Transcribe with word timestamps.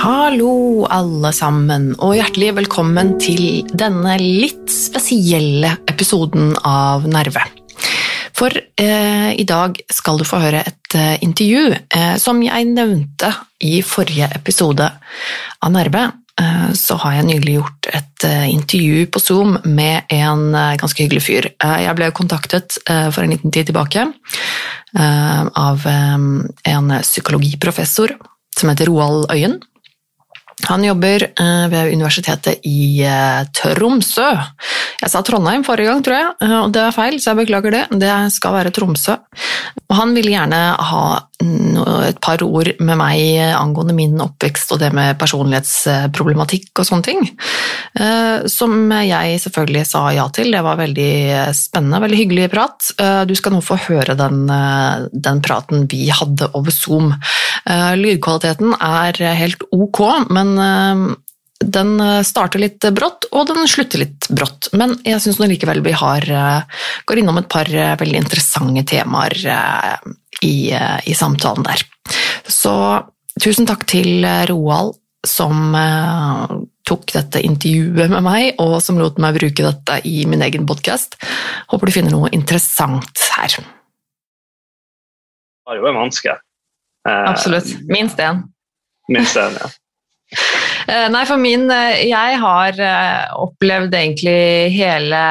Hallo, 0.00 0.86
alle 0.90 1.30
sammen, 1.30 1.92
og 2.02 2.16
hjertelig 2.18 2.56
velkommen 2.58 3.14
til 3.22 3.62
denne 3.70 4.18
litt 4.18 4.66
spesielle 4.74 5.76
episoden 5.86 6.56
av 6.66 7.06
Nerve. 7.06 7.59
For 8.40 8.56
eh, 8.56 9.30
i 9.36 9.44
dag 9.44 9.76
skal 9.92 10.16
du 10.20 10.24
få 10.24 10.40
høre 10.40 10.62
et 10.64 10.96
eh, 10.96 11.18
intervju 11.20 11.74
eh, 11.76 12.14
som 12.16 12.40
jeg 12.40 12.70
nevnte 12.72 13.34
i 13.68 13.82
forrige 13.84 14.30
episode 14.38 14.86
av 15.60 15.74
Nerve. 15.74 16.06
Eh, 16.40 16.72
så 16.72 16.96
har 17.02 17.18
jeg 17.18 17.28
nylig 17.28 17.58
gjort 17.58 17.88
et 17.92 18.24
eh, 18.24 18.46
intervju 18.54 19.06
på 19.12 19.20
Zoom 19.20 19.58
med 19.68 20.08
en 20.14 20.54
eh, 20.54 20.76
ganske 20.80 21.04
hyggelig 21.04 21.24
fyr. 21.26 21.50
Jeg 21.60 21.96
ble 21.98 22.08
kontaktet 22.16 22.78
for 22.86 23.20
en 23.22 23.34
liten 23.34 23.52
tid 23.52 23.68
tilbake 23.68 24.06
av 24.90 25.84
en 25.86 26.88
psykologiprofessor 27.04 28.16
som 28.56 28.72
heter 28.72 28.88
Roald 28.90 29.28
Øyen. 29.30 29.60
Han 30.68 30.84
jobber 30.84 31.24
eh, 31.30 31.66
ved 31.72 31.92
Universitetet 31.94 32.66
i 32.68 33.02
eh, 33.06 33.42
Tromsø. 33.56 34.28
Jeg 35.00 35.12
sa 35.12 35.22
Trondheim 35.24 35.64
forrige 35.66 35.90
gang, 35.90 36.02
tror 36.04 36.18
jeg, 36.18 36.32
eh, 36.44 36.56
og 36.60 36.74
det 36.74 36.82
er 36.84 36.96
feil, 36.96 37.16
så 37.20 37.32
jeg 37.32 37.42
beklager 37.44 37.76
det. 37.76 37.84
Det 38.02 38.16
skal 38.34 38.58
være 38.58 38.74
Tromsø. 38.74 39.16
Og 39.90 39.96
han 39.98 40.14
ville 40.14 40.30
gjerne 40.30 40.60
ha 40.90 41.04
et 42.06 42.18
par 42.22 42.42
ord 42.44 42.68
med 42.78 42.98
meg 43.00 43.40
angående 43.56 43.94
min 43.96 44.20
oppvekst 44.22 44.74
og 44.74 44.82
det 44.82 44.90
med 44.94 45.18
personlighetsproblematikk 45.18 46.82
og 46.82 46.86
sånne 46.86 47.06
ting. 47.06 47.24
Eh, 47.98 48.46
Som 48.50 48.92
jeg 48.92 49.40
selvfølgelig 49.42 49.86
sa 49.88 50.04
ja 50.14 50.28
til. 50.34 50.52
Det 50.54 50.62
var 50.62 50.78
veldig 50.78 51.54
spennende, 51.56 52.02
veldig 52.04 52.20
hyggelig 52.22 52.50
prat. 52.52 52.92
Eh, 52.98 53.24
Du 53.24 53.34
skal 53.34 53.56
nå 53.56 53.62
få 53.64 53.78
høre 53.88 54.16
den, 54.16 54.48
eh, 54.50 55.08
den 55.12 55.42
praten 55.42 55.88
vi 55.90 56.08
hadde 56.08 56.50
over 56.54 56.70
Zoom. 56.70 57.14
Lydkvaliteten 57.66 58.74
er 58.80 59.12
helt 59.36 59.62
ok, 59.72 60.30
men 60.30 61.16
den 61.64 62.00
eh, 62.00 62.22
starter 62.22 62.62
litt 62.62 62.84
brått, 62.96 63.28
og 63.32 63.46
den 63.50 63.68
slutter 63.68 64.02
litt 64.02 64.28
brått. 64.32 64.70
Men 64.76 64.96
jeg 65.04 65.20
syns 65.22 65.40
likevel 65.42 65.82
vi 65.84 65.92
har, 65.96 66.24
eh, 66.24 66.62
går 67.04 67.20
innom 67.20 67.38
et 67.40 67.50
par 67.52 67.68
eh, 67.68 67.96
veldig 68.00 68.22
interessante 68.22 68.84
temaer 68.88 69.36
i, 70.40 70.72
i 70.72 71.14
samtalen 71.16 71.66
der. 71.66 71.84
Så 72.48 72.72
tusen 73.40 73.68
takk 73.68 73.84
til 73.90 74.24
Roald 74.48 74.96
som 75.26 75.74
tok 76.88 77.10
dette 77.12 77.42
intervjuet 77.44 78.08
med 78.08 78.24
meg, 78.24 78.54
og 78.62 78.78
som 78.80 78.96
lot 78.96 79.18
meg 79.20 79.36
bruke 79.36 79.66
dette 79.66 79.98
i 80.08 80.24
min 80.24 80.40
egen 80.46 80.64
podkast. 80.66 81.18
Håper 81.68 81.90
du 81.90 81.92
finner 81.92 82.14
noe 82.14 82.30
interessant 82.32 83.20
her. 83.36 83.58
Det 85.60 85.68
var 85.68 85.76
jo 85.76 85.90
en 85.92 86.00
vanske. 86.06 86.38
Absolutt. 87.04 87.76
Minst 87.92 88.24
én. 88.24 88.40
Minst 89.12 89.36
en, 89.36 89.60
ja. 89.60 89.68
Eh, 90.86 91.08
Nei, 91.10 91.24
for 91.26 91.40
min 91.42 91.66
eh, 91.74 92.06
Jeg 92.06 92.38
har 92.42 92.78
eh, 92.78 93.32
opplevd 93.42 93.96
egentlig 93.98 94.70
hele 94.76 95.24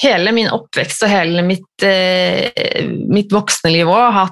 Hele 0.00 0.32
min 0.32 0.48
oppvekst 0.48 1.02
og 1.04 1.10
hele 1.12 1.42
mitt, 1.44 1.84
eh, 1.84 2.86
mitt 2.88 3.32
voksne 3.34 3.68
liv 3.74 3.88
òg 3.90 4.14
har 4.16 4.30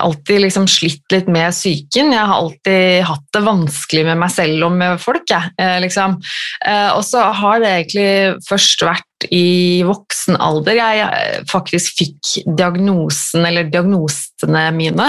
alltid 0.00 0.40
liksom 0.46 0.64
slitt 0.72 1.12
litt 1.12 1.28
med 1.28 1.52
psyken. 1.52 2.14
Jeg 2.16 2.30
har 2.30 2.38
alltid 2.38 3.04
hatt 3.10 3.26
det 3.36 3.42
vanskelig 3.44 4.06
med 4.08 4.22
meg 4.22 4.32
selv 4.32 4.70
og 4.70 4.72
med 4.80 4.96
folk. 5.04 5.28
Eh, 5.36 5.76
liksom. 5.84 6.16
eh, 6.64 6.88
og 6.96 7.04
så 7.04 7.26
har 7.42 7.60
det 7.60 7.74
egentlig 7.74 8.40
først 8.48 8.86
vært 8.88 9.04
i 9.30 9.82
voksen 9.86 10.38
alder 10.40 10.78
jeg 10.78 11.04
eh, 11.06 11.38
faktisk 11.50 12.00
fikk 12.00 12.32
diagnosen, 12.58 13.46
eller 13.48 13.70
diagnosene 13.70 14.64
mine. 14.76 15.08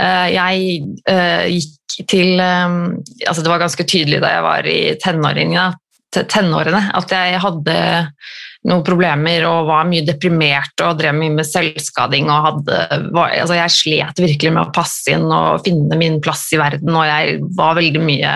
Eh, 0.00 0.26
jeg 0.34 0.80
eh, 1.10 1.46
gikk 1.58 1.76
til 2.08 2.38
altså 2.40 3.42
Det 3.42 3.50
var 3.50 3.58
ganske 3.60 3.84
tydelig 3.84 4.20
da 4.22 4.28
jeg 4.30 4.42
var 4.46 4.66
i 4.70 4.78
tenårene 5.02 6.82
at 6.96 7.12
jeg 7.12 7.40
hadde 7.42 7.74
noen 8.68 8.82
problemer 8.84 9.46
og 9.48 9.70
var 9.70 9.88
mye 9.88 10.04
deprimert 10.04 10.82
og 10.84 10.98
drev 11.00 11.16
mye 11.16 11.32
med 11.38 11.48
selvskading. 11.48 12.28
og 12.28 12.46
hadde, 12.48 12.80
var, 13.16 13.32
altså 13.40 13.56
Jeg 13.56 13.76
slet 13.76 14.20
virkelig 14.20 14.52
med 14.52 14.62
å 14.66 14.74
passe 14.76 15.14
inn 15.14 15.26
og 15.32 15.64
finne 15.64 15.96
min 16.00 16.20
plass 16.20 16.44
i 16.52 16.60
verden, 16.60 16.92
og 16.92 17.08
jeg 17.08 17.40
var 17.56 17.78
veldig 17.80 18.04
mye 18.04 18.32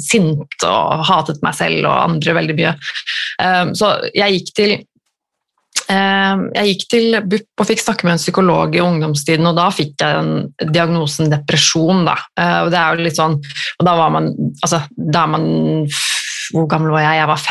sint 0.00 0.66
og 0.66 1.06
hatet 1.10 1.42
meg 1.44 1.58
selv 1.58 1.84
og 1.84 1.96
andre 2.08 2.36
veldig 2.40 2.58
mye. 2.60 2.76
Um, 3.42 3.74
Så 3.76 3.92
jeg 4.16 4.38
gikk 4.38 4.52
til 4.56 4.72
um, 5.92 6.46
jeg 6.56 6.72
gikk 6.72 6.88
til 6.96 7.20
BUP 7.28 7.60
og 7.60 7.68
fikk 7.68 7.84
snakke 7.84 8.08
med 8.08 8.16
en 8.16 8.24
psykolog 8.24 8.76
i 8.76 8.84
ungdomstiden, 8.84 9.50
og 9.50 9.60
da 9.60 9.68
fikk 9.74 9.92
jeg 10.00 10.22
den 10.22 10.72
diagnosen 10.72 11.28
depresjon. 11.32 12.06
Da. 12.08 12.16
Uh, 12.40 12.60
Og 12.64 12.72
det 12.72 12.80
er 12.80 12.96
jo 12.96 13.08
litt 13.10 13.20
sånn, 13.20 13.36
og 13.76 13.88
da 13.90 13.98
var 14.00 14.16
man, 14.16 14.32
altså, 14.64 14.86
da 14.96 15.28
man 15.28 15.50
hvor 16.54 16.68
gammel 16.70 16.92
var 16.94 17.02
jeg? 17.02 17.20
Jeg 17.20 17.30
var 17.30 17.42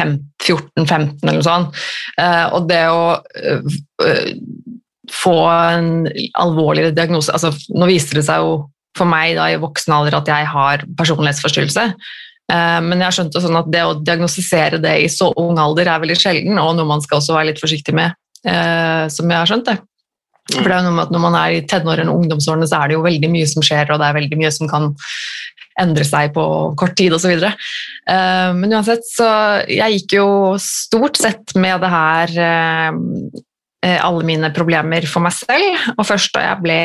14-15 0.45 1.23
eller 1.23 1.39
noe 1.39 1.45
sånt. 1.45 1.81
Eh, 2.21 2.45
og 2.55 2.69
det 2.69 2.83
å 2.91 3.01
eh, 3.39 3.79
eh, 4.05 4.35
få 5.11 5.35
en 5.49 5.89
alvorligere 6.41 6.95
diagnose 6.95 7.33
altså, 7.33 7.51
Nå 7.77 7.85
viste 7.89 8.17
det 8.17 8.25
seg 8.25 8.41
jo 8.41 8.55
for 8.97 9.09
meg 9.09 9.35
da, 9.37 9.49
i 9.51 9.59
voksen 9.61 9.93
alder 9.93 10.15
at 10.17 10.29
jeg 10.31 10.47
har 10.47 10.85
personlighetsforstyrrelse. 10.97 11.83
Men 12.47 13.01
jeg 13.03 13.15
skjønte 13.17 13.41
sånn 13.43 13.57
at 13.59 13.67
det 13.73 13.81
å 13.83 13.97
diagnostisere 13.99 14.79
det 14.79 14.93
i 15.03 15.09
så 15.11 15.27
ung 15.41 15.57
alder 15.59 15.89
er 15.91 15.99
veldig 15.99 16.15
sjelden, 16.15 16.61
og 16.61 16.77
noe 16.77 16.87
man 16.87 17.03
skal 17.03 17.19
også 17.19 17.35
være 17.35 17.49
litt 17.49 17.59
forsiktig 17.59 17.91
med, 17.97 18.15
som 19.11 19.33
jeg 19.33 19.35
har 19.35 19.49
skjønt 19.49 19.67
det. 19.67 19.75
For 20.53 20.69
det 20.69 20.75
er 20.75 20.83
jo 20.83 20.87
noe 20.87 20.95
med 20.95 21.07
at 21.07 21.13
Når 21.15 21.23
man 21.23 21.37
er 21.39 21.55
i 21.55 21.63
tenårene 21.67 22.13
og 22.13 22.21
ungdomsårene, 22.21 22.69
så 22.69 22.79
er 22.79 22.91
det 22.91 22.97
jo 22.97 23.05
veldig 23.05 23.31
mye 23.33 23.49
som 23.49 23.65
skjer, 23.65 23.89
og 23.89 24.01
det 24.01 24.07
er 24.07 24.17
veldig 24.19 24.39
mye 24.39 24.53
som 24.53 24.69
kan 24.71 24.91
endre 25.81 26.05
seg 26.07 26.33
på 26.35 26.45
kort 26.79 26.95
tid 26.97 27.15
osv. 27.15 27.33
Uh, 27.41 28.51
men 28.55 28.73
uansett, 28.73 29.03
så 29.09 29.27
jeg 29.67 29.99
gikk 29.99 30.17
jo 30.19 30.27
stort 30.61 31.19
sett 31.19 31.55
med 31.59 31.81
det 31.83 31.91
her 31.91 32.27
eh, 32.45 32.91
eh, 33.85 33.99
alle 34.01 34.23
mine 34.27 34.49
problemer 34.55 35.05
for 35.09 35.21
meg 35.25 35.33
selv. 35.37 35.77
Og 35.97 36.05
først 36.07 36.33
da 36.35 36.41
jeg 36.49 36.57
ble 36.63 36.81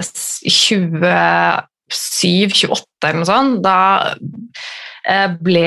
27-28 0.00 2.84
eller 3.04 3.18
noe 3.20 3.28
sånt, 3.28 3.56
da 3.64 3.78
eh, 5.08 5.28
ble 5.40 5.66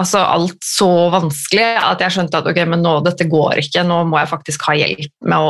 altså 0.00 0.18
alt 0.26 0.64
så 0.64 1.10
vanskelig 1.12 1.78
at 1.78 2.00
jeg 2.02 2.12
skjønte 2.16 2.38
at 2.40 2.48
ok, 2.50 2.60
men 2.70 2.80
nå, 2.82 2.92
dette 3.06 3.24
går 3.30 3.52
ikke, 3.62 3.82
nå 3.86 3.96
må 4.10 4.16
jeg 4.20 4.32
faktisk 4.32 4.60
ha 4.68 4.72
hjelp 4.78 5.12
med 5.30 5.38
å 5.38 5.40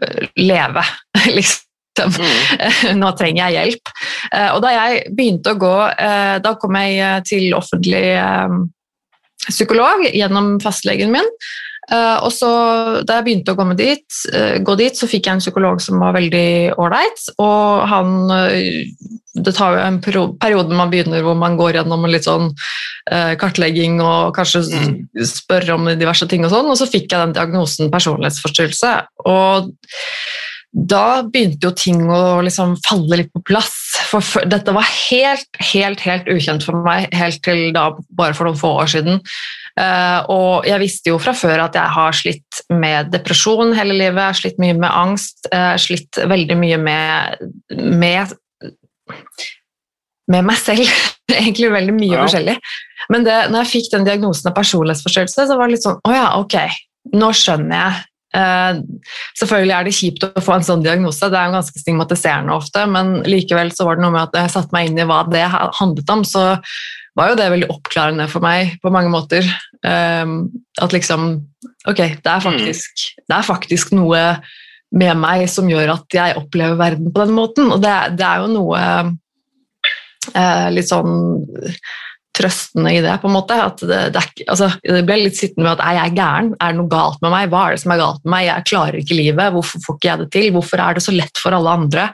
eh, 0.00 0.22
leve. 0.40 0.82
liksom. 1.36 1.63
Nå 3.00 3.12
trenger 3.18 3.48
jeg 3.48 3.58
hjelp. 3.58 3.92
Eh, 4.32 4.48
Og 4.54 4.62
da 4.64 4.72
jeg 4.74 5.04
begynte 5.14 5.54
å 5.54 5.60
gå, 5.60 5.74
eh, 5.92 6.38
da 6.44 6.54
kom 6.60 6.78
jeg 6.80 6.98
eh, 6.98 7.20
til 7.26 7.54
offentlig 7.56 8.06
psykolog 9.44 10.06
gjennom 10.08 10.56
fastlegen 10.62 11.12
min. 11.12 11.26
Og 11.92 12.30
så 12.32 12.48
da 13.04 13.18
jeg 13.18 13.24
begynte 13.26 13.52
å 13.52 13.58
gå, 13.58 13.64
med 13.68 13.76
dit, 13.76 14.20
gå 14.64 14.76
dit, 14.80 14.96
så 14.96 15.04
fikk 15.04 15.26
jeg 15.28 15.36
en 15.36 15.42
psykolog 15.42 15.82
som 15.84 16.00
var 16.00 16.14
veldig 16.16 16.78
ålreit. 16.80 17.26
Og 17.44 17.82
han 17.90 18.14
Det 19.34 19.52
tar 19.52 19.74
jo 19.74 19.82
en 19.82 19.98
periode 20.00 20.78
man 20.78 20.88
begynner 20.88 21.20
hvor 21.26 21.36
man 21.36 21.58
går 21.60 21.76
gjennom 21.76 22.06
en 22.06 22.14
litt 22.14 22.24
sånn 22.24 22.54
kartlegging 23.36 24.00
og 24.00 24.32
kanskje 24.38 24.62
spørre 24.64 25.28
spør 25.28 25.74
om 25.74 25.92
diverse 25.92 26.24
ting 26.30 26.46
og 26.48 26.54
sånn, 26.54 26.72
og 26.72 26.80
så 26.80 26.88
fikk 26.88 27.10
jeg 27.10 27.20
den 27.20 27.36
diagnosen 27.36 27.92
personlighetsforstyrrelse. 27.92 28.94
Og 29.28 29.68
da 30.74 31.22
begynte 31.22 31.68
jo 31.68 31.70
ting 31.78 32.00
å 32.10 32.40
liksom 32.42 32.72
falle 32.82 33.20
litt 33.20 33.30
på 33.32 33.42
plass. 33.46 33.76
For 34.10 34.42
dette 34.50 34.72
var 34.74 34.82
helt, 34.90 35.46
helt, 35.70 36.00
helt 36.02 36.26
ukjent 36.30 36.66
for 36.66 36.80
meg 36.82 37.12
helt 37.14 37.38
til 37.46 37.68
da, 37.76 37.92
bare 38.18 38.34
for 38.34 38.48
noen 38.48 38.58
få 38.58 38.72
år 38.82 38.90
siden. 38.90 39.20
Eh, 39.78 40.20
og 40.34 40.66
jeg 40.66 40.82
visste 40.82 41.12
jo 41.12 41.20
fra 41.22 41.34
før 41.34 41.62
at 41.68 41.78
jeg 41.78 41.94
har 41.94 42.14
slitt 42.18 42.60
med 42.74 43.12
depresjon 43.14 43.70
hele 43.78 43.94
livet, 43.94 44.18
jeg 44.18 44.32
har 44.32 44.40
slitt 44.40 44.58
mye 44.62 44.74
med 44.78 44.90
angst, 44.90 45.46
jeg 45.50 45.62
har 45.62 45.82
slitt 45.82 46.20
veldig 46.34 46.56
mye 46.58 46.78
med, 46.82 47.44
med, 47.78 48.34
med 50.34 50.48
meg 50.50 50.58
selv. 50.62 50.90
Egentlig 51.34 51.70
veldig 51.72 51.94
mye 51.96 52.16
Ja. 52.16 52.24
forskjellig. 52.26 52.56
Men 53.14 53.24
det, 53.26 53.36
når 53.52 53.62
jeg 53.64 53.72
fikk 53.76 53.92
den 53.94 54.06
diagnosen 54.06 54.50
av 54.50 54.56
personlighetsforstyrrelse, 54.58 55.46
så 55.48 55.56
var 55.58 55.68
det 55.68 55.76
litt 55.76 55.86
sånn 55.86 55.98
Å 56.08 56.12
ja, 56.14 56.26
ok, 56.40 56.54
nå 57.14 57.30
skjønner 57.36 57.76
jeg. 57.78 58.04
Eh, 58.34 58.80
selvfølgelig 59.38 59.74
er 59.76 59.86
det 59.86 59.94
kjipt 59.94 60.26
å 60.26 60.42
få 60.42 60.56
en 60.56 60.66
sånn 60.66 60.82
diagnose, 60.84 61.30
det 61.30 61.38
er 61.38 61.48
jo 61.48 61.56
ganske 61.58 61.82
stigmatiserende 61.82 62.56
ofte, 62.56 62.82
men 62.90 63.16
likevel 63.28 63.70
så 63.74 63.86
var 63.86 63.98
det 63.98 64.04
noe 64.04 64.14
med 64.16 64.26
at 64.26 64.38
jeg 64.40 64.54
satte 64.56 64.74
meg 64.74 64.90
inn 64.90 64.98
i 64.98 65.06
hva 65.08 65.22
det 65.30 65.44
handlet 65.78 66.12
om, 66.14 66.24
så 66.26 66.44
var 67.14 67.30
jo 67.30 67.38
det 67.38 67.50
veldig 67.52 67.70
oppklarende 67.70 68.26
for 68.30 68.42
meg 68.42 68.74
på 68.82 68.90
mange 68.94 69.12
måter. 69.12 69.46
Eh, 69.86 70.36
at 70.82 70.96
liksom 70.96 71.34
Ok, 71.84 71.98
det 72.00 72.30
er 72.32 72.40
faktisk, 72.40 73.02
det 73.28 73.34
er 73.36 73.44
faktisk 73.44 73.90
noe 73.92 74.20
med 74.96 75.18
meg 75.20 75.42
som 75.52 75.66
gjør 75.68 75.90
at 75.98 76.14
jeg 76.16 76.36
opplever 76.40 76.78
verden 76.80 77.10
på 77.12 77.20
den 77.20 77.34
måten. 77.36 77.68
Og 77.74 77.82
det, 77.82 77.92
det 78.16 78.24
er 78.24 78.40
jo 78.40 78.46
noe 78.54 78.78
eh, 80.32 80.68
litt 80.72 80.88
sånn 80.88 81.44
trøstende 82.34 82.92
i 82.92 83.02
det. 83.04 83.14
på 83.22 83.28
en 83.28 83.36
måte, 83.36 83.56
at 83.68 83.82
det, 83.84 84.00
det, 84.14 84.20
er, 84.22 84.48
altså, 84.50 84.70
det 84.82 85.04
ble 85.06 85.20
litt 85.20 85.38
sittende 85.38 85.66
med 85.66 85.76
at 85.76 85.84
er 85.86 85.98
jeg 86.00 86.16
gæren? 86.18 86.50
Er 86.58 86.72
det 86.72 86.80
noe 86.80 86.90
galt 86.90 87.22
med 87.22 87.32
meg? 87.34 87.52
Hva 87.52 87.62
er 87.66 87.76
det 87.76 87.82
som 87.84 87.94
er 87.94 88.00
galt 88.00 88.24
med 88.24 88.32
meg? 88.34 88.46
Jeg 88.48 88.66
klarer 88.70 88.98
ikke 89.00 89.18
livet. 89.18 89.54
Hvorfor 89.54 89.84
får 89.84 89.98
ikke 89.98 90.10
jeg 90.10 90.22
det 90.22 90.28
til? 90.34 90.48
Hvorfor 90.56 90.82
er 90.82 90.98
det 90.98 91.04
så 91.04 91.14
lett 91.14 91.42
for 91.42 91.56
alle 91.56 91.76
andre? 91.78 92.08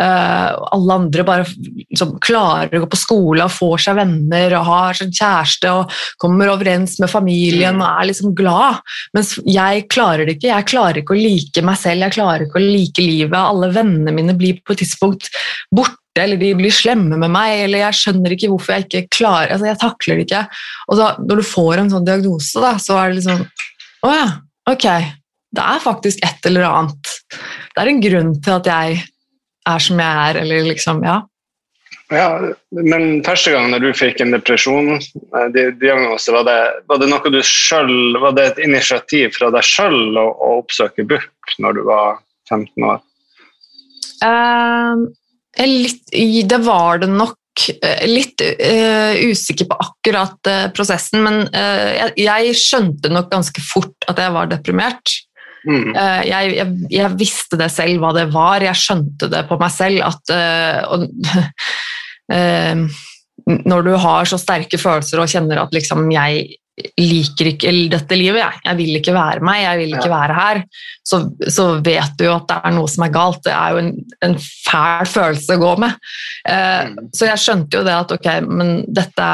Uh, 0.00 0.50
alle 0.72 0.98
andre 0.98 1.26
bare 1.28 1.46
liksom, 1.46 2.16
klarer 2.24 2.76
å 2.78 2.82
gå 2.84 2.90
på 2.92 3.00
skole 3.00 3.46
og 3.46 3.54
får 3.54 3.86
seg 3.86 3.98
venner 4.00 4.58
og 4.58 4.68
har 4.70 4.98
sånn 4.98 5.14
kjæreste 5.14 5.72
og 5.78 5.96
kommer 6.22 6.52
overens 6.52 6.98
med 7.02 7.12
familien 7.12 7.80
og 7.80 7.88
er 7.88 8.10
liksom 8.10 8.34
glad. 8.38 8.82
Mens 9.16 9.36
jeg 9.46 9.86
klarer 9.92 10.26
det 10.26 10.38
ikke. 10.38 10.50
Jeg 10.50 10.70
klarer 10.72 11.02
ikke 11.02 11.16
å 11.16 11.22
like 11.22 11.66
meg 11.66 11.80
selv, 11.80 12.06
jeg 12.06 12.18
klarer 12.18 12.48
ikke 12.48 12.60
å 12.60 12.66
like 12.66 13.06
livet. 13.06 13.38
Alle 13.38 13.70
vennene 13.74 14.14
mine 14.14 14.36
blir 14.38 14.58
på 14.62 14.74
et 14.74 14.82
tidspunkt 14.82 15.30
borte 15.70 16.01
eller 16.20 16.36
de 16.36 16.50
blir 16.58 16.74
slemme 16.74 17.16
med 17.16 17.32
meg, 17.32 17.62
eller 17.64 17.86
jeg 17.86 17.98
skjønner 18.00 18.34
ikke 18.34 18.50
hvorfor 18.52 18.76
jeg 18.76 18.86
ikke 18.86 19.16
klarer 19.16 19.54
altså 19.54 19.70
Jeg 19.70 19.80
takler 19.80 20.18
det 20.18 20.26
ikke. 20.26 20.42
Og 20.88 20.98
så, 20.98 21.08
når 21.24 21.40
du 21.40 21.48
får 21.48 21.80
en 21.80 21.90
sånn 21.94 22.08
diagnose, 22.08 22.60
da, 22.60 22.74
så 22.82 22.98
er 23.00 23.10
det 23.12 23.20
liksom 23.22 23.44
Å 24.02 24.12
ja, 24.12 24.28
ok. 24.72 24.86
Det 25.52 25.64
er 25.74 25.84
faktisk 25.84 26.22
et 26.24 26.48
eller 26.48 26.68
annet. 26.68 27.10
Det 27.72 27.82
er 27.82 27.90
en 27.90 28.02
grunn 28.04 28.32
til 28.44 28.56
at 28.56 28.68
jeg 28.68 29.02
er 29.68 29.84
som 29.84 30.00
jeg 30.02 30.24
er, 30.30 30.40
eller 30.44 30.72
liksom 30.72 31.04
Ja. 31.06 31.20
Ja, 32.12 32.52
Men 32.76 33.22
første 33.24 33.54
gang 33.54 33.70
når 33.72 33.86
du 33.86 33.92
fikk 33.96 34.20
en 34.20 34.34
depresjonsdiagnose, 34.34 36.26
eh, 36.28 36.34
var, 36.34 36.44
det, 36.44 36.56
var 36.90 37.00
det 37.00 37.08
noe 37.08 37.32
du 37.32 37.40
selv, 37.46 38.18
var 38.20 38.34
det 38.36 38.44
et 38.50 38.60
initiativ 38.66 39.32
fra 39.38 39.48
deg 39.54 39.64
sjøl 39.64 40.18
å, 40.20 40.26
å, 40.28 40.50
oppsøke 40.60 41.06
BUP 41.08 41.56
når 41.64 41.78
du 41.78 41.82
var 41.88 42.20
15 42.50 42.84
år? 42.90 43.00
Um, 44.22 45.06
Litt, 45.60 46.08
det 46.48 46.60
var 46.64 47.02
det 47.02 47.10
nok. 47.12 47.38
Eh, 47.52 48.06
litt 48.08 48.40
uh, 48.40 49.12
usikker 49.28 49.68
på 49.68 49.76
akkurat 49.76 50.48
uh, 50.48 50.70
prosessen, 50.72 51.20
men 51.20 51.42
uh, 51.52 51.90
jeg, 51.92 52.14
jeg, 52.24 52.54
skjønte 52.56 53.10
nok 53.12 53.28
ganske 53.28 53.60
fort 53.66 54.06
at 54.08 54.22
jeg 54.22 54.32
var 54.32 54.48
deprimert. 54.48 55.18
Mm. 55.62 55.92
Jeg, 56.26 56.54
jeg, 56.56 56.70
jeg, 56.90 57.08
visste 57.20 57.54
det 57.60 57.68
selv 57.70 58.00
hva 58.02 58.08
det 58.16 58.24
var, 58.32 58.64
jeg 58.66 58.74
skjønte 58.80 59.28
det 59.30 59.44
på 59.46 59.54
meg 59.60 59.70
selv 59.70 60.02
at 60.08 60.32
og, 60.90 61.04
Når 63.70 63.84
du 63.86 63.92
har 64.02 64.26
så 64.26 64.40
sterke 64.42 64.78
følelser 64.78 65.22
og 65.22 65.30
kjenner 65.30 65.60
at 65.62 65.70
liksom 65.74 66.10
jeg 66.10 66.48
liker 66.96 67.50
ikke 67.50 67.72
dette 67.92 68.16
livet, 68.16 68.40
jeg. 68.40 68.60
jeg 68.64 68.78
vil 68.78 68.96
ikke 68.96 69.14
være 69.14 69.44
meg, 69.44 69.60
jeg 69.60 69.80
vil 69.82 69.92
ikke 69.92 70.08
ja. 70.08 70.14
være 70.14 70.36
her, 70.38 70.60
så, 71.04 71.20
så, 71.52 71.66
vet 71.84 72.14
du 72.16 72.24
jo 72.26 72.36
at 72.38 72.48
det 72.48 72.56
er 72.62 72.74
noe 72.78 72.88
som 72.88 73.04
er 73.04 73.12
galt. 73.12 73.42
Det 73.44 73.52
er 73.52 73.74
jo 73.74 73.82
en, 73.82 73.92
en 74.24 74.38
fæl 74.40 75.10
følelse 75.12 75.58
å 75.58 75.62
gå 75.62 75.74
med. 75.84 76.08
Eh, 76.48 76.88
mm. 76.88 77.12
Så 77.12 77.28
jeg 77.28 77.42
skjønte 77.44 77.80
jo 77.80 77.86
det 77.88 77.96
at 77.98 78.14
ok, 78.16 78.30
men 78.48 78.72
dette, 78.88 79.28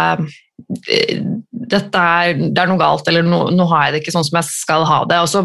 dette 1.77 2.07
er, 2.25 2.43
det 2.43 2.65
er 2.65 2.73
noe 2.73 2.81
galt, 2.83 3.07
eller 3.11 3.27
nå, 3.27 3.45
nå, 3.55 3.69
har 3.71 3.87
jeg 3.87 3.95
det 3.95 4.03
ikke 4.03 4.17
sånn 4.19 4.27
som 4.27 4.41
jeg 4.41 4.51
skal 4.51 4.89
ha 4.91 4.99
det. 5.09 5.23
Og 5.23 5.31
så 5.31 5.45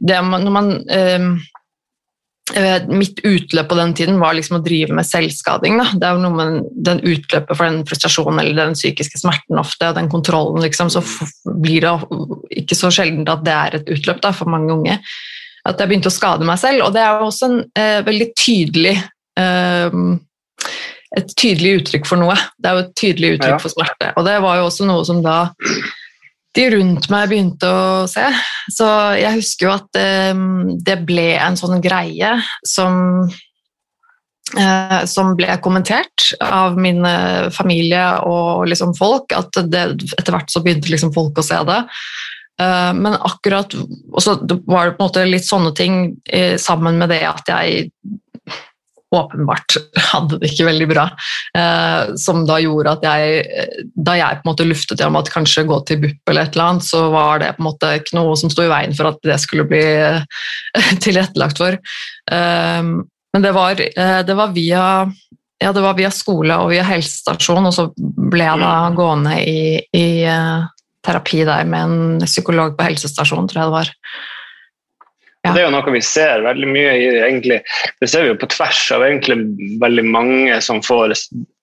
det, 0.00 0.22
når 0.24 0.56
man 0.56 0.72
eh, 0.88 1.28
Mitt 2.86 3.18
utløp 3.26 3.66
på 3.72 3.74
den 3.74 3.92
tiden 3.98 4.20
var 4.22 4.36
liksom 4.36 4.60
å 4.60 4.62
drive 4.62 4.94
med 4.94 5.06
selvskading. 5.08 5.80
Da. 5.80 5.86
Det 5.98 6.06
er 6.06 6.14
jo 6.14 6.22
noe 6.22 6.36
med 6.36 6.68
den 6.86 7.00
utløpet 7.02 7.50
for 7.50 7.66
den 7.66 7.80
frustrasjonen 7.88 8.38
eller 8.38 8.60
den 8.60 8.76
psykiske 8.78 9.18
smerten 9.18 9.58
ofte, 9.58 9.88
og 9.90 9.98
den 9.98 10.10
kontrollen, 10.12 10.62
liksom, 10.62 10.92
så 10.94 11.02
blir 11.58 11.82
det 11.82 12.60
ikke 12.62 12.78
så 12.78 12.92
sjelden 12.94 13.26
at 13.32 13.42
det 13.46 13.56
er 13.56 13.78
et 13.80 13.90
utløp 13.96 14.22
da, 14.22 14.30
for 14.36 14.52
mange 14.52 14.70
unge. 14.76 15.00
At 15.66 15.82
jeg 15.82 15.90
begynte 15.90 16.12
å 16.12 16.14
skade 16.14 16.46
meg 16.46 16.60
selv. 16.62 16.86
Og 16.86 16.94
det 16.94 17.02
er 17.02 17.18
jo 17.18 17.26
også 17.32 17.50
en 17.50 17.58
eh, 17.74 17.98
veldig 18.06 18.30
tydelig 18.38 18.94
eh, 19.42 19.98
et 21.16 21.32
tydelig 21.38 21.80
uttrykk 21.80 22.08
for 22.08 22.20
noe. 22.20 22.36
Det 22.58 22.70
er 22.70 22.76
jo 22.76 22.84
et 22.84 22.96
tydelig 22.98 23.30
uttrykk 23.36 23.54
ja. 23.54 23.60
for 23.62 23.72
smerte. 23.72 24.10
Og 24.18 24.26
det 24.26 24.36
var 24.44 24.60
jo 24.60 24.66
også 24.68 24.88
noe 24.88 25.06
som 25.08 25.22
da 25.24 25.38
de 26.56 26.68
rundt 26.72 27.08
meg 27.12 27.30
begynte 27.30 27.68
å 27.68 28.06
se. 28.10 28.24
Så 28.72 28.86
jeg 29.20 29.38
husker 29.38 29.68
jo 29.68 29.74
at 29.74 29.98
um, 30.34 30.76
det 30.82 31.00
ble 31.08 31.34
en 31.38 31.58
sånn 31.58 31.82
greie 31.84 32.32
som, 32.66 33.26
uh, 34.56 35.00
som 35.08 35.34
ble 35.38 35.58
kommentert 35.64 36.30
av 36.44 36.78
min 36.80 37.04
familie 37.54 38.06
og 38.26 38.66
liksom 38.70 38.96
folk, 38.98 39.36
at 39.36 39.60
det, 39.68 39.84
etter 40.16 40.36
hvert 40.36 40.52
så 40.52 40.64
begynte 40.64 40.92
liksom 40.92 41.14
folk 41.16 41.38
å 41.38 41.46
se 41.46 41.60
det. 41.68 41.82
Uh, 42.56 42.92
men 42.96 43.18
akkurat 43.20 43.74
Og 43.76 44.22
så 44.24 44.38
var 44.64 44.88
det 44.88 44.94
på 44.96 45.02
en 45.02 45.10
måte 45.10 45.24
litt 45.28 45.44
sånne 45.44 45.74
ting 45.76 46.14
sammen 46.56 46.96
med 46.96 47.12
det 47.12 47.20
at 47.28 47.50
jeg 47.52 47.90
åpenbart 49.16 49.76
hadde 50.12 50.40
det 50.42 50.52
ikke 50.52 50.68
veldig 50.68 50.88
bra. 50.90 51.06
Eh, 51.56 52.14
som 52.20 52.44
da 52.48 52.58
gjorde 52.62 52.96
at 52.96 53.04
jeg 53.06 53.44
Da 54.06 54.16
jeg 54.18 54.40
på 54.40 54.46
en 54.46 54.50
måte 54.50 54.68
luftet 54.68 55.02
om 55.06 55.18
at 55.18 55.30
kanskje 55.32 55.66
gå 55.68 55.80
til 55.88 56.00
BUP 56.02 56.32
eller 56.32 56.46
et 56.46 56.56
eller 56.56 56.70
annet, 56.70 56.86
så 56.86 57.06
var 57.12 57.42
det 57.42 57.54
på 57.56 57.64
en 57.64 57.68
måte 57.70 57.92
ikke 58.00 58.18
noe 58.18 58.36
som 58.38 58.52
sto 58.52 58.66
i 58.66 58.72
veien 58.72 58.94
for 58.96 59.10
at 59.10 59.20
det 59.26 59.38
skulle 59.42 59.66
bli 59.68 59.84
tilrettelagt 61.04 61.62
for. 61.62 61.76
Eh, 61.76 62.82
men 63.36 63.44
det 63.44 63.52
var, 63.56 63.80
eh, 63.80 64.20
det 64.26 64.36
var 64.38 64.54
via 64.56 64.84
ja, 65.58 65.72
det 65.72 65.80
var 65.80 65.96
via 65.96 66.10
skole 66.12 66.56
og 66.60 66.70
via 66.72 66.84
helsestasjon, 66.84 67.64
og 67.64 67.72
så 67.72 67.86
ble 67.96 68.44
jeg 68.44 68.60
da 68.60 68.72
gående 68.96 69.38
i, 69.40 69.60
i 69.96 70.08
uh, 70.28 70.66
terapi 71.06 71.46
der 71.48 71.68
med 71.68 71.86
en 71.86 72.26
psykolog 72.26 72.74
på 72.76 72.90
helsestasjon, 72.90 73.48
tror 73.48 73.62
jeg 73.62 73.70
det 73.70 73.76
var. 73.76 73.92
Ja. 75.46 75.52
Det 75.54 75.62
er 75.62 75.68
jo 75.68 75.74
noe 75.74 75.92
vi 75.94 76.02
ser 76.02 76.42
veldig 76.42 76.68
mye 76.68 76.94
i 76.98 77.04
egentlig, 77.22 77.60
Det 78.00 78.08
ser 78.10 78.24
vi 78.24 78.32
jo 78.32 78.38
på 78.40 78.48
tvers 78.50 78.80
av 78.96 79.04
egentlig 79.06 79.36
veldig 79.82 80.04
mange 80.10 80.56
som 80.64 80.82
får 80.82 81.14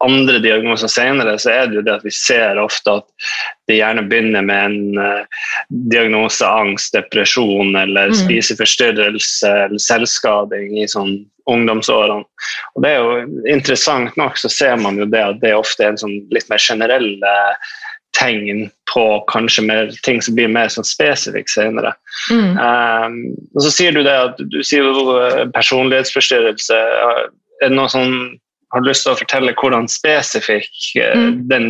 andre 0.03 0.39
diagnoser 0.44 0.91
senere, 0.91 1.35
så 1.39 1.51
er 1.51 1.68
det 1.68 1.80
jo 1.80 1.83
det 1.85 1.97
at 1.97 2.07
vi 2.07 2.13
ser 2.15 2.59
ofte 2.62 2.97
at 3.00 3.27
det 3.68 3.80
gjerne 3.80 4.06
begynner 4.07 4.44
med 4.44 4.65
en 4.69 4.97
uh, 5.00 5.44
diagnose 5.91 6.47
angst, 6.47 6.95
depresjon 6.95 7.75
eller 7.80 8.12
mm. 8.12 8.18
spiseforstyrrelse 8.24 9.53
eller 9.68 9.83
selvskading 9.83 10.79
i 10.81 10.89
sånn 10.91 11.15
ungdomsårene. 11.50 12.24
Og 12.75 12.83
det 12.83 12.91
er 12.91 13.01
jo 13.03 13.39
Interessant 13.51 14.15
nok 14.19 14.38
så 14.39 14.51
ser 14.51 14.77
man 14.79 15.00
jo 15.00 15.07
det 15.09 15.24
at 15.24 15.41
det 15.44 15.56
ofte 15.56 15.83
er 15.83 15.94
en 15.94 16.00
sånn 16.00 16.15
litt 16.31 16.47
mer 16.51 16.62
generell 16.63 17.09
uh, 17.24 17.74
tegn 18.18 18.68
på 18.94 19.04
kanskje 19.31 19.63
mer, 19.65 19.92
ting 20.06 20.21
som 20.21 20.36
blir 20.38 20.51
mer 20.51 20.69
sånn 20.71 20.88
spesifikt 20.88 21.51
senere. 21.54 21.94
Mm. 22.31 22.60
Um, 22.60 23.15
og 23.56 23.65
så 23.65 23.71
sier 23.74 23.95
du 23.95 24.04
det 24.06 24.13
at 24.13 24.38
du 24.38 24.60
sier 24.65 24.86
jo 24.86 25.15
eh, 25.18 25.45
personlighetsforstyrrelse. 25.56 26.77
Er 26.77 27.69
det 27.69 27.75
noen 27.75 27.94
som 27.94 28.15
Har 28.74 28.81
lyst 28.81 29.04
til 29.06 29.13
å 29.13 29.19
fortelle 29.19 29.51
hvordan 29.54 29.86
spesifikk 29.86 30.95
eh, 30.98 31.13
mm. 31.13 31.34
den 31.46 31.65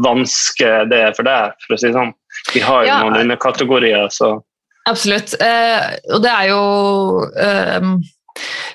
vanske 0.00 0.70
det 0.88 1.02
er 1.10 1.10
for 1.12 1.28
deg? 1.28 1.52
for 1.66 1.76
å 1.76 1.80
si 1.82 1.90
sånn? 1.92 2.14
Vi 2.54 2.62
har 2.64 2.86
jo 2.86 2.88
ja. 2.88 3.00
noen 3.04 3.26
underkategorier. 3.26 4.08
så... 4.08 4.38
Absolutt. 4.88 5.34
Eh, 5.44 5.98
og 6.14 6.24
det 6.24 6.32
er 6.32 6.46
jo 6.48 6.62
eh, 7.36 7.90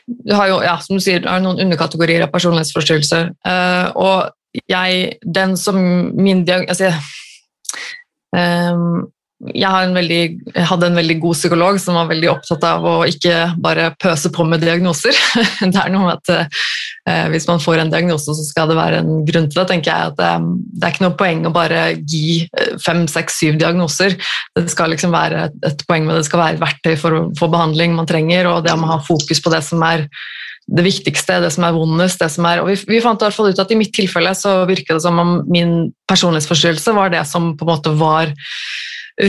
du 0.05 0.33
har 0.35 0.51
jo, 0.51 0.61
ja, 0.63 0.77
som 0.83 0.99
du 0.99 1.03
sier, 1.03 1.23
noen 1.23 1.61
underkategorier 1.65 2.25
av 2.25 2.31
personlighetsforstyrrelser. 2.33 3.31
Eh, 3.47 3.89
og 3.97 4.29
jeg 4.69 5.17
Den 5.23 5.57
som 5.57 5.77
min 6.13 6.45
altså, 6.49 6.93
um, 8.35 9.09
jeg, 9.51 9.89
veldig, 9.91 10.19
jeg, 10.53 10.65
hadde 10.69 10.87
en 10.87 10.97
veldig 10.97 11.15
god 11.19 11.35
psykolog 11.35 11.77
som 11.81 11.97
var 11.97 12.07
veldig 12.07 12.29
opptatt 12.31 12.63
av 12.67 12.85
å 12.87 12.93
ikke 13.09 13.35
bare 13.59 13.89
pøse 13.99 14.31
på 14.31 14.45
med 14.47 14.63
diagnoser. 14.63 15.17
Det 15.73 15.79
er 15.81 15.91
noe 15.91 16.05
med 16.05 16.21
at 16.21 16.53
uh, 17.09 17.25
Hvis 17.33 17.47
man 17.49 17.59
får 17.59 17.81
en 17.81 17.91
diagnose, 17.91 18.35
så 18.37 18.45
skal 18.47 18.71
det 18.71 18.77
være 18.79 19.01
en 19.03 19.25
grunn 19.27 19.49
til 19.49 19.59
det. 19.59 19.67
tenker 19.73 19.91
jeg 19.91 20.13
at 20.13 20.39
um, 20.39 20.53
Det 20.63 20.87
er 20.87 20.95
ikke 20.95 21.07
noe 21.07 21.17
poeng 21.19 21.43
å 21.49 21.53
bare 21.55 21.81
gi 21.99 22.45
uh, 22.45 22.77
fem, 22.83 23.03
seks, 23.11 23.41
syv 23.41 23.59
diagnoser. 23.59 24.15
Det 24.55 24.69
skal 24.71 24.93
liksom 24.95 25.11
være 25.15 25.49
et, 25.49 25.59
et 25.73 25.83
poeng 25.89 26.07
med 26.07 26.21
det 26.21 26.29
skal 26.29 26.45
være 26.45 26.57
et 26.57 26.63
verktøy 26.63 26.95
for 27.01 27.27
få 27.39 27.51
behandling 27.51 27.97
man 27.97 28.07
trenger, 28.09 28.47
og 28.47 28.63
det 28.63 28.77
å 28.77 28.93
ha 28.93 29.01
fokus 29.03 29.43
på 29.43 29.51
det 29.53 29.63
som 29.65 29.83
er 29.89 30.07
det 30.67 30.85
viktigste, 30.85 31.41
det 31.43 31.51
som 31.53 31.65
er 31.67 31.75
vondest. 31.75 32.21
det 32.21 32.29
som 32.31 32.47
er, 32.47 32.61
og 32.63 32.71
vi, 32.71 32.77
vi 32.87 33.01
fant 33.03 33.21
i 33.21 33.27
hvert 33.27 33.35
fall 33.35 33.51
ut 33.51 33.59
at 33.59 33.71
i 33.73 33.79
mitt 33.79 33.93
tilfelle 33.95 34.31
så 34.37 34.61
virket 34.69 34.95
det 34.95 35.03
som 35.03 35.19
om 35.19 35.35
min 35.51 35.91
personlighetsforstyrrelse 36.09 36.95
var 36.95 37.13
det 37.13 37.25
som 37.27 37.53
på 37.57 37.67
en 37.67 37.73
måte 37.73 37.93
var 37.99 38.31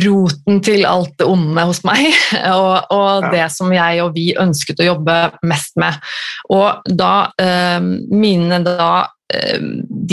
roten 0.04 0.60
til 0.64 0.86
alt 0.88 1.12
det 1.20 1.26
onde 1.28 1.64
hos 1.68 1.82
meg, 1.84 2.06
og, 2.56 2.86
og 2.94 3.26
ja. 3.26 3.32
det 3.34 3.48
som 3.52 3.72
jeg 3.74 4.00
og 4.04 4.14
vi 4.16 4.30
ønsket 4.40 4.80
å 4.80 4.92
jobbe 4.92 5.18
mest 5.44 5.76
med. 5.80 5.98
Og 6.54 6.94
da 6.96 7.12
eh, 7.40 7.80
mine 8.14 8.62
da 8.64 8.88
eh, 9.34 9.60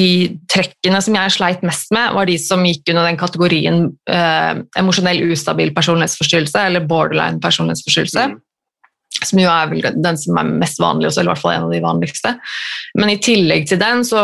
de 0.01 0.11
trekkene 0.51 0.99
som 1.03 1.15
jeg 1.15 1.37
sleit 1.37 1.63
mest 1.67 1.93
med, 1.95 2.11
var 2.17 2.27
de 2.27 2.37
som 2.41 2.65
gikk 2.67 2.91
under 2.91 3.07
den 3.07 3.19
kategorien 3.21 3.83
eh, 4.11 4.53
emosjonell 4.81 5.23
ustabil 5.31 5.71
personlighetsforstyrrelse, 5.77 6.67
eller 6.67 6.87
borderline 6.89 7.39
personlighetsforstyrrelse. 7.43 8.31
Mm. 8.33 8.39
Som 9.19 9.39
jo 9.41 9.49
er 9.51 9.91
den 9.91 10.17
som 10.17 10.37
er 10.39 10.51
mest 10.61 10.79
vanlig, 10.81 11.11
eller 11.11 11.27
i 11.27 11.29
hvert 11.31 11.41
fall 11.41 11.53
en 11.53 11.65
av 11.67 11.73
de 11.73 11.81
vanligste. 11.83 12.31
Men 12.97 13.11
i 13.11 13.19
tillegg 13.21 13.67
til 13.69 13.79
den 13.81 14.05
så 14.07 14.21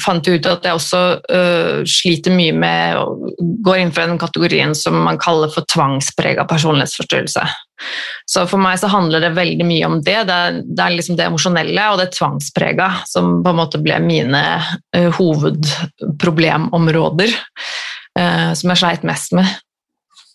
fant 0.00 0.26
jeg 0.26 0.40
ut 0.40 0.48
at 0.50 0.66
jeg 0.66 0.78
også 0.78 1.00
uh, 1.20 1.88
sliter 1.88 2.34
mye 2.34 2.54
med 2.56 2.96
og 3.00 3.08
går 3.66 3.82
inn 3.82 3.92
for 3.94 4.08
den 4.08 4.20
kategorien 4.20 4.74
som 4.76 4.94
man 5.04 5.20
kaller 5.20 5.48
for 5.52 5.62
tvangsprega 5.70 6.46
personlighetsforstyrrelse. 6.50 7.44
Så 8.28 8.44
for 8.48 8.58
meg 8.60 8.78
så 8.80 8.88
handler 8.92 9.20
det 9.24 9.38
veldig 9.38 9.64
mye 9.64 9.86
om 9.88 10.02
det. 10.04 10.18
Det 10.28 10.36
er, 10.36 10.50
det 10.64 10.82
er 10.84 10.96
liksom 10.96 11.16
det 11.16 11.26
emosjonelle 11.28 11.84
og 11.92 11.98
det 12.02 12.14
tvangsprega 12.16 12.88
som 13.08 13.24
på 13.44 13.48
en 13.52 13.60
måte 13.60 13.82
ble 13.82 13.96
mine 14.04 14.42
uh, 14.60 15.10
hovedproblemområder, 15.20 17.30
uh, 18.18 18.50
som 18.56 18.66
jeg 18.72 18.80
sleit 18.82 19.02
mest 19.08 19.30
med. 19.36 19.46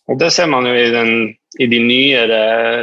Og 0.06 0.16
Det 0.22 0.30
ser 0.34 0.48
man 0.52 0.68
jo 0.70 0.74
i, 0.78 0.90
den, 0.94 1.12
i 1.60 1.68
de 1.72 1.80
nyere 1.80 2.40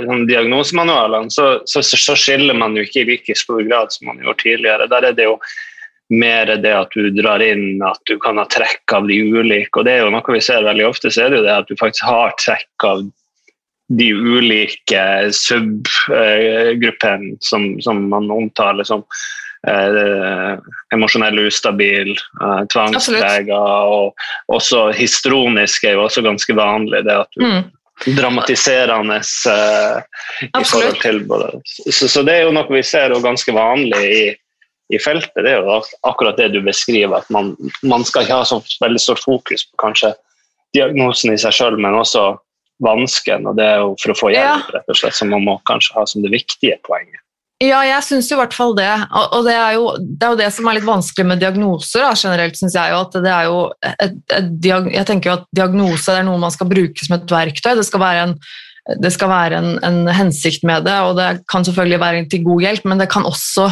sånn, 0.07 0.27
diagnosemanualene, 0.29 1.31
så, 1.33 1.47
så, 1.69 1.83
så, 1.85 2.17
skiller 2.19 2.57
man 2.57 2.77
jo 2.77 2.87
ikke 2.87 3.03
i 3.03 3.09
like 3.11 3.37
stor 3.39 3.63
grad 3.67 3.93
som 3.93 4.11
man 4.11 4.23
gjorde 4.23 4.45
tidligere. 4.45 4.89
Der 4.93 5.11
er 5.11 5.17
det 5.17 5.29
jo 5.29 5.37
mer 6.13 6.47
det 6.61 6.73
at 6.77 6.95
du 6.97 7.09
drar 7.17 7.43
inn 7.45 7.83
at 7.87 8.01
du 8.09 8.19
kan 8.21 8.39
ha 8.41 8.47
trekk 8.53 8.97
av 8.97 9.09
de 9.09 9.19
ulike. 9.33 9.79
og 9.79 9.89
det 9.89 9.97
er 9.97 10.05
jo 10.05 10.13
Noe 10.13 10.35
vi 10.35 10.45
ser 10.45 10.67
veldig 10.67 10.87
ofte, 10.89 11.11
så 11.11 11.25
er 11.25 11.29
det 11.33 11.41
jo 11.41 11.47
det 11.47 11.57
at 11.57 11.69
du 11.69 11.81
faktisk 11.81 12.09
har 12.09 12.31
trekk 12.41 12.89
av 12.89 13.05
de 13.93 14.09
ulike 14.13 15.05
subgruppene 15.37 17.37
som, 17.45 17.81
som 17.85 17.97
man 18.09 18.31
omtaler 18.33 18.85
som 18.89 19.03
eh, 19.69 20.53
emosjonell 20.95 21.39
ustabil, 21.45 22.11
eh, 22.17 22.63
tvangsprega 22.73 23.61
og 23.93 24.07
også 24.53 24.91
histronisk 24.97 25.85
er 25.85 25.93
jo 25.99 26.07
også 26.07 26.21
ganske 26.25 26.53
vanlig. 26.57 27.05
det 27.09 27.17
at 27.25 27.33
du 27.37 27.45
mm. 27.45 27.63
Dramatiserende 28.03 29.21
uh, 29.23 29.99
i 30.49 30.65
forhold 30.65 30.99
til 31.03 31.21
både 31.29 31.53
så, 31.65 32.09
så, 32.09 32.23
det 32.27 32.35
er 32.35 32.47
jo 32.49 32.55
noe 32.57 32.67
vi 32.73 32.83
ser 32.87 33.15
og 33.15 33.23
ganske 33.23 33.55
vanlig 33.55 34.01
i, 34.03 34.25
i 34.91 35.01
feltet. 35.03 35.39
Det 35.45 35.53
er 35.53 35.63
jo 35.63 35.79
akkurat 36.09 36.41
det 36.41 36.51
du 36.55 36.61
beskriver, 36.67 37.21
at 37.21 37.31
man, 37.31 37.55
man 37.87 38.07
skal 38.09 38.27
ikke 38.27 38.41
ha 38.43 38.49
så 38.49 38.59
veldig 38.83 39.03
stort 39.03 39.23
fokus 39.23 39.67
på 39.71 39.85
kanskje 39.85 40.15
diagnosen 40.75 41.35
i 41.35 41.41
seg 41.41 41.55
sjøl, 41.55 41.79
men 41.79 41.99
også 41.99 42.33
vansken. 42.83 43.47
og 43.47 43.59
Det 43.59 43.67
er 43.71 43.83
jo 43.85 43.95
for 44.03 44.15
å 44.15 44.19
få 44.19 44.33
hjelp, 44.35 44.73
rett 44.75 44.91
og 44.91 44.99
slett, 44.99 45.19
som 45.19 45.31
man 45.33 45.47
må 45.47 45.59
kanskje 45.69 45.95
ha 45.99 46.07
som 46.09 46.25
det 46.25 46.33
viktige 46.35 46.81
poenget. 46.89 47.22
Ja, 47.63 47.83
jeg 47.87 48.03
syns 48.03 48.31
i 48.33 48.39
hvert 48.39 48.55
fall 48.57 48.75
det. 48.75 48.91
Og 49.37 49.45
det 49.47 49.55
er, 49.55 49.77
jo, 49.77 49.93
det 50.01 50.27
er, 50.27 50.33
jo, 50.33 50.41
det 50.41 50.49
som 50.55 50.67
er 50.67 50.79
litt 50.79 50.89
vanskelig 50.89 51.29
med 51.29 51.43
diagnoser 51.43 52.03
da, 52.03 52.11
generelt, 52.19 52.59
syns 52.59 52.75
jeg. 52.75 52.91
jo, 52.91 53.03
at 53.05 53.17
det 53.23 53.31
er 53.31 53.47
jo 53.47 53.61
et, 53.87 54.19
et, 54.35 54.69
Jeg 54.97 55.07
tenker 55.09 55.31
jo 55.31 55.37
at 55.39 55.47
diagnose 55.55 56.17
er 56.17 56.27
noe 56.27 56.43
man 56.43 56.55
skal 56.55 56.71
bruke 56.71 57.07
som 57.07 57.17
et 57.19 57.37
verktøy. 57.37 57.75
Det 57.79 57.87
skal 57.87 58.03
være 58.03 58.25
en, 58.27 58.35
skal 59.15 59.31
være 59.31 59.61
en, 59.61 59.77
en 59.87 60.01
hensikt 60.11 60.67
med 60.67 60.89
det, 60.89 60.97
og 61.07 61.15
det 61.21 61.29
kan 61.51 61.67
selvfølgelig 61.69 62.01
være 62.03 62.25
til 62.33 62.43
god 62.49 62.67
hjelp, 62.67 62.89
men 62.91 63.05
det 63.05 63.09
kan 63.13 63.29
også, 63.31 63.69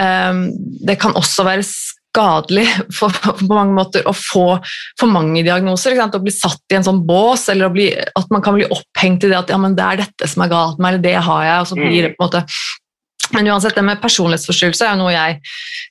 um, 0.00 0.40
det 0.88 0.96
kan 1.02 1.18
også 1.20 1.44
være 1.50 1.66
skadelig 1.66 2.64
for, 2.96 3.12
på 3.12 3.50
mange 3.50 3.76
måter 3.76 4.08
å 4.08 4.14
få 4.16 4.46
for 4.96 5.12
mange 5.12 5.44
diagnoser. 5.44 5.98
Å 6.00 6.08
bli 6.22 6.32
satt 6.32 6.72
i 6.72 6.78
en 6.80 6.88
sånn 6.88 7.04
bås, 7.04 7.50
eller 7.52 7.74
bli, 7.74 7.90
at 7.92 8.32
man 8.32 8.40
kan 8.44 8.56
bli 8.56 8.64
opphengt 8.64 9.28
i 9.28 9.34
det 9.34 9.42
at 9.42 9.52
ja, 9.52 9.60
det 9.60 9.86
er 9.90 10.02
dette 10.06 10.32
som 10.32 10.46
er 10.46 10.54
galt 10.56 10.80
med 10.80 10.86
meg, 10.86 10.94
eller 10.94 11.06
det 11.10 11.28
har 11.28 11.46
jeg. 11.50 11.60
og 11.60 11.68
så 11.68 11.80
blir 11.82 12.00
det 12.00 12.14
på 12.16 12.22
en 12.22 12.28
måte 12.30 12.44
men 13.34 13.48
uansett, 13.50 13.74
det 13.76 13.84
med 13.86 14.00
personlighetsforstyrrelse 14.02 14.86
er 14.86 14.98
noe 14.98 15.12
jeg 15.14 15.38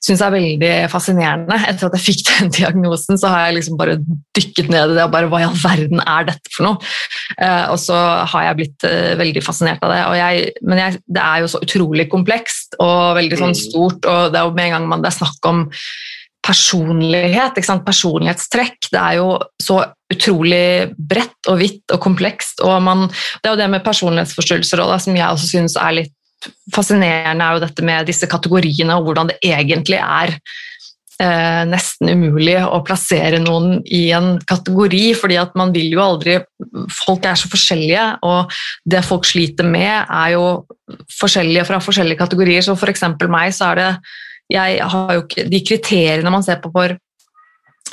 syns 0.04 0.22
er 0.24 0.34
veldig 0.34 0.72
fascinerende. 0.92 1.58
Etter 1.68 1.88
at 1.88 1.96
jeg 1.98 2.04
fikk 2.04 2.24
den 2.30 2.52
diagnosen, 2.58 3.20
så 3.20 3.32
har 3.32 3.46
jeg 3.46 3.58
liksom 3.58 3.78
bare 3.80 3.98
dykket 4.36 4.70
ned 4.72 4.94
i 4.94 4.98
det 4.98 5.06
og 5.06 5.14
bare 5.14 5.30
Hva 5.32 5.42
i 5.42 5.46
all 5.48 5.58
verden 5.60 6.02
er 6.02 6.28
dette 6.30 6.52
for 6.54 6.68
noe? 6.68 6.92
Eh, 7.36 7.64
og 7.72 7.78
så 7.82 7.96
har 8.32 8.48
jeg 8.48 8.60
blitt 8.60 8.88
eh, 8.88 9.14
veldig 9.20 9.44
fascinert 9.44 9.84
av 9.86 9.94
det. 9.94 10.02
Jeg, 10.20 10.50
men 10.66 10.82
jeg, 10.82 11.00
det 11.06 11.24
er 11.24 11.44
jo 11.44 11.52
så 11.54 11.62
utrolig 11.66 12.08
komplekst 12.12 12.78
og 12.82 13.16
veldig 13.20 13.40
sånn 13.40 13.56
mm. 13.56 13.62
stort, 13.66 14.06
og 14.06 14.30
det 14.32 14.40
er 14.40 14.46
jo 14.48 14.56
med 14.56 14.68
en 14.68 14.78
gang 14.78 14.92
man, 14.92 15.04
det 15.04 15.12
er 15.12 15.20
snakk 15.20 15.50
om 15.50 15.66
personlighet, 16.46 17.58
personlighetstrekk. 17.84 18.90
Det 18.92 19.00
er 19.00 19.18
jo 19.18 19.30
så 19.62 19.80
utrolig 20.12 20.92
bredt 20.94 21.50
og 21.50 21.58
hvitt 21.60 21.94
og 21.94 22.02
komplekst. 22.02 22.62
og 22.62 22.82
man, 22.82 23.08
Det 23.42 23.50
er 23.50 23.56
jo 23.56 23.62
det 23.62 23.70
med 23.70 23.84
personlighetsforstyrrelser 23.84 24.84
som 25.02 25.16
jeg 25.16 25.26
også 25.26 25.50
syns 25.50 25.76
er 25.76 25.96
litt 26.02 26.15
fascinerende 26.74 27.44
er 27.44 27.56
jo 27.56 27.64
dette 27.64 27.84
med 27.86 28.08
disse 28.08 28.28
kategoriene 28.30 28.96
og 28.96 29.08
hvordan 29.08 29.30
det 29.30 29.36
egentlig 29.44 29.98
er 30.00 30.34
eh, 31.22 31.62
nesten 31.68 32.10
umulig 32.12 32.56
å 32.60 32.82
plassere 32.86 33.40
noen 33.42 33.80
i 33.84 34.06
en 34.16 34.36
kategori, 34.48 35.04
fordi 35.18 35.38
at 35.40 35.56
man 35.58 35.72
vil 35.76 35.96
jo 35.96 36.04
aldri 36.04 36.38
Folk 36.92 37.24
er 37.28 37.38
så 37.38 37.48
forskjellige, 37.50 38.04
og 38.26 38.52
det 38.88 39.02
folk 39.06 39.26
sliter 39.28 39.66
med, 39.68 40.06
er 40.06 40.34
jo 40.34 40.44
forskjellige 41.18 41.64
fra 41.68 41.80
forskjellige 41.82 42.20
kategorier. 42.20 42.64
Så 42.64 42.76
for 42.78 42.92
eksempel 42.92 43.30
meg, 43.32 43.54
så 43.56 43.72
er 43.72 43.80
det 43.80 43.90
Jeg 44.56 44.78
har 44.92 45.12
jo 45.14 45.24
ikke 45.24 45.48
De 45.50 45.60
kriteriene 45.66 46.30
man 46.32 46.44
ser 46.46 46.60
på 46.62 46.70
for 46.74 46.94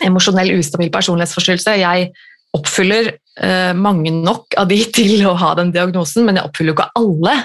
emosjonell 0.04 0.56
ustabil 0.58 0.92
personlighetsforstyrrelse 0.94 1.76
Jeg 1.80 2.12
oppfyller 2.57 3.12
eh, 3.13 3.74
mange 3.74 4.13
nok 4.13 4.57
av 4.60 4.69
de 4.72 4.79
til 4.98 5.25
å 5.27 5.36
ha 5.39 5.53
den 5.60 5.74
diagnosen, 5.75 6.27
men 6.27 6.39
jeg 6.39 6.50
oppfyller 6.50 6.74
jo 6.74 6.77
ikke 6.77 6.91
alle. 7.01 7.36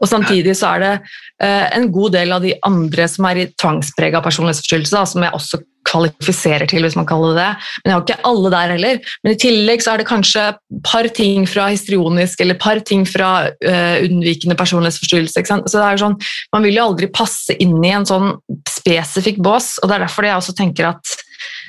Og 0.00 0.06
Samtidig 0.10 0.56
så 0.58 0.74
er 0.74 0.84
det 0.84 0.92
eh, 1.42 1.66
en 1.76 1.90
god 1.94 2.16
del 2.18 2.36
av 2.36 2.44
de 2.44 2.54
andre 2.66 3.08
som 3.10 3.28
er 3.30 3.42
i 3.42 3.50
tvangsprega 3.60 4.22
personlighetsforstyrrelse, 4.24 5.04
som 5.14 5.26
jeg 5.26 5.36
også 5.36 5.62
kvalifiserer 5.88 6.68
til, 6.68 6.84
hvis 6.84 6.96
man 6.98 7.08
kaller 7.08 7.34
det 7.34 7.40
det. 7.40 7.68
Men 7.80 7.90
jeg 7.90 7.96
har 7.96 8.04
ikke 8.04 8.28
alle 8.30 8.50
der 8.52 8.74
heller. 8.74 9.00
Men 9.24 9.32
i 9.32 9.40
tillegg 9.40 9.84
så 9.84 9.94
er 9.94 10.02
det 10.02 10.08
kanskje 10.10 10.44
par 10.86 11.08
ting 11.16 11.46
fra 11.48 11.70
histrionisk 11.72 12.42
eller 12.44 12.58
par 12.60 12.82
ting 12.86 13.06
fra 13.08 13.30
uh, 13.48 13.96
unnvikende 14.04 14.58
personlighetsforstyrrelse. 14.60 15.44
Så 15.48 15.72
det 15.72 15.86
er 15.86 15.96
jo 15.96 16.04
sånn, 16.04 16.18
Man 16.52 16.66
vil 16.66 16.76
jo 16.76 16.86
aldri 16.90 17.08
passe 17.08 17.56
inn 17.62 17.78
i 17.80 17.94
en 17.96 18.06
sånn 18.06 18.34
spesifikk 18.68 19.40
bås, 19.42 19.78
og 19.80 19.88
det 19.88 19.96
er 19.96 20.06
derfor 20.06 20.28
jeg 20.28 20.36
også 20.36 20.56
tenker 20.58 20.92
at 20.92 21.16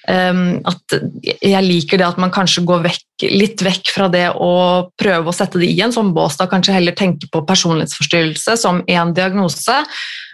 at 0.10 0.96
jeg 1.22 1.62
liker 1.62 2.00
det 2.02 2.08
at 2.08 2.18
man 2.22 2.32
kanskje 2.34 2.64
går 2.66 2.82
vekk, 2.88 3.26
litt 3.30 3.62
vekk 3.62 3.92
fra 3.94 4.08
det 4.10 4.26
å 4.34 4.90
prøve 4.98 5.30
å 5.30 5.36
sette 5.36 5.62
det 5.62 5.70
i 5.70 5.82
en 5.86 5.94
sånn 5.94 6.10
bås, 6.16 6.40
da 6.40 6.48
kanskje 6.50 6.74
heller 6.74 6.96
tenke 6.98 7.30
på 7.32 7.44
personlighetsforstyrrelse 7.46 8.58
som 8.58 8.82
én 8.90 9.14
diagnose, 9.14 9.78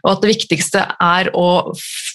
og 0.05 0.11
at 0.13 0.23
det 0.23 0.31
viktigste 0.31 0.85
er 1.03 1.31
å 1.35 1.73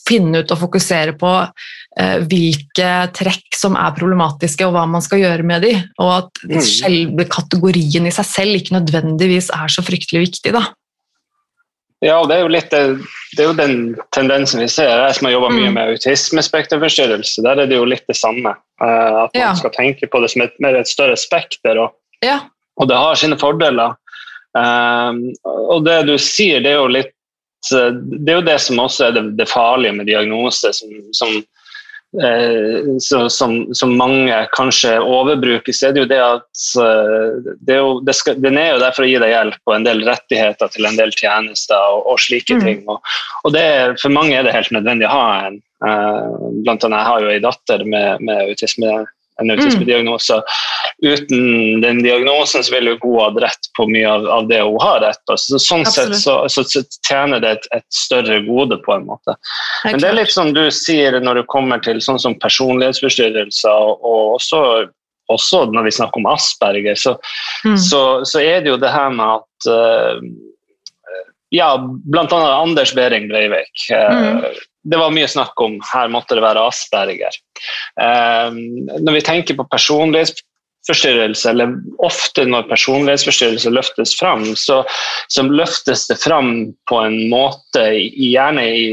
finne 0.08 0.42
ut 0.42 0.54
og 0.54 0.62
fokusere 0.64 1.12
på 1.20 1.32
uh, 1.44 2.18
hvilke 2.30 2.90
trekk 3.20 3.58
som 3.58 3.76
er 3.76 3.96
problematiske, 3.98 4.64
og 4.64 4.76
hva 4.76 4.86
man 4.88 5.04
skal 5.04 5.20
gjøre 5.20 5.46
med 5.46 5.66
de, 5.66 5.74
og 6.00 6.14
at 6.22 6.44
mm. 6.48 6.60
selve 6.64 7.28
kategorien 7.28 8.08
i 8.08 8.14
seg 8.14 8.30
selv 8.30 8.62
ikke 8.62 8.78
nødvendigvis 8.78 9.52
er 9.52 9.72
så 9.72 9.84
fryktelig 9.84 10.30
viktig. 10.30 10.56
da. 10.56 10.70
Ja, 12.02 12.16
det 12.26 12.34
er 12.34 12.42
jo 12.42 12.50
litt 12.50 12.72
det 12.74 13.44
er 13.44 13.46
jo 13.46 13.54
den 13.56 13.76
tendensen 14.12 14.60
vi 14.60 14.68
ser. 14.68 14.90
Jeg 14.90 15.16
som 15.16 15.28
har 15.28 15.36
jobba 15.36 15.52
mye 15.54 15.70
mm. 15.70 15.76
med 15.76 15.92
autismespekterforstyrrelse, 15.94 17.44
der 17.46 17.62
er 17.62 17.70
det 17.70 17.78
jo 17.78 17.86
litt 17.88 18.04
det 18.10 18.18
samme. 18.18 18.56
Uh, 18.82 19.22
at 19.22 19.30
man 19.30 19.38
ja. 19.38 19.52
skal 19.56 19.72
tenke 19.76 20.08
på 20.10 20.20
det 20.20 20.32
som 20.34 20.42
et, 20.44 20.56
mer 20.60 20.76
et 20.76 20.90
større 20.90 21.16
spekter, 21.20 21.78
og, 21.78 21.94
ja. 22.26 22.40
og, 22.80 22.88
det 22.90 22.98
har 22.98 23.20
sine 23.20 23.38
fordeler. 23.38 23.94
Uh, 24.58 25.14
og 25.46 25.86
det 25.86 26.02
du 26.10 26.16
sier, 26.20 26.60
det 26.64 26.74
er 26.74 26.80
jo 26.82 26.92
litt 26.92 27.14
Det 27.70 28.26
er 28.26 28.40
jo 28.40 28.44
det 28.44 28.58
som 28.58 28.80
også 28.82 29.04
er 29.06 29.12
det, 29.14 29.20
det 29.38 29.46
farlige 29.46 29.94
med 29.94 30.08
diagnose, 30.10 30.72
som, 30.74 30.90
som 31.14 31.30
Eh, 31.30 31.51
så, 33.00 33.30
som, 33.32 33.74
som, 33.74 33.94
mange 33.96 34.36
kanskje 34.52 34.98
overbruker, 35.00 35.72
så 35.72 35.88
er 35.88 35.94
det 35.94 36.02
jo 36.02 36.10
det 36.10 36.18
at 36.20 36.64
eh, 36.82 37.54
det 37.64 37.76
er 37.78 37.80
jo, 37.80 37.94
det 38.04 38.14
skal, 38.18 38.36
Den 38.42 38.58
er 38.60 38.74
jo 38.74 38.82
der 38.82 38.92
for 38.92 39.06
å 39.06 39.08
gi 39.08 39.16
deg 39.22 39.32
hjelp 39.32 39.70
og 39.70 39.76
en 39.78 39.86
del 39.86 40.04
rettigheter 40.04 40.72
til 40.74 40.88
en 40.88 40.98
del 41.00 41.14
tjenester 41.16 41.80
og, 41.94 42.04
og 42.12 42.20
slike 42.20 42.58
mm. 42.58 42.66
ting. 42.66 42.82
Og, 42.84 43.14
og 43.46 43.56
det, 43.56 43.64
for 44.02 44.12
mange 44.12 44.36
er 44.36 44.44
det 44.44 44.52
helt 44.52 44.74
nødvendig 44.76 45.08
å 45.08 45.14
ha 45.14 45.26
en. 45.48 45.58
Uh, 45.82 46.52
blant 46.62 46.84
annet, 46.84 47.00
jeg 47.00 47.08
har 47.08 47.24
jo 47.24 47.32
ei 47.32 47.40
datter 47.42 47.86
med, 47.88 48.20
med 48.28 48.52
autisme 48.52 48.92
en 49.40 49.50
autismediagnose. 49.50 50.34
Mm. 50.34 51.12
Uten 51.12 51.80
den 51.80 52.02
diagnosen 52.02 52.64
så 52.64 52.74
vil 52.74 52.92
hun 53.02 53.18
hatt 53.18 53.38
rett 53.42 53.68
på 53.76 53.86
mye 53.90 54.08
av, 54.08 54.26
av, 54.30 54.48
det 54.48 54.60
hun 54.62 54.78
har 54.82 55.00
rett 55.02 55.20
på. 55.28 55.36
Så, 55.40 55.58
sånn 55.62 55.86
Absolutt. 55.86 56.16
sett 56.16 56.24
så, 56.24 56.36
så, 56.48 56.64
så, 56.68 56.82
tjener 57.08 57.42
det 57.42 57.56
et, 57.56 57.68
et, 57.78 57.86
større 57.94 58.40
gode, 58.46 58.78
på 58.84 58.96
en 58.96 59.06
måte. 59.08 59.36
Men 59.84 60.02
det 60.02 60.10
er 60.10 60.18
litt 60.20 60.34
som 60.34 60.52
du 60.54 60.64
sier 60.74 61.18
når 61.20 61.42
det 61.42 61.50
kommer 61.52 61.82
til 61.84 62.02
sånn 62.04 62.20
som 62.22 62.38
personlighetsforstyrrelser, 62.42 63.72
og, 63.72 64.04
og 64.04 64.36
også, 64.38 64.62
også, 65.32 65.64
når 65.74 65.88
vi 65.88 65.96
snakker 65.98 66.22
om 66.22 66.30
Asperger, 66.32 66.98
så, 66.98 67.16
mm. 67.66 67.78
så, 67.80 68.02
er 68.40 68.62
det 68.62 68.74
jo 68.74 68.80
det 68.80 68.92
her 68.92 69.14
med 69.16 69.40
at 69.40 69.70
uh, 69.72 70.26
ja, 71.52 71.74
bl.a. 71.80 72.42
Anders 72.60 72.94
Behring 72.96 73.30
Breivik. 73.32 73.88
Uh, 73.90 74.20
mm 74.20 74.68
det 74.82 74.98
var 74.98 75.14
mye 75.14 75.28
snakk 75.30 75.60
om 75.62 75.78
her 75.92 76.10
måtte 76.10 76.36
det 76.38 76.44
være 76.44 76.64
Asperger. 76.66 77.36
Um, 78.00 78.58
når 78.98 79.18
vi 79.18 79.24
tenker 79.26 79.58
på 79.58 79.66
personlighetsforstyrrelse, 79.70 81.52
eller 81.52 81.76
ofte 82.02 82.46
når 82.48 82.66
personlighetsforstyrrelse 82.70 83.70
løftes 83.70 84.16
fram, 84.18 84.44
så, 84.58 84.82
så 85.30 85.46
løftes 85.46 86.08
det 86.10 86.18
fram 86.22 86.72
på 86.90 87.02
en 87.06 87.18
måte 87.32 87.86
gjerne 87.94 88.68
i 88.74 88.86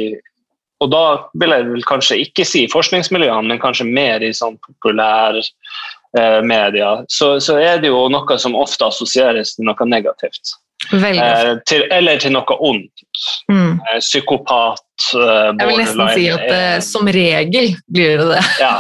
og 0.80 0.92
da 0.94 1.04
vil 1.40 1.52
jeg 1.52 1.68
vel 1.74 1.86
kanskje 1.88 2.22
ikke 2.24 2.46
si 2.48 2.62
forskningsmiljøene, 2.72 3.52
men 3.52 3.60
kanskje 3.60 3.88
mer 3.88 4.24
i 4.24 4.32
sånn 4.36 4.56
populær 4.64 5.36
eh, 5.36 6.40
media, 6.46 6.94
så, 7.12 7.34
så, 7.44 7.58
er 7.60 7.82
det 7.84 7.92
jo 7.92 8.06
noe 8.12 8.38
som 8.40 8.56
ofte 8.56 8.88
assosieres 8.88 9.58
til 9.58 9.68
noe 9.68 9.88
negativt. 9.90 10.56
Eh, 10.94 11.58
til, 11.70 11.84
eller 11.92 12.22
til 12.22 12.34
noe 12.34 12.56
ondt. 12.66 13.04
Mm. 13.52 13.80
Eh, 13.80 14.00
psykopat, 14.00 14.86
eh, 15.16 15.50
Jeg 15.60 15.68
vil 15.68 15.82
nesten 15.84 16.14
si 16.16 16.30
at 16.34 16.48
eh, 16.54 16.78
som 16.86 17.10
regel 17.10 17.76
blir 17.92 18.18
det 18.22 18.30
det. 18.32 18.46
Ja, 18.62 18.74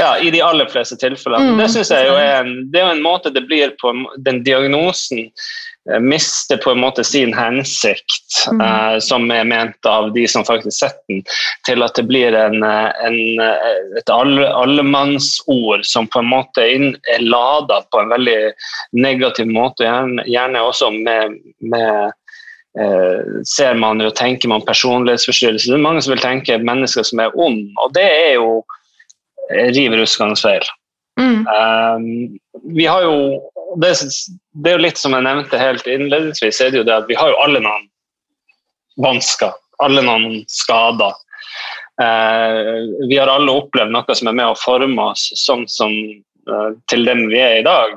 ja 0.00 0.10
i 0.18 0.32
de 0.34 0.42
aller 0.42 0.70
fleste 0.70 0.98
tilfellene. 1.00 1.54
Mm. 1.54 1.62
Det 1.62 1.68
synes 1.76 1.92
jeg 1.94 2.08
jo 2.08 2.16
er 2.18 2.40
en, 2.40 2.56
det 2.72 2.82
er 2.82 2.90
en 2.90 3.04
måte 3.04 3.32
det 3.34 3.44
blir 3.46 3.74
på 3.82 3.94
den 4.26 4.42
diagnosen 4.46 5.28
mister 6.00 6.56
på 6.56 6.70
en 6.70 6.80
måte 6.80 7.04
sin 7.04 7.34
hensikt, 7.36 8.48
mm. 8.52 8.60
uh, 8.60 8.98
som 9.04 9.28
er 9.30 9.44
ment 9.44 9.86
av 9.86 10.12
de 10.14 10.24
som 10.28 10.44
faktisk 10.46 10.78
setter 10.78 11.02
den, 11.12 11.22
til 11.68 11.84
at 11.84 11.96
det 11.98 12.06
blir 12.08 12.36
en, 12.38 12.62
eh, 12.64 13.04
en, 13.04 13.18
et 14.00 14.12
alle, 14.12 14.48
allemannsord 14.48 15.84
som 15.84 16.08
på 16.08 16.22
en 16.22 16.30
måte 16.32 16.64
er 16.64 17.24
lada 17.24 17.82
på 17.92 18.00
en 18.00 18.12
veldig 18.14 18.38
negativ 18.96 19.50
måte, 19.52 19.84
gjerne, 19.84 20.24
gjerne 20.24 20.62
også 20.64 20.88
med, 20.96 21.36
med 21.60 22.14
uh, 22.80 23.42
ser 23.48 23.76
man 23.76 24.00
jo, 24.00 24.08
tenker 24.16 24.48
man 24.52 24.64
personlighetsforstyrrelse. 24.64 25.68
Det 25.68 25.76
er 25.76 25.84
mange 25.84 26.04
som 26.04 26.16
vil 26.16 26.24
tenke 26.24 26.62
mennesker 26.64 27.04
som 27.04 27.20
er 27.20 27.36
onde, 27.36 27.68
og 27.84 27.92
det 27.96 28.08
er 28.08 28.32
jo 28.38 28.62
riv 29.76 29.98
ruskende 30.00 30.40
feil. 30.40 30.64
Mm. 31.20 31.44
Um, 31.46 32.38
vi 32.74 32.88
har 32.88 33.04
jo 33.04 33.42
det, 33.80 33.92
det, 33.98 34.70
er 34.70 34.78
jo 34.78 34.84
litt 34.84 35.00
som 35.00 35.16
jeg 35.16 35.26
nevnte 35.26 35.60
helt 35.60 35.86
innledningsvis, 35.90 36.60
er 36.60 36.72
det 36.72 36.82
jo 36.82 36.86
det 36.88 36.96
at 36.96 37.10
vi 37.10 37.18
har 37.18 37.32
jo 37.32 37.40
alle 37.44 37.62
noen 37.64 37.86
vansker. 39.02 39.54
Alle 39.82 40.04
noen 40.06 40.44
skader. 40.50 41.14
Eh, 42.02 43.06
vi 43.08 43.18
har 43.18 43.30
alle 43.30 43.54
opplevd 43.54 43.94
noe 43.94 44.16
som 44.16 44.30
er 44.30 44.38
med 44.38 44.52
å 44.52 44.58
forme 44.58 45.10
oss 45.12 45.28
sånn 45.38 45.66
som 45.70 45.90
eh, 45.90 46.70
til 46.90 47.06
dem 47.06 47.26
vi 47.32 47.40
er 47.42 47.60
i 47.60 47.66
dag. 47.66 47.96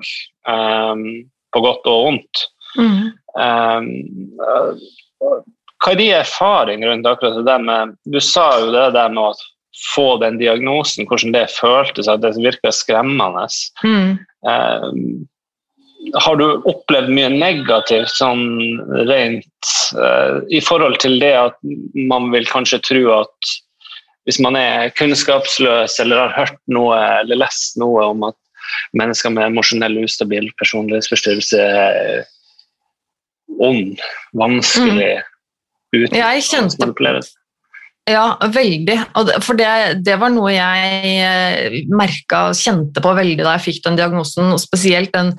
Eh, 0.49 1.03
på 1.53 1.63
godt 1.63 1.89
og 1.89 2.05
vondt. 2.07 2.47
Mm. 2.77 3.13
Uh, 3.37 4.81
hva 5.77 5.93
er 5.93 5.99
din 5.99 6.15
erfaring 6.17 6.83
rundt 6.85 7.07
akkurat 7.07 7.45
det 7.45 7.57
med 7.63 7.93
Du 8.09 8.17
sa 8.21 8.47
jo 8.59 8.71
det 8.73 8.89
der 8.95 9.11
med 9.13 9.29
å 9.29 9.33
få 9.93 10.17
den 10.21 10.39
diagnosen, 10.41 11.05
hvordan 11.09 11.35
det 11.35 11.47
føltes, 11.53 12.09
at 12.09 12.23
det 12.23 12.33
virka 12.41 12.71
skremmende. 12.73 13.45
Mm. 13.85 14.17
Har 16.23 16.37
du 16.39 16.45
opplevd 16.69 17.11
mye 17.11 17.29
negativt 17.33 18.13
sånn 18.15 18.45
rent 19.09 19.71
uh, 19.97 20.39
i 20.53 20.61
forhold 20.63 20.99
til 21.03 21.17
det 21.21 21.33
at 21.39 21.57
man 22.09 22.29
vil 22.33 22.47
kanskje 22.49 22.81
tro 22.85 23.01
at 23.17 23.55
hvis 24.27 24.41
man 24.43 24.57
er 24.59 24.91
kunnskapsløs 24.97 25.97
eller 26.03 26.25
har 26.25 26.35
hørt 26.35 26.59
noe 26.71 26.97
eller 27.21 27.39
lest 27.39 27.77
noe 27.79 28.09
om 28.11 28.27
at 28.27 28.37
mennesker 28.97 29.31
med 29.31 29.47
emosjonell 29.47 29.95
ustabil 30.03 30.49
personlighetsforstyrrelse 30.59 31.63
er 31.63 32.25
ond, 33.63 33.95
vanskelig, 34.35 35.13
mm. 35.23 36.01
uten 36.03 36.17
Jeg 36.19 36.47
kjente 36.49 36.91
ja, 38.07 38.37
veldig. 38.39 38.95
For 39.43 39.59
det, 39.59 39.67
det, 40.07 40.15
var 40.21 40.31
noe 40.31 40.53
jeg 40.53 41.15
eh, 41.19 41.79
merka 41.91 42.45
og 42.49 42.55
kjente 42.55 43.03
på 43.03 43.11
veldig 43.17 43.43
da 43.43 43.57
jeg 43.57 43.65
fikk 43.65 43.81
den 43.83 43.97
diagnosen. 43.99 44.53
og 44.55 44.61
Spesielt 44.63 45.11
den 45.15 45.33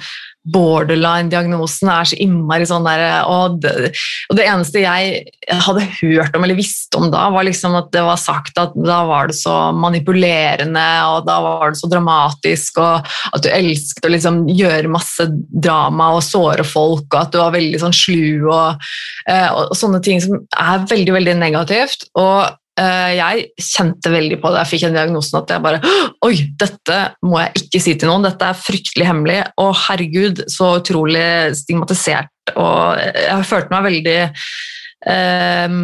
borderline-diagnosen 0.48 1.90
er 1.92 2.08
så 2.08 2.18
innmari 2.22 2.66
sånn 2.68 2.86
der 2.86 3.02
og 3.28 3.58
det, 3.62 3.90
og 4.30 4.38
det, 4.38 4.46
eneste 4.48 4.82
jeg 4.84 5.24
hadde 5.66 5.86
hørt 5.98 6.36
om 6.36 6.46
eller 6.46 6.58
visste 6.58 7.00
om 7.00 7.08
da, 7.12 7.26
var 7.34 7.46
liksom 7.48 7.76
at 7.78 7.90
det 7.94 8.04
var 8.06 8.20
sagt 8.20 8.60
at 8.60 8.76
da 8.76 9.00
var 9.08 9.28
det 9.30 9.36
så 9.38 9.56
manipulerende 9.76 10.86
og 11.10 11.26
da 11.28 11.38
var 11.44 11.74
det 11.74 11.80
så 11.80 11.90
dramatisk, 11.90 12.80
og 12.80 13.10
at 13.34 13.44
du 13.44 13.50
elsket 13.52 14.06
å 14.08 14.12
liksom 14.14 14.40
gjøre 14.52 14.92
masse 14.92 15.28
drama 15.48 16.12
og 16.16 16.24
såre 16.24 16.64
folk, 16.66 17.08
og 17.12 17.20
at 17.20 17.34
du 17.34 17.40
var 17.42 17.56
veldig 17.56 17.82
sånn 17.82 17.96
slu 17.96 18.48
og, 18.48 18.88
eh, 19.28 19.48
og, 19.50 19.68
og 19.72 19.76
sånne 19.78 20.00
ting 20.04 20.22
som 20.24 20.40
er 20.54 20.88
veldig, 20.88 21.14
veldig 21.18 21.36
negativt. 21.42 22.08
og 22.18 22.57
jeg 22.78 23.46
kjente 23.62 24.12
veldig 24.12 24.38
på 24.42 24.52
det 24.52 24.60
jeg 24.62 24.70
fikk 24.72 24.84
en 24.88 24.98
diagnosen 24.98 25.38
at 25.40 25.50
jeg 25.50 25.64
bare 25.64 25.80
Oi, 26.26 26.34
dette 26.60 26.98
må 27.26 27.40
jeg 27.42 27.64
ikke 27.64 27.80
si 27.82 27.94
til 27.98 28.10
noen, 28.10 28.26
dette 28.26 28.46
er 28.46 28.58
fryktelig 28.58 29.08
hemmelig. 29.08 29.38
Å, 29.58 29.66
herregud, 29.86 30.44
så 30.50 30.76
utrolig 30.80 31.24
stigmatisert. 31.58 32.30
Og 32.54 33.00
jeg 33.00 33.48
følte 33.48 33.74
meg 33.74 33.88
veldig 33.88 34.18
um, 35.08 35.82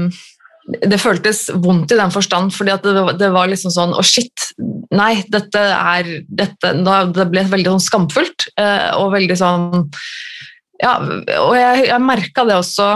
det 0.65 0.97
føltes 1.01 1.47
vondt 1.61 1.93
i 1.93 1.99
den 1.99 2.13
forstand, 2.13 2.55
fordi 2.57 2.77
det, 2.85 2.95
det, 3.21 3.31
var 3.35 3.51
liksom 3.51 3.73
sånn 3.75 3.93
Å, 3.93 4.01
oh 4.01 4.07
shit! 4.07 4.47
Nei, 4.95 5.19
dette 5.33 5.61
er 5.61 6.09
dette, 6.29 6.71
Det 7.13 7.27
ble 7.29 7.45
veldig 7.51 7.75
sånn 7.75 7.85
skamfullt 7.85 8.47
uh, 8.57 8.95
og 9.03 9.13
veldig 9.13 9.37
sånn 9.37 9.85
Ja, 10.81 10.97
og 11.43 11.53
jeg, 11.59 11.85
jeg 11.91 12.01
merka 12.05 12.47
det 12.49 12.57
også 12.57 12.89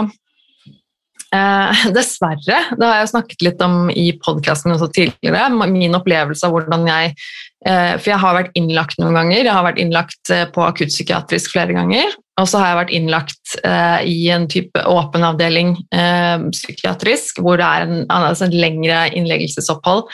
Eh, 1.35 1.83
dessverre, 1.97 2.61
det 2.73 2.85
har 2.85 3.01
jeg 3.01 3.11
snakket 3.13 3.45
litt 3.45 3.61
om 3.61 3.91
i 3.93 4.09
podkasten 4.17 4.73
tidligere, 4.79 5.49
min 5.69 5.97
opplevelse 5.97 6.47
av 6.47 6.55
hvordan 6.55 6.87
jeg 6.89 7.11
eh, 7.13 7.93
For 7.99 8.09
jeg 8.09 8.21
har 8.23 8.37
vært 8.37 8.57
innlagt 8.57 8.97
noen 9.01 9.17
ganger. 9.19 9.43
Jeg 9.43 9.53
har 9.53 9.67
vært 9.67 9.81
innlagt 9.83 10.33
eh, 10.33 10.47
på 10.49 10.65
akuttpsykiatrisk 10.65 11.53
flere 11.53 11.77
ganger. 11.77 12.17
Og 12.39 12.47
så 12.47 12.61
har 12.61 12.71
jeg 12.71 12.79
vært 12.79 12.93
innlagt 12.95 13.55
eh, 13.67 13.99
i 14.07 14.29
en 14.31 14.47
type 14.49 14.83
åpen 14.87 15.25
avdeling 15.27 15.73
eh, 15.91 16.45
psykiatrisk, 16.55 17.41
hvor 17.43 17.59
det 17.59 17.67
er 17.67 17.85
en, 17.85 18.05
altså 18.15 18.47
en, 18.47 18.55
lengre 18.55 19.01
innleggelsesopphold 19.11 20.05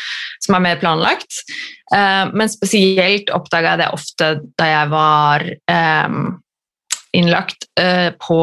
som 0.44 0.58
er 0.58 0.64
mer 0.66 0.82
planlagt. 0.82 1.44
Eh, 1.94 2.24
men 2.34 2.52
spesielt 2.52 3.30
oppdaga 3.36 3.76
jeg 3.76 3.84
det 3.84 3.92
ofte 3.94 4.32
da 4.58 4.72
jeg 4.72 4.92
var 4.96 5.46
innlagt 7.16 7.70
på 8.20 8.40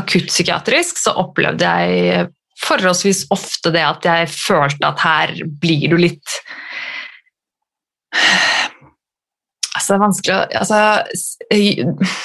akuttpsykiatrisk 0.00 0.98
så 1.00 1.14
opplevde 1.22 1.68
jeg 1.68 2.26
forholdsvis 2.64 3.24
ofte 3.34 3.72
det 3.74 3.84
at 3.84 4.06
jeg 4.06 4.30
følte 4.32 4.88
at 4.88 5.02
her 5.04 5.34
blir 5.62 5.88
du 5.92 5.98
litt 6.00 6.38
Altså, 9.74 9.90
det 9.90 9.96
er 9.96 10.04
vanskelig 10.04 10.34
å 10.34 10.42
altså, 10.60 10.76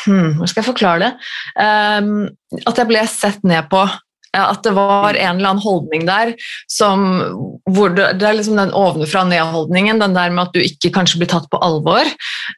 hmm, 0.06 0.36
Hvordan 0.38 0.52
skal 0.52 0.62
jeg 0.62 0.68
forklare 0.68 1.00
det? 1.02 1.10
Um, 1.58 2.28
at 2.62 2.78
jeg 2.78 2.90
ble 2.92 3.02
sett 3.10 3.42
ned 3.48 3.66
på 3.72 3.82
at 4.38 4.62
det 4.66 4.74
var 4.78 5.18
en 5.18 5.40
eller 5.40 5.54
annen 5.54 5.64
holdning 5.64 6.06
der 6.06 6.36
som 6.70 7.08
det, 7.96 8.06
det 8.20 8.28
er 8.28 8.38
liksom 8.38 8.60
den 8.60 8.74
ovenfra-ned-holdningen, 8.78 10.02
den 10.02 10.18
der 10.18 10.34
med 10.34 10.48
at 10.48 10.54
du 10.54 10.62
ikke 10.62 10.92
kanskje 10.94 11.22
blir 11.22 11.32
tatt 11.32 11.48
på 11.50 11.62
alvor. 11.66 12.06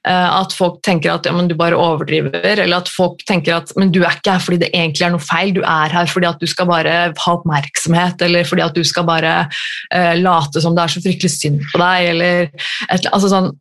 Eh, 0.07 0.27
at 0.41 0.55
folk 0.55 0.81
tenker 0.85 1.13
at 1.13 1.27
ja, 1.27 1.35
du 1.47 1.55
bare 1.57 1.79
overdriver, 1.79 2.43
eller 2.43 2.81
at 2.81 2.91
folk 2.91 3.23
tenker 3.27 3.61
at 3.61 3.71
men 3.79 3.93
du 3.93 4.01
er 4.03 4.17
ikke 4.17 4.35
her 4.35 4.43
fordi 4.43 4.61
det 4.65 4.71
egentlig 4.73 5.07
er 5.07 5.15
noe 5.15 5.23
feil, 5.23 5.53
du 5.55 5.61
er 5.63 5.95
her 5.95 6.11
fordi 6.11 6.29
at 6.29 6.41
du 6.41 6.49
skal 6.49 6.69
bare 6.69 6.99
ha 7.15 7.33
oppmerksomhet, 7.37 8.21
eller 8.27 8.47
fordi 8.47 8.65
at 8.65 8.77
du 8.77 8.83
skal 8.87 9.07
bare 9.07 9.33
uh, 9.47 10.13
late 10.19 10.63
som 10.63 10.75
det 10.75 10.85
er 10.85 10.95
så 10.95 11.03
fryktelig 11.03 11.33
synd 11.33 11.65
på 11.71 11.81
deg, 11.81 12.11
eller 12.13 12.49
et, 12.91 13.11
altså 13.11 13.31
sånn 13.31 13.51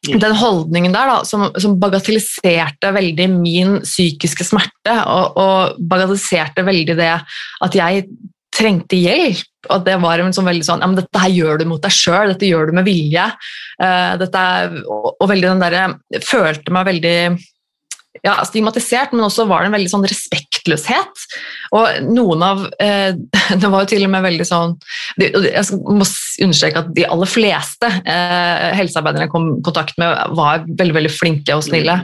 den 0.00 0.32
holdningen 0.32 0.94
der 0.94 1.10
da, 1.10 1.20
som, 1.28 1.50
som, 1.60 1.76
bagatelliserte 1.80 2.92
veldig 2.96 3.26
min 3.34 3.78
psykiske 3.84 4.46
smerte, 4.48 4.96
og, 5.04 5.36
og, 5.36 5.80
bagatelliserte 5.90 6.64
veldig 6.64 6.96
det 6.96 7.12
at 7.20 7.76
jeg 7.76 8.06
trengte 8.56 8.96
hjelp. 8.96 9.46
Og 9.70 9.84
det 9.84 9.98
var 10.00 10.22
en 10.22 10.32
sånn 10.32 10.48
veldig 10.48 10.64
sånn 10.64 10.80
ja, 10.80 10.88
men 10.88 10.96
'Dette 10.96 11.20
her 11.20 11.32
gjør 11.36 11.60
du 11.60 11.66
mot 11.68 11.82
deg 11.84 11.92
sjøl, 11.92 12.32
dette 12.32 12.48
gjør 12.48 12.70
du 12.70 12.78
med 12.80 12.88
vilje'. 12.88 13.28
Uh, 13.76 14.16
dette, 14.20 14.44
og, 14.88 15.10
og, 15.12 15.26
veldig 15.28 15.52
den 15.52 15.64
der, 15.66 16.22
følte 16.24 16.72
meg 16.72 16.88
veldig 16.88 17.16
ja, 18.24 18.40
stigmatisert, 18.48 19.12
men 19.12 19.28
også 19.28 19.46
var 19.48 19.62
det 19.62 19.70
en 19.70 19.76
veldig 19.76 19.92
sånn 19.92 20.08
respektløshet. 20.60 21.24
Og 21.72 22.10
noen 22.10 22.42
av 22.42 22.64
eh, 22.80 23.14
Det 23.60 23.68
var 23.68 23.84
jo 23.84 23.90
til 23.90 24.04
og 24.06 24.12
med 24.12 24.24
veldig 24.24 24.46
sånn 24.46 24.76
Jeg 25.18 25.64
må 25.74 26.04
understreke 26.04 26.84
at 26.84 26.94
de 26.94 27.06
aller 27.06 27.30
fleste 27.30 27.90
eh, 28.04 28.70
helsearbeiderne 28.78 29.26
jeg 29.26 29.32
kom 29.32 29.50
i 29.58 29.62
kontakt 29.66 29.98
med, 29.98 30.16
var 30.36 30.64
veldig, 30.66 30.96
veldig 30.96 31.12
flinke 31.12 31.56
og 31.56 31.64
snille. 31.66 32.00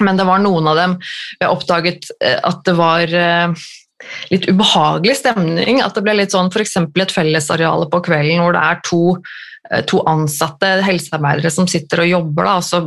Men 0.00 0.18
det 0.18 0.26
var 0.28 0.42
noen 0.42 0.66
av 0.68 0.76
dem 0.76 0.96
jeg 1.40 1.50
oppdaget 1.50 2.10
eh, 2.20 2.38
at 2.42 2.62
det 2.66 2.76
var 2.76 3.12
eh, 3.14 3.66
litt 4.32 4.48
ubehagelig 4.50 5.20
stemning. 5.22 5.82
At 5.82 5.96
det 5.96 6.04
ble 6.04 6.18
litt 6.20 6.34
sånn 6.34 6.50
f.eks. 6.52 6.76
et 6.84 7.14
fellesareale 7.14 7.88
på 7.92 8.02
kvelden 8.08 8.42
hvor 8.44 8.56
det 8.56 8.64
er 8.64 8.82
to, 8.86 9.02
eh, 9.70 9.84
to 9.88 10.02
ansatte 10.08 10.76
helsearbeidere 10.86 11.52
som 11.54 11.70
sitter 11.70 12.04
og 12.04 12.12
jobber. 12.12 12.50
Da, 12.50 12.58
og 12.60 12.66
så 12.66 12.84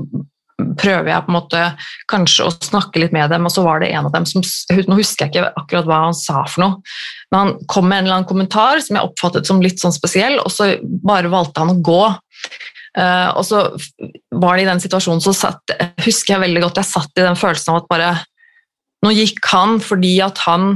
prøver 0.79 1.11
jeg 1.11 1.25
på 1.25 1.31
en 1.31 1.37
måte 1.37 1.61
kanskje 2.11 2.47
å 2.47 2.53
snakke 2.53 3.01
litt 3.01 3.13
med 3.15 3.31
dem, 3.33 3.45
og 3.47 3.53
så 3.53 3.63
var 3.65 3.81
det 3.81 3.91
en 3.93 4.07
av 4.09 4.15
dem 4.15 4.25
som 4.29 4.43
Nå 4.43 4.97
husker 4.97 5.27
jeg 5.27 5.33
ikke 5.33 5.51
akkurat 5.59 5.89
hva 5.89 6.01
han 6.07 6.17
sa 6.17 6.43
for 6.49 6.63
noe, 6.63 6.95
men 7.31 7.39
han 7.39 7.53
kom 7.71 7.87
med 7.89 8.01
en 8.01 8.07
eller 8.07 8.19
annen 8.19 8.29
kommentar 8.29 8.81
som 8.83 8.97
jeg 8.97 9.09
oppfattet 9.09 9.49
som 9.49 9.61
litt 9.63 9.81
sånn 9.81 9.95
spesiell, 9.95 10.39
og 10.41 10.51
så 10.53 10.71
bare 10.83 11.31
valgte 11.31 11.63
han 11.63 11.75
å 11.75 11.79
gå. 11.85 12.01
Uh, 12.97 13.29
og 13.37 13.43
så 13.45 13.63
var 14.41 14.57
det 14.57 14.65
i 14.65 14.69
den 14.71 14.81
situasjonen 14.81 15.21
så 15.23 15.35
satt, 15.37 15.75
husker 16.01 16.35
jeg 16.35 16.43
veldig 16.47 16.63
godt 16.65 16.79
jeg 16.81 16.89
satt 16.89 17.21
i 17.21 17.25
den 17.25 17.37
følelsen 17.37 17.75
av 17.75 17.83
at 17.83 17.89
bare 17.91 18.11
Nå 18.99 19.13
gikk 19.15 19.45
han 19.47 19.77
fordi 19.79 20.17
at 20.19 20.41
han 20.43 20.73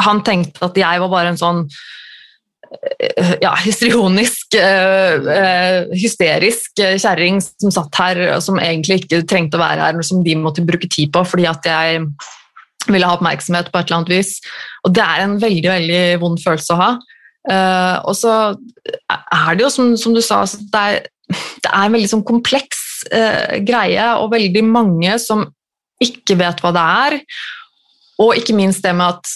han 0.00 0.22
tenkte 0.24 0.64
at 0.64 0.78
jeg 0.80 1.02
var 1.02 1.10
bare 1.12 1.34
en 1.34 1.36
sånn 1.36 1.58
Eh, 1.66 2.05
ja, 3.42 3.52
histrionisk, 3.64 4.56
uh, 4.58 5.86
hysterisk 5.96 6.80
kjerring 6.80 7.40
som 7.42 7.74
satt 7.74 8.00
her, 8.00 8.22
som 8.44 8.60
egentlig 8.62 9.02
ikke 9.02 9.22
trengte 9.28 9.58
å 9.58 9.62
være 9.62 9.84
her, 9.84 9.96
men 9.96 10.06
som 10.06 10.22
de 10.24 10.36
måtte 10.40 10.64
bruke 10.66 10.88
tid 10.92 11.12
på 11.14 11.24
fordi 11.26 11.48
at 11.50 11.66
jeg 11.66 12.06
ville 12.86 13.08
ha 13.08 13.16
oppmerksomhet 13.16 13.72
på 13.72 13.80
et 13.80 13.88
eller 13.88 13.98
annet 14.00 14.14
vis. 14.14 14.36
Og 14.86 14.94
det 14.94 15.02
er 15.02 15.24
en 15.24 15.36
veldig, 15.42 15.70
veldig 15.72 16.02
vond 16.22 16.38
følelse 16.38 16.74
å 16.76 16.80
ha. 16.80 16.90
Og 18.06 18.14
så 18.14 18.34
er 19.10 19.56
det 19.58 19.64
jo, 19.64 19.70
som, 19.74 19.88
som 19.98 20.14
du 20.14 20.20
sa, 20.22 20.44
altså, 20.44 20.60
det 20.70 20.82
er, 20.82 21.08
det 21.64 21.72
er, 21.72 21.80
en 21.80 21.96
veldig 21.96 22.12
sånn 22.12 22.22
kompleks 22.26 22.84
greie, 23.66 24.06
og 24.20 24.30
veldig 24.36 24.62
mange 24.70 25.18
som 25.18 25.42
ikke 26.02 26.38
vet 26.38 26.62
hva 26.62 26.72
det 26.76 26.86
er. 27.08 27.18
Og 28.22 28.38
ikke 28.38 28.54
minst 28.56 28.86
det 28.86 28.94
med 28.96 29.16
at 29.16 29.34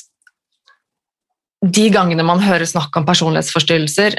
de 1.61 1.87
gangene 1.93 2.25
man 2.25 2.43
hører 2.43 2.69
snakk 2.69 2.95
om 2.97 3.07
personlighetsforstyrrelser, 3.09 4.19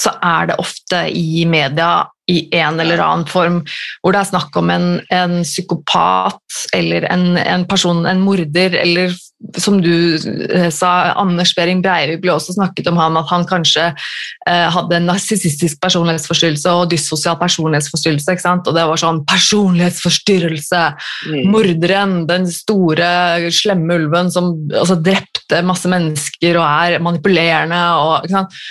så 0.00 0.10
er 0.24 0.50
det 0.50 0.58
ofte 0.58 1.04
i 1.14 1.44
media 1.46 2.06
i 2.30 2.48
en 2.56 2.80
eller 2.80 3.02
annen 3.04 3.28
form, 3.28 3.60
hvor 4.02 4.14
det 4.14 4.22
er 4.22 4.30
snakk 4.32 4.56
om 4.58 4.72
en, 4.72 4.88
en 5.12 5.36
psykopat 5.44 6.64
eller 6.74 7.06
en, 7.12 7.34
en, 7.38 7.66
person, 7.68 8.02
en 8.08 8.22
morder, 8.24 8.74
eller 8.80 9.12
som 9.56 9.78
du 9.82 10.16
eh, 10.48 10.70
sa, 10.72 10.90
Anders 11.20 11.52
Behring 11.56 11.82
Breivik 11.84 12.22
ble 12.22 12.32
også 12.34 12.56
snakket 12.56 12.88
om 12.90 12.98
han, 13.00 13.18
at 13.20 13.28
han 13.30 13.46
kanskje 13.48 13.90
eh, 13.90 14.66
hadde 14.72 14.98
en 14.98 15.08
narsissistisk 15.10 15.80
personlighetsforstyrrelse 15.84 16.72
og 16.72 16.90
dyssosial 16.92 17.36
personlighetsforstyrrelse. 17.40 18.34
ikke 18.34 18.46
sant? 18.46 18.68
Og 18.70 18.76
det 18.76 18.86
var 18.88 19.00
sånn 19.00 19.22
personlighetsforstyrrelse! 19.28 20.84
Mm. 21.30 21.40
Morderen, 21.52 22.16
den 22.30 22.48
store, 22.50 23.08
slemme 23.54 23.98
ulven 24.00 24.32
som 24.34 24.54
altså, 24.72 24.98
drepte 25.00 25.62
masse 25.66 25.90
mennesker 25.90 26.60
og 26.60 26.64
er 26.66 27.04
manipulerende. 27.04 27.82
og 28.00 28.24
ikke 28.24 28.38
sant? 28.38 28.62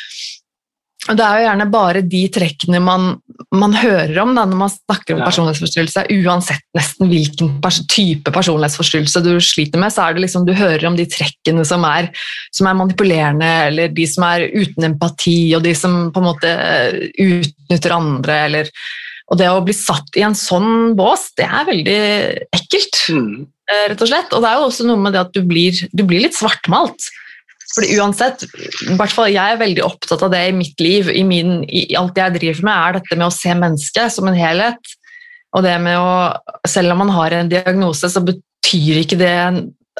Og 1.12 1.18
Det 1.20 1.24
er 1.26 1.39
jo 1.39 1.48
gjerne 1.50 1.66
bare 1.68 2.02
de 2.08 2.22
trekkene 2.32 2.80
man, 2.80 3.10
man 3.52 3.74
hører 3.76 4.16
om 4.24 4.32
da, 4.38 4.46
når 4.48 4.60
man 4.62 4.72
snakker 4.72 5.18
om 5.18 5.20
ja. 5.20 5.28
personlighetsforstyrrelse. 5.28 6.06
Uansett 6.24 6.63
nesten 6.78 7.10
hvilken 7.12 7.50
pers 7.63 7.82
type 7.92 8.32
personlighetsforstyrrelse 8.32 9.24
du 9.26 9.34
sliter 9.44 9.82
med, 9.84 9.92
så 9.92 10.06
er 10.06 10.16
det 10.16 10.24
liksom 10.24 10.46
du 10.48 10.54
hører 10.56 10.86
om 10.88 10.96
de 10.96 11.06
trekkene 11.12 11.66
som 11.68 11.84
er, 11.89 12.08
som 12.56 12.70
er, 12.70 12.78
manipulerende, 12.80 13.50
eller 13.68 13.92
de 13.92 14.06
som 14.08 14.24
er 14.30 14.48
uten 14.54 14.88
empati, 14.94 15.38
og 15.58 15.66
de 15.68 15.74
som 15.76 16.06
på 16.16 16.24
en 16.24 16.30
måte 16.30 16.54
eh, 16.54 17.10
utnytter 17.20 17.98
andre. 17.98 18.38
Eller, 18.48 18.72
og 19.28 19.42
det 19.42 19.52
å 19.52 19.63
bli 19.66 19.76
satt 19.76 20.16
i 20.16 20.24
en 20.24 20.38
sånn 20.39 20.94
bås, 20.96 21.34
det 21.36 21.50
er 21.50 21.68
veldig 21.68 21.98
ekkelt. 22.62 23.02
Mm. 23.12 23.44
Eh, 23.74 23.84
rett 23.92 24.08
og 24.08 24.13
slett. 24.13 24.32
Og 24.32 24.39
det 24.39 24.54
er 24.54 24.62
jo 24.62 24.72
også 24.72 24.88
noe 24.88 25.04
med 25.04 25.18
det 25.18 25.26
at 25.26 25.36
du 25.36 25.44
blir, 25.52 25.84
du 25.92 26.08
blir 26.08 26.24
litt 26.24 26.39
svartmalt. 26.39 27.12
Fordi 27.74 27.96
uansett, 27.98 28.44
i 28.86 28.96
hvert 29.00 29.14
fall 29.14 29.32
Jeg 29.34 29.56
er 29.56 29.62
veldig 29.62 29.82
opptatt 29.86 30.22
av 30.26 30.34
det 30.34 30.42
i 30.50 30.56
mitt 30.56 30.82
liv. 30.84 31.10
I, 31.10 31.24
min, 31.26 31.64
i 31.66 31.88
alt 31.98 32.18
jeg 32.20 32.36
driver 32.36 32.68
med, 32.68 32.74
er 32.74 33.00
dette 33.00 33.18
med 33.18 33.28
å 33.28 33.34
se 33.34 33.56
mennesket 33.58 34.14
som 34.14 34.30
en 34.30 34.38
helhet. 34.38 34.94
Og 35.58 35.66
det 35.66 35.74
med 35.82 35.98
å, 35.98 36.34
Selv 36.70 36.94
om 36.94 37.04
man 37.04 37.14
har 37.14 37.34
en 37.38 37.50
diagnose, 37.50 38.10
så 38.10 38.22
betyr 38.26 39.02
ikke 39.02 39.20
det 39.22 39.38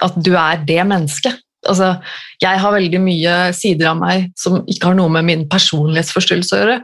at 0.02 0.20
du 0.26 0.34
er 0.38 0.62
det 0.66 0.82
mennesket. 0.90 1.42
Altså, 1.70 1.94
jeg 2.44 2.60
har 2.60 2.76
veldig 2.76 3.00
mye 3.00 3.34
sider 3.56 3.94
av 3.94 4.00
meg 4.02 4.32
som 4.40 4.60
ikke 4.68 4.90
har 4.90 4.98
noe 4.98 5.12
med 5.14 5.28
min 5.30 5.46
personlighetsforstyrrelse 5.50 6.58
å 6.58 6.62
gjøre. 6.62 6.78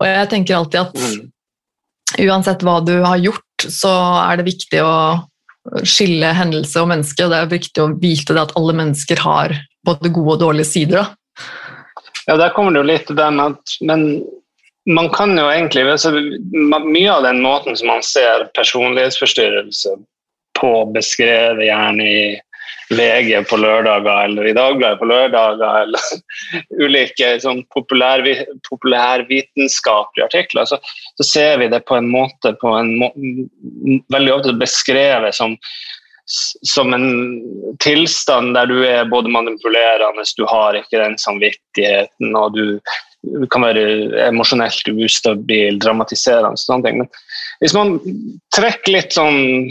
Og 0.00 0.06
jeg 0.08 0.30
tenker 0.32 0.56
alltid 0.56 0.80
at 0.80 0.96
mm. 0.96 1.26
uansett 2.24 2.64
hva 2.64 2.78
du 2.86 2.94
har 3.04 3.20
gjort, 3.20 3.66
så 3.68 3.92
er 4.24 4.40
det 4.40 4.48
viktig 4.48 4.80
å 4.84 4.94
skille 5.88 6.32
hendelse 6.36 6.80
og 6.82 6.90
menneske, 6.90 7.24
og 7.24 7.32
det 7.32 7.40
er 7.40 7.52
viktig 7.52 7.82
å 7.82 7.92
vite 8.00 8.36
at 8.40 8.52
alle 8.58 8.74
mennesker 8.76 9.20
har 9.24 9.54
både 9.86 10.12
gode 10.14 10.36
og 10.36 10.40
dårlige 10.46 10.70
sider. 10.70 11.02
Da. 11.02 11.44
Ja, 12.26 12.38
der 12.40 12.54
kommer 12.56 12.72
det 12.72 12.82
jo 12.82 12.88
litt 12.88 13.06
til 13.10 13.18
den 13.18 13.40
at 13.42 13.76
Men 13.84 14.24
man 14.88 15.10
kan 15.12 15.36
jo 15.38 15.44
egentlig 15.48 15.84
altså, 15.88 16.12
Mye 16.14 17.12
av 17.12 17.24
den 17.26 17.42
måten 17.44 17.76
som 17.76 17.92
man 17.92 18.02
ser 18.04 18.48
personlighetsforstyrrelse 18.56 19.96
på, 20.60 20.72
beskrevet 20.94 21.66
gjerne 21.66 22.04
i 22.08 22.26
VG 22.94 23.48
på 23.48 23.56
lørdager 23.56 24.26
eller 24.26 24.46
i 24.46 24.52
Dagbladet 24.56 25.00
på 25.00 25.08
lørdager 25.08 25.80
eller 25.82 26.04
ulike 26.84 27.30
sånn 27.42 27.62
populær, 27.74 28.22
populærvitenskapelige 28.68 30.28
artikler, 30.28 30.68
så, 30.68 30.78
så, 31.16 31.26
ser 31.26 31.58
vi 31.62 31.70
det 31.72 31.80
på 31.88 31.96
en 31.98 32.10
måte 32.12 32.54
på 32.60 32.74
en 32.76 32.94
må, 33.00 33.10
Veldig 34.12 34.34
ofte 34.36 34.54
beskrevet 34.60 35.36
som 35.36 35.56
som 36.26 36.94
en 36.94 37.08
tilstand 37.84 38.54
der 38.56 38.68
du 38.70 38.78
er 38.86 39.08
både 39.10 39.32
manipulerende, 39.32 40.24
du 40.36 40.44
har 40.48 40.76
ikke 40.78 41.00
den 41.00 41.18
samvittigheten, 41.20 42.36
og 42.36 42.56
du, 42.56 42.80
kan 43.52 43.64
være 43.64 43.84
emosjonelt 44.26 44.88
ustabil, 44.92 45.78
dramatiserende. 45.80 46.56
og 46.56 46.60
Sånne 46.60 46.84
ting. 46.84 46.98
Men 47.00 47.08
hvis 47.62 47.76
man 47.76 47.94
trekker, 48.56 48.92
litt 48.92 49.16
sånn, 49.16 49.70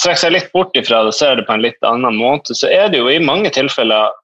trekker 0.00 0.22
seg 0.22 0.32
litt 0.32 0.52
bort 0.54 0.76
ifra 0.80 1.02
det 1.04 1.12
og 1.12 1.18
ser 1.18 1.36
det 1.36 1.44
på 1.48 1.56
en 1.56 1.64
litt 1.64 1.84
annen 1.84 2.16
måte, 2.16 2.56
så 2.56 2.70
er 2.72 2.88
det 2.92 3.02
jo 3.02 3.10
i 3.12 3.20
mange 3.20 3.52
tilfeller 3.52 4.16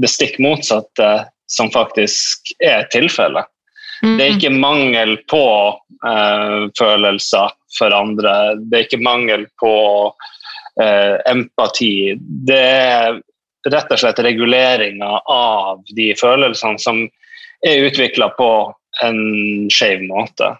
det 0.00 0.08
stikk 0.12 0.36
motsatte 0.40 1.08
som 1.50 1.72
faktisk 1.72 2.52
er 2.64 2.84
tilfellet. 2.92 3.48
Mm. 4.04 4.16
Det 4.16 4.24
er 4.24 4.36
ikke 4.36 4.52
mangel 4.56 5.16
på 5.28 5.46
uh, 5.76 6.60
følelser 6.78 7.56
for 7.76 7.94
andre. 7.94 8.34
Det 8.60 8.78
er 8.78 8.86
ikke 8.86 9.02
mangel 9.04 9.44
på 9.60 9.74
eh, 10.08 10.30
empati. 10.78 12.14
Det 12.18 12.60
er 12.60 13.18
rett 13.68 13.92
og 13.92 14.00
slett 14.00 14.22
reguleringa 14.24 15.20
av 15.28 15.82
de 15.96 16.10
følelsene 16.16 16.80
som 16.80 17.02
er 17.66 17.86
utvikla 17.88 18.30
på 18.38 18.50
en 19.04 19.20
skeiv 19.72 20.02
måte. 20.08 20.54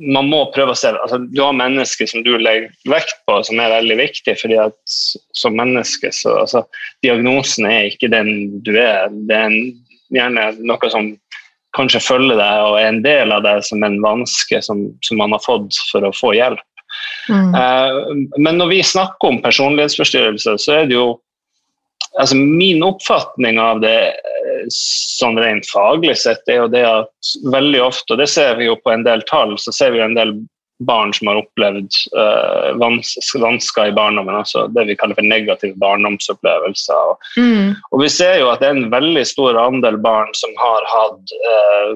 Man 0.00 0.30
må 0.30 0.44
prøve 0.54 0.72
å 0.72 0.78
se 0.78 0.88
altså, 0.94 1.18
Du 1.28 1.42
har 1.42 1.56
mennesker 1.56 2.08
som 2.08 2.22
du 2.24 2.30
legger 2.38 2.70
vekt 2.88 3.18
på, 3.28 3.40
som 3.44 3.60
er 3.60 3.74
veldig 3.74 3.98
viktig. 4.00 4.36
fordi 4.40 4.56
at 4.62 4.94
som 5.36 5.56
menneske 5.58 6.12
så 6.12 6.38
altså, 6.44 6.64
Diagnosen 7.04 7.68
er 7.68 7.90
ikke 7.90 8.12
den 8.12 8.62
du 8.64 8.72
er. 8.78 9.10
Det 9.28 9.36
er 9.36 9.50
en, 9.50 9.58
gjerne 10.14 10.52
noe 10.62 10.90
som 10.92 11.12
kanskje 11.74 12.04
følger 12.06 12.38
deg 12.38 12.68
og 12.68 12.78
er 12.78 12.88
en 12.92 13.02
del 13.02 13.34
av 13.34 13.42
deg 13.44 13.64
som 13.66 13.82
en 13.82 13.98
vanske 14.02 14.60
som, 14.62 14.86
som 15.02 15.18
man 15.18 15.34
har 15.34 15.42
fått 15.42 15.74
for 15.90 16.06
å 16.06 16.14
få 16.14 16.34
hjelp. 16.38 16.62
Mm. 17.28 17.54
Uh, 17.54 18.38
men 18.38 18.58
når 18.60 18.72
vi 18.72 18.80
snakker 18.84 19.30
om 19.32 19.42
personlighetsforstyrrelse, 19.44 20.58
så 20.60 20.80
er 20.80 20.90
det 20.90 20.98
jo 20.98 21.14
altså 22.20 22.36
Min 22.36 22.82
oppfatning 22.86 23.58
av 23.58 23.80
det 23.82 24.12
eh, 24.14 24.66
sånn 24.70 25.38
rent 25.40 25.66
faglig 25.66 26.14
sett, 26.20 26.44
er 26.46 26.60
jo 26.60 26.68
det 26.70 26.84
at 26.86 27.30
veldig 27.50 27.80
ofte, 27.82 28.14
og 28.14 28.20
det 28.22 28.28
ser 28.30 28.54
vi 28.60 28.68
jo 28.68 28.76
på 28.84 28.92
en 28.92 29.02
del 29.02 29.24
tall, 29.26 29.56
så 29.58 29.74
ser 29.74 29.90
vi 29.90 29.98
jo 29.98 30.06
en 30.06 30.14
del 30.14 30.36
barn 30.86 31.12
som 31.14 31.30
har 31.30 31.38
opplevd 31.38 31.96
uh, 32.18 32.74
vans 32.78 33.14
vansker 33.38 33.90
i 33.90 33.94
barndommen, 33.94 34.34
altså 34.34 34.66
det 34.74 34.86
vi 34.88 34.96
kaller 34.98 35.18
for 35.18 35.26
negative 35.26 35.78
barndomsopplevelser. 35.82 37.12
Og, 37.12 37.28
mm. 37.38 37.74
og, 37.90 38.00
vi 38.02 38.10
ser 38.10 38.40
jo 38.40 38.50
at 38.50 38.62
det 38.62 38.70
er 38.70 38.78
en 38.78 38.90
veldig 38.94 39.24
stor 39.28 39.58
andel 39.60 39.98
barn 40.02 40.34
som 40.38 40.54
har 40.60 40.90
hatt 40.90 41.34
uh, 41.46 41.94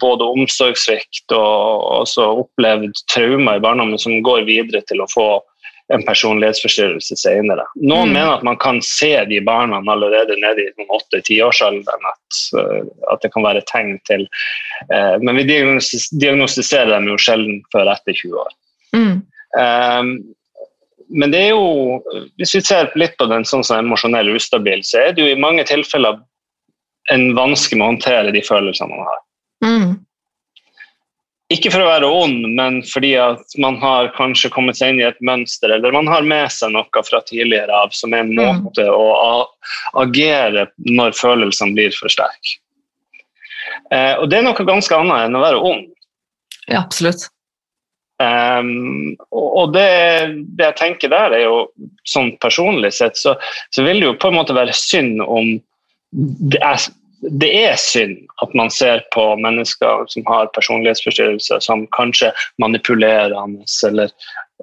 både 0.00 0.26
omsorgssvikt 0.36 1.34
og 1.36 1.88
også 2.00 2.28
opplevd 2.44 3.02
traumer 3.12 3.58
i 3.58 3.64
barndommen 3.64 4.00
som 4.00 4.22
går 4.26 4.46
videre 4.48 4.82
til 4.88 5.02
å 5.04 5.10
få 5.12 5.28
en 5.92 6.04
personlighetsforstyrrelse 6.06 7.16
senere. 7.20 7.66
Noen 7.76 8.08
mm. 8.08 8.14
mener 8.16 8.30
at 8.38 8.44
man 8.46 8.56
kan 8.60 8.80
se 8.84 9.12
de 9.28 9.40
barna 9.44 9.82
allerede 9.92 10.38
nede 10.40 10.64
i 10.64 10.86
åtte-tiårsalderen, 10.88 12.06
at, 12.08 12.38
uh, 12.56 12.86
at 13.12 13.24
det 13.24 13.30
kan 13.34 13.44
være 13.44 13.64
tegn 13.68 13.98
til 14.08 14.24
eh, 14.88 15.16
Men 15.20 15.36
vi 15.36 15.44
diagnostiserer 15.44 16.94
dem 16.94 17.10
jo 17.12 17.18
sjelden 17.20 17.60
før 17.74 17.92
etter 17.92 18.16
20 18.16 18.40
år. 18.46 18.56
Mm. 18.96 19.20
Um, 19.60 20.14
men 21.12 21.34
det 21.34 21.42
er 21.44 21.52
jo, 21.52 22.00
hvis 22.40 22.54
vi 22.56 22.62
ser 22.64 22.88
litt 22.98 23.18
på 23.20 23.28
den 23.28 23.44
sånn 23.46 23.64
som 23.66 23.82
emosjonell 23.82 24.32
ustabil, 24.34 24.80
så 24.86 25.02
er 25.02 25.12
det 25.12 25.22
jo 25.22 25.34
i 25.34 25.40
mange 25.40 25.66
tilfeller 25.68 26.16
en 27.12 27.26
vanske 27.36 27.76
med 27.76 27.84
å 27.84 27.90
håndtere 27.92 28.32
de 28.32 28.42
følelsene 28.44 28.88
man 28.88 29.04
har. 29.04 29.20
Mm. 29.64 29.94
Ikke 31.52 31.70
for 31.70 31.84
å 31.84 31.88
være 31.90 32.08
ond, 32.08 32.46
men 32.56 32.80
fordi 32.88 33.12
at 33.20 33.56
man 33.60 33.76
har 33.82 34.08
kanskje 34.16 34.50
kommet 34.52 34.78
seg 34.78 34.94
inn 34.94 35.02
i 35.02 35.06
et 35.06 35.20
mønster, 35.24 35.74
eller 35.74 35.92
man 35.94 36.08
har 36.10 36.24
med 36.26 36.48
seg 36.52 36.72
noe 36.72 37.04
fra 37.04 37.20
tidligere 37.28 37.74
av 37.84 37.92
som 37.96 38.14
er 38.16 38.24
en 38.24 38.32
mm. 38.32 38.62
måte 38.64 38.86
mm. 38.88 38.94
å 38.96 40.00
agere 40.02 40.68
når 40.88 41.16
følelsene 41.18 41.76
blir 41.76 41.94
for 41.96 42.12
sterke. 42.12 42.58
Eh, 43.92 44.14
og 44.18 44.28
det 44.30 44.40
er 44.40 44.48
noe 44.48 44.66
ganske 44.66 44.96
annet 44.96 45.28
enn 45.28 45.38
å 45.38 45.44
være 45.44 45.62
ond. 45.68 45.86
Ja, 46.64 46.80
absolutt. 46.80 47.28
Um, 48.22 49.16
og 49.34 49.72
det, 49.74 49.88
det, 50.54 50.68
jeg 50.68 50.76
tenker 50.78 51.10
der, 51.12 51.34
er 51.34 51.44
jo 51.44 51.56
sånn 52.08 52.32
personlig 52.40 52.94
sett, 52.96 53.18
så, 53.18 53.34
så 53.74 53.84
vil 53.84 54.00
det 54.00 54.06
jo 54.06 54.18
på 54.22 54.30
en 54.30 54.38
måte 54.38 54.56
være 54.56 54.76
synd 54.76 55.20
om 55.24 55.56
det 56.14 56.60
er 56.62 56.78
det 57.30 57.50
er 57.56 57.76
synd 57.80 58.16
at 58.42 58.54
man 58.58 58.70
ser 58.72 59.04
på 59.14 59.22
mennesker 59.40 60.04
som 60.12 60.26
har 60.28 60.50
personlighetsforstyrrelser 60.56 61.62
som 61.64 61.86
kanskje 61.96 62.32
manipulerende 62.60 63.64
eller 63.88 64.10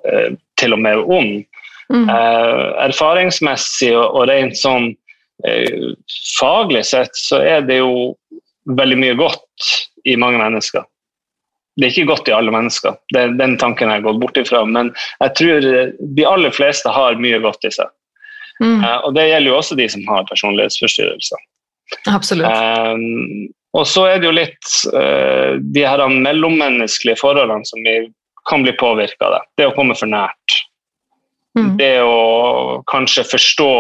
eh, 0.05 0.33
til 0.59 0.75
og 0.75 0.81
med 0.83 1.01
ond. 1.01 1.41
Mm. 1.91 2.07
Eh, 2.09 2.65
erfaringsmessig 2.87 3.91
og, 3.95 4.05
og, 4.05 4.27
rent 4.29 4.57
sånn 4.59 4.91
eh, 5.47 5.91
faglig 6.37 6.85
sett 6.91 7.17
så 7.17 7.41
er 7.41 7.65
det 7.67 7.81
jo 7.81 8.13
veldig 8.77 8.99
mye 9.01 9.17
godt 9.19 9.71
i 10.05 10.15
mange 10.19 10.39
mennesker. 10.41 10.85
Det 11.79 11.87
er 11.87 11.93
ikke 11.95 12.11
godt 12.11 12.29
i 12.29 12.35
alle 12.35 12.53
mennesker, 12.53 12.97
det, 13.15 13.25
den 13.39 13.55
tanken 13.57 13.89
har 13.89 13.99
jeg 13.99 14.09
gått 14.09 14.21
bort 14.21 14.37
ifra. 14.37 14.61
Men 14.67 14.91
jeg 15.23 15.35
tror 15.39 15.67
de 16.19 16.27
aller 16.27 16.53
fleste 16.53 16.91
har 16.93 17.19
mye 17.19 17.39
godt 17.41 17.65
i 17.65 17.73
seg. 17.73 17.89
Mm. 18.61 18.83
Uh, 18.83 18.97
og 19.07 19.15
det 19.15 19.23
gjelder 19.25 19.49
jo 19.49 19.57
også 19.57 19.77
de 19.79 19.87
som 19.89 20.03
har 20.11 20.27
personlighetsforstyrrelser. 20.29 21.39
Absolutt. 22.09 22.47
Um, 22.47 23.51
og 23.77 23.87
så 23.87 24.07
er 24.09 24.19
det 24.19 24.27
jo 24.27 24.33
litt 24.35 24.73
uh, 24.91 25.59
de 25.61 25.85
her 25.87 26.03
mellommenneskelige 26.11 27.19
forholdene 27.21 27.67
som 27.67 27.85
kan 28.49 28.65
bli 28.65 28.73
påvirka 28.79 29.27
av 29.27 29.37
det. 29.37 29.41
Det 29.61 29.69
å 29.69 29.75
komme 29.77 29.95
for 29.97 30.11
nært. 30.11 30.57
Mm. 31.57 31.75
Det 31.79 31.95
å 32.03 32.81
kanskje 32.89 33.27
forstå 33.27 33.71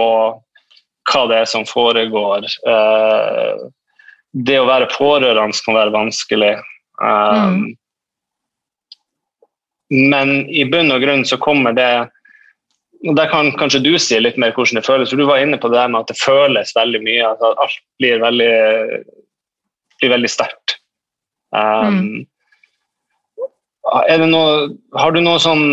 hva 1.11 1.21
det 1.31 1.41
er 1.41 1.49
som 1.49 1.67
foregår. 1.67 2.47
Uh, 2.67 3.69
det 4.31 4.59
å 4.61 4.67
være 4.69 4.91
pårørende 4.93 5.65
kan 5.65 5.77
være 5.79 5.95
vanskelig. 5.95 6.55
Um, 7.01 7.51
mm. 7.51 7.69
Men 9.91 10.29
i 10.47 10.63
bunn 10.71 10.93
og 10.93 11.03
grunn 11.03 11.25
så 11.27 11.39
kommer 11.41 11.75
det 11.75 11.91
Der 13.01 13.29
kan 13.31 13.49
kanskje 13.57 13.81
du 13.81 13.95
si 13.97 14.19
litt 14.19 14.37
mer 14.37 14.53
hvordan 14.53 14.77
det 14.77 14.85
føles. 14.85 15.09
for 15.09 15.17
Du 15.17 15.25
var 15.25 15.41
inne 15.41 15.57
på 15.57 15.71
det 15.73 15.87
med 15.89 16.03
at 16.03 16.11
det 16.11 16.21
føles 16.21 16.75
veldig 16.77 17.01
mye. 17.01 17.31
At 17.31 17.41
alt 17.49 17.79
blir 18.01 18.21
veldig, 18.21 18.51
blir 20.01 20.13
veldig 20.13 20.29
sterkt. 20.29 20.77
Um, 21.51 21.97
mm. 21.97 22.27
Det 24.07 24.27
noe 24.29 24.69
Har 24.95 25.11
du 25.11 25.19
noe 25.19 25.39
sånn 25.41 25.65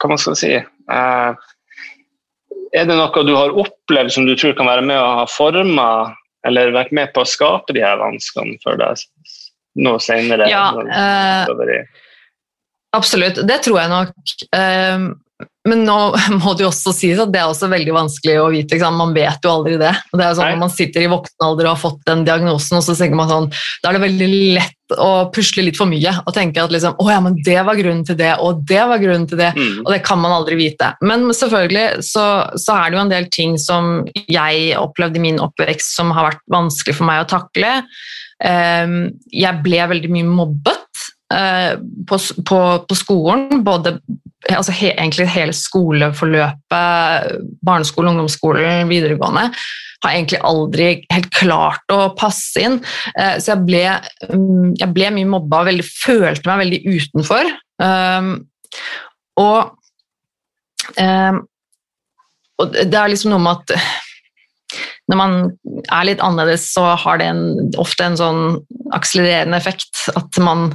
Hva 0.00 0.08
man 0.08 0.20
skal 0.22 0.38
si 0.40 0.52
uh, 0.56 1.32
Er 2.72 2.86
det 2.88 2.96
noe 2.96 3.24
du 3.28 3.34
har 3.36 3.52
opplevd 3.60 4.14
som 4.14 4.24
du 4.24 4.32
tror 4.38 4.54
kan 4.56 4.70
være 4.70 4.86
med 4.86 4.96
å 4.96 5.10
ha 5.20 5.26
forma 5.28 5.88
eller 6.48 6.72
vært 6.74 6.94
med 6.96 7.12
på 7.14 7.22
å 7.22 7.28
skape 7.28 7.74
de 7.76 7.84
her 7.84 8.00
vanskene 8.00 8.56
for 8.64 8.74
deg 8.80 8.98
nå 9.78 9.92
senere? 10.02 10.48
Ja, 10.50 10.72
uh, 10.74 11.84
absolutt. 12.98 13.38
Det 13.46 13.60
tror 13.62 13.78
jeg 13.78 13.92
nok. 13.92 14.32
Uh, 14.50 15.12
men 15.68 15.84
nå 15.86 15.96
må 16.42 16.54
det 16.56 16.64
jo 16.64 16.70
også 16.72 16.92
sies 16.96 17.20
at 17.22 17.30
det 17.32 17.40
er 17.42 17.50
også 17.50 17.70
veldig 17.70 17.94
vanskelig 17.94 18.36
å 18.42 18.50
vite. 18.52 18.78
Man 18.92 19.14
vet 19.16 19.44
jo 19.44 19.52
aldri 19.52 19.78
det. 19.80 19.92
Og 20.10 20.18
det 20.18 20.26
er 20.26 20.36
sånn 20.36 20.54
Når 20.54 20.62
man 20.64 20.74
sitter 20.74 21.04
i 21.04 21.10
voksen 21.12 21.46
alder 21.46 21.68
og 21.68 21.74
har 21.74 21.82
fått 21.82 22.00
den 22.08 22.24
diagnosen, 22.26 22.78
og 22.78 22.86
så 22.86 22.96
tenker 22.98 23.18
man 23.18 23.30
sånn, 23.30 23.50
da 23.82 23.90
er 23.90 23.98
det 23.98 24.04
veldig 24.06 24.30
lett 24.58 24.96
å 25.00 25.10
pusle 25.32 25.64
litt 25.64 25.78
for 25.78 25.88
mye 25.88 26.10
og 26.20 26.34
tenke 26.36 26.60
at 26.60 26.72
liksom, 26.74 26.98
å 27.00 27.06
ja, 27.08 27.20
men 27.24 27.38
det 27.46 27.56
var 27.64 27.78
grunnen 27.78 28.02
til 28.04 28.18
det, 28.18 28.34
og 28.44 28.60
det 28.68 28.82
var 28.90 29.00
grunnen 29.00 29.28
til 29.30 29.40
det. 29.40 29.52
Mm. 29.56 29.84
Og 29.84 29.92
det 29.94 30.02
kan 30.04 30.20
man 30.20 30.34
aldri 30.34 30.58
vite. 30.58 30.92
Men 31.04 31.30
selvfølgelig 31.36 32.02
så, 32.04 32.26
så, 32.58 32.76
er 32.76 32.90
det 32.90 32.98
jo 32.98 33.04
en 33.06 33.14
del 33.14 33.30
ting 33.32 33.56
som 33.60 33.92
jeg 34.26 34.74
opplevde 34.80 35.20
i 35.20 35.26
min 35.30 35.40
oppvekst 35.42 35.96
som 35.96 36.12
har 36.16 36.32
vært 36.32 36.44
vanskelig 36.52 36.98
for 36.98 37.08
meg 37.08 37.22
å 37.22 37.30
takle. 37.30 37.78
Um, 38.42 39.12
jeg 39.30 39.62
ble 39.62 39.84
veldig 39.92 40.10
mye 40.10 40.26
mobbet 40.26 40.81
på, 42.08 42.18
på, 42.48 42.58
på, 42.88 42.96
skolen, 42.98 43.62
både 43.64 43.96
altså 44.50 44.74
he, 44.74 44.90
egentlig 44.92 45.28
hele 45.30 45.54
skoleforløpet, 45.54 47.38
barneskole, 47.64 48.10
ungdomsskolen, 48.10 48.90
videregående, 48.90 49.48
har 50.02 50.16
egentlig 50.16 50.40
aldri 50.46 50.86
helt 51.12 51.28
klart 51.34 51.94
å 51.94 52.10
passe 52.18 52.62
inn. 52.62 52.80
Eh, 53.14 53.36
så 53.38 53.54
jeg 53.54 53.66
ble, 53.68 53.84
mm, 54.32 54.72
jeg 54.80 54.90
ble 54.96 55.12
mye 55.14 55.30
mobba 55.36 55.62
og 55.62 55.84
følte 55.86 56.50
meg 56.50 56.64
veldig 56.64 56.80
utenfor. 56.88 57.52
Um, 57.82 58.32
og, 59.40 59.76
um, 60.98 61.42
og 62.58 62.74
det 62.74 62.98
er 62.98 63.12
liksom 63.12 63.32
noe 63.34 63.42
med 63.42 63.62
at 63.62 64.10
når 65.10 65.18
man 65.18 65.34
er 65.90 66.06
litt 66.06 66.22
annerledes, 66.22 66.68
så 66.72 66.92
har 66.98 67.18
det 67.18 67.26
en, 67.32 67.42
ofte 67.80 68.06
en 68.06 68.18
sånn 68.18 68.42
akselererende 68.94 69.58
effekt. 69.58 70.04
At 70.16 70.38
man, 70.42 70.70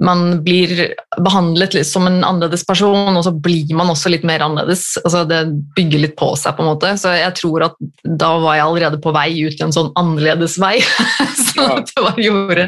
man 0.00 0.40
blir 0.44 0.94
behandlet 1.22 1.76
litt 1.76 1.88
som 1.88 2.08
en 2.08 2.20
annerledes 2.26 2.64
person, 2.66 3.14
og 3.14 3.24
så 3.26 3.32
blir 3.32 3.70
man 3.76 3.92
også 3.92 4.12
litt 4.12 4.26
mer 4.26 4.42
annerledes. 4.44 4.96
Altså, 5.04 5.22
det 5.28 5.42
bygger 5.76 6.04
litt 6.04 6.16
på 6.18 6.32
seg, 6.40 6.56
på 6.56 6.64
en 6.64 6.70
måte. 6.72 6.92
Så 7.00 7.14
jeg 7.14 7.36
tror 7.38 7.68
at 7.70 7.78
da 8.04 8.32
var 8.42 8.58
jeg 8.58 8.66
allerede 8.66 9.00
på 9.02 9.14
vei 9.14 9.28
ut 9.44 9.56
i 9.60 9.66
en 9.66 9.76
sånn 9.76 9.92
annerledes 10.00 10.58
vei. 10.60 10.76
så 11.46 11.68
det 11.86 12.04
var, 12.04 12.18
gjorde, 12.20 12.66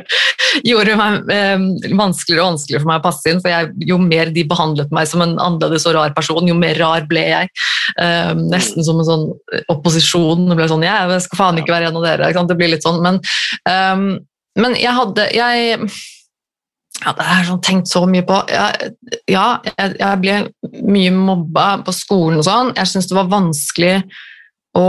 gjorde 0.63 0.99
meg 1.01 1.35
eh, 1.35 1.67
vanskeligere 1.99 2.45
og 2.45 2.55
vanskeligere 2.55 2.85
for 2.85 2.93
meg 2.93 3.03
å 3.03 3.07
passe 3.09 3.33
inn. 3.33 3.43
For 3.43 3.53
jeg, 3.53 3.73
jo 3.91 3.99
mer 4.03 4.33
de 4.35 4.47
behandlet 4.49 4.95
meg 4.95 5.11
som 5.11 5.25
en 5.25 5.37
annerledes 5.37 5.89
og 5.91 5.99
rar 5.99 6.15
person, 6.17 6.47
jo 6.49 6.57
mer 6.59 6.79
rar 6.81 7.09
ble 7.11 7.27
jeg. 7.27 7.53
Eh, 7.99 8.33
nesten 8.39 8.87
som 8.87 9.03
en 9.03 9.09
sånn 9.09 9.29
opposisjon. 9.73 10.49
Det 10.49 10.59
ble 10.59 10.71
sånn, 10.71 10.87
jeg 10.87 11.02
skal 11.25 11.41
faen 11.41 11.61
ikke 11.61 11.75
være 11.75 11.91
en 11.91 11.99
av 12.01 12.07
dere. 12.07 12.33
Det 12.33 12.59
blir 12.59 12.73
litt 12.73 12.87
sånn. 12.87 13.03
Men, 13.05 13.21
um, 13.69 14.09
men 14.61 14.77
jeg 14.81 14.95
hadde 14.97 15.29
jeg, 15.33 15.91
ja, 17.03 17.13
det 17.19 17.27
har 17.27 17.47
sånn 17.49 17.63
tenkt 17.65 17.91
så 17.91 18.05
mye 18.09 18.25
på. 18.27 18.39
Jeg, 18.53 18.93
ja, 19.33 19.47
jeg, 19.69 19.95
jeg, 19.99 20.23
ble 20.23 20.39
mye 20.87 21.13
mobba 21.17 21.69
på 21.87 21.95
skolen 21.97 22.41
og 22.43 22.47
sånn. 22.49 22.75
Jeg 22.79 22.91
syntes 22.91 23.11
det 23.11 23.19
var 23.19 23.31
vanskelig 23.33 23.95
å 24.79 24.89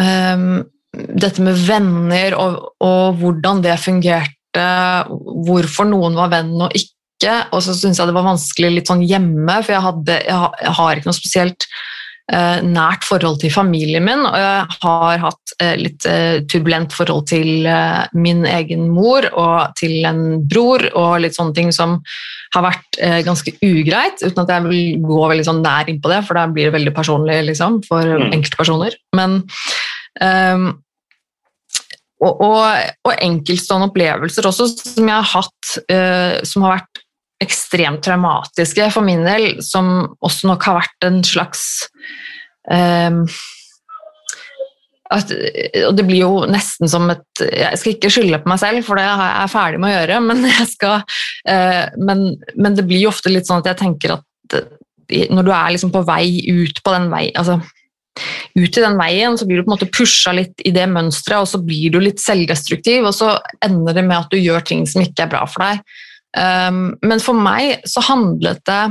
um, 0.00 0.50
Dette 0.98 1.44
med 1.44 1.54
venner 1.68 2.32
og, 2.40 2.54
og, 2.82 3.18
hvordan 3.20 3.60
det 3.62 3.74
fungerte, 3.78 4.64
hvorfor 5.46 5.86
noen 5.86 6.16
var 6.16 6.30
venn 6.32 6.54
og 6.56 6.72
ikke. 6.74 7.34
Og 7.52 7.60
så 7.62 7.74
syntes 7.76 8.00
jeg 8.00 8.08
det 8.08 8.16
var 8.16 8.26
vanskelig 8.26 8.70
litt 8.72 8.90
sånn 8.90 9.04
hjemme, 9.06 9.58
for 9.60 9.74
jeg, 9.76 9.84
hadde, 9.84 10.16
jeg 10.24 10.72
har 10.80 10.98
ikke 10.98 11.10
noe 11.10 11.18
spesielt 11.18 11.68
nært 12.28 13.06
forhold 13.08 13.38
til 13.40 13.52
familien 13.52 14.04
min, 14.04 14.24
og 14.28 14.34
jeg 14.36 14.80
har 14.82 15.22
hatt 15.22 15.52
eh, 15.62 15.76
litt 15.80 16.04
eh, 16.08 16.42
turbulent 16.44 16.92
forhold 16.92 17.24
til 17.30 17.68
min 18.12 18.42
egen 18.48 18.88
mor 18.92 19.24
og 19.32 19.78
til 19.80 20.04
en 20.04 20.42
bror 20.48 20.84
og 20.92 21.22
litt 21.24 21.38
sånne 21.38 21.56
ting 21.56 21.72
som 21.72 21.96
har 22.54 22.64
vært 22.64 22.98
ganske 23.26 23.52
ugreit, 23.60 24.22
uten 24.24 24.42
at 24.42 24.52
jeg 24.52 24.64
vil 24.64 25.00
gå 25.04 25.22
veldig 25.30 25.44
sånn 25.44 25.62
nær 25.64 25.88
inn 25.88 26.00
på 26.00 26.08
det, 26.12 26.22
for 26.24 26.38
da 26.38 26.46
blir 26.48 26.68
det 26.68 26.76
veldig 26.78 26.94
personlig 26.96 27.42
liksom, 27.50 27.82
for 27.84 28.08
mm. 28.08 28.30
enkeltpersoner. 28.38 28.96
Men 29.16 29.42
um, 30.20 30.70
og, 32.24 32.40
og, 32.42 32.62
og, 33.06 33.12
enkeltstående 33.14 33.90
opplevelser 33.90 34.48
også 34.48 34.66
som 34.74 35.06
jeg 35.06 35.14
har 35.14 35.28
hatt, 35.36 35.74
uh, 35.92 36.40
som 36.48 36.64
har 36.66 36.78
vært 36.78 37.04
ekstremt 37.42 38.02
traumatiske 38.04 38.88
for 38.94 39.06
min 39.06 39.22
del, 39.26 39.60
som 39.64 40.08
også 40.24 40.50
nok 40.50 40.66
har 40.68 40.80
vært 40.80 41.06
en 41.06 41.20
slags 41.26 41.62
um, 42.66 43.22
at, 45.08 45.30
og 45.86 45.94
det 45.96 46.04
blir 46.04 46.20
jo 46.20 46.32
nesten 46.50 46.90
som 46.90 47.06
et 47.08 47.40
Jeg 47.40 47.78
skal 47.80 47.94
ikke 47.94 48.10
skylde 48.12 48.40
på 48.42 48.50
meg 48.52 48.60
selv, 48.60 48.82
for 48.84 49.00
det 49.00 49.06
er 49.08 49.22
jeg 49.22 49.52
ferdig 49.54 49.80
med 49.80 49.88
å 49.88 49.94
gjøre, 49.94 50.18
men, 50.26 50.50
skal, 50.74 51.06
uh, 51.48 51.84
men, 51.96 52.26
men 52.58 52.76
det 52.76 52.84
blir 52.88 53.06
jo 53.06 53.12
ofte 53.14 53.32
litt 53.32 53.48
sånn 53.48 53.62
at 53.62 53.72
jeg 53.72 53.82
tenker 53.84 54.18
at 54.18 54.24
når 55.32 55.46
du 55.46 55.50
er 55.54 55.72
liksom 55.72 55.92
på 55.94 56.04
vei 56.04 56.24
ut 56.52 56.82
på 56.84 56.92
den 56.92 57.06
vei, 57.08 57.28
altså 57.32 57.56
ut 58.58 58.78
i 58.78 58.82
den 58.82 58.98
veien, 58.98 59.38
så 59.38 59.46
blir 59.46 59.60
du 59.60 59.64
på 59.64 59.70
en 59.70 59.76
måte 59.76 59.90
pusha 59.94 60.34
litt 60.34 60.66
i 60.66 60.72
det 60.74 60.84
mønsteret, 60.90 61.44
og 61.44 61.48
så 61.48 61.60
blir 61.62 61.94
du 61.94 62.00
litt 62.02 62.20
selvdestruktiv, 62.22 63.06
og 63.06 63.14
så 63.16 63.36
ender 63.64 63.96
det 63.96 64.04
med 64.04 64.18
at 64.18 64.32
du 64.32 64.38
gjør 64.40 64.64
ting 64.66 64.84
som 64.90 65.04
ikke 65.04 65.26
er 65.26 65.32
bra 65.32 65.44
for 65.48 65.64
deg. 65.64 65.98
Um, 66.36 66.98
men 67.00 67.22
for 67.24 67.38
meg 67.40 67.86
så 67.88 68.02
handlet 68.04 68.60
det 68.68 68.82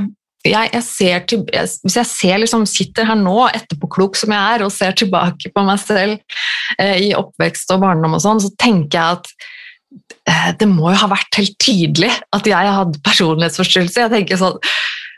jeg, 0.48 0.70
jeg 0.74 0.84
ser 0.86 1.26
til, 1.30 1.44
jeg, 1.54 1.70
Hvis 1.84 1.98
jeg 2.00 2.10
ser 2.10 2.42
liksom, 2.42 2.66
sitter 2.70 3.08
her 3.10 3.20
nå, 3.20 3.36
etterpåklok 3.52 4.18
som 4.20 4.34
jeg 4.34 4.56
er, 4.56 4.64
og 4.66 4.74
ser 4.74 4.96
tilbake 4.98 5.52
på 5.54 5.66
meg 5.68 5.82
selv 5.82 6.40
eh, 6.80 7.10
i 7.10 7.14
oppvekst 7.18 7.74
og 7.76 7.84
barndom, 7.84 8.18
og 8.18 8.24
sånn, 8.24 8.42
så 8.44 8.52
tenker 8.60 9.00
jeg 9.00 9.18
at 9.18 9.32
eh, 10.30 10.50
det 10.62 10.70
må 10.72 10.92
jo 10.94 11.02
ha 11.02 11.10
vært 11.12 11.42
helt 11.42 11.58
tydelig 11.64 12.14
at 12.36 12.48
jeg 12.48 12.76
hadde 12.80 13.04
personlighetsforstyrrelse. 13.06 14.06
Jeg 14.06 14.16
tenker 14.16 14.42
sånn 14.44 14.62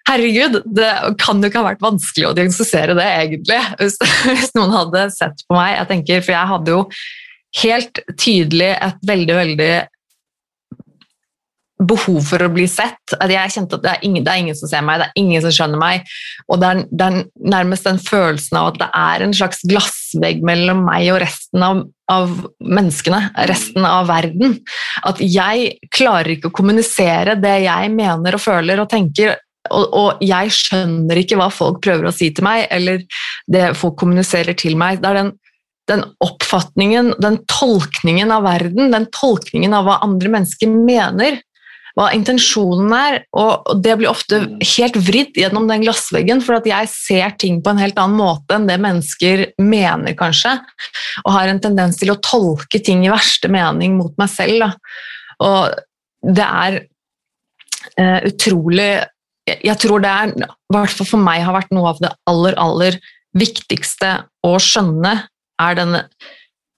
Herregud, 0.09 0.63
det 0.73 0.89
kan 1.21 1.37
jo 1.37 1.51
ikke 1.51 1.59
ha 1.59 1.67
vært 1.67 1.83
vanskelig 1.85 2.25
å 2.25 2.33
diagnostisere 2.33 2.95
det, 2.97 3.05
egentlig, 3.19 3.59
hvis, 3.77 3.99
hvis 4.31 4.55
noen 4.57 4.73
hadde 4.73 5.03
sett 5.13 5.43
på 5.45 5.57
meg. 5.57 5.75
Jeg 5.75 5.89
tenker, 5.91 6.23
For 6.25 6.33
jeg 6.33 6.51
hadde 6.55 6.73
jo 6.73 6.79
helt 7.59 8.01
tydelig 8.17 8.71
et 8.73 9.05
veldig, 9.05 9.35
veldig 9.37 9.73
behov 11.79 12.19
for 12.27 12.43
å 12.43 12.49
bli 12.51 12.65
sett. 12.69 13.15
At 13.15 13.31
jeg 13.31 13.53
kjente 13.53 13.77
at 13.77 13.85
det 13.85 13.91
er, 13.93 14.01
ingen, 14.05 14.25
det 14.25 14.33
er, 14.33 14.41
ingen, 14.43 14.57
som 14.57 14.71
ser 14.71 14.83
meg, 14.85 14.99
det 14.99 15.09
er 15.09 15.21
ingen 15.21 15.43
som 15.45 15.55
skjønner 15.55 15.81
meg. 15.81 16.13
Og 16.51 16.59
det 16.59 16.69
er, 16.69 16.81
det 16.91 17.07
er, 17.07 17.19
nærmest 17.55 17.87
den 17.87 18.01
følelsen 18.03 18.59
av 18.59 18.71
at 18.73 18.79
det 18.81 18.89
er 18.99 19.25
en 19.25 19.35
slags 19.39 19.63
glassvegg 19.69 20.43
mellom 20.45 20.83
meg 20.89 21.09
og 21.13 21.21
resten 21.23 21.65
av, 21.65 21.83
av, 22.11 22.33
menneskene, 22.59 23.21
resten 23.49 23.87
av 23.87 24.09
verden. 24.11 24.57
At 25.07 25.21
jeg 25.23 25.75
klarer 25.95 26.35
ikke 26.35 26.51
å 26.51 26.57
kommunisere 26.59 27.37
det 27.39 27.59
jeg 27.65 27.93
mener 27.95 28.35
og 28.35 28.43
føler 28.43 28.83
og 28.83 28.91
tenker. 28.91 29.37
Og, 29.69 29.85
og 29.93 30.23
jeg 30.25 30.51
skjønner 30.55 31.19
ikke 31.21 31.37
hva 31.39 31.51
folk 31.53 31.83
prøver 31.83 32.09
å 32.09 32.15
si 32.15 32.31
til 32.35 32.47
meg, 32.47 32.65
eller 32.73 33.05
det 33.51 33.69
folk 33.77 33.99
kommuniserer 34.01 34.57
til 34.57 34.75
meg. 34.79 34.99
Det 35.03 35.13
er 35.13 35.23
den 35.23 35.37
den 35.89 36.03
oppfatningen, 36.21 37.15
den 37.17 37.39
tolkningen 37.49 38.29
av 38.29 38.43
verden, 38.45 38.91
den 38.93 39.07
tolkningen 39.15 39.73
av 39.73 39.87
hva 39.87 39.95
andre 40.05 40.29
mennesker 40.35 40.69
mener, 40.69 41.39
hva 41.99 42.13
intensjonen 42.15 42.93
er, 42.95 43.17
og 43.35 43.73
det 43.83 43.97
blir 43.99 44.07
ofte 44.07 44.39
helt 44.77 44.95
vridd 45.03 45.35
gjennom 45.35 45.65
den 45.67 45.83
glassveggen, 45.83 46.39
for 46.45 46.55
at 46.55 46.69
jeg 46.69 46.87
ser 46.93 47.33
ting 47.41 47.57
på 47.63 47.73
en 47.73 47.81
helt 47.81 47.99
annen 47.99 48.15
måte 48.21 48.55
enn 48.55 48.69
det 48.69 48.77
mennesker 48.79 49.43
mener, 49.59 50.15
kanskje, 50.19 50.55
og 51.25 51.33
har 51.35 51.51
en 51.51 51.59
tendens 51.59 51.99
til 51.99 52.13
å 52.13 52.19
tolke 52.23 52.79
ting 52.79 53.03
i 53.03 53.11
verste 53.11 53.51
mening 53.51 53.97
mot 53.99 54.15
meg 54.21 54.31
selv. 54.31 54.63
Da. 54.63 54.71
Og 55.43 56.31
det 56.39 56.47
er 56.47 56.79
uh, 57.99 58.19
utrolig 58.31 58.91
jeg, 59.49 59.59
jeg 59.65 59.77
tror 59.81 60.03
det 60.03 60.09
er, 60.13 60.33
i 60.39 60.75
hvert 60.75 60.95
fall 60.95 61.09
for 61.09 61.25
meg, 61.25 61.43
har 61.43 61.55
vært 61.57 61.73
noe 61.75 61.91
av 61.91 62.01
det 62.03 62.11
aller, 62.29 62.55
aller 62.61 62.99
viktigste 63.37 64.13
å 64.45 64.55
skjønne, 64.61 65.15
er 65.59 65.75
denne 65.75 66.05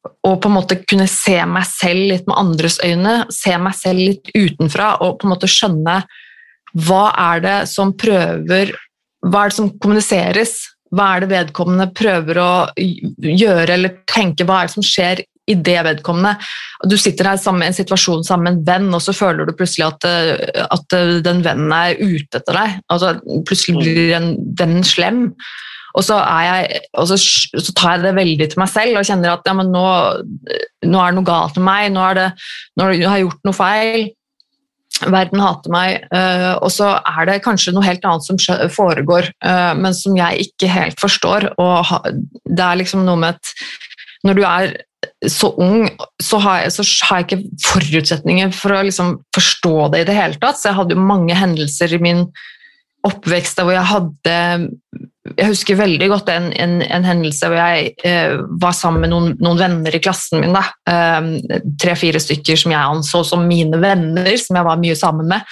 å 0.01 0.33
på 0.41 0.49
en 0.49 0.55
måte 0.55 0.79
kunne 0.89 1.07
se 1.09 1.37
meg 1.45 1.67
selv 1.69 2.07
litt 2.09 2.27
med 2.29 2.39
andres 2.41 2.79
øyne, 2.81 3.25
se 3.33 3.53
meg 3.61 3.77
selv 3.77 4.01
litt 4.01 4.31
utenfra 4.33 4.95
og 5.05 5.19
på 5.21 5.27
en 5.27 5.33
måte 5.35 5.49
skjønne 5.51 6.01
hva 6.79 7.07
er 7.19 7.41
det 7.43 7.57
som 7.71 7.93
prøver 7.99 8.71
Hva 9.21 9.43
er 9.43 9.51
det 9.51 9.57
som 9.57 9.71
kommuniseres? 9.81 10.53
Hva 10.91 11.11
er 11.13 11.23
det 11.23 11.31
vedkommende 11.31 11.91
prøver 11.95 12.39
å 12.41 12.51
gjøre 12.75 13.75
eller 13.75 13.99
tenke? 14.09 14.47
Hva 14.47 14.61
er 14.61 14.69
det 14.69 14.73
som 14.73 14.85
skjer 14.85 15.21
i 15.21 15.55
det 15.55 15.77
vedkommende? 15.85 16.33
Du 16.89 16.95
sitter 16.99 17.29
her 17.29 17.37
sammen, 17.39 17.67
en 17.67 17.77
situasjon 17.77 18.25
sammen 18.25 18.47
med 18.47 18.57
en 18.57 18.65
venn, 18.65 18.95
og 18.97 19.03
så 19.05 19.13
føler 19.13 19.45
du 19.45 19.53
plutselig 19.55 19.85
at, 19.87 20.07
at 20.65 20.97
den 21.27 21.43
vennen 21.45 21.71
er 21.75 22.01
ute 22.01 22.41
etter 22.41 22.57
deg. 22.57 22.81
Altså, 22.91 23.13
plutselig 23.47 23.77
blir 23.77 24.15
en 24.17 24.31
venn 24.57 24.81
slem. 24.87 25.27
Og 25.97 26.05
så, 26.07 26.17
jeg, 26.45 26.81
og 26.97 27.09
så, 27.09 27.17
så, 27.19 27.73
tar 27.75 27.97
jeg 27.97 28.05
det 28.05 28.15
veldig 28.17 28.47
til 28.51 28.61
meg 28.61 28.71
selv 28.71 28.99
og 28.99 29.07
kjenner 29.07 29.33
at 29.33 29.47
ja, 29.47 29.55
nå, 29.57 29.85
nå, 30.87 30.97
er 31.01 31.11
det 31.11 31.17
noe 31.19 31.27
galt 31.27 31.59
med 31.59 31.67
meg, 31.67 31.91
nå, 31.95 32.07
det, 32.17 32.27
nå 32.79 32.89
har 32.89 32.97
jeg 32.97 33.25
gjort 33.27 33.47
noe 33.47 33.57
feil. 33.57 34.09
Verden 35.01 35.41
hater 35.41 35.73
meg. 35.73 36.05
Uh, 36.13 36.53
og 36.61 36.69
så 36.73 36.91
er 36.99 37.27
det 37.29 37.41
kanskje 37.45 37.73
noe 37.73 37.85
helt 37.87 38.05
annet 38.05 38.27
som 38.27 38.37
foregår, 38.69 39.31
uh, 39.45 39.73
men 39.77 39.95
som 39.97 40.17
jeg 40.17 40.47
ikke 40.47 40.69
helt 40.69 41.01
forstår. 41.01 41.49
Og 41.61 41.95
det 42.45 42.65
er 42.65 42.81
liksom 42.81 43.07
noe 43.07 43.19
med 43.23 43.39
at 43.39 43.53
når 44.27 44.37
du 44.37 44.43
er 44.45 44.75
så 45.29 45.49
ung, 45.61 45.87
så 46.21 46.37
har, 46.41 46.63
jeg, 46.63 46.73
så 46.75 46.85
har 47.09 47.21
jeg 47.21 47.27
ikke 47.27 47.65
forutsetninger 47.65 48.51
for 48.53 48.75
å 48.75 48.83
liksom 48.85 49.15
forstå 49.33 49.75
det 49.93 50.03
i 50.03 50.07
det 50.09 50.17
hele 50.17 50.41
tatt. 50.41 50.59
Så 50.59 50.69
jeg 50.69 50.77
hadde 50.77 50.97
jo 50.97 51.05
mange 51.11 51.37
hendelser 51.37 51.95
i 51.97 52.01
min 52.01 52.27
oppvekst 53.07 53.61
hvor 53.61 53.73
jeg 53.73 53.89
hadde 53.89 54.35
Jeg 55.21 55.51
husker 55.51 55.77
veldig 55.77 56.07
godt 56.09 56.31
en, 56.33 56.47
en, 56.57 56.79
en 56.81 57.03
hendelse 57.05 57.45
hvor 57.45 57.59
jeg 57.59 57.91
eh, 58.09 58.39
var 58.61 58.73
sammen 58.73 59.03
med 59.03 59.11
noen, 59.11 59.35
noen, 59.37 59.59
venner 59.59 59.93
i 59.93 60.01
klassen 60.01 60.41
min. 60.41 60.55
Eh, 60.57 61.59
Tre-fire 61.81 62.21
stykker 62.23 62.57
som 62.57 62.73
jeg 62.73 62.81
anså 62.95 63.21
som 63.29 63.45
mine 63.45 63.77
venner, 63.83 64.31
som 64.41 64.57
jeg 64.57 64.67
var 64.67 64.81
mye 64.81 64.97
sammen 64.97 65.29
med. 65.29 65.45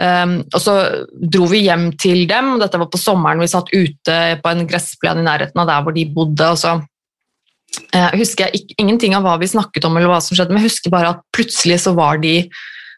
Eh, 0.00 0.38
og 0.48 0.56
så 0.64 0.78
dro 1.12 1.50
vi 1.52 1.66
hjem 1.66 1.90
til 2.00 2.24
dem, 2.30 2.54
dette 2.62 2.80
var 2.80 2.88
på 2.92 3.00
sommeren. 3.00 3.44
Vi 3.44 3.52
satt 3.52 3.68
ute 3.74 4.18
på 4.40 4.54
en 4.54 4.64
gressplen 4.70 5.20
i 5.20 5.28
nærheten 5.28 5.60
av 5.60 5.68
der 5.68 5.84
hvor 5.84 5.96
de 5.98 6.08
bodde. 6.16 6.48
og 6.48 6.58
så 6.62 6.78
uh, 6.80 8.10
husker 8.16 8.48
jeg 8.48 8.62
ikke, 8.62 8.78
ingenting 8.80 9.16
av 9.16 9.26
hva 9.26 9.36
vi 9.40 9.50
snakket 9.50 9.86
om, 9.88 9.96
eller 9.96 10.12
hva 10.12 10.20
som 10.24 10.36
skjedde, 10.36 10.54
men 10.54 10.64
jeg 10.64 10.72
husker 10.72 10.94
bare 10.94 11.14
at 11.14 11.24
plutselig 11.36 11.82
så 11.84 11.94
var 11.96 12.20
de 12.22 12.36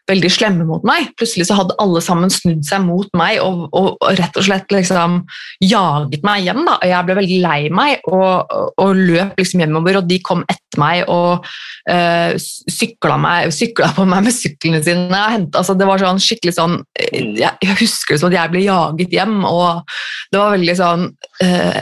veldig 0.09 0.29
slemme 0.31 0.65
mot 0.67 0.83
meg. 0.85 1.09
Plutselig 1.19 1.47
så 1.49 1.57
hadde 1.57 1.75
alle 1.81 2.01
sammen 2.03 2.31
snudd 2.33 2.63
seg 2.67 2.83
mot 2.85 3.09
meg 3.17 3.39
og, 3.43 3.65
og, 3.71 3.89
og 3.95 4.19
rett 4.19 4.37
og 4.37 4.45
slett 4.47 4.73
liksom 4.73 5.17
jaget 5.65 6.25
meg 6.27 6.45
hjem. 6.45 6.61
Da. 6.67 6.77
Jeg 6.85 7.07
ble 7.07 7.17
veldig 7.21 7.39
lei 7.43 7.59
meg 7.73 8.05
og, 8.11 8.53
og 8.81 8.99
løp 8.99 9.41
liksom 9.41 9.63
hjemover, 9.65 9.99
og 10.01 10.09
de 10.09 10.19
kom 10.25 10.45
etter 10.45 10.81
meg 10.81 11.09
og 11.11 11.45
uh, 11.89 12.31
sykla, 12.37 13.17
meg, 13.21 13.53
sykla 13.55 13.91
på 13.97 14.07
meg 14.09 14.25
med 14.27 14.35
syklene 14.35 14.81
sine. 14.85 15.25
Hentet, 15.35 15.59
altså, 15.61 15.77
det 15.77 15.89
var 15.89 16.03
sånn 16.03 16.21
skikkelig 16.21 16.55
sånn 16.57 16.79
jeg, 16.99 17.51
jeg, 17.63 17.77
husker 17.79 18.15
det 18.15 18.21
som 18.21 18.31
at 18.31 18.39
jeg 18.39 18.53
ble 18.53 18.65
jaget 18.65 19.15
hjem, 19.15 19.39
og 19.47 19.95
det 20.33 20.41
var 20.41 20.57
veldig 20.57 20.77
sånn 20.79 21.07
uh, 21.41 21.81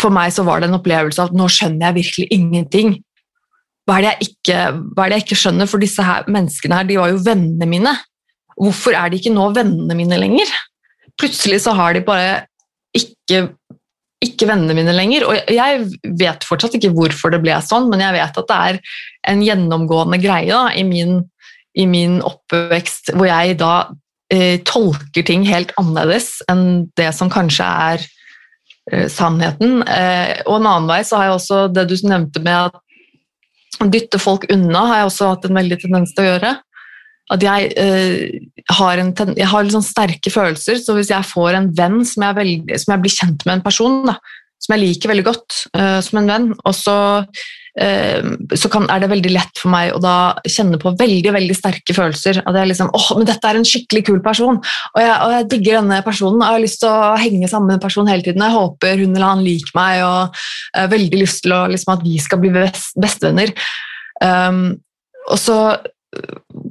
for 0.00 0.14
meg 0.14 0.32
så 0.34 0.42
var 0.46 0.60
det 0.60 0.68
en 0.68 0.78
opplevelse 0.78 1.22
av 1.22 1.30
at 1.30 1.38
nå 1.38 1.46
skjønner 1.50 1.88
jeg 1.88 1.98
virkelig 2.00 2.26
ingenting 2.34 2.96
hva 3.84 3.98
er, 4.00 4.20
ikke, 4.24 4.60
hva 4.94 5.04
er 5.04 5.12
det 5.12 5.18
jeg 5.18 5.26
ikke, 5.26 5.40
skjønner? 5.42 5.68
For 5.68 5.82
disse 5.82 6.04
her, 6.04 6.24
menneskene 6.32 6.78
her, 6.78 6.88
de 6.88 6.96
var 7.00 7.12
jo 7.12 7.20
vennene 7.24 7.68
mine. 7.68 7.92
Hvorfor 8.56 8.96
er 8.96 9.10
de 9.10 9.18
ikke 9.20 9.34
nå 9.34 9.50
vennene 9.56 9.96
mine 9.98 10.18
lenger? 10.20 10.50
Plutselig 11.20 11.60
så 11.66 11.74
har 11.76 11.94
de 11.94 12.02
bare 12.06 12.46
ikke, 12.96 13.42
ikke 14.24 14.48
vennene 14.48 14.76
mine 14.78 14.94
lenger. 14.96 15.26
Og 15.28 15.52
jeg 15.52 15.84
vet 16.20 16.46
fortsatt 16.48 16.78
ikke 16.78 16.94
hvorfor 16.96 17.34
det 17.34 17.42
ble 17.44 17.58
sånn, 17.66 17.90
men 17.92 18.02
jeg 18.02 18.16
vet 18.16 18.40
at 18.40 18.50
det 18.50 18.60
er 18.70 18.80
en 19.34 19.44
gjennomgående 19.44 20.20
greie 20.22 20.48
da, 20.48 20.70
i, 20.72 20.86
min, 20.88 21.20
i, 21.76 21.86
min, 21.90 22.20
oppvekst 22.24 23.12
hvor 23.18 23.28
jeg 23.28 23.58
da 23.60 23.74
eh, 24.32 24.62
tolker 24.64 25.26
ting 25.28 25.44
helt 25.48 25.74
annerledes 25.80 26.38
enn 26.48 26.86
det 26.96 27.10
som 27.16 27.32
kanskje 27.32 27.68
er 27.68 28.06
eh, 28.92 29.06
sannheten. 29.12 29.82
Eh, 29.84 30.40
og 30.46 30.56
en 30.60 30.70
annen 30.72 30.88
vei 30.88 31.02
så 31.04 31.20
har 31.20 31.28
jeg 31.28 31.38
også 31.40 31.60
det 31.74 31.88
du 31.90 31.98
nevnte 32.08 32.40
med 32.44 32.70
at 32.70 32.80
dytte 33.92 34.20
folk 34.22 34.46
unna 34.52 34.84
har 34.90 35.02
jeg 35.02 35.10
også 35.10 35.32
hatt 35.32 35.48
en 35.48 35.58
veldig 35.58 35.78
tendens 35.82 36.14
til 36.14 36.24
å 36.24 36.28
gjøre. 36.32 36.54
At 37.34 37.44
jeg, 37.44 37.70
eh, 37.80 38.64
har, 38.76 39.00
ten, 39.16 39.32
jeg 39.38 39.48
har 39.48 39.70
sånn 39.72 39.86
sterke 39.86 40.32
følelser, 40.32 40.76
så 40.82 40.96
hvis 40.96 41.12
jeg 41.12 41.30
får 41.30 41.56
en 41.56 41.70
venn 41.76 42.02
som 42.04 42.26
jeg, 42.26 42.36
veldig, 42.36 42.80
som 42.82 42.94
jeg 42.94 43.04
blir 43.04 43.14
kjent 43.14 43.46
med 43.46 43.56
en 43.56 43.64
person, 43.64 44.02
da, 44.10 44.18
som 44.60 44.74
jeg 44.74 44.82
liker 44.82 45.12
veldig 45.12 45.26
godt 45.26 45.60
eh, 45.76 46.00
som 46.04 46.20
en 46.20 46.30
venn, 46.30 46.50
og 46.60 46.76
så 46.76 46.96
så 47.74 48.68
kan, 48.70 48.84
er 48.86 49.02
det 49.02 49.10
veldig 49.10 49.30
lett 49.34 49.58
for 49.58 49.72
meg 49.72 49.90
å 49.96 50.00
da 50.02 50.16
kjenne 50.46 50.78
på 50.78 50.92
veldig 50.98 51.32
veldig 51.34 51.56
sterke 51.58 51.96
følelser. 51.96 52.38
At 52.46 52.58
jeg 52.58 52.70
liksom, 52.70 52.92
åh, 52.94 53.08
men 53.18 53.26
dette 53.26 53.50
er 53.50 53.58
en 53.58 53.66
skikkelig 53.66 54.04
kul 54.06 54.20
person, 54.22 54.60
og 54.60 55.00
jeg, 55.02 55.14
og 55.14 55.34
jeg 55.34 55.48
digger 55.50 55.80
denne 55.80 55.98
personen. 56.06 56.38
og 56.38 56.46
Jeg 56.46 56.58
har 56.58 56.64
lyst 56.66 56.80
til 56.84 56.92
å 56.92 57.16
henge 57.18 57.50
sammen 57.50 57.72
med 57.72 57.76
den 57.76 57.86
personen 57.86 58.12
hele 58.12 58.26
tiden. 58.26 58.46
Jeg 58.46 58.58
håper 58.58 59.02
hun 59.02 59.16
eller 59.16 59.32
han 59.32 59.42
liker 59.46 59.74
meg, 59.78 60.04
og 60.06 60.44
jeg 60.44 60.84
har 60.84 60.94
veldig 60.94 61.24
lyst 61.24 61.42
til 61.46 61.56
å, 61.56 61.64
liksom, 61.74 61.96
at 61.96 62.06
vi 62.06 62.20
skal 62.22 62.42
bli 62.44 62.54
best, 62.54 62.94
bestevenner. 63.00 63.54
Um, 64.22 64.62
og 65.24 65.40
så 65.40 65.58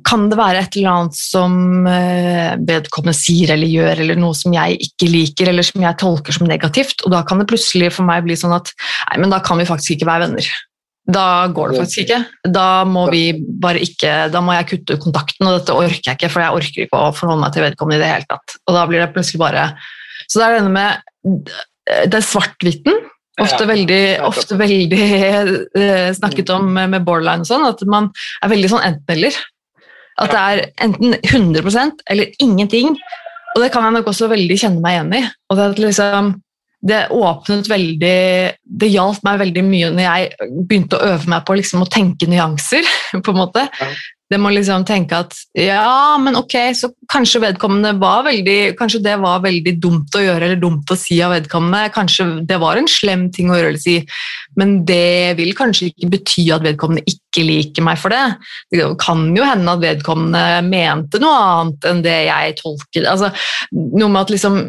kan 0.07 0.27
det 0.31 0.37
være 0.39 0.61
et 0.63 0.75
eller 0.79 0.91
annet 0.93 1.17
som 1.19 1.55
uh, 1.87 2.55
vedkommende 2.63 3.17
sier 3.17 3.51
eller 3.57 3.67
gjør, 3.67 4.03
eller 4.05 4.19
noe 4.19 4.35
som 4.37 4.55
jeg 4.55 4.79
ikke 4.87 5.09
liker, 5.11 5.51
eller 5.51 5.67
som 5.67 5.83
jeg 5.83 5.99
tolker 5.99 6.35
som 6.35 6.47
negativt, 6.47 7.03
og 7.03 7.11
da 7.11 7.23
kan 7.27 7.41
det 7.41 7.49
plutselig 7.51 7.91
for 7.95 8.07
meg 8.07 8.23
bli 8.23 8.39
sånn 8.39 8.55
at 8.55 8.71
nei, 9.09 9.19
men 9.25 9.33
da 9.33 9.41
kan 9.43 9.59
vi 9.59 9.67
faktisk 9.67 9.97
ikke 9.97 10.09
være 10.09 10.29
venner. 10.29 10.47
Da 11.03 11.47
går 11.51 11.73
det 11.73 11.79
faktisk 11.81 12.05
ikke. 12.05 12.19
Da 12.47 12.67
må 12.87 13.07
vi 13.11 13.25
bare 13.35 13.81
ikke, 13.83 14.11
da 14.31 14.39
må 14.43 14.55
jeg 14.55 14.69
kutte 14.69 14.95
ut 14.95 15.03
kontakten, 15.03 15.47
og 15.49 15.57
dette 15.57 15.75
orker 15.75 15.99
jeg 15.99 16.15
ikke, 16.15 16.29
for 16.31 16.43
jeg 16.43 16.59
orker 16.59 16.85
ikke 16.85 16.99
å 16.99 17.15
forholde 17.15 17.43
meg 17.43 17.55
til 17.55 17.65
vedkommende 17.65 17.99
i 17.99 18.03
det 18.03 18.11
hele 18.13 18.29
tatt. 18.29 18.55
Og 18.63 18.77
da 18.77 18.85
blir 18.87 19.03
det 19.03 19.11
plutselig 19.15 19.41
bare 19.41 19.71
Så 20.31 20.39
det 20.39 20.45
er 20.45 20.61
denne 20.61 20.71
med 20.71 21.49
Det 21.83 22.19
er 22.19 22.23
svart-hvitten. 22.23 23.01
Ofte 23.41 23.65
veldig, 23.65 24.03
ofte 24.21 24.55
veldig 24.59 25.05
eh, 25.09 26.11
snakket 26.13 26.51
om 26.53 26.67
med 26.69 27.01
borderline 27.01 27.41
og 27.41 27.49
sånn, 27.49 27.65
at 27.65 27.81
man 27.89 28.11
er 28.45 28.51
veldig 28.51 28.69
sånn 28.69 28.85
enten-eller. 28.85 29.39
At 30.21 30.29
det 30.29 30.43
er 30.43 30.61
enten 30.85 31.15
100% 31.17 32.05
eller 32.13 32.29
ingenting. 32.45 32.93
Og 33.55 33.63
det 33.63 33.71
kan 33.73 33.87
jeg 33.87 33.97
nok 33.97 34.11
også 34.13 34.29
veldig 34.29 34.57
kjenne 34.61 34.83
meg 34.85 34.99
igjen 34.99 35.15
i. 35.17 35.23
Og 35.49 35.57
det 35.57 35.65
at 35.71 35.81
liksom 35.81 36.29
det 36.83 37.05
åpnet 37.15 37.69
veldig 37.71 38.17
Det 38.83 38.89
hjalp 38.91 39.21
meg 39.23 39.39
veldig 39.39 39.61
mye 39.63 39.91
når 39.93 40.03
jeg 40.03 40.49
begynte 40.67 40.99
å 40.99 41.13
øve 41.13 41.31
meg 41.31 41.45
på 41.47 41.55
liksom 41.59 41.85
å 41.85 41.91
tenke 41.91 42.27
nyanser. 42.27 42.83
på 43.23 43.31
en 43.31 43.39
måte. 43.39 43.67
Ja. 43.79 43.93
Det 44.33 44.39
må 44.41 44.49
liksom 44.49 44.85
tenke 44.87 45.17
at 45.19 45.35
ja, 45.59 46.15
men 46.17 46.37
ok, 46.39 46.55
så 46.73 46.89
kanskje 47.11 47.41
vedkommende 47.43 47.91
var 48.01 48.23
veldig 48.25 48.73
Kanskje 48.79 49.03
det 49.05 49.17
var 49.21 49.43
veldig 49.43 49.75
dumt 49.83 50.15
å 50.17 50.23
gjøre 50.23 50.47
eller 50.47 50.61
dumt 50.61 50.89
å 50.89 50.97
si 50.97 51.19
av 51.21 51.35
vedkommende. 51.35 51.91
Kanskje 51.93 52.25
det 52.49 52.57
var 52.63 52.79
en 52.79 52.89
slem 52.89 53.27
ting 53.35 53.51
å 53.51 53.57
gjøre 53.59 53.73
eller 53.73 53.83
si, 53.83 53.99
men 54.57 54.79
det 54.87 55.35
vil 55.37 55.53
kanskje 55.57 55.91
ikke 55.91 56.09
bety 56.15 56.47
at 56.55 56.65
vedkommende 56.65 57.05
ikke 57.13 57.45
liker 57.45 57.85
meg 57.85 57.99
for 58.01 58.15
det. 58.15 58.23
Det 58.73 58.87
kan 59.01 59.27
jo 59.37 59.45
hende 59.45 59.75
at 59.75 59.83
vedkommende 59.83 60.63
mente 60.65 61.21
noe 61.21 61.43
annet 61.43 61.91
enn 61.91 62.01
det 62.05 62.19
jeg 62.31 62.57
tolker. 62.63 63.09
Altså, 63.11 63.29
noe 63.73 64.09
med 64.09 64.23
at 64.23 64.33
liksom 64.33 64.63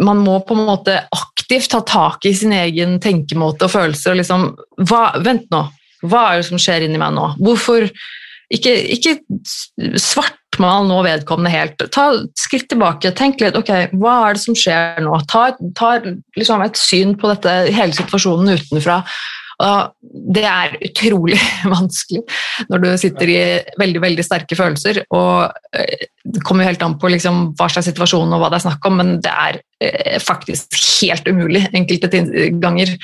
man 0.00 0.20
må 0.24 0.38
på 0.46 0.56
en 0.56 0.66
måte 0.68 1.00
aktivt 1.12 1.70
ta 1.72 1.82
tak 1.86 2.24
i 2.26 2.34
sin 2.36 2.54
egen 2.56 2.96
tenkemåte 3.02 3.66
og 3.66 3.74
følelser. 3.74 4.14
og 4.14 4.20
liksom, 4.22 4.46
hva, 4.88 5.02
Vent 5.24 5.50
nå, 5.52 5.66
hva 6.06 6.22
er 6.30 6.40
det 6.40 6.48
som 6.48 6.60
skjer 6.60 6.86
inni 6.86 7.00
meg 7.00 7.16
nå? 7.16 7.32
Hvorfor 7.42 7.90
Ikke, 8.46 8.70
ikke 8.94 9.16
svartmal 9.98 10.84
nå 10.86 11.00
vedkommende 11.02 11.50
helt. 11.50 11.82
Ta 11.90 12.04
et 12.14 12.38
skritt 12.38 12.68
tilbake, 12.70 13.10
tenk 13.18 13.40
litt 13.42 13.56
ok, 13.58 13.72
hva 13.98 14.12
er 14.28 14.36
det 14.36 14.42
som 14.44 14.54
skjer 14.54 15.00
nå? 15.02 15.16
Ta, 15.26 15.48
ta 15.74 15.88
liksom 16.38 16.62
et 16.62 16.78
syn 16.78 17.16
på 17.18 17.32
dette, 17.32 17.56
hele 17.74 17.96
situasjonen 17.96 18.54
utenfra. 18.54 19.00
Og 19.64 20.10
det 20.36 20.44
er 20.44 20.74
utrolig 20.84 21.38
vanskelig 21.76 22.22
når 22.68 22.82
du 22.82 22.88
sitter 23.00 23.32
i 23.32 23.38
veldig 23.80 24.02
veldig 24.04 24.26
sterke 24.26 24.58
følelser. 24.58 25.00
og 25.16 25.54
eh, 25.76 26.08
Det 26.24 26.44
kommer 26.44 26.68
helt 26.68 26.82
an 26.84 26.98
på 27.00 27.10
liksom 27.12 27.54
hva 27.56 27.70
slags 27.72 27.88
situasjon 27.90 28.36
og 28.36 28.42
hva 28.42 28.52
det 28.52 28.60
er 28.60 28.66
snakk 28.68 28.90
om, 28.90 29.00
men 29.00 29.16
det 29.24 29.32
er 29.32 29.62
eh, 29.80 30.18
faktisk 30.22 30.76
helt 31.00 31.28
umulig 31.30 31.66
enkelte 31.72 32.12
ganger 32.60 32.96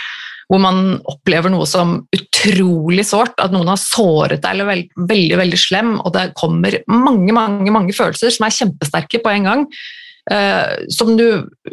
hvor 0.53 0.61
man 0.61 0.99
opplever 1.09 1.49
noe 1.49 1.65
som 1.65 1.95
utrolig 2.13 3.07
sårt, 3.09 3.39
at 3.41 3.55
noen 3.55 3.71
har 3.73 3.81
såret 3.81 4.43
deg 4.43 4.53
eller 4.53 4.69
veld, 4.69 4.91
veldig 5.09 5.39
veldig 5.41 5.61
slem, 5.61 5.95
og 6.03 6.13
det 6.13 6.27
kommer 6.37 6.77
mange 6.93 7.33
mange, 7.33 7.73
mange 7.73 7.95
følelser 7.97 8.35
som 8.35 8.45
er 8.45 8.57
kjempesterke 8.59 9.23
på 9.25 9.33
en 9.33 9.49
gang. 9.49 9.65
Uh, 10.31 10.87
som 10.87 11.17
du 11.19 11.25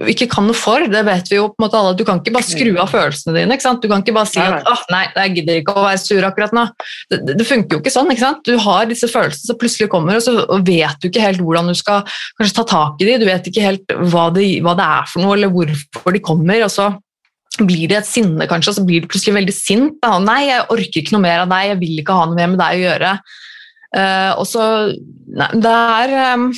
ikke 0.10 0.26
kan 0.32 0.48
noe 0.50 0.58
for. 0.58 0.82
Det 0.90 1.02
vet 1.06 1.28
vi 1.30 1.38
jo 1.38 1.52
på 1.52 1.60
en 1.60 1.66
måte 1.68 1.78
alle. 1.78 1.94
Du 1.98 2.02
kan 2.08 2.18
ikke 2.18 2.34
bare 2.34 2.48
skru 2.48 2.72
av 2.82 2.90
følelsene 2.90 3.36
dine. 3.36 3.58
Du 3.60 3.86
kan 3.92 4.02
ikke 4.02 4.16
bare 4.16 4.30
si 4.32 4.42
at 4.42 4.66
oh, 4.66 4.82
nei, 4.90 5.04
jeg 5.14 5.36
gidder 5.36 5.60
ikke 5.62 5.76
å 5.78 5.84
være 5.86 6.02
sur 6.02 6.26
akkurat 6.26 6.56
nå. 6.58 6.64
Det, 7.12 7.20
det, 7.28 7.36
det 7.38 7.46
funker 7.46 7.78
jo 7.78 7.84
ikke 7.84 7.94
sånn. 7.94 8.10
ikke 8.10 8.26
sant? 8.26 8.42
Du 8.50 8.58
har 8.66 8.90
disse 8.90 9.10
følelsene 9.12 9.52
som 9.52 9.60
plutselig 9.62 9.90
kommer, 9.94 10.18
og 10.18 10.26
så 10.26 10.62
vet 10.66 10.98
du 10.98 11.12
ikke 11.12 11.28
helt 11.28 11.44
hvordan 11.46 11.70
du 11.70 11.78
skal 11.78 12.02
kanskje 12.40 12.58
ta 12.58 12.66
tak 12.74 13.04
i 13.04 13.12
dem. 13.12 13.22
Du 13.22 13.28
vet 13.30 13.52
ikke 13.52 13.68
helt 13.68 13.96
hva 14.10 14.26
det, 14.34 14.48
hva 14.66 14.74
det 14.80 14.90
er 14.98 15.14
for 15.14 15.26
noe, 15.26 15.38
eller 15.38 15.54
hvorfor 15.54 16.18
de 16.18 16.24
kommer. 16.32 16.66
og 16.66 16.74
så 16.74 16.90
blir 17.60 17.90
det 17.92 18.00
et 18.00 18.08
sinne, 18.08 18.48
kanskje, 18.50 18.72
og 18.72 18.80
så 18.80 18.88
blir 18.88 19.04
du 19.04 19.12
plutselig 19.12 19.36
veldig 19.36 19.56
sint. 19.56 20.02
Da. 20.02 20.18
'Nei, 20.18 20.42
jeg 20.48 20.66
orker 20.74 21.04
ikke 21.04 21.16
noe 21.16 21.26
mer 21.28 21.44
av 21.44 21.54
deg, 21.54 21.70
jeg 21.70 21.80
vil 21.84 22.02
ikke 22.02 22.18
ha 22.18 22.26
noe 22.26 22.40
mer 22.40 22.50
med 22.50 22.62
deg 22.62 22.80
å 22.80 22.84
gjøre'. 22.88 23.14
Uh, 23.90 24.32
og 24.38 24.46
så 24.46 24.66
Nei, 25.30 25.48
det 25.62 25.70
er 25.70 26.12
um, 26.38 26.50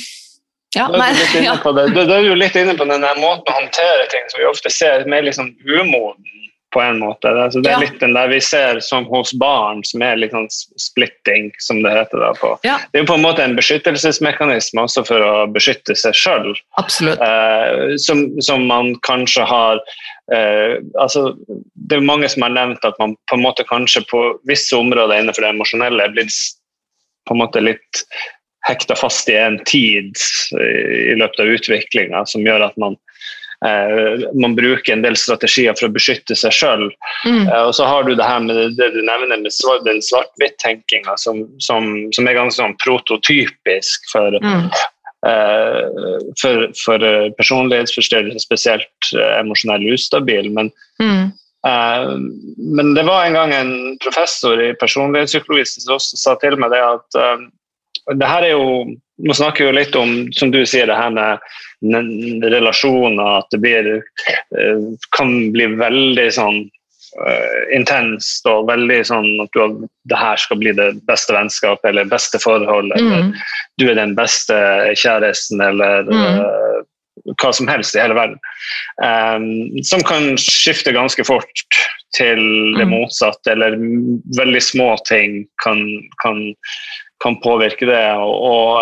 ja, 0.76 0.88
nei, 0.88 1.10
ja. 1.44 1.56
Da 1.62 1.84
er 1.84 2.22
du 2.22 2.30
jo 2.30 2.36
litt 2.38 2.56
inne 2.56 2.74
på 2.78 2.86
den 2.88 3.04
måten 3.20 3.52
å 3.52 3.58
håndtere 3.58 4.06
ting 4.12 4.24
som 4.32 4.40
vi 4.40 4.48
ofte 4.48 4.72
ser 4.72 5.04
mer 5.10 5.26
liksom 5.26 5.52
umoden 5.68 6.30
på 6.72 6.80
en 6.80 6.98
måte. 6.98 7.28
Altså, 7.28 7.60
det 7.60 7.68
er 7.68 7.74
ja. 7.76 7.80
litt 7.84 7.98
den 8.00 8.14
der 8.16 8.30
vi 8.32 8.38
ser 8.40 8.80
som 8.84 9.04
hos 9.10 9.34
barn, 9.36 9.82
som 9.84 10.02
er 10.04 10.16
litt 10.16 10.32
sånn 10.32 10.48
splitting, 10.80 11.50
som 11.60 11.82
det 11.84 11.92
heter. 11.92 12.22
da 12.22 12.32
på. 12.38 12.54
Ja. 12.64 12.78
Det 12.92 13.00
er 13.00 13.04
jo 13.04 13.10
på 13.10 13.18
en 13.18 13.26
måte 13.26 13.44
en 13.44 13.56
beskyttelsesmekanisme 13.58 14.86
også 14.86 15.04
for 15.08 15.26
å 15.26 15.34
beskytte 15.52 15.96
seg 15.98 16.16
sjøl. 16.16 16.52
Eh, 16.80 17.94
som, 18.00 18.24
som, 18.40 18.64
man 18.70 18.94
kanskje 19.06 19.44
har 19.48 19.82
eh, 20.32 20.78
altså, 21.00 21.32
Det 21.90 21.98
er 21.98 22.06
mange 22.08 22.30
som 22.32 22.46
har 22.46 22.54
nevnt 22.56 22.84
at 22.88 22.96
man 23.02 23.18
på 23.28 23.36
en 23.36 23.44
måte 23.44 23.68
kanskje 23.68 24.06
på 24.08 24.24
visse 24.48 24.76
områder 24.76 25.20
innenfor 25.20 25.44
det 25.44 25.52
emosjonelle 25.52 26.08
er 26.08 26.16
blitt 26.16 26.38
på 27.28 27.36
en 27.36 27.42
måte 27.44 27.60
litt 27.62 28.06
hekta 28.68 28.96
fast 28.98 29.28
i 29.28 29.36
en 29.38 29.58
tid 29.68 30.18
i 30.58 31.16
løpet 31.18 31.40
av 31.42 31.54
utviklinga 31.56 32.26
som 32.30 32.46
gjør 32.46 32.68
at 32.68 32.78
man 32.80 32.98
Eh, 33.64 34.18
man 34.40 34.54
bruker 34.54 34.92
en 34.92 35.02
del 35.02 35.16
strategier 35.16 35.74
for 35.78 35.86
å 35.86 35.94
beskytte 35.94 36.34
seg 36.38 36.54
sjøl. 36.56 36.88
Mm. 37.22 37.44
Eh, 37.46 37.60
og 37.68 37.74
så 37.78 37.86
har 37.86 38.06
du 38.06 38.14
det 38.18 38.26
her 38.26 38.40
med 38.42 38.58
det 38.78 38.88
du 38.94 39.02
nevner 39.06 39.36
med 39.36 39.46
den 39.86 40.02
svart-hvitt-tenkinga, 40.02 41.14
som, 41.20 41.44
som, 41.62 41.92
som, 42.16 42.26
er 42.26 42.38
ganske 42.40 42.58
sånn 42.58 42.74
prototypisk 42.82 44.10
for, 44.10 44.34
mm. 44.42 44.66
uh, 45.28 46.18
for, 46.40 46.66
for 46.80 47.06
personlighetsforstyrrelser, 47.38 48.42
spesielt 48.42 49.12
emosjonell 49.38 49.86
ustabil. 49.94 50.50
Men, 50.50 50.72
mm. 50.98 51.30
men 52.58 52.94
det 52.98 53.06
var 53.06 53.28
en 53.28 53.38
gang 53.38 53.54
en 53.54 53.74
professor 54.02 54.58
i 54.58 54.72
personlighetspsykologi 54.80 55.68
som 55.76 55.98
også 56.00 56.18
sa 56.18 56.38
til 56.42 56.58
meg 56.58 56.74
det 56.74 56.82
at 56.82 57.22
det 58.10 58.28
her 58.28 58.46
er 58.46 58.54
jo 58.56 58.68
Nå 59.22 59.34
snakker 59.38 59.68
vi 59.68 59.72
litt 59.76 59.94
om, 59.94 60.32
som 60.34 60.50
du 60.50 60.64
sier, 60.66 60.88
det 60.88 60.96
her 60.98 61.12
med 61.14 62.46
relasjoner, 62.50 63.20
at 63.38 63.52
det 63.54 63.60
blir, 63.62 63.90
eh, 64.58 64.80
kan 65.14 65.28
bli 65.54 65.68
veldig 65.78 66.24
sånn 66.34 66.56
uh, 67.20 67.60
intenst 67.76 68.48
og 68.50 68.66
veldig 68.66 68.98
sånn 69.06 69.28
at 69.44 69.52
du 69.54 69.60
har, 69.62 69.76
det 70.10 70.18
her 70.18 70.42
skal 70.42 70.58
bli 70.58 70.72
det 70.74 70.88
beste 71.06 71.36
vennskapet 71.36 71.92
eller 71.92 72.10
beste 72.10 72.40
forhold, 72.42 72.90
mm. 72.98 73.30
du 73.78 73.86
er 73.92 74.00
den 74.00 74.16
beste 74.18 74.58
kjæresten, 74.98 75.62
eller 75.68 76.08
mm. 76.08 76.42
uh, 76.42 76.82
hva 77.38 77.52
som 77.54 77.70
helst 77.70 77.94
i 77.94 78.02
hele 78.02 78.18
verden. 78.18 78.40
Um, 79.04 79.82
som 79.86 80.02
kan 80.08 80.32
skifte 80.40 80.94
ganske 80.96 81.22
fort 81.28 81.66
til 82.16 82.42
det 82.76 82.86
mm. 82.88 82.92
motsatte, 82.92 83.54
eller 83.54 83.78
veldig 84.38 84.62
små 84.64 84.94
ting 85.08 85.44
kan, 85.64 85.84
kan 86.24 86.42
kan 87.22 87.38
påvirke 87.40 87.86
det. 87.86 88.04
Og, 88.18 88.34
og 88.52 88.80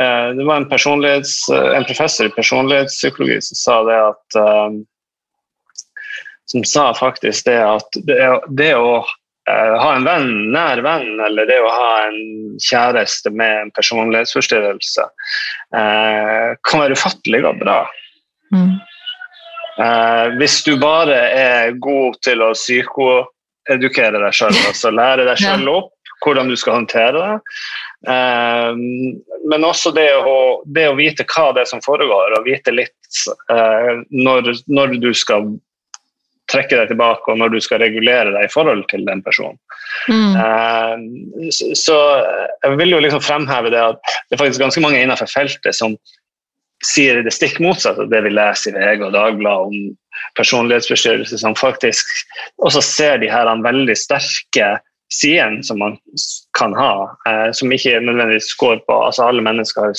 eh, 0.00 0.28
det 0.36 0.46
var 0.46 0.56
en, 0.60 0.66
en, 0.66 1.86
professor 1.88 2.28
i 2.28 2.34
personlighetspsykologi 2.34 3.40
som 3.48 3.60
sa 3.62 3.78
det 3.88 4.00
at 4.10 4.40
eh, 4.42 4.82
Som 6.46 6.62
sa 6.64 6.92
faktisk 6.94 7.48
det 7.48 7.58
at 7.58 7.96
det, 8.06 8.18
det 8.54 8.74
å 8.78 9.00
eh, 9.50 9.72
ha 9.82 9.88
en 9.96 10.04
venn, 10.06 10.28
nær 10.54 10.78
venn, 10.84 11.16
eller 11.26 11.48
det 11.48 11.56
å 11.58 11.72
ha 11.74 11.88
en 12.04 12.20
kjæreste 12.62 13.32
med 13.34 13.64
en 13.64 13.72
personlighetsforstyrrelse, 13.74 15.08
eh, 15.74 16.52
kan 16.62 16.84
være 16.84 16.94
ufattelig 16.94 17.42
og 17.50 17.58
bra. 17.64 17.80
Mm. 18.54 18.76
Eh, 19.82 20.36
hvis 20.38 20.60
du 20.68 20.76
bare 20.78 21.18
er 21.34 21.74
god 21.82 22.14
til 22.22 22.46
å 22.46 22.52
psykoedukere 22.54 24.22
deg 24.22 24.38
sjøl, 24.38 24.54
altså 24.70 24.94
lære 24.94 25.26
deg 25.26 25.42
sjøl 25.42 25.66
opp 25.74 25.95
hvordan 26.26 26.50
du 26.50 26.56
skal 26.58 26.80
håndtere 26.80 27.14
det. 27.16 27.34
Um, 28.06 28.82
men 29.50 29.66
også 29.66 29.92
det 29.96 30.08
å, 30.18 30.62
det 30.66 30.88
å, 30.90 30.96
vite 30.98 31.26
hva 31.30 31.52
det 31.54 31.64
er 31.64 31.70
som 31.70 31.84
foregår, 31.84 32.36
og 32.36 32.48
vite 32.48 32.74
litt 32.74 33.22
uh, 33.52 34.02
når, 34.10 34.52
når, 34.66 34.98
du 35.02 35.10
skal 35.16 35.54
trekke 36.52 36.78
deg 36.78 36.92
tilbake, 36.92 37.30
og 37.32 37.40
når 37.40 37.56
du 37.56 37.60
skal 37.62 37.82
regulere 37.82 38.34
deg 38.34 38.46
i 38.46 38.52
forhold 38.52 38.84
til 38.92 39.06
den 39.08 39.22
personen. 39.26 39.58
Mm. 40.10 41.48
Så, 41.50 41.72
så, 41.78 41.96
jeg 42.62 42.78
vil 42.78 42.94
jo 42.94 43.00
liksom 43.02 43.24
fremheve 43.24 43.72
det 43.74 43.82
at 43.82 43.98
det 44.04 44.36
er 44.36 44.42
faktisk 44.44 44.62
ganske 44.62 44.82
mange 44.84 45.00
innenfor 45.02 45.30
feltet 45.30 45.74
som 45.74 45.96
sier 46.84 47.22
det 47.24 47.32
stikk 47.34 47.58
motsatte 47.64 48.04
av 48.04 48.12
det 48.12 48.20
vi 48.26 48.34
leser 48.34 48.76
i 48.76 48.82
VG 48.82 49.06
og 49.08 49.14
Dagbladet 49.16 49.70
om 49.70 49.96
personlighetsforstyrrelser, 50.38 51.40
som 51.40 51.56
faktisk 51.58 52.06
også 52.62 52.82
ser 52.84 53.22
de 53.22 53.30
her 53.32 53.48
veldig 53.64 53.96
sterke 53.98 54.76
sidene 55.12 55.62
som 55.64 55.78
man 55.78 55.96
kan 56.58 56.74
ha, 56.74 57.16
eh, 57.28 57.50
som 57.52 57.72
ikke 57.72 58.00
nødvendigvis 58.00 58.54
går 58.58 58.80
på 58.86 58.98
altså 59.06 59.28
Alle 59.28 59.42
mennesker 59.42 59.88
har 59.88 59.98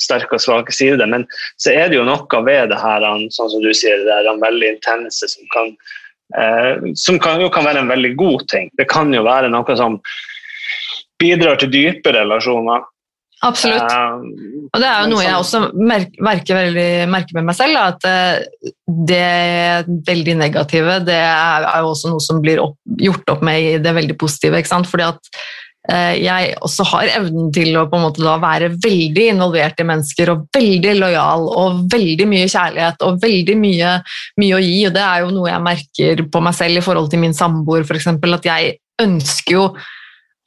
sterke 0.00 0.38
og 0.38 0.40
svake 0.42 0.72
sider, 0.72 1.06
men 1.06 1.26
så 1.60 1.74
er 1.74 1.90
det 1.90 1.98
jo 1.98 2.06
noe 2.08 2.44
ved 2.46 2.72
det 2.72 2.80
her, 2.80 3.04
sånn 3.34 3.52
som 3.52 3.64
du 3.64 3.72
sier, 3.76 4.00
det 4.06 4.16
er 4.16 4.44
veldig 4.44 4.74
intense 4.76 5.28
som 5.28 5.50
kan 5.54 5.74
eh, 6.36 6.92
som 6.94 7.18
kan, 7.20 7.42
jo 7.42 7.50
kan 7.52 7.68
være 7.68 7.84
en 7.84 7.92
veldig 7.92 8.14
god 8.16 8.46
ting. 8.48 8.70
Det 8.78 8.88
kan 8.90 9.12
jo 9.14 9.24
være 9.26 9.52
noe 9.52 9.76
som 9.76 10.00
bidrar 11.20 11.60
til 11.60 11.72
dype 11.72 12.14
relasjoner. 12.16 12.86
Absolutt. 13.40 13.88
Uh, 13.88 14.68
og 14.68 14.82
det 14.82 14.88
er 14.88 14.98
jo 15.00 15.12
noe 15.14 15.22
jeg 15.24 15.38
også 15.38 15.62
merker, 15.80 16.58
veldig, 16.58 16.90
merker 17.10 17.38
med 17.38 17.48
meg 17.48 17.56
selv, 17.56 17.78
at 17.80 18.04
uh, 18.04 18.66
det 19.08 20.02
veldig 20.06 20.36
negative 20.42 20.98
det 21.06 21.16
er, 21.16 21.64
jo 21.80 21.94
også 21.94 22.12
noe 22.12 22.22
som 22.24 22.42
blir 22.44 22.60
opp, 22.60 22.76
gjort 23.00 23.32
opp 23.32 23.44
med 23.46 23.64
i 23.64 23.72
det 23.80 23.94
veldig 23.96 24.16
positive. 24.20 24.60
ikke 24.60 24.72
sant? 24.72 24.88
Fordi 24.90 25.06
at 25.08 25.30
uh, 25.88 26.12
jeg 26.20 26.50
også 26.60 26.84
har 26.90 27.14
evnen 27.14 27.48
til 27.56 27.78
å 27.80 27.86
på 27.88 27.96
en 27.96 28.04
måte 28.10 28.24
da 28.24 28.34
være 28.42 28.74
veldig 28.76 29.24
involvert 29.32 29.80
i 29.80 29.86
mennesker 29.88 30.34
og 30.34 30.44
veldig 30.56 30.98
lojal 30.98 31.48
og 31.48 31.80
veldig 31.94 32.26
mye 32.28 32.50
kjærlighet 32.52 33.06
og 33.08 33.22
veldig 33.24 33.56
mye, 33.62 33.94
mye 34.42 34.58
å 34.58 34.60
gi. 34.66 34.76
og 34.90 34.98
Det 34.98 35.06
er 35.06 35.24
jo 35.24 35.32
noe 35.38 35.48
jeg 35.48 35.64
merker 35.70 36.22
på 36.28 36.44
meg 36.44 36.60
selv 36.60 36.82
i 36.82 36.84
forhold 36.84 37.08
til 37.08 37.24
min 37.24 37.36
samboer, 37.36 37.88
f.eks. 37.88 38.12
At 38.20 38.52
jeg 38.52 38.76
ønsker 39.00 39.56
jo 39.56 39.64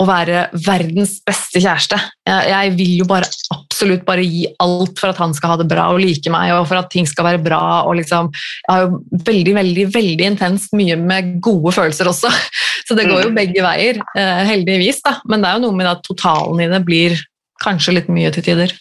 å 0.03 0.07
være 0.07 0.43
verdens 0.65 1.15
beste 1.25 1.61
kjæreste. 1.63 1.97
Jeg, 2.27 2.49
jeg, 2.51 2.73
vil 2.77 2.93
jo 2.99 3.07
bare 3.09 3.29
absolutt 3.55 4.03
bare 4.07 4.25
gi 4.25 4.45
alt 4.63 4.99
for 4.99 5.13
at 5.13 5.21
han 5.21 5.33
skal 5.35 5.53
ha 5.53 5.57
det 5.61 5.67
bra 5.71 5.87
og 5.93 6.01
like 6.03 6.33
meg, 6.33 6.51
og 6.55 6.67
for 6.69 6.81
at 6.81 6.91
ting 6.93 7.07
skal 7.09 7.27
være 7.29 7.41
bra. 7.43 7.61
og 7.87 7.97
liksom, 7.99 8.29
Jeg 8.33 8.69
har 8.69 8.85
jo 8.85 9.23
veldig 9.31 9.55
veldig, 9.59 9.87
veldig 9.95 10.29
intenst 10.33 10.75
mye 10.77 10.99
med 10.99 11.37
gode 11.43 11.73
følelser 11.75 12.11
også, 12.11 12.31
så 12.87 12.99
det 12.99 13.07
går 13.09 13.27
jo 13.27 13.33
mm. 13.33 13.39
begge 13.39 13.65
veier, 13.65 14.01
eh, 14.17 14.45
heldigvis. 14.51 15.01
da. 15.05 15.17
Men 15.29 15.43
det 15.43 15.49
er 15.49 15.59
jo 15.59 15.65
noe 15.67 15.79
med 15.81 15.91
at 15.95 16.05
totalen 16.05 16.63
i 16.63 16.71
det 16.71 16.83
blir 16.85 17.17
kanskje 17.63 17.97
litt 17.99 18.11
mye 18.11 18.31
til 18.35 18.45
tider. 18.45 18.75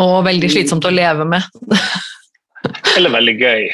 Og 0.00 0.24
veldig 0.26 0.50
slitsomt 0.50 0.86
å 0.86 0.94
leve 0.94 1.26
med. 1.28 1.46
Eller 2.96 3.12
veldig 3.14 3.34
gøy. 3.40 3.64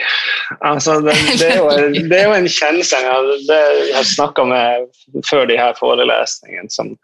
Altså, 0.67 0.99
det, 1.05 1.15
det, 1.41 1.51
er 1.51 1.59
jo, 1.61 1.69
det, 1.95 2.17
er 2.17 2.25
jo, 2.29 2.37
en 2.37 2.49
kjensel 2.51 3.05
jeg 3.07 3.93
har 3.95 4.09
snakka 4.09 4.47
med 4.49 4.89
før 5.29 5.47
de 5.51 5.59
her 5.61 5.77
forelesningene, 5.79 6.71
som, 6.73 6.95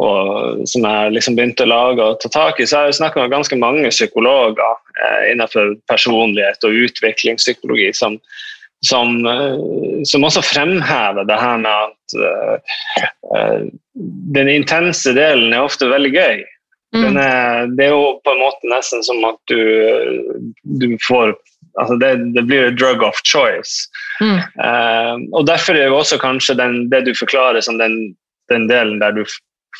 og, 0.00 0.62
som 0.70 0.86
jeg 0.86 1.16
liksom 1.16 1.36
begynte 1.38 1.66
å 1.66 1.72
lage 1.72 2.06
og 2.06 2.20
ta 2.22 2.30
tak 2.32 2.60
i. 2.60 2.68
Så 2.68 2.76
jeg 2.76 2.92
har 2.92 2.98
snakka 3.00 3.24
med 3.24 3.34
ganske 3.34 3.58
mange 3.60 3.90
psykologer 3.92 4.78
eh, 5.02 5.32
innenfor 5.32 5.74
personlighet 5.90 6.64
og 6.66 6.78
utviklingspsykologi 6.86 7.90
som, 7.96 8.16
som, 8.86 9.18
eh, 9.28 9.58
som, 10.08 10.24
også 10.24 10.44
fremhever 10.46 11.28
det 11.28 11.40
her 11.40 11.60
med 11.60 11.90
at 11.90 12.16
uh, 12.16 13.68
den 14.34 14.48
intense 14.48 15.12
delen 15.16 15.52
er 15.52 15.66
ofte 15.66 15.90
veldig 15.90 16.14
gøy. 16.16 16.40
Mm. 16.96 17.16
Er, 17.22 17.68
det 17.78 17.86
er 17.86 17.92
jo 17.94 18.16
på 18.24 18.32
en 18.32 18.40
måte 18.42 18.70
nesten 18.70 19.04
som 19.06 19.22
at 19.28 19.38
du, 19.46 19.60
du 20.80 20.88
får 21.06 21.36
altså 21.78 21.96
det, 22.00 22.14
det, 22.34 22.42
blir 22.48 22.70
drug 22.74 23.02
of 23.06 23.20
choice. 23.24 23.86
Mm. 24.20 24.40
Uh, 24.58 25.14
og 25.38 25.46
Derfor 25.46 25.78
er 25.78 25.90
jo 25.90 26.00
også 26.00 26.18
kanskje 26.20 26.58
den, 26.58 26.88
det 26.90 27.04
du 27.06 27.14
forklarer 27.14 27.62
som 27.64 27.78
den, 27.78 28.16
den, 28.50 28.66
delen 28.70 28.98
der 29.02 29.14
du 29.14 29.22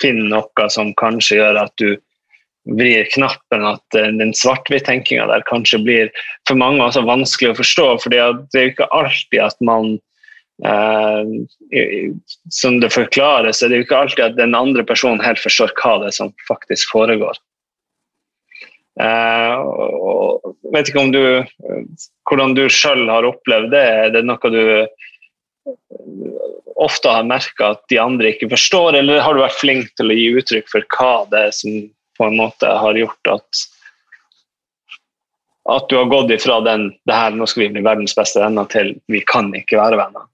finner 0.00 0.28
noe 0.36 0.70
som 0.70 0.94
kanskje 1.00 1.40
gjør 1.40 1.64
at 1.64 1.74
du 1.82 1.96
vrir 2.76 3.08
knappen, 3.14 3.64
at 3.66 3.98
uh, 3.98 4.12
den 4.20 4.34
svart-hvitt-tenkinga 4.36 5.26
der 5.32 5.46
kanskje 5.50 5.82
blir 5.82 6.14
for 6.48 6.60
mange 6.60 6.84
også 6.84 7.02
vanskelig 7.08 7.54
å 7.54 7.58
forstå. 7.58 7.88
for 8.04 8.14
det 8.14 8.22
er 8.22 8.62
jo 8.68 8.70
ikke 8.74 8.90
alltid 8.94 9.42
at 9.48 9.58
man 9.64 9.96
Uh, 10.60 11.24
som 12.52 12.80
det 12.82 12.92
forklares, 12.92 13.62
er 13.62 13.72
det 13.72 13.80
jo 13.80 13.86
ikke 13.86 14.00
alltid 14.02 14.24
at 14.26 14.36
den 14.36 14.56
andre 14.58 14.84
personen 14.84 15.22
helt 15.24 15.40
forstår 15.40 15.72
hva 15.80 15.96
det 16.02 16.10
er 16.10 16.18
som 16.18 16.34
faktisk 16.48 16.92
foregår. 16.92 17.38
Uh, 19.00 19.56
og 19.64 20.56
vet 20.74 20.90
ikke 20.90 21.04
om 21.06 21.12
du, 21.14 21.22
hvordan 22.28 22.56
du 22.58 22.66
sjøl 22.68 23.06
har 23.08 23.28
opplevd 23.28 23.72
det. 23.72 23.86
Er 24.04 24.12
det 24.16 24.26
noe 24.28 24.52
du 24.52 24.62
ofte 26.80 27.12
har 27.12 27.26
merka 27.28 27.74
at 27.74 27.82
de 27.92 27.98
andre 28.00 28.32
ikke 28.32 28.50
forstår, 28.52 28.96
eller 29.00 29.20
har 29.24 29.36
du 29.36 29.42
vært 29.42 29.60
flink 29.60 29.90
til 30.00 30.12
å 30.12 30.16
gi 30.16 30.30
uttrykk 30.40 30.70
for 30.72 30.86
hva 30.96 31.12
det 31.32 31.44
er 31.48 31.52
som 31.56 31.82
på 32.20 32.28
en 32.28 32.40
måte 32.40 32.68
har 32.68 32.98
gjort 32.98 33.32
at 33.36 33.66
at 35.70 35.86
du 35.88 35.96
har 35.96 36.08
gått 36.10 36.32
ifra 36.34 36.58
den 36.64 36.88
det 37.06 37.14
her, 37.14 37.36
nå 37.36 37.46
skal 37.46 37.62
vi 37.62 37.72
bli 37.76 37.84
verdens 37.84 38.16
beste 38.16 38.40
venner, 38.42 38.66
til 38.72 38.94
vi 39.12 39.20
kan 39.28 39.52
ikke 39.54 39.78
være 39.78 40.00
venner? 40.00 40.29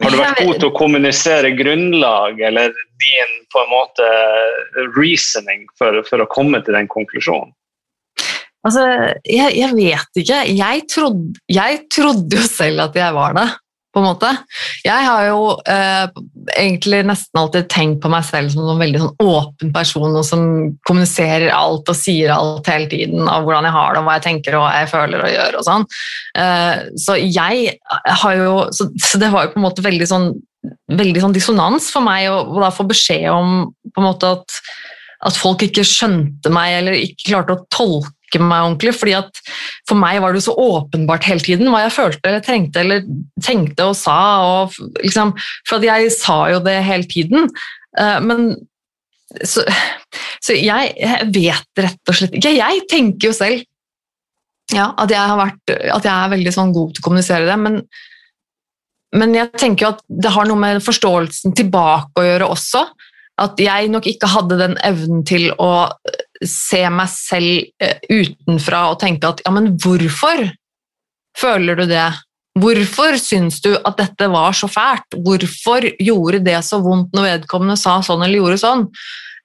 Har 0.00 0.12
du 0.12 0.16
vært 0.20 0.40
god 0.40 0.58
til 0.60 0.68
å 0.70 0.76
kommunisere 0.76 1.52
grunnlag 1.58 2.40
eller 2.48 2.72
din 3.02 3.32
på 3.52 3.62
en 3.62 3.72
måte 3.72 4.06
reasoning 4.96 5.66
for, 5.78 6.00
for 6.08 6.24
å 6.24 6.28
komme 6.32 6.62
til 6.64 6.76
den 6.78 6.88
konklusjonen? 6.90 7.52
Altså, 8.66 8.84
jeg, 9.24 9.56
jeg 9.56 9.72
vet 9.76 10.20
ikke. 10.20 10.40
Jeg 10.52 10.86
trodde, 10.92 11.40
jeg 11.48 11.82
trodde 11.92 12.40
jo 12.40 12.48
selv 12.48 12.84
at 12.88 12.96
jeg 13.00 13.16
var 13.16 13.36
det 13.38 13.46
på 13.90 14.00
en 14.00 14.06
måte. 14.06 14.30
Jeg 14.84 15.06
har 15.06 15.24
jo 15.26 15.54
eh, 15.68 16.10
egentlig 16.54 17.02
nesten 17.08 17.40
alltid 17.40 17.68
tenkt 17.72 18.02
på 18.04 18.10
meg 18.12 18.26
selv 18.26 18.52
som 18.52 18.68
en 18.70 18.82
veldig 18.82 19.00
sånn 19.02 19.24
åpen 19.24 19.72
person 19.74 20.14
og 20.14 20.26
som 20.26 20.44
kommuniserer 20.86 21.50
alt 21.54 21.90
og 21.90 21.98
sier 21.98 22.30
alt 22.34 22.70
hele 22.70 22.86
tiden 22.92 23.26
av 23.26 23.46
hvordan 23.46 23.66
jeg 23.66 23.76
har 23.76 23.96
det, 23.96 24.02
og 24.02 24.06
hva 24.08 24.18
jeg 24.18 24.26
tenker 24.28 24.58
og 24.58 24.64
hva 24.66 24.76
jeg 24.78 24.92
føler 24.92 25.24
og 25.24 25.34
gjør 25.34 25.58
og 25.58 25.66
sånn. 25.70 25.88
Eh, 26.44 26.84
så 27.02 27.18
jeg 27.18 27.74
har 28.22 28.38
jo 28.38 28.54
så, 28.76 28.88
så, 28.94 29.20
det 29.22 29.32
var 29.34 29.48
jo 29.48 29.54
på 29.56 29.60
en 29.60 29.66
måte 29.66 29.86
veldig 29.86 30.08
sånn, 30.12 30.30
veldig 30.94 31.26
sånn 31.26 31.36
dissonans 31.36 31.90
for 31.90 32.06
meg 32.06 32.30
å, 32.30 32.44
da 32.60 32.70
få 32.74 32.86
beskjed 32.90 33.28
om 33.34 33.68
på 33.90 34.02
en 34.02 34.10
måte 34.12 34.34
at 34.38 34.62
at 35.20 35.36
folk 35.36 35.60
ikke 35.66 35.84
skjønte 35.84 36.48
meg 36.48 36.78
eller 36.78 36.94
ikke 36.96 37.26
klarte 37.26 37.52
å 37.52 37.64
tolke 37.68 38.14
uttrykke 38.30 38.46
meg 38.46 38.64
ordentlig. 38.64 38.94
fordi 38.94 39.14
at 39.18 39.42
For 39.88 39.96
meg 39.98 40.20
var 40.20 40.32
det 40.32 40.40
jo 40.40 40.50
så 40.50 40.56
åpenbart 40.56 41.24
hele 41.24 41.40
tiden 41.40 41.70
hva 41.70 41.84
jeg 41.84 41.94
følte 41.96 42.28
eller 42.28 42.40
trengte 42.40 42.80
eller 42.80 43.04
tenkte 43.42 43.90
og 43.90 43.96
sa. 43.96 44.18
Og 44.44 44.74
liksom, 45.02 45.34
for 45.66 45.78
at 45.78 45.84
jeg 45.84 46.12
sa 46.12 46.50
jo 46.50 46.60
det 46.60 46.82
hele 46.84 47.04
tiden. 47.04 47.48
Eh, 47.98 48.20
men 48.20 48.54
så, 49.44 49.64
så 50.42 50.54
jeg, 50.54 50.94
vet 51.30 51.82
rett 51.82 52.08
og 52.08 52.14
slett 52.14 52.34
ikke. 52.34 52.56
Jeg 52.56 52.86
tenker 52.90 53.30
jo 53.30 53.34
selv 53.34 53.66
ja, 54.70 54.92
at, 54.94 55.10
jeg 55.10 55.34
vært, 55.34 55.70
at 55.70 56.04
jeg 56.06 56.14
er 56.14 56.30
veldig 56.30 56.50
sånn 56.54 56.72
god 56.72 56.92
til 56.94 57.02
å 57.02 57.04
kommunisere 57.08 57.42
det, 57.48 57.56
men, 57.58 57.80
men 59.18 59.32
jeg 59.34 59.50
tenker 59.58 59.82
jo 59.82 59.88
at 59.96 60.04
det 60.06 60.30
har 60.30 60.46
noe 60.46 60.60
med 60.62 60.82
forståelsen 60.84 61.56
tilbake 61.58 62.22
å 62.22 62.26
gjøre 62.28 62.50
også. 62.54 62.84
At 63.42 63.58
jeg 63.58 63.90
nok 63.90 64.06
ikke 64.06 64.30
hadde 64.30 64.60
den 64.60 64.76
evnen 64.86 65.24
til 65.26 65.48
å 65.58 65.88
se 66.46 66.82
meg 66.92 67.10
selv 67.12 67.68
eh, 67.82 68.00
utenfra 68.08 68.86
og 68.92 69.00
tenke 69.02 69.28
at 69.28 69.42
ja, 69.44 69.52
men 69.54 69.74
hvorfor 69.80 70.46
føler 71.38 71.78
du 71.78 71.86
det? 71.90 72.08
Hvorfor 72.60 73.16
syns 73.20 73.60
du 73.62 73.72
at 73.76 73.98
dette 74.00 74.28
var 74.32 74.56
så 74.56 74.68
fælt? 74.70 75.18
Hvorfor 75.24 75.86
gjorde 76.02 76.42
det 76.44 76.58
så 76.66 76.80
vondt 76.82 77.14
når 77.14 77.28
vedkommende 77.28 77.78
sa 77.78 78.00
sånn 78.04 78.24
eller 78.24 78.40
gjorde 78.40 78.62
sånn? 78.62 78.86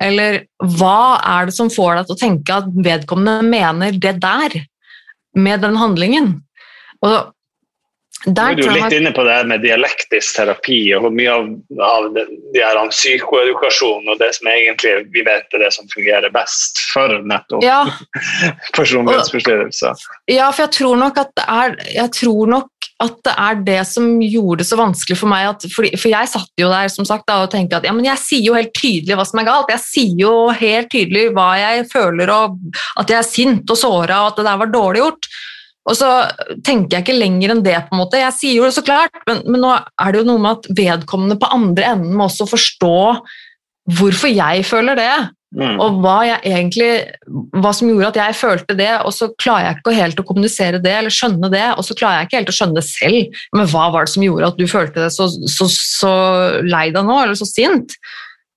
Eller 0.02 0.42
hva 0.60 1.22
er 1.22 1.48
det 1.48 1.56
som 1.56 1.70
får 1.72 2.00
deg 2.00 2.08
til 2.08 2.16
å 2.16 2.24
tenke 2.24 2.58
at 2.58 2.72
vedkommende 2.88 3.46
mener 3.48 3.96
det 3.96 4.18
der 4.24 4.58
med 5.38 5.64
den 5.64 5.78
handlingen? 5.80 6.34
Og 7.06 7.35
der, 8.26 8.56
du 8.58 8.64
er 8.66 8.78
litt 8.80 8.96
inne 8.98 9.12
på 9.16 9.24
det 9.28 9.38
med 9.50 9.64
dialektisk 9.66 10.40
terapi 10.40 10.80
og 10.98 11.06
hvor 11.06 11.14
mye 11.14 11.34
av, 11.34 11.50
av 11.86 12.08
det, 12.16 12.26
de 12.56 12.64
her 12.64 12.80
psykoedukasjon 12.92 14.12
og 14.12 14.22
det 14.22 14.32
som 14.38 14.50
egentlig 14.52 14.96
vi 15.14 15.26
vet 15.26 15.54
er 15.54 15.66
det 15.66 15.72
som 15.76 15.90
fungerer 15.94 16.34
best 16.34 16.82
for 16.92 17.20
nettopp 17.30 17.66
ja. 17.66 17.84
personlighetsforstyrrelser. 18.78 20.08
Ja, 20.32 20.50
for 20.52 20.66
jeg 20.66 20.74
tror 20.80 21.06
er 21.06 21.78
jeg 21.94 22.16
tror 22.18 22.50
nok 22.56 22.72
at 23.04 23.18
det 23.28 23.34
er 23.36 23.58
det 23.68 23.82
som 23.90 24.06
gjorde 24.24 24.62
det 24.62 24.68
så 24.70 24.78
vanskelig 24.80 25.18
for 25.20 25.28
meg. 25.28 25.50
At, 25.50 25.66
for, 25.74 25.88
for 26.00 26.12
jeg 26.12 26.32
satt 26.32 26.62
jo 26.62 26.70
der 26.72 26.92
som 26.92 27.08
sagt, 27.08 27.26
da, 27.28 27.42
og 27.44 27.52
tenkte 27.52 27.82
at 27.82 27.88
ja, 27.88 27.92
men 27.96 28.08
jeg 28.08 28.22
sier 28.22 28.46
jo 28.48 28.56
helt 28.56 28.72
tydelig 28.78 29.18
hva 29.20 29.26
som 29.28 29.42
er 29.42 29.50
galt. 29.50 29.74
Jeg 29.74 29.84
sier 29.84 30.22
jo 30.24 30.36
helt 30.56 30.92
tydelig 30.94 31.28
hva 31.36 31.50
jeg 31.60 31.90
føler, 31.92 32.32
og 32.32 32.80
at 33.02 33.12
jeg 33.12 33.20
er 33.20 33.28
sint 33.28 33.76
og 33.76 33.80
såra, 33.80 34.22
og 34.24 34.32
at 34.32 34.40
det 34.40 34.48
der 34.48 34.64
var 34.64 34.72
dårlig 34.72 35.04
gjort. 35.04 35.30
Og 35.86 35.98
så 35.98 36.10
tenker 36.66 36.98
jeg 36.98 37.06
ikke 37.06 37.18
lenger 37.18 37.54
enn 37.54 37.64
det. 37.66 37.78
på 37.88 37.96
en 37.96 38.02
måte. 38.02 38.22
Jeg 38.22 38.34
sier 38.38 38.58
jo 38.58 38.66
det 38.66 38.76
så 38.78 38.86
klart, 38.86 39.14
men, 39.30 39.44
men, 39.46 39.62
nå 39.62 39.74
er 39.76 40.14
det 40.14 40.24
jo 40.24 40.30
noe 40.32 40.42
med 40.42 40.60
at 40.60 40.70
vedkommende 40.80 41.38
på 41.42 41.52
andre 41.54 41.92
enden 41.94 42.16
må 42.18 42.26
også 42.30 42.50
forstå 42.50 42.96
hvorfor 43.96 44.32
jeg 44.32 44.66
føler 44.66 44.98
det. 44.98 45.12
Mm. 45.56 45.78
Og 45.80 46.02
hva, 46.04 46.18
egentlig, 46.36 46.90
hva, 47.54 47.72
som 47.76 47.88
gjorde 47.88 48.10
at 48.12 48.18
jeg 48.20 48.38
følte 48.42 48.76
det, 48.76 48.90
og 49.08 49.14
så 49.16 49.30
klarer 49.40 49.70
jeg 49.70 49.78
ikke 49.78 49.94
helt 49.96 50.20
å 50.20 50.26
kommunisere 50.28 50.82
det 50.84 50.96
eller 50.98 51.14
skjønne 51.14 51.52
det, 51.54 51.68
og 51.78 51.86
så 51.88 51.96
klarer 51.96 52.24
jeg 52.24 52.28
ikke 52.28 52.42
helt 52.42 52.52
å 52.52 52.56
skjønne 52.58 52.80
det 52.80 52.86
selv. 52.90 53.40
Men 53.56 53.70
hva 53.72 53.86
var 53.94 54.08
det 54.08 54.16
som 54.16 54.26
gjorde 54.26 54.50
at 54.52 54.60
du 54.60 54.66
følte 54.68 55.06
deg 55.06 55.14
så, 55.16 55.30
så, 55.30 55.70
så 55.70 56.14
lei 56.66 56.90
deg 56.96 57.08
nå, 57.08 57.22
eller 57.22 57.40
så 57.40 57.48
sint? 57.48 57.96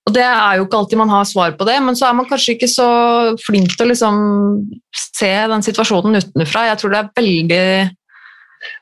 Og 0.09 0.15
Det 0.17 0.25
er 0.25 0.57
jo 0.57 0.65
ikke 0.65 0.79
alltid 0.81 1.01
man 1.03 1.13
har 1.13 1.29
svar 1.29 1.53
på 1.59 1.67
det, 1.69 1.77
men 1.85 1.97
så 1.99 2.09
er 2.09 2.17
man 2.17 2.29
kanskje 2.29 2.57
ikke 2.57 2.71
så 2.73 2.89
flink 3.45 3.75
til 3.75 3.85
å 3.85 3.91
liksom 3.91 4.21
se 4.97 5.33
den 5.53 5.65
situasjonen 5.67 6.17
utenfra. 6.23 6.69
Jeg 6.71 6.81
tror 6.81 6.95
det 6.95 7.01
er 7.03 7.11
veldig 7.21 7.65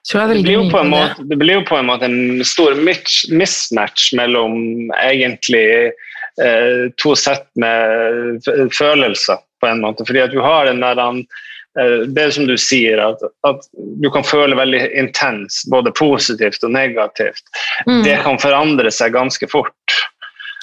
det, 0.07 0.29
det, 0.31 0.43
blir 0.47 0.63
måte, 0.87 1.25
det, 1.27 1.37
blir 1.41 1.59
jo 1.59 1.65
på 1.67 1.77
en 1.81 1.89
måte 1.91 2.07
en 2.07 2.45
stor 2.47 2.79
mismatch 2.79 4.13
mellom 4.17 4.55
egentlig 5.03 5.67
eh, 5.91 6.87
to 7.03 7.17
sett 7.19 7.49
med 7.59 8.47
følelser, 8.73 9.43
på 9.61 9.69
en 9.69 9.83
måte. 9.83 10.07
Fordi 10.07 10.23
at 10.25 10.33
du 10.33 10.41
har 10.45 10.71
den 10.71 10.81
der 10.85 11.03
eh, 11.03 12.07
det 12.07 12.23
er 12.23 12.35
som 12.39 12.49
du 12.49 12.55
sier, 12.61 13.03
at, 13.03 13.21
at, 13.49 13.67
du 13.75 14.09
kan 14.15 14.25
føle 14.25 14.57
veldig 14.57 14.85
intens, 14.97 15.65
både 15.73 15.93
positivt 15.99 16.65
og 16.65 16.73
negativt. 16.79 17.43
Mm. 17.85 18.05
Det 18.07 18.21
kan 18.25 18.41
forandre 18.41 18.95
seg 18.95 19.17
ganske 19.19 19.51
fort. 19.53 19.99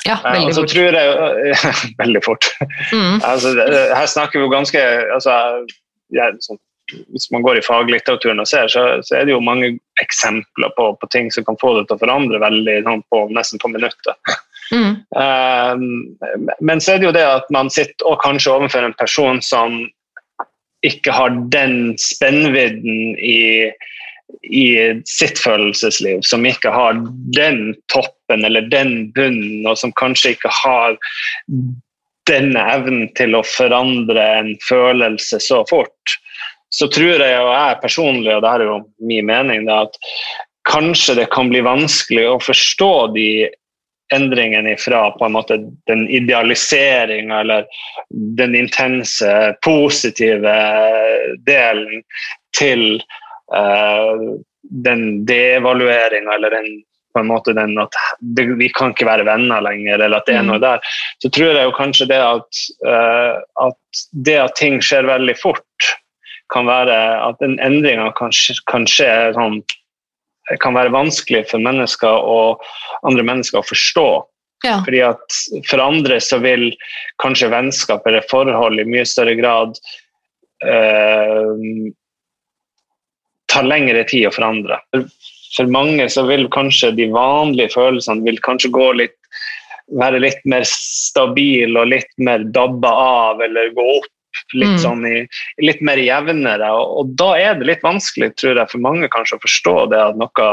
Ja, 0.07 0.17
eh, 0.19 0.33
veldig 0.33 0.55
fort. 0.55 0.69
Tror 0.73 0.97
jeg, 0.97 1.55
veldig 2.03 2.21
fort. 2.25 2.51
Mm. 2.91 3.17
altså, 3.21 3.55
her 3.95 4.05
snakker 4.09 4.39
vi 4.39 4.45
jo 4.45 4.51
ganske 4.51 4.83
altså, 5.15 5.39
jeg, 6.13 6.37
sånn, 6.43 6.59
Hvis 7.15 7.29
man 7.31 7.45
går 7.45 7.57
i 7.57 7.65
faglitteraturen 7.65 8.43
og 8.43 8.49
ser, 8.49 8.67
så, 8.71 8.83
så, 9.07 9.15
er 9.17 9.27
det 9.27 9.33
jo 9.35 9.43
mange 9.43 9.71
eksempler 10.03 10.73
på, 10.77 10.89
på, 10.99 11.09
ting 11.15 11.31
som 11.31 11.45
kan 11.47 11.57
få 11.61 11.77
det 11.77 11.87
til 11.87 11.97
å 11.97 12.03
forandre 12.03 12.41
veldig 12.43 12.81
sånn, 12.87 13.05
på, 13.13 13.23
nesten 13.33 13.61
på 13.63 13.71
minuttet. 13.71 14.35
Mm. 14.73 14.99
Um, 15.15 15.87
men 16.59 16.81
så 16.83 16.95
er 16.95 17.01
det 17.01 17.07
jo 17.07 17.15
det 17.15 17.23
at 17.23 17.49
man 17.53 17.71
sitter 17.71 18.09
og 18.09 18.19
kanskje 18.23 18.51
overfor 18.51 18.85
en 18.85 18.95
person 18.99 19.41
som 19.45 19.79
ikke 20.83 21.15
har 21.15 21.35
den 21.53 21.95
spennvidden 22.01 23.15
i 23.23 23.71
i 24.43 25.01
sitt 25.05 25.39
følelsesliv, 25.39 26.23
som 26.27 26.45
ikke 26.47 26.71
har 26.73 26.97
den 27.37 27.75
toppen 28.33 28.45
eller 28.45 28.61
den 28.61 29.11
bunnen, 29.11 29.65
og 29.67 29.77
som 29.77 29.91
kanskje 29.93 30.33
ikke 30.35 30.49
har 30.49 30.97
denne 32.27 32.59
evnen 32.59 33.09
til 33.15 33.35
å 33.35 33.43
forandre 33.43 34.21
en 34.39 34.57
følelse 34.67 35.39
så 35.39 35.65
fort, 35.69 36.19
så 36.71 36.87
tror 36.87 37.19
jeg, 37.19 37.39
og 37.39 37.53
jeg 37.53 37.81
personlig, 37.81 38.35
og 38.35 38.41
det 38.41 38.49
er 38.49 38.63
jo 38.65 38.77
min 39.05 39.25
mening, 39.25 39.69
at 39.69 39.97
kanskje 40.69 41.15
det 41.15 41.29
kan 41.31 41.49
bli 41.49 41.61
vanskelig 41.61 42.27
å 42.29 42.39
forstå 42.39 43.13
de 43.13 43.49
endringene 44.13 44.77
fra 44.77 45.11
på 45.17 45.25
en 45.25 45.33
måte 45.33 45.57
den 45.87 46.07
idealiseringa 46.09 47.41
eller 47.41 47.65
den 48.37 48.55
intense, 48.55 49.55
positive 49.65 50.55
delen 51.45 52.03
til 52.57 53.01
uh, 53.53 54.37
den 54.63 55.25
devalueringa 55.25 56.35
eller 56.35 56.49
den 56.49 56.83
på 57.13 57.21
en 57.21 57.29
måte 57.29 57.53
den 57.55 57.75
at 57.81 57.95
det, 58.19 58.47
vi 58.59 58.69
kan 58.73 58.93
ikke 58.93 59.07
være 59.07 59.27
venner 59.27 59.63
lenger, 59.63 59.99
eller 59.99 60.19
at 60.19 60.29
det 60.29 60.37
er 60.39 60.47
noe 60.47 60.59
mm. 60.59 60.63
der, 60.65 60.95
så 61.23 61.31
tror 61.33 61.53
jeg 61.53 61.67
jo 61.67 61.77
kanskje 61.77 62.09
det 62.11 62.19
at, 62.23 62.63
uh, 62.87 63.39
at 63.67 64.03
det 64.27 64.39
at 64.41 64.57
ting 64.59 64.79
skjer 64.83 65.07
veldig 65.09 65.37
fort, 65.41 65.93
kan 66.53 66.67
være 66.69 66.97
at 67.23 67.39
den 67.41 67.55
endringa 67.63 68.11
kan, 68.17 68.33
kan, 68.69 68.85
skje 68.89 69.09
sånn 69.37 69.61
kan 70.61 70.75
være 70.75 70.91
vanskelig 70.93 71.45
for 71.49 71.63
mennesker 71.63 72.27
og 72.29 72.61
andre 73.07 73.23
mennesker 73.25 73.61
å 73.61 73.65
forstå. 73.65 74.07
Ja. 74.63 74.77
Fordi 74.85 74.99
at 75.03 75.37
For 75.67 75.81
andre 75.83 76.19
så 76.23 76.37
vil 76.43 76.69
kanskje 77.19 77.51
vennskap 77.51 78.05
eller 78.07 78.23
forhold 78.29 78.79
i 78.79 78.87
mye 78.87 79.03
større 79.07 79.35
grad 79.39 79.75
uh, 80.63 81.55
tar 83.51 83.67
lengre 83.67 84.05
tid 84.09 84.29
å 84.29 84.33
forandre. 84.33 84.79
For 85.57 85.69
mange 85.69 86.07
så 86.09 86.25
vil 86.27 86.47
kanskje 86.53 86.93
de 86.97 87.09
vanlige 87.13 87.75
følelsene 87.75 88.25
vil 88.25 88.39
kanskje 88.45 88.73
gå 88.73 88.89
litt 89.01 89.17
være 89.99 90.21
litt 90.23 90.41
mer 90.49 90.63
stabil 90.67 91.75
og 91.77 91.89
litt 91.91 92.09
mer 92.17 92.45
dabba 92.55 92.89
av 92.89 93.41
eller 93.43 93.73
gå 93.75 93.87
opp 93.97 94.09
litt 94.57 94.75
mm. 94.75 94.79
sånn 94.81 95.03
i, 95.05 95.17
litt 95.65 95.81
mer 95.85 95.99
jevnere. 96.01 96.69
Og, 96.73 96.95
og, 96.99 97.11
da 97.19 97.33
er 97.39 97.59
det 97.59 97.67
litt 97.69 97.83
vanskelig, 97.85 98.33
tror 98.39 98.57
jeg, 98.57 98.71
for 98.71 98.83
mange 98.83 99.09
kanskje 99.13 99.37
å 99.37 99.43
forstå 99.43 99.75
det 99.93 100.01
at 100.01 100.17
noe 100.19 100.47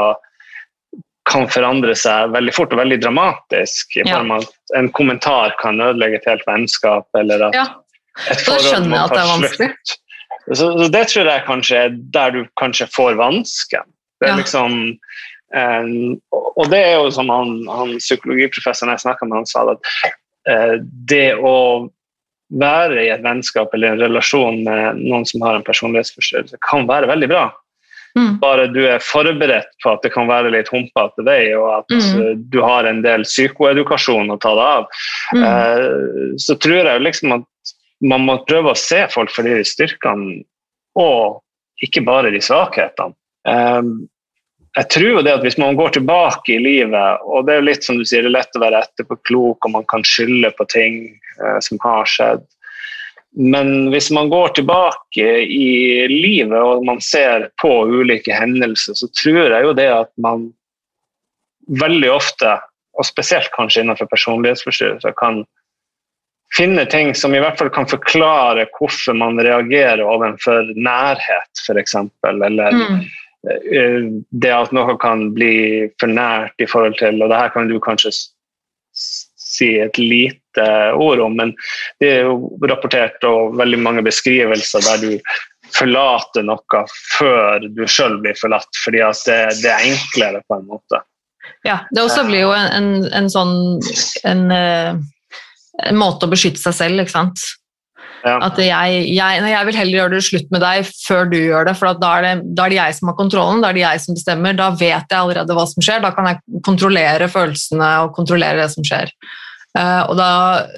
kan 1.29 1.47
forandre 1.51 1.93
seg 1.95 2.33
veldig 2.33 2.53
fort 2.55 2.73
og 2.75 2.81
veldig 2.81 2.97
dramatisk. 3.01 3.97
i 3.97 4.05
form 4.07 4.33
av 4.35 4.45
at 4.45 4.77
En 4.77 4.89
kommentar 4.97 5.55
kan 5.61 5.79
ødelegge 5.81 6.21
et 6.21 6.29
helt 6.29 6.45
vennskap. 6.47 7.07
eller 7.17 7.47
at 7.47 7.57
ja. 7.57 7.65
et 8.31 8.41
forhold 8.45 8.89
må 8.89 9.01
ta 9.11 9.25
slutt. 9.53 9.97
Så, 10.51 10.65
så, 10.65 10.87
Det 10.91 11.05
tror 11.07 11.29
jeg 11.29 11.47
kanskje 11.47 11.81
er 11.85 11.97
der 12.13 12.31
du 12.35 12.41
kanskje 12.59 12.89
får 12.91 13.19
vansken. 13.21 13.85
Det 14.21 14.29
er 14.29 14.35
ja. 14.35 14.39
liksom 14.39 14.75
um, 15.55 16.19
Og 16.31 16.67
det 16.71 16.81
er 16.85 16.93
jo 16.99 17.09
som 17.13 17.31
han, 17.33 17.55
han 17.69 17.95
psykologiprofessoren 17.97 18.93
jeg 18.93 19.05
snakka 19.05 19.27
med, 19.27 19.41
han 19.41 19.49
sa 19.49 19.65
at 19.73 19.89
uh, 20.49 20.75
det 21.09 21.33
å 21.37 21.57
være 22.61 23.05
i 23.05 23.09
et 23.13 23.23
vennskap 23.23 23.73
eller 23.73 23.93
en 23.93 24.03
relasjon 24.03 24.61
med 24.65 24.99
noen 24.99 25.25
som 25.27 25.43
har 25.45 25.57
en 25.57 25.65
personlighetsforstyrrelse, 25.65 26.59
kan 26.67 26.87
være 26.89 27.07
veldig 27.11 27.29
bra. 27.31 27.45
Mm. 28.19 28.39
Bare 28.41 28.65
du 28.67 28.81
er 28.83 29.03
forberedt 29.03 29.69
på 29.83 29.93
at 29.93 30.03
det 30.03 30.11
kan 30.11 30.27
være 30.27 30.51
litt 30.51 30.71
humpete 30.73 31.23
vei, 31.23 31.53
og 31.55 31.69
at 31.77 31.93
mm. 31.95 32.41
du 32.51 32.59
har 32.63 32.87
en 32.87 32.99
del 33.05 33.23
psykoedukasjon 33.23 34.33
å 34.33 34.39
ta 34.41 34.51
deg 34.57 34.65
av, 34.65 34.89
mm. 35.37 35.45
uh, 35.45 36.35
så 36.41 36.57
tror 36.59 36.91
jeg 36.91 37.05
liksom 37.05 37.37
at 37.39 37.47
man 38.11 38.25
må 38.27 38.39
prøve 38.49 38.73
å 38.73 38.79
se 38.79 39.05
folk 39.13 39.31
for 39.31 39.47
de 39.47 39.61
styrkene, 39.67 40.41
og 40.99 41.39
ikke 41.85 42.03
bare 42.05 42.33
de 42.33 42.41
svakhetene. 42.43 43.15
Um, 43.47 44.07
jeg 44.77 44.87
tror 44.93 45.09
jo 45.17 45.23
det 45.25 45.33
at 45.35 45.43
hvis 45.43 45.59
man 45.59 45.75
går 45.75 45.97
tilbake 45.97 46.55
i 46.55 46.61
livet, 46.63 47.25
og 47.27 47.45
det 47.45 47.53
er 47.53 47.61
jo 47.61 47.67
litt 47.67 47.83
som 47.85 47.99
du 47.99 48.05
sier, 48.07 48.23
det 48.23 48.31
er 48.31 48.37
lett 48.37 48.55
å 48.55 48.63
være 48.63 48.81
etterpåklok, 48.85 49.67
og 49.67 49.73
man 49.73 49.87
kan 49.91 50.05
skylde 50.07 50.53
på 50.55 50.67
ting 50.71 51.03
uh, 51.41 51.59
som 51.63 51.81
har 51.83 52.07
skjedd. 52.07 52.45
Men 53.31 53.89
hvis 53.91 54.09
man 54.11 54.29
går 54.31 54.55
tilbake 54.59 55.27
i 55.43 56.07
livet 56.11 56.57
og 56.57 56.83
man 56.83 56.99
ser 57.03 57.47
på 57.61 57.69
ulike 57.87 58.35
hendelser, 58.35 58.97
så 58.99 59.07
tror 59.21 59.53
jeg 59.53 59.63
jo 59.63 59.75
det 59.77 59.87
at 59.87 60.11
man 60.19 60.49
veldig 61.79 62.11
ofte, 62.11 62.57
og 62.99 63.07
spesielt 63.07 63.51
kanskje 63.55 63.85
innenfor 63.85 64.09
personlighetsforstyrrelser, 64.11 65.15
kan 65.19 65.45
finne 66.57 66.83
ting 66.91 67.13
som 67.15 67.35
i 67.35 67.39
hvert 67.39 67.59
fall 67.59 67.71
kan 67.71 67.87
forklare 67.87 68.67
hvorfor 68.75 69.15
man 69.15 69.39
reagerer 69.39 70.03
overfor 70.03 70.73
nærhet, 70.75 71.63
f.eks. 71.63 71.95
Eller 72.27 72.75
mm. 72.75 72.99
Det 73.41 74.51
at 74.53 74.73
noe 74.75 74.93
kan 75.01 75.31
bli 75.33 75.89
for 76.01 76.11
nært 76.11 76.61
i 76.61 76.67
forhold 76.69 76.99
til 76.99 77.23
Og 77.23 77.31
det 77.31 77.39
her 77.39 77.49
kan 77.49 77.71
du 77.71 77.79
kanskje 77.81 78.11
si 78.93 79.71
et 79.81 79.97
lite 79.97 80.65
ord 80.93 81.19
om, 81.23 81.33
men 81.39 81.53
det 81.99 82.09
er 82.11 82.27
jo 82.27 82.51
rapportert 82.69 83.23
og 83.27 83.55
veldig 83.59 83.79
mange 83.81 84.03
beskrivelser 84.05 84.83
der 84.85 85.01
du 85.01 85.31
forlater 85.75 86.45
noe 86.45 86.83
før 87.17 87.63
du 87.71 87.85
sjøl 87.87 88.19
blir 88.23 88.37
forlatt, 88.39 88.69
fordi 88.83 89.01
at 89.05 89.23
det, 89.27 89.39
det, 89.61 89.71
er 89.71 89.87
enklere 89.93 90.43
på 90.47 90.59
en 90.59 90.67
måte. 90.69 91.01
Ja, 91.67 91.81
det 91.91 92.03
også 92.03 92.25
blir 92.27 92.45
jo 92.45 92.53
en, 92.55 92.69
en, 92.75 93.07
en 93.21 93.29
sånn 93.31 93.55
en, 94.27 94.43
eh, 94.55 94.91
en, 95.85 95.99
måte 95.99 96.27
å 96.27 96.31
beskytte 96.31 96.61
seg 96.61 96.77
selv, 96.77 97.03
ikke 97.03 97.15
sant. 97.15 97.45
Ja. 98.21 98.35
At 98.45 98.59
jeg, 98.61 98.97
jeg, 99.15 99.43
jeg, 99.49 99.67
vil 99.67 99.77
heller 99.79 99.97
gjøre 99.97 100.13
det 100.13 100.23
slutt 100.27 100.49
med 100.53 100.61
deg 100.61 100.89
før 100.93 101.29
du 101.31 101.37
gjør 101.39 101.67
det, 101.67 101.75
for 101.79 101.97
da 101.97 102.11
er 102.19 102.25
det, 102.27 102.33
da 102.57 102.65
er 102.65 102.73
det 102.73 102.79
jeg 102.79 102.97
som 102.97 103.11
har 103.11 103.17
kontrollen, 103.17 103.63
da 103.63 103.71
er 103.71 103.77
det 103.77 103.83
jeg 103.83 104.03
som 104.03 104.17
bestemmer. 104.17 104.57
Da 104.57 104.69
vet 104.77 105.05
jeg 105.09 105.17
allerede 105.17 105.57
hva 105.57 105.67
som 105.69 105.85
skjer, 105.85 106.03
da 106.03 106.11
kan 106.15 106.29
jeg 106.29 106.61
kontrollere 106.67 107.29
følelsene 107.31 107.91
og 108.05 108.13
kontrollere 108.17 108.61
det 108.61 108.69
som 108.75 108.85
skjer. 108.85 109.13
Uh, 109.71 110.03
og 110.11 110.17
da, 110.19 110.31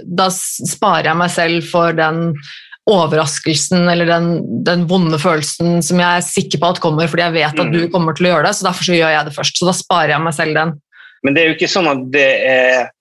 da, 0.05 0.29
sparer 0.33 1.09
jeg 1.09 1.19
meg 1.19 1.33
selv 1.33 1.65
for 1.65 1.95
den 1.97 2.35
overraskelsen 2.89 3.87
eller 3.89 4.09
den, 4.09 4.27
den, 4.67 4.83
vonde 4.89 5.17
følelsen 5.17 5.79
som 5.85 6.01
jeg 6.03 6.19
er 6.19 6.25
sikker 6.25 6.59
på 6.59 6.73
at 6.73 6.81
kommer 6.83 7.07
fordi 7.07 7.23
jeg 7.23 7.35
vet 7.37 7.61
at 7.63 7.71
du 7.71 7.85
mm. 7.85 7.91
kommer 7.93 8.15
til 8.15 8.27
å 8.27 8.33
gjøre 8.33 8.49
det, 8.49 8.57
så 8.57 8.67
derfor 8.67 8.87
så 8.89 8.97
gjør 8.97 9.13
jeg 9.15 9.27
det 9.27 9.35
først. 9.37 9.59
Så 9.59 9.69
da 9.69 9.75
sparer 9.77 10.13
jeg 10.13 10.25
meg 10.25 10.35
selv 10.35 10.59
den. 10.59 10.75
Men 11.23 11.35
det 11.35 11.41
er 11.41 11.49
jo 11.49 11.55
ikke 11.55 11.71
sånn 11.71 11.89
at 11.89 12.03
det 12.13 12.27
er 12.51 12.91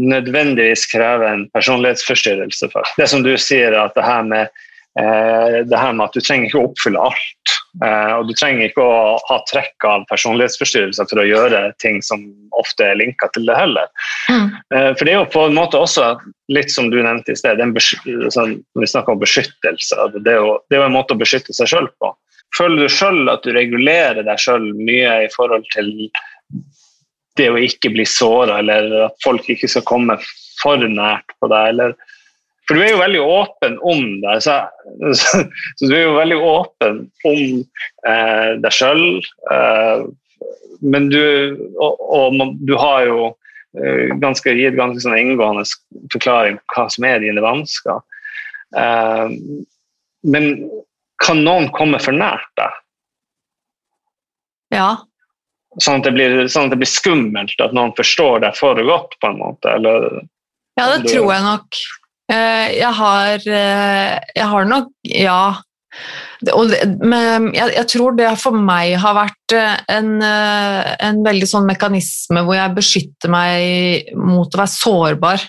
nødvendigvis 0.00 0.86
krever 0.92 1.26
en 1.28 1.48
personlighetsforstyrrelse. 1.52 2.68
For. 2.72 2.92
Det 2.96 3.08
som 3.10 3.24
du 3.24 3.34
sier, 3.40 3.74
at 3.76 3.94
det 3.96 4.04
her 4.06 4.22
med, 4.24 4.48
eh, 5.00 5.58
det 5.68 5.78
her 5.78 5.92
med 5.92 6.08
at 6.08 6.16
du 6.16 6.20
trenger 6.20 6.48
ikke 6.48 6.62
å 6.62 6.70
oppfylle 6.70 7.02
alt. 7.10 7.56
Eh, 7.84 8.12
og 8.18 8.28
du 8.28 8.34
trenger 8.36 8.68
ikke 8.68 8.84
å 8.84 9.18
ha 9.28 9.38
trekk 9.48 9.86
av 9.88 10.04
personlighetsforstyrrelser 10.10 11.08
for 11.08 11.22
å 11.22 11.28
gjøre 11.28 11.62
ting 11.80 12.02
som 12.04 12.24
ofte 12.60 12.84
er 12.84 12.98
linka 13.00 13.28
til 13.32 13.46
det 13.48 13.56
heller. 13.56 13.88
Mm. 14.28 14.50
Eh, 14.74 14.90
for 14.96 15.04
det 15.04 15.14
er 15.14 15.20
jo 15.20 15.30
på 15.32 15.46
en 15.48 15.56
måte 15.56 15.80
også 15.80 16.12
litt 16.52 16.72
som 16.72 16.90
du 16.92 17.00
nevnte 17.02 17.32
i 17.32 17.38
sted, 17.38 17.62
sånn, 18.32 18.58
vi 18.76 18.88
snakker 18.88 19.16
om 19.16 19.22
beskyttelse. 19.22 20.10
Det 20.20 20.36
er, 20.36 20.40
jo, 20.40 20.58
det 20.68 20.76
er 20.76 20.84
jo 20.84 20.90
en 20.90 20.98
måte 20.98 21.16
å 21.16 21.20
beskytte 21.20 21.56
seg 21.56 21.72
sjøl 21.72 21.88
på. 22.00 22.12
Føler 22.56 22.84
du 22.84 22.92
sjøl 22.92 23.30
at 23.32 23.44
du 23.46 23.54
regulerer 23.56 24.20
deg 24.26 24.40
sjøl 24.40 24.72
mye 24.76 25.22
i 25.24 25.30
forhold 25.32 25.64
til 25.72 25.88
det 27.40 27.48
å 27.52 27.60
ikke 27.60 27.92
bli 27.94 28.06
såra, 28.08 28.58
eller 28.60 29.06
at 29.08 29.20
folk 29.24 29.48
ikke 29.50 29.70
skal 29.70 29.86
komme 29.88 30.18
for 30.60 30.82
nært 30.82 31.34
på 31.40 31.48
deg. 31.52 31.72
Eller, 31.72 31.94
for 32.68 32.78
du 32.78 32.84
er 32.84 32.92
jo 32.92 33.02
veldig 33.02 33.22
åpen 33.24 33.78
om 33.92 34.02
det. 34.22 34.38
Så, 34.44 34.58
så, 35.18 35.44
så 35.78 35.90
du 35.90 35.94
er 35.96 36.06
jo 36.06 36.18
veldig 36.18 36.40
åpen 36.52 37.04
om 37.28 37.44
eh, 38.08 38.50
deg 38.62 38.76
sjøl. 38.76 39.06
Eh, 39.52 40.04
men 40.82 41.08
du 41.12 41.22
og, 41.78 42.00
og, 42.10 42.40
du 42.66 42.74
har 42.78 43.06
jo 43.06 43.18
eh, 43.78 44.14
ganske, 44.22 44.56
gitt 44.58 44.78
ganske 44.78 45.04
sånn 45.04 45.18
inngående 45.18 45.64
forklaring 46.12 46.58
på 46.58 46.78
hva 46.78 46.88
som 46.92 47.06
er 47.06 47.22
dine 47.22 47.44
vansker. 47.44 48.02
Eh, 48.76 49.36
men 50.22 50.48
kan 51.22 51.42
noen 51.46 51.68
komme 51.74 52.00
for 52.02 52.14
nært 52.16 52.50
deg? 52.58 52.78
Ja, 54.72 54.90
Sånn 55.80 56.02
at, 56.02 56.12
blir, 56.12 56.42
sånn 56.52 56.68
at, 56.68 56.74
det 56.74 56.82
blir, 56.82 56.90
skummelt 56.90 57.62
at 57.64 57.72
noen 57.72 57.94
forstår 57.96 58.42
deg 58.44 58.56
for 58.58 58.76
godt, 58.76 59.16
på 59.22 59.30
en 59.30 59.38
måte? 59.40 59.72
Eller, 59.72 60.08
ja, 60.76 60.88
det 60.92 61.08
tror 61.08 61.30
jeg 61.32 61.44
nok. 61.46 61.82
Eh, 62.32 62.66
jeg 62.78 62.94
har, 62.98 63.44
eh, 63.44 64.16
jeg 64.36 64.48
har 64.54 64.64
nok 64.72 64.90
Ja. 65.08 65.44
Men 66.42 67.52
jeg, 67.54 67.74
jeg, 67.76 67.86
tror 67.92 68.16
det 68.16 68.30
for 68.40 68.56
meg 68.56 68.96
har 68.98 69.14
vært 69.14 69.54
eh, 69.54 69.76
en, 69.92 70.16
en 70.24 71.20
veldig 71.22 71.46
sånn 71.46 71.68
mekanisme 71.68 72.42
hvor 72.42 72.56
jeg 72.56 72.74
beskytter 72.78 73.30
meg 73.30 74.08
mot 74.16 74.48
å 74.48 74.62
være 74.62 74.72
sårbar. 74.72 75.44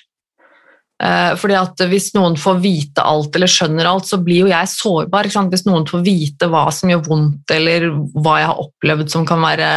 Eh, 1.01 1.33
fordi 1.39 1.55
at 1.57 1.81
Hvis 1.89 2.11
noen 2.15 2.35
får 2.39 2.59
vite 2.63 3.03
alt 3.03 3.35
eller 3.35 3.49
skjønner 3.49 3.87
alt, 3.89 4.07
så 4.07 4.19
blir 4.23 4.45
jo 4.45 4.51
jeg 4.51 4.69
sårbar. 4.71 5.27
Hvis 5.51 5.65
noen 5.65 5.87
får 5.89 6.03
vite 6.05 6.47
hva 6.51 6.67
som 6.71 6.91
gjør 6.91 7.03
vondt, 7.07 7.53
eller 7.53 7.89
hva 8.13 8.37
jeg 8.39 8.49
har 8.51 8.61
opplevd 8.63 9.11
som 9.11 9.25
kan 9.27 9.41
være 9.43 9.69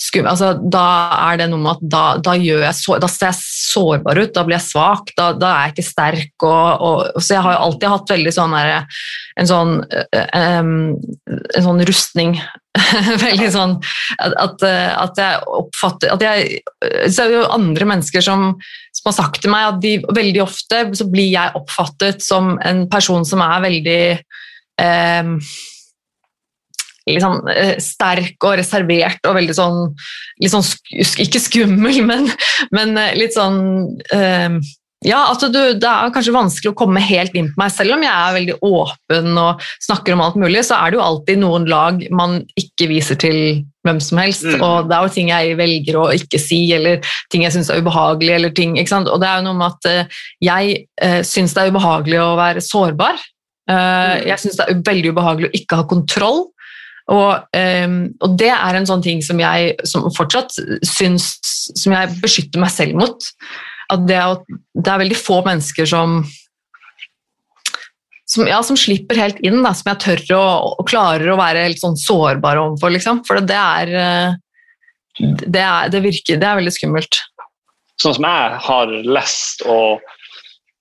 skummelt, 0.00 0.32
altså, 0.32 0.54
da 0.62 0.86
er 1.32 1.42
det 1.42 1.50
noe 1.50 1.64
med 1.64 1.74
at 1.74 1.84
da, 1.96 2.04
da, 2.22 2.36
jeg 2.38 2.72
så, 2.78 2.98
da, 3.02 3.10
ser 3.10 3.32
jeg 3.32 3.40
sårbar 3.42 4.22
ut, 4.22 4.34
da 4.36 4.46
blir 4.46 4.58
jeg 4.58 4.68
svak, 4.70 5.12
da, 5.18 5.32
da 5.36 5.52
er 5.52 5.68
jeg 5.68 5.76
ikke 5.76 5.88
sterk. 5.90 6.34
Og, 6.46 6.86
og, 6.88 7.22
så 7.22 7.36
jeg 7.36 7.46
har 7.46 7.56
jo 7.56 7.64
alltid 7.68 7.94
hatt 7.96 8.16
veldig 8.16 8.34
sånn 8.38 8.58
der, 8.58 9.00
en 9.40 9.50
sånn, 9.50 9.78
um, 9.82 10.76
en 11.26 11.66
sånn 11.66 11.88
rustning 11.88 12.38
veldig 13.26 13.50
sånn 13.54 13.76
at, 14.18 14.64
at, 14.64 15.18
jeg 15.20 15.42
oppfatter 15.46 16.10
at 16.10 16.24
jeg, 16.24 16.56
Så 17.06 17.22
er 17.22 17.30
det 17.30 17.36
jo 17.36 17.52
andre 17.54 17.86
mennesker 17.86 18.24
som, 18.24 18.48
som, 18.90 19.10
har 19.10 19.14
sagt 19.14 19.44
til 19.44 19.54
meg 19.54 19.68
at 19.68 19.78
de, 19.84 19.92
veldig 20.16 20.42
ofte 20.42 20.80
så 20.98 21.06
blir 21.10 21.30
jeg 21.30 21.54
oppfattet 21.60 22.24
som 22.24 22.56
en 22.66 22.84
person 22.90 23.22
som 23.28 23.44
er 23.46 23.62
veldig 23.62 24.02
eh, 24.82 25.30
liksom, 27.10 27.40
sterk 27.82 28.48
og 28.48 28.58
reservert 28.60 29.28
og 29.28 29.38
veldig 29.38 29.56
sånn, 29.56 29.80
litt 30.42 30.54
sånn 30.54 30.66
Ikke 31.24 31.42
skummel, 31.42 32.02
men, 32.10 32.30
men 32.74 32.96
eh, 33.00 33.14
litt 33.18 33.36
sånn 33.36 33.60
eh, 34.14 34.58
ja, 35.04 35.20
altså 35.28 35.50
du, 35.52 35.60
Det 35.76 35.88
er 35.88 36.12
kanskje 36.14 36.34
vanskelig 36.34 36.72
å 36.72 36.78
komme 36.78 37.02
helt 37.04 37.34
inn 37.36 37.50
på 37.52 37.60
meg. 37.60 37.72
Selv 37.74 37.96
om 37.96 38.04
jeg 38.04 38.12
er 38.12 38.36
veldig 38.38 38.56
åpen 38.64 39.40
og 39.40 39.64
snakker 39.84 40.14
om 40.14 40.22
alt 40.24 40.38
mulig, 40.40 40.62
så 40.64 40.78
er 40.78 40.92
det 40.92 40.98
jo 40.98 41.04
alltid 41.04 41.40
noen 41.42 41.68
lag 41.68 42.00
man 42.14 42.38
ikke 42.60 42.88
viser 42.88 43.18
til 43.20 43.38
hvem 43.84 44.00
som 44.00 44.22
helst. 44.22 44.46
Mm. 44.48 44.64
Og 44.64 44.88
det 44.88 44.96
er 44.96 45.04
jo 45.04 45.12
ting 45.18 45.28
jeg 45.32 45.58
velger 45.60 45.98
å 46.00 46.06
ikke 46.16 46.40
si, 46.40 46.62
eller 46.76 47.04
ting 47.32 47.44
jeg 47.44 47.52
syns 47.56 47.68
er 47.68 47.84
ubehagelig. 47.84 48.32
eller 48.38 48.56
ting, 48.56 48.78
ikke 48.80 48.94
sant? 48.94 49.12
Og 49.12 49.20
det 49.20 49.28
er 49.28 49.42
jo 49.42 49.46
noe 49.50 49.60
med 49.60 49.76
at 49.76 49.90
uh, 49.90 50.24
jeg 50.44 50.80
uh, 51.04 51.20
syns 51.26 51.52
det 51.52 51.66
er 51.66 51.74
ubehagelig 51.74 52.22
å 52.24 52.32
være 52.40 52.64
sårbar. 52.64 53.20
Uh, 53.68 54.24
jeg 54.24 54.40
syns 54.40 54.58
det 54.60 54.68
er 54.68 54.82
veldig 54.88 55.12
ubehagelig 55.12 55.50
å 55.50 55.56
ikke 55.60 55.82
ha 55.82 55.88
kontroll. 55.90 56.46
Og, 57.12 57.52
og, 57.52 58.36
det 58.40 58.48
er 58.48 58.78
en 58.78 58.86
sånn 58.88 59.02
ting 59.04 59.18
som 59.20 59.36
jeg 59.36 59.74
som 59.84 60.06
fortsatt 60.16 60.54
syns 60.88 61.34
Som 61.76 61.92
jeg 61.92 62.14
beskytter 62.22 62.62
meg 62.62 62.72
selv 62.72 62.96
mot 62.96 63.26
at 63.92 64.06
det, 64.08 64.20
det, 64.78 64.88
er 64.88 65.02
veldig 65.02 65.18
få 65.18 65.42
mennesker 65.46 65.88
som 65.88 66.22
som, 68.34 68.46
ja, 68.48 68.62
som 68.64 68.76
slipper 68.78 69.18
helt 69.20 69.40
inn, 69.44 69.60
da, 69.62 69.74
som 69.76 69.92
jeg 69.92 70.00
tør 70.02 70.22
å, 70.38 70.44
og 70.80 70.88
klarer 70.88 71.28
å 71.30 71.38
være 71.38 71.66
helt 71.66 71.80
sånn 71.82 71.98
sårbar 72.00 72.58
overfor. 72.60 72.94
Liksom. 72.94 73.20
For 73.28 73.42
det 73.44 73.58
er, 73.58 73.92
eh, 74.00 75.28
det, 75.44 75.60
er, 75.60 75.92
det, 75.92 76.00
virker, 76.06 76.40
det 76.40 76.48
er 76.48 76.58
veldig 76.58 76.74
skummelt. 76.74 77.20
Sånn 78.00 78.16
som 78.16 78.26
jeg 78.26 78.60
har 78.64 78.94
lest 79.06 79.62
og 79.70 80.02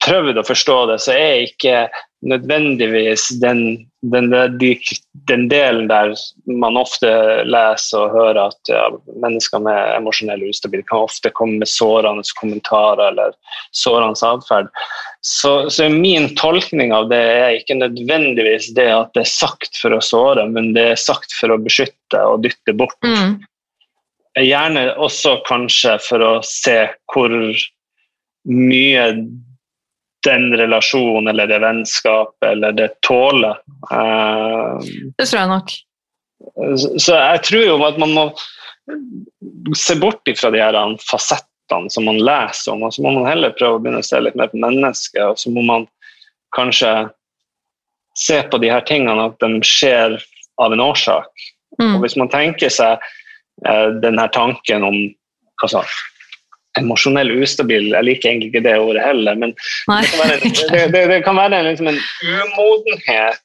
prøvd 0.03 0.39
å 0.39 0.45
forstå 0.47 0.77
det, 0.91 0.99
så 1.03 1.15
er 1.15 1.45
ikke 1.45 1.83
nødvendigvis 2.27 3.27
den, 3.43 3.83
den, 4.11 4.29
de, 4.59 4.77
den, 5.27 5.49
delen 5.49 5.87
der 5.87 6.13
man 6.59 6.77
ofte 6.77 7.09
leser 7.47 8.01
og 8.01 8.15
hører 8.17 8.39
at 8.49 8.71
ja, 8.71 8.81
mennesker 9.23 9.61
med 9.63 9.79
emosjonell 9.95 10.43
ustabilitet 10.49 10.89
kan 10.89 11.05
ofte 11.07 11.31
komme 11.31 11.61
med 11.61 11.71
sårende 11.71 12.25
kommentarer 12.39 13.13
eller 13.13 13.31
sårende 13.71 14.27
atferd. 14.27 14.67
Så, 15.21 15.69
så, 15.71 15.87
min 15.89 16.33
tolkning 16.35 16.91
av 16.95 17.07
det 17.13 17.21
er 17.21 17.55
ikke 17.61 17.79
nødvendigvis 17.79 18.73
det 18.75 18.89
at 18.91 19.13
det 19.15 19.23
er 19.23 19.31
sagt 19.31 19.79
for 19.79 19.95
å 19.95 20.03
såre, 20.03 20.43
men 20.51 20.73
det 20.75 20.87
er 20.91 20.99
sagt 20.99 21.31
for 21.39 21.55
å 21.55 21.61
beskytte 21.63 22.25
og 22.27 22.43
dytte 22.43 22.75
bort. 22.75 22.99
Mm. 23.07 23.39
Gjerne 24.43 24.89
også 24.97 25.37
kanskje 25.47 25.95
for 26.03 26.25
å 26.25 26.33
se 26.43 26.81
hvor 27.13 27.31
mye 28.49 29.07
den 30.23 30.51
relasjonen 30.57 31.31
eller 31.31 31.47
det 31.47 31.59
vennskapet 31.63 32.49
eller 32.49 32.75
det 32.77 32.89
tåler. 33.05 33.59
Uh, 33.91 34.79
det 35.17 35.27
tror 35.27 35.39
jeg 35.39 35.51
nok. 35.51 35.73
Så 36.99 37.15
jeg 37.15 37.41
tror 37.47 37.65
jo 37.65 37.79
at 37.87 37.99
man 38.01 38.13
må 38.15 38.27
se 39.77 39.95
bort 39.99 40.27
ifra 40.27 40.51
de 40.53 40.61
her 40.61 40.77
fasettene 41.03 41.91
som 41.91 42.05
man 42.07 42.19
leser 42.19 42.73
om, 42.73 42.83
og 42.83 42.93
så 42.93 43.03
må 43.03 43.13
man 43.15 43.29
heller 43.29 43.55
prøve 43.55 43.79
å 43.79 43.83
begynne 43.83 44.03
å 44.03 44.07
se 44.07 44.19
litt 44.21 44.35
mer 44.39 44.51
på 44.51 44.59
mennesket, 44.61 45.23
og 45.23 45.39
så 45.39 45.51
må 45.53 45.63
man 45.65 45.87
kanskje 46.55 46.91
se 48.19 48.41
på 48.51 48.59
de 48.61 48.69
her 48.69 48.83
tingene 48.85 49.29
at 49.31 49.39
de 49.41 49.63
skjer 49.65 50.19
av 50.61 50.75
en 50.75 50.83
årsak. 50.83 51.47
Mm. 51.79 51.95
Og 51.95 52.03
hvis 52.03 52.17
man 52.19 52.29
tenker 52.29 52.69
seg 52.69 53.01
den 54.03 54.19
her 54.19 54.29
tanken 54.33 54.83
om 54.85 54.97
altså, 55.63 55.83
emosjonell 56.79 57.31
ustabil 57.43 57.91
Jeg 57.93 58.07
liker 58.07 58.31
egentlig 58.31 58.51
ikke 58.51 58.63
det 58.65 58.77
ordet 58.81 59.03
heller, 59.05 59.39
men 59.39 59.55
det 59.55 60.11
kan 60.11 60.21
være, 60.21 60.37
det, 60.43 60.85
det, 60.93 61.03
det 61.11 61.19
kan 61.25 61.39
være 61.39 61.63
liksom 61.69 61.91
en 61.91 61.99
umodenhet 62.21 63.41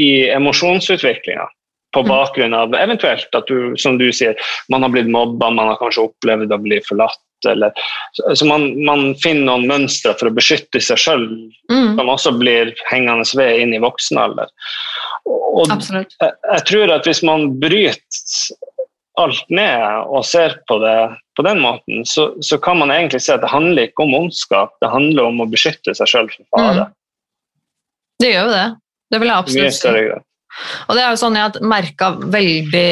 i 0.00 0.28
emosjonsutviklinga 0.32 1.48
på 1.92 2.00
mm. 2.00 2.08
bakgrunn 2.08 2.54
av 2.56 2.74
eventuelt 2.76 3.36
at 3.36 3.48
du, 3.48 3.74
som 3.80 3.98
du 4.00 4.08
sier, 4.12 4.38
man 4.72 4.84
har 4.84 4.92
blitt 4.94 5.10
mobba, 5.12 5.50
man 5.52 5.72
har 5.72 5.80
kanskje 5.80 6.06
opplevd 6.08 6.52
å 6.52 6.60
bli 6.64 6.80
forlatt. 6.88 7.20
Eller, 7.48 7.74
så 8.38 8.46
man, 8.46 8.68
man, 8.86 9.16
finner 9.18 9.48
noen 9.48 9.66
mønstre 9.66 10.12
for 10.14 10.30
å 10.30 10.34
beskytte 10.34 10.78
seg 10.80 11.00
sjøl, 11.00 11.24
mm. 11.72 11.96
som 11.98 12.12
også 12.12 12.32
blir 12.38 12.70
hengende 12.86 13.26
ved 13.34 13.64
inn 13.64 13.74
i 13.74 13.80
voksen 13.82 14.20
alder. 14.22 14.52
Og 15.26 15.66
jeg, 15.68 16.06
jeg, 16.22 16.62
tror 16.70 16.94
at 16.94 17.08
hvis 17.08 17.24
man 17.26 17.50
bryter 17.60 18.54
alt 19.20 19.50
ned 19.52 20.08
og 20.08 20.24
ser 20.24 20.56
på 20.68 20.78
det 20.82 20.96
på 21.36 21.44
den 21.46 21.62
måten, 21.64 22.04
så, 22.08 22.30
så, 22.44 22.58
kan 22.60 22.78
man 22.80 22.92
egentlig 22.92 23.22
se 23.24 23.32
at 23.32 23.40
det 23.44 23.52
handler 23.52 23.88
ikke 23.88 24.04
om 24.04 24.14
ondskap, 24.18 24.74
det 24.84 24.90
handler 24.92 25.30
om 25.30 25.40
å 25.40 25.48
beskytte 25.48 25.94
seg 25.96 26.10
sjøl 26.10 26.28
for 26.32 26.44
fare. 26.52 26.86
Mm. 26.90 26.98
Det 28.20 28.30
gjør 28.32 28.46
jo 28.46 28.52
det. 28.52 28.66
Det 29.12 29.20
vil 29.20 29.32
jeg 29.32 29.44
absolutt 29.44 29.78
si. 29.78 30.04
Og 30.88 30.96
det 30.96 31.02
er 31.02 31.08
jo 31.08 31.20
sånn 31.20 31.36
jeg 31.38 31.48
har 31.48 31.68
merka 31.72 32.10
veldig 32.20 32.88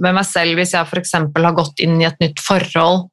med 0.00 0.16
meg 0.16 0.24
selv 0.24 0.56
hvis 0.56 0.72
jeg 0.72 0.88
f.eks. 0.88 1.12
har 1.20 1.56
gått 1.56 1.82
inn 1.84 1.98
i 2.00 2.08
et 2.08 2.24
nytt 2.24 2.40
forhold. 2.42 3.08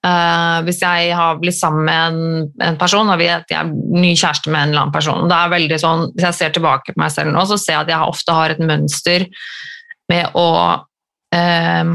Uh, 0.00 0.64
hvis 0.64 0.78
jeg 0.80 1.10
har 1.12 1.36
blitt 1.42 1.58
sammen 1.58 1.84
med 1.84 1.98
en, 2.00 2.44
en 2.64 2.76
person 2.80 3.10
og 3.12 3.20
jeg 3.20 3.44
er 3.52 3.68
ny 3.68 4.14
kjæreste 4.16 4.48
med 4.48 4.62
en 4.62 4.70
eller 4.70 4.80
annen 4.86 4.94
person 4.94 5.26
det 5.28 5.36
er 5.36 5.50
veldig 5.52 5.76
sånn, 5.82 6.04
Hvis 6.14 6.24
jeg 6.24 6.36
ser 6.38 6.54
tilbake 6.56 6.94
på 6.94 7.02
meg 7.02 7.12
selv 7.12 7.34
nå, 7.34 7.42
så 7.44 7.58
ser 7.60 7.74
jeg 7.74 7.82
at 7.84 7.92
jeg 7.92 8.14
ofte 8.14 8.36
har 8.38 8.54
et 8.54 8.62
mønster 8.64 9.26
med 10.08 10.32
å 10.40 10.46
uh, 11.36 11.92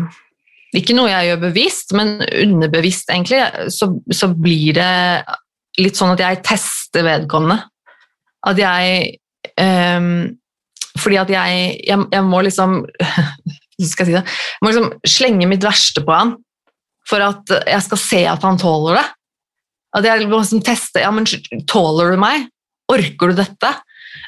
Ikke 0.75 0.95
noe 0.97 1.11
jeg 1.11 1.31
gjør 1.31 1.43
bevisst, 1.47 1.93
men 1.97 2.17
underbevisst, 2.23 3.11
egentlig, 3.13 3.41
så, 3.71 3.91
så 4.11 4.31
blir 4.35 4.75
det 4.77 4.93
litt 5.79 5.99
sånn 5.99 6.13
at 6.15 6.23
jeg 6.23 6.41
tester 6.47 7.05
vedkommende. 7.05 7.59
At 8.45 8.59
jeg 8.59 9.15
eh, 9.59 10.07
fordi 10.95 11.19
at 11.19 11.31
jeg, 11.31 11.63
jeg, 11.83 12.07
jeg 12.13 12.25
må 12.27 12.41
liksom 12.45 12.81
skal 13.91 14.05
jeg 14.05 14.09
si 14.09 14.15
det? 14.15 14.23
Jeg 14.23 14.63
må 14.63 14.71
liksom 14.71 14.89
slenge 15.17 15.49
mitt 15.51 15.65
verste 15.65 16.03
på 16.05 16.15
han 16.15 16.35
for 17.05 17.21
at 17.21 17.51
jeg 17.69 17.85
skal 17.85 18.01
se 18.01 18.21
at 18.29 18.45
han 18.47 18.57
tåler 18.57 18.97
det. 18.97 19.05
At 19.99 20.07
jeg 20.07 20.29
må 20.29 20.39
liksom 20.39 20.63
teste 20.65 21.03
ja, 21.03 21.11
men 21.13 21.27
Tåler 21.69 22.15
du 22.15 22.21
meg? 22.21 22.47
Orker 22.91 23.31
du 23.31 23.39
dette? 23.39 23.71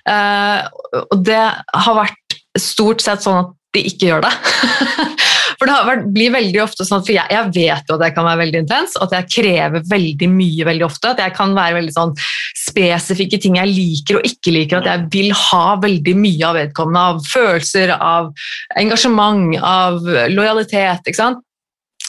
Uh, 0.08 0.62
og 1.02 1.24
det 1.26 1.42
har 1.42 1.98
vært 1.98 2.38
stort 2.58 3.04
sett 3.04 3.24
sånn 3.26 3.42
at 3.42 3.56
de 3.76 3.84
ikke 3.90 4.12
gjør 4.12 4.28
det. 4.28 4.34
For 5.58 5.70
det 5.70 6.04
blir 6.14 6.34
veldig 6.36 6.60
ofte 6.62 6.86
sånn 6.86 7.02
for 7.02 7.16
jeg, 7.16 7.26
jeg, 7.34 7.50
vet 7.56 7.88
jo 7.90 7.96
at 7.96 8.04
jeg 8.06 8.14
kan 8.14 8.28
være 8.28 8.42
veldig 8.44 8.60
intens, 8.62 8.94
at 9.02 9.14
jeg 9.16 9.30
krever 9.34 9.88
veldig 9.90 10.30
mye 10.30 10.68
veldig 10.68 10.86
ofte. 10.86 11.14
At 11.16 11.22
jeg 11.24 11.34
kan 11.34 11.56
være 11.58 11.80
veldig 11.80 11.96
sånn 11.96 12.14
spesifikke 12.62 13.40
ting 13.42 13.58
jeg 13.58 13.72
liker 13.72 14.20
og 14.20 14.30
ikke 14.30 14.54
liker. 14.54 14.84
At 14.84 14.92
jeg 14.92 15.08
vil 15.16 15.34
ha 15.34 15.64
veldig 15.82 16.14
mye 16.20 16.46
av 16.46 16.60
vedkommende. 16.60 17.06
Av 17.08 17.26
følelser, 17.32 17.96
av 17.98 18.30
engasjement, 18.78 19.58
av 19.58 19.98
lojalitet. 20.30 21.10
ikke 21.10 21.22
sant? 21.24 21.42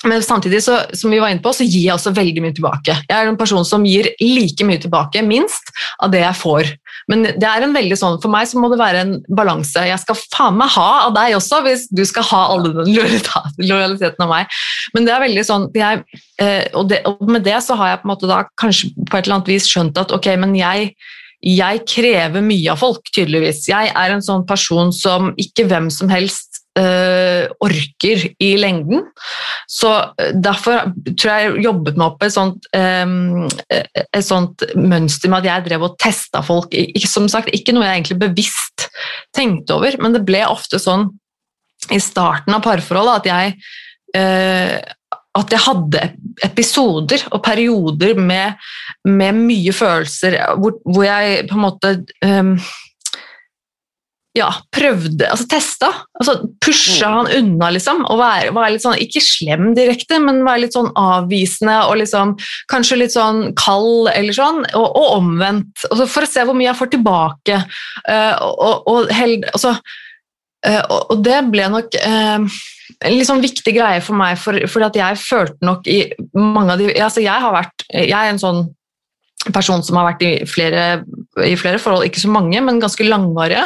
Men 0.07 0.23
samtidig 0.23 0.61
så, 0.63 0.77
som 0.95 1.11
vi 1.11 1.19
var 1.19 1.33
inne 1.33 1.43
på, 1.43 1.51
så 1.55 1.65
gir 1.67 1.89
jeg 1.89 1.95
også 1.97 2.13
veldig 2.15 2.43
mye 2.45 2.55
tilbake. 2.55 2.95
Jeg 3.09 3.15
er 3.17 3.27
en 3.27 3.39
person 3.39 3.65
som 3.67 3.83
gir 3.87 4.07
like 4.23 4.67
mye 4.67 4.79
tilbake, 4.79 5.25
minst, 5.27 5.73
av 5.99 6.13
det 6.13 6.21
jeg 6.23 6.39
får. 6.39 6.71
Men 7.11 7.27
det 7.27 7.49
er 7.49 7.67
en 7.67 7.75
veldig 7.75 7.99
sånn, 7.99 8.21
for 8.23 8.31
meg 8.31 8.47
så 8.47 8.63
må 8.63 8.71
det 8.71 8.79
være 8.79 9.03
en 9.03 9.13
balanse. 9.27 9.83
Jeg 9.89 9.99
skal 10.05 10.21
faen 10.21 10.59
meg 10.61 10.71
ha 10.77 10.87
av 11.09 11.17
deg 11.17 11.35
også, 11.41 11.63
hvis 11.67 11.89
du 11.91 12.05
skal 12.07 12.29
ha 12.31 12.45
all 12.55 12.63
den 12.69 12.95
lojaliteten 12.95 14.27
av 14.29 14.31
meg. 14.31 14.59
Men 14.95 15.09
det 15.09 15.17
er 15.17 15.27
veldig 15.27 15.47
sånn, 15.51 15.69
jeg, 15.75 16.05
eh, 16.39 16.65
og, 16.79 16.87
det, 16.93 17.03
og, 17.09 17.27
med 17.27 17.47
det 17.49 17.59
så 17.67 17.75
har 17.81 17.97
jeg 17.97 18.03
på 18.05 18.09
en 18.09 18.15
måte 18.15 18.31
da 18.31 18.45
kanskje 18.61 18.95
på 19.03 19.19
et 19.19 19.25
eller 19.25 19.41
annet 19.41 19.55
vis 19.57 19.67
skjønt 19.67 19.99
at 19.99 20.15
ok, 20.15 20.31
men 20.39 20.55
jeg 20.59 20.93
jeg 21.39 21.85
krever 21.87 22.43
mye 22.43 22.73
av 22.73 22.81
folk, 22.81 23.05
tydeligvis. 23.15 23.69
Jeg 23.71 23.93
er 23.95 24.11
en 24.11 24.25
sånn 24.25 24.43
person 24.47 24.91
som 24.95 25.31
ikke 25.39 25.69
hvem 25.71 25.87
som 25.95 26.11
helst 26.11 26.48
orker 27.65 28.25
i 28.43 28.51
lengden. 28.61 29.07
Så 29.71 29.91
eh, 30.19 30.33
derfor 30.35 30.91
tror 31.11 31.31
jeg 31.33 31.47
jeg 31.47 31.65
jobbet 31.67 31.99
meg 31.99 32.07
opp 32.11 32.27
et 32.27 32.35
sånt, 32.35 32.69
um, 32.77 33.47
et 33.69 34.25
sånt 34.25 34.65
mønster 34.79 35.33
med 35.33 35.43
at 35.43 35.51
jeg 35.51 35.67
drev 35.69 35.89
og 35.89 35.97
testa 36.01 36.43
folk. 36.47 36.77
Som 37.09 37.29
sagt, 37.31 37.53
ikke 37.55 37.75
noe 37.77 37.87
jeg 37.87 38.01
egentlig 38.01 38.21
bevisst 38.27 38.89
tenkte 39.37 39.79
over, 39.79 39.99
men 40.03 40.17
det 40.17 40.27
ble 40.29 40.45
ofte 40.49 40.81
sånn 40.83 41.09
i 41.95 42.01
starten 42.03 42.57
av 42.57 42.65
parforholdet 42.65 43.21
at 43.21 43.29
jeg 43.29 43.59
at 45.39 45.53
jeg 45.53 45.63
hadde 45.63 46.01
episoder 46.47 47.23
og 47.31 47.43
perioder 47.45 48.17
med, 48.19 48.57
med 49.07 49.37
mye 49.37 49.75
følelser 49.77 50.39
hvor, 50.59 50.79
hvor, 50.87 51.05
jeg 51.07 51.45
på 51.51 51.59
en 51.59 51.63
måte 51.63 51.93
ja, 54.37 54.49
prøvde, 54.75 55.27
altså 55.31 55.47
testa. 55.51 55.89
Altså 56.19 56.35
pusha 56.63 57.09
mm. 57.09 57.17
han 57.17 57.31
unna, 57.39 57.71
liksom. 57.75 58.05
Og 58.11 58.21
være, 58.21 58.53
være, 58.55 58.75
litt 58.75 58.85
sånn, 58.85 59.01
ikke 59.03 59.23
slem 59.25 59.73
direkte, 59.77 60.21
men 60.23 60.43
være 60.47 60.67
litt 60.67 60.77
sånn 60.77 60.91
avvisende 60.99 61.79
og 61.89 61.99
liksom 62.03 62.35
kanskje 62.71 63.01
litt 63.01 63.15
sånn 63.15 63.55
kald 63.59 64.11
eller 64.13 64.37
sånn, 64.37 64.63
og, 64.79 64.87
og 64.87 65.15
omvendt. 65.19 65.87
Altså 65.91 66.09
for 66.13 66.27
å 66.27 66.31
se 66.31 66.45
hvor 66.47 66.59
mye 66.59 66.71
jeg 66.71 66.81
får 66.81 66.93
tilbake. 66.95 67.63
Uh, 68.05 68.35
og, 68.45 68.91
og, 68.93 69.13
held, 69.17 69.49
altså, 69.55 69.75
uh, 70.69 70.83
og, 70.85 71.15
det 71.25 71.41
ble 71.49 71.71
nok 71.73 72.01
uh, 72.03 72.61
en 72.99 73.15
litt 73.15 73.29
sånn 73.29 73.45
viktig 73.45 73.75
greie 73.77 74.03
for 74.05 74.19
meg, 74.19 74.39
for, 74.41 74.59
fordi 74.71 74.91
at 74.91 75.01
jeg 75.03 75.23
følte 75.25 75.67
nok 75.67 75.89
i 75.91 76.03
mange 76.37 76.75
av 76.75 76.81
de 76.81 76.89
altså 76.95 77.23
Jeg 77.25 77.45
har 77.45 77.55
vært, 77.55 77.85
jeg 77.93 78.17
er 78.17 78.33
en 78.33 78.41
sånn 78.43 78.67
person 79.55 79.83
som 79.87 79.99
har 79.99 80.11
vært 80.11 80.25
i 80.27 80.33
flere, 80.51 80.85
i 81.45 81.55
flere, 81.59 81.81
forhold, 81.83 82.07
ikke 82.09 82.23
så 82.25 82.31
mange, 82.33 82.61
men 82.65 82.81
ganske 82.83 83.07
langvarige. 83.07 83.65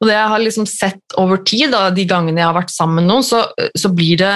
Og 0.00 0.08
det 0.08 0.16
jeg 0.16 0.32
har 0.32 0.42
liksom 0.42 0.68
sett 0.70 1.18
over 1.20 1.42
tid, 1.44 1.68
da, 1.74 1.88
de 1.94 2.06
gangene 2.08 2.40
jeg 2.40 2.48
har 2.48 2.56
vært 2.56 2.72
sammen 2.72 3.02
med 3.02 3.10
noen, 3.10 3.26
så, 3.26 3.44
så 3.76 3.90
blir 3.92 4.20
det 4.22 4.34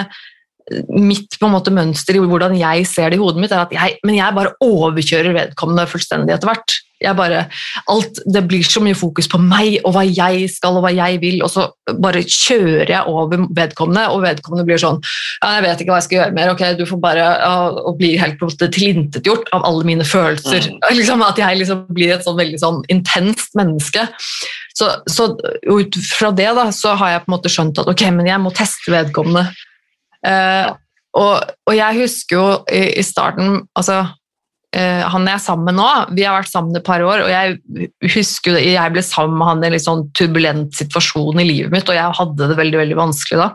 mitt 0.89 1.37
på 1.37 1.47
en 1.47 1.53
måte 1.53 1.73
mønster 1.75 2.17
i 2.17 2.23
hvordan 2.25 2.57
jeg 2.57 2.87
ser 2.89 3.13
det 3.13 3.19
i 3.19 3.23
hodet 3.23 3.43
mitt, 3.43 3.53
er 3.53 3.67
at 3.67 3.75
jeg, 3.75 3.99
men 4.07 4.17
jeg 4.17 4.37
bare 4.37 4.55
overkjører 4.65 5.37
vedkommende 5.37 5.87
fullstendig 5.91 6.35
etter 6.35 6.51
hvert. 6.51 6.77
Jeg 7.05 7.17
bare, 7.19 7.45
alt, 7.93 8.21
Det 8.35 8.43
blir 8.49 8.65
så 8.67 8.83
mye 8.85 8.97
fokus 8.99 9.29
på 9.31 9.41
meg 9.43 9.79
og 9.85 9.95
hva 9.97 10.05
jeg 10.09 10.49
skal 10.53 10.79
og 10.79 10.85
hva 10.87 10.93
jeg 10.95 11.21
vil, 11.23 11.43
og 11.45 11.53
så 11.53 11.69
bare 12.01 12.25
kjører 12.25 12.91
jeg 12.91 13.11
over 13.11 13.47
vedkommende, 13.55 14.07
og 14.13 14.25
vedkommende 14.25 14.67
blir 14.69 14.81
sånn 14.81 15.01
ja, 15.43 15.55
'Jeg 15.55 15.65
vet 15.67 15.83
ikke 15.83 15.93
hva 15.93 16.01
jeg 16.01 16.09
skal 16.09 16.19
gjøre 16.19 16.37
mer. 16.39 16.53
ok, 16.55 16.63
Du 16.79 16.85
får 16.89 17.01
bare 17.03 17.27
å, 17.45 17.93
bli 17.99 18.15
helt 18.19 18.41
tilintetgjort 18.41 19.51
av 19.53 19.65
alle 19.65 19.85
mine 19.85 20.05
følelser. 20.05 20.71
Mm. 20.71 20.81
Liksom, 20.99 21.23
at 21.23 21.39
jeg 21.39 21.59
liksom 21.59 21.85
blir 21.93 22.15
et 22.15 22.25
sånn 22.25 22.39
veldig 22.39 22.61
sånn 22.61 22.81
intenst 22.93 23.55
menneske. 23.59 24.07
Så, 24.75 24.89
så 25.11 25.29
ut 25.69 25.99
fra 26.11 26.31
det 26.35 26.49
da, 26.57 26.71
så 26.75 26.95
har 26.99 27.13
jeg 27.13 27.25
på 27.25 27.31
en 27.31 27.37
måte 27.37 27.53
skjønt 27.53 27.79
at 27.83 27.91
ok, 27.91 28.07
men 28.15 28.31
jeg 28.31 28.43
må 28.43 28.53
teste 28.55 28.95
vedkommende. 28.95 29.47
Uh, 30.25 30.73
og, 31.15 31.35
og, 31.69 31.75
jeg 31.77 32.01
husker 32.01 32.37
jo 32.39 32.47
i, 32.73 32.99
i 32.99 33.05
starten 33.07 33.61
altså, 33.79 34.01
Han 34.75 35.29
jeg 35.29 35.39
er 35.39 35.43
sammen 35.43 35.69
med 35.69 35.77
nå, 35.79 35.89
vi 36.17 36.25
har 36.27 36.35
vært 36.35 36.51
sammen 36.51 36.75
et 36.75 36.87
par 36.87 37.03
år, 37.05 37.25
og 37.27 37.31
jeg 37.31 37.91
husker 38.17 38.57
jeg 38.59 38.95
ble 38.95 39.05
sammen 39.07 39.37
med 39.39 39.47
han 39.47 39.63
i 39.63 39.69
en 39.69 39.77
litt 39.77 39.85
sånn 39.85 40.07
turbulent 40.19 40.75
situasjon 40.75 41.39
i 41.39 41.47
livet 41.47 41.75
mitt, 41.75 41.87
og 41.87 41.95
jeg 41.95 42.17
hadde 42.19 42.49
det 42.51 42.57
veldig, 42.59 42.81
veldig 42.83 42.99
vanskelig 42.99 43.43
da. 43.45 43.53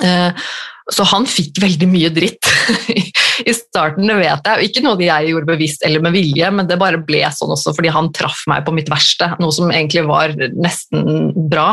Uh, 0.00 0.46
så 0.92 1.04
han 1.08 1.24
fikk 1.28 1.62
veldig 1.62 1.86
mye 1.88 2.10
dritt 2.12 2.44
i 3.48 3.54
starten, 3.56 4.04
det 4.10 4.18
vet 4.18 4.48
jeg. 4.50 4.68
Ikke 4.68 4.82
noe 4.84 5.00
jeg 5.00 5.30
gjorde 5.30 5.48
bevisst 5.48 5.84
eller 5.86 6.02
med 6.04 6.12
vilje, 6.12 6.50
men 6.52 6.68
det 6.68 6.80
bare 6.80 7.00
ble 7.00 7.22
sånn 7.32 7.54
også 7.54 7.72
fordi 7.76 7.92
han 7.94 8.10
traff 8.16 8.42
meg 8.50 8.66
på 8.66 8.74
mitt 8.76 8.90
verste, 8.92 9.30
noe 9.40 9.54
som 9.54 9.72
egentlig 9.72 10.04
var 10.08 10.34
nesten 10.52 11.32
bra. 11.48 11.70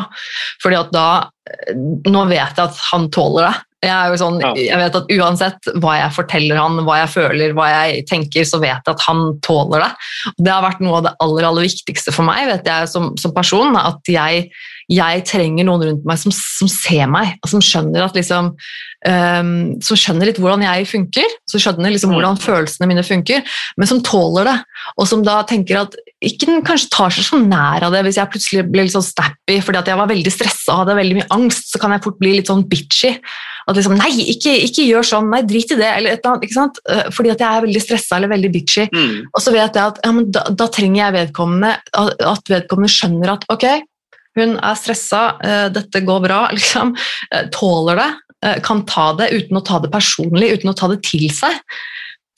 Fordi 0.64 0.80
at 0.80 0.95
da 0.95 1.08
nå 2.08 2.24
vet 2.30 2.58
jeg 2.58 2.70
at 2.70 2.82
han 2.92 3.10
tåler 3.14 3.48
det. 3.50 3.58
Jeg, 3.82 4.18
sånn, 4.22 4.36
ja. 4.44 4.52
jeg, 4.54 4.78
vet 4.78 4.96
at 5.00 5.08
Uansett 5.16 5.70
hva 5.82 5.96
jeg 5.98 6.14
forteller 6.14 6.60
han, 6.60 6.84
hva 6.86 7.00
jeg 7.00 7.10
føler, 7.16 7.56
hva 7.58 7.66
jeg 7.72 8.04
tenker, 8.12 8.46
så 8.46 8.60
vet 8.62 8.78
jeg 8.78 8.94
at 8.94 9.06
han 9.08 9.24
tåler 9.42 9.82
det. 9.82 9.89
Det 10.38 10.54
har 10.54 10.62
vært 10.62 10.84
noe 10.86 11.00
av 11.00 11.08
det 11.08 11.16
aller, 11.26 11.48
aller 11.50 11.66
viktigste 11.66 12.14
for 12.14 12.28
meg 12.28 12.46
vet 12.52 12.70
jeg, 12.70 12.92
som, 12.92 13.10
som 13.18 13.34
person. 13.34 13.74
At 13.80 14.06
jeg, 14.12 14.52
jeg, 14.86 15.26
trenger 15.26 15.66
noen 15.66 15.88
rundt 15.88 16.06
meg 16.06 16.22
som, 16.22 16.36
som 16.36 16.70
ser 16.70 17.10
meg, 17.10 17.34
og 17.42 17.50
som 17.56 17.66
skjønner, 17.66 18.06
at, 18.06 18.22
liksom, 18.22 18.52
um, 19.10 19.52
som 19.82 19.98
skjønner 19.98 20.30
litt 20.30 20.44
hvordan 20.44 20.68
jeg 20.68 20.86
funker. 20.94 21.36
Som 21.50 21.66
skjønner 21.66 21.96
liksom, 21.98 22.14
hvordan 22.14 22.38
følelsene 22.38 22.92
mine 22.92 23.06
funker, 23.08 23.42
men 23.82 23.89
som 23.89 24.06
tåler 24.06 24.46
det. 24.52 24.58
Og 25.02 25.10
som 25.10 25.26
da 25.26 25.42
tenker 25.50 25.82
at 25.82 25.98
ikke 26.22 26.46
den 26.46 26.62
kanskje 26.66 26.92
tar 26.94 27.14
seg 27.14 27.26
så 27.26 27.39
nær 27.42 27.82
av 27.88 27.96
det 27.96 28.04
hvis 28.06 28.20
jeg 28.20 28.30
plutselig 28.30 28.66
blir 28.70 28.86
litt 28.86 28.94
sånn 28.94 29.06
snappy 29.06 29.58
fordi 29.66 29.80
at 29.80 29.89
jeg 29.89 29.98
var 29.98 30.10
veldig 30.12 30.34
stressa 30.34 30.76
og 30.76 30.84
hadde 30.84 30.98
veldig 31.00 31.18
mye 31.18 31.31
angst, 31.34 31.72
så 31.72 31.82
kan 31.82 31.94
jeg 31.96 32.04
fort 32.06 32.20
bli 32.22 32.36
litt 32.38 32.50
sånn 32.52 32.66
bitchy. 32.70 33.14
At 33.70 33.78
liksom, 33.78 33.96
Nei, 34.00 34.10
ikke, 34.34 34.54
ikke, 34.66 34.88
gjør 34.88 35.08
sånn, 35.08 35.30
nei, 35.34 35.44
drit 35.48 35.74
i 35.74 35.78
det. 35.80 35.90
eller 35.90 36.16
et 36.16 36.20
eller 36.22 36.34
annet, 36.34 36.48
ikke 36.48 36.58
sant? 36.58 36.82
Eh, 36.90 37.06
fordi 37.14 37.34
at 37.34 37.44
jeg 37.44 37.50
er 37.50 37.68
veldig 37.68 37.84
stressa 37.84 38.18
eller 38.18 38.34
veldig 38.34 38.52
bitchy. 38.54 38.88
Mm. 38.92 39.14
Og 39.30 39.44
så 39.44 39.54
vet 39.54 39.78
jeg 39.78 39.94
at 39.94 40.02
ja, 40.04 40.14
da, 40.38 40.44
da, 40.64 40.68
trenger 40.74 41.02
jeg 41.04 41.18
vedkommende 41.20 41.72
at 42.34 42.52
vedkommende 42.52 42.92
skjønner 42.92 43.36
at 43.36 43.48
ok, 43.54 43.68
hun 44.40 44.56
er 44.64 44.78
stressa, 44.80 45.22
uh, 45.44 45.68
dette 45.76 46.04
går 46.08 46.22
bra, 46.24 46.44
liksom. 46.58 46.94
Uh, 47.32 47.46
tåler 47.54 48.00
det, 48.02 48.12
kan 48.66 48.80
ta 48.90 49.12
det 49.14 49.28
uten 49.36 49.60
å 49.60 49.62
ta 49.62 49.78
det 49.84 49.92
personlig, 49.94 50.56
uten 50.58 50.72
å 50.72 50.74
ta 50.74 50.88
det 50.90 51.04
til 51.06 51.28
seg. 51.30 51.60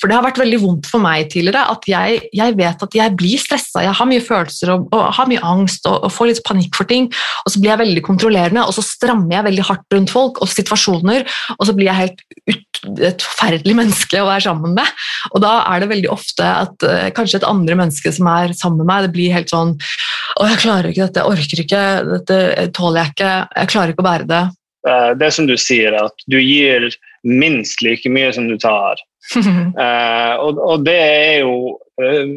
For 0.04 0.12
det 0.12 0.18
har 0.18 0.26
vært 0.26 0.42
veldig 0.42 0.58
vondt 0.60 0.88
for 0.92 1.00
meg 1.00 1.30
tidligere 1.32 1.62
at 1.72 1.86
jeg, 1.88 2.18
jeg 2.36 2.56
vet 2.60 2.82
at 2.84 2.96
jeg 2.98 3.16
blir 3.16 3.40
stressa. 3.40 3.86
Jeg 3.86 3.96
har 3.96 4.08
mye 4.10 4.24
følelser 4.24 4.74
og, 4.74 4.90
og 4.92 5.04
har 5.16 5.30
mye 5.32 5.44
angst 5.48 5.88
og, 5.88 5.96
og, 6.04 6.12
får 6.12 6.28
litt 6.28 6.42
panikk 6.44 6.76
for 6.76 6.90
ting. 6.90 7.06
Og 7.46 7.54
så 7.54 7.62
blir 7.62 7.72
jeg 7.72 7.82
veldig 7.86 8.04
kontrollerende, 8.04 8.66
og 8.68 8.76
så 8.76 8.84
strammer 8.84 9.32
jeg 9.38 9.46
veldig 9.46 9.68
hardt 9.70 9.96
rundt 9.96 10.12
folk 10.12 10.42
og 10.44 10.52
situasjoner, 10.52 11.24
og 11.56 11.64
så 11.70 11.76
blir 11.78 11.88
jeg 11.88 12.00
helt 12.02 12.26
ut, 12.52 12.82
et 13.08 13.24
forferdelig 13.24 13.78
menneske 13.80 14.20
å 14.20 14.28
være 14.28 14.44
sammen 14.50 14.76
med. 14.76 15.06
Og 15.32 15.46
da 15.46 15.54
er 15.72 15.86
det 15.86 15.90
veldig 15.94 16.12
ofte 16.12 16.50
at 16.50 16.84
uh, 16.84 17.08
kanskje 17.16 17.40
et 17.40 17.48
andre 17.48 17.80
menneske 17.80 18.12
som 18.12 18.28
er 18.34 18.52
sammen 18.60 18.84
med 18.84 18.92
meg, 18.92 19.08
det 19.08 19.14
blir 19.16 19.38
helt 19.38 19.54
sånn 19.54 19.72
Å, 19.80 20.50
jeg 20.50 20.60
klarer 20.66 20.92
ikke 20.92 21.08
dette, 21.08 21.24
jeg 21.24 21.38
orker 21.38 21.64
ikke, 21.64 21.86
dette 22.10 22.68
tåler 22.76 23.06
jeg 23.06 23.16
ikke, 23.16 23.32
jeg 23.56 23.72
klarer 23.72 23.96
ikke 23.96 24.04
å 24.04 24.10
bære 24.10 24.30
det. 24.34 24.44
Eh, 24.90 25.10
det 25.16 25.30
som 25.36 25.48
du 25.48 25.54
sier, 25.60 25.96
at 25.96 26.28
du 26.28 26.40
gir 26.42 26.90
minst 27.24 27.84
like 27.86 28.10
mye 28.12 28.34
som 28.36 28.50
du 28.50 28.58
tar 28.60 29.00
uh, 29.36 30.34
og, 30.46 30.60
og, 30.60 30.84
det 30.86 30.98
er 31.00 31.38
jo 31.44 31.56
uh, 32.02 32.34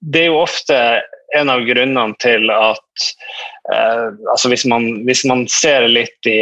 Det 0.00 0.24
er 0.24 0.28
jo 0.30 0.42
ofte 0.42 0.76
en 1.38 1.50
av 1.52 1.62
grunnene 1.62 2.16
til 2.22 2.50
at 2.50 3.04
uh, 3.70 4.08
altså 4.32 4.50
hvis 4.50 4.66
man, 4.66 4.88
hvis 5.06 5.22
man 5.28 5.46
ser 5.50 5.86
litt 5.86 6.26
i 6.26 6.40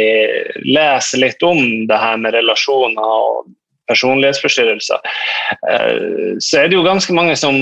leser 0.65 1.21
litt 1.21 1.43
om 1.45 1.61
det 1.89 1.99
her 2.01 2.17
med 2.17 2.33
relasjoner 2.33 3.03
og 3.03 3.51
personlighetsforstyrrelser, 3.89 4.99
så 6.37 6.59
er 6.59 6.67
det 6.69 6.75
jo 6.77 6.83
ganske 6.85 7.13
mange 7.17 7.33
som 7.41 7.55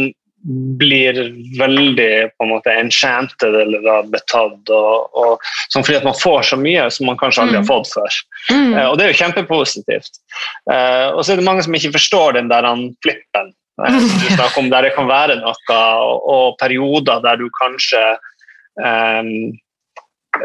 blir 0.80 1.18
veldig 1.60 2.30
på 2.38 2.46
en 2.46 2.52
måte 2.52 2.72
enchanted 2.72 3.56
eller 3.62 3.82
da, 3.84 3.98
betatt. 4.12 4.72
Og, 4.72 5.18
og, 5.18 5.48
sånn 5.74 5.86
fordi 5.86 6.00
at 6.00 6.08
man 6.08 6.18
får 6.18 6.50
så 6.52 6.60
mye 6.62 6.88
som 6.94 7.10
man 7.10 7.20
kanskje 7.20 7.44
aldri 7.44 7.60
har 7.60 7.66
mm. 7.66 7.70
fått 7.72 7.92
før. 7.96 8.20
Mm. 8.52 8.72
Uh, 8.76 8.86
og 8.86 8.98
det 8.98 9.06
er 9.06 9.14
jo 9.14 9.20
kjempepositivt. 9.24 10.22
Uh, 10.70 11.08
og 11.16 11.22
så 11.24 11.34
er 11.34 11.42
det 11.42 11.48
mange 11.48 11.66
som 11.66 11.78
ikke 11.78 11.96
forstår 11.98 12.38
den 12.38 12.52
der 12.54 12.70
flippen. 13.06 13.54
Uh, 13.82 13.98
du 13.98 14.30
snakker 14.38 14.62
om 14.62 14.72
Der 14.74 14.88
det 14.88 14.96
kan 14.96 15.10
være 15.10 15.40
noe, 15.42 15.58
og, 15.76 16.32
og 16.38 16.58
perioder 16.62 17.24
der 17.26 17.42
du 17.42 17.48
kanskje 17.60 18.04
um, 18.78 19.32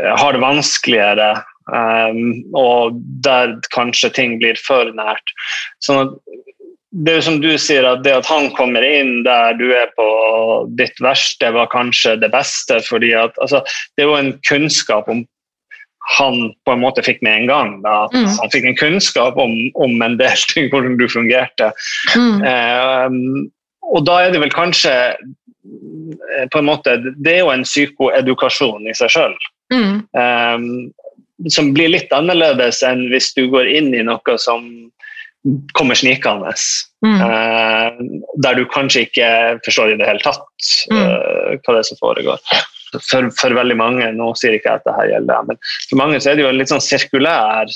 har 0.01 0.35
det 0.35 0.43
vanskeligere. 0.43 1.33
Um, 1.71 2.43
og 2.59 2.97
der 3.23 3.55
kanskje 3.75 4.11
ting 4.17 4.41
blir 4.41 4.59
for 4.59 4.91
nært. 4.97 5.37
Sånn 5.85 6.09
at 6.09 6.17
det 6.93 7.13
er 7.17 7.23
som 7.25 7.39
du 7.41 7.49
sier, 7.57 7.87
at 7.89 8.03
det 8.05 8.13
at 8.21 8.29
han 8.29 8.51
kommer 8.57 8.85
inn 8.85 9.23
der 9.25 9.57
du 9.57 9.71
er 9.73 9.89
på 9.97 10.07
ditt 10.77 10.99
verste, 11.01 11.49
var 11.55 11.71
kanskje 11.73 12.19
det 12.21 12.29
beste. 12.35 12.83
fordi 12.85 13.15
at 13.17 13.33
altså, 13.41 13.63
Det 13.97 14.05
er 14.05 14.11
jo 14.11 14.19
en 14.19 14.35
kunnskap 14.49 15.09
om 15.09 15.25
han 16.19 16.53
på 16.67 16.73
en 16.75 16.83
måte 16.83 17.03
fikk 17.03 17.23
med 17.23 17.43
en 17.43 17.47
gang. 17.49 17.71
Da, 17.83 18.09
mm. 18.13 18.29
Han 18.41 18.53
fikk 18.53 18.69
en 18.69 18.77
kunnskap 18.77 19.39
om, 19.41 19.55
om, 19.75 20.03
en 20.03 20.19
del 20.21 20.37
ting, 20.53 20.69
hvordan 20.69 20.99
du 21.01 21.09
fungerte. 21.09 21.73
Mm. 22.17 22.43
Eh, 22.45 23.09
og 23.93 24.05
da 24.07 24.21
er 24.23 24.35
det 24.35 24.43
vel 24.43 24.53
kanskje 24.53 24.93
eh, 24.93 26.47
på 26.53 26.61
en 26.61 26.69
måte, 26.69 26.99
Det 27.17 27.39
er 27.39 27.45
jo 27.47 27.55
en 27.55 27.65
psykoedukasjon 27.65 28.85
i 28.91 28.97
seg 28.99 29.17
sjøl. 29.17 29.39
Mm. 29.73 30.03
Eh, 30.13 31.49
som 31.51 31.73
blir 31.75 31.89
litt 31.91 32.13
annerledes 32.13 32.83
enn 32.87 33.09
hvis 33.11 33.33
du 33.35 33.47
går 33.51 33.71
inn 33.71 33.95
i 33.97 34.05
noe 34.05 34.37
som 34.39 34.69
kommer 35.73 35.95
snikende. 35.95 36.55
Mm. 37.07 37.21
Uh, 37.21 38.21
der 38.45 38.59
du 38.59 38.67
kanskje 38.71 39.07
ikke 39.09 39.29
forstår 39.67 39.93
i 39.93 39.99
det 39.99 40.07
hele 40.07 40.23
tatt 40.23 40.69
uh, 40.93 41.57
hva 41.59 41.75
det 41.75 41.81
er 41.81 41.89
som 41.89 42.01
foregår. 42.01 42.43
For, 42.93 43.31
for, 43.39 43.55
veldig 43.57 43.77
mange, 43.81 44.11
nå 44.13 44.33
sier 44.37 44.55
ikke 44.55 44.69
jeg 44.69 44.83
at 44.83 44.85
dette 44.85 45.07
gjelder 45.09 45.47
men 45.49 45.57
for 45.89 45.97
mange 45.97 46.19
så 46.21 46.29
er 46.31 46.37
det 46.37 46.45
jo 46.45 46.51
en 46.51 46.59
litt 46.61 46.69
sånn 46.69 46.85
sirkulær 46.85 47.71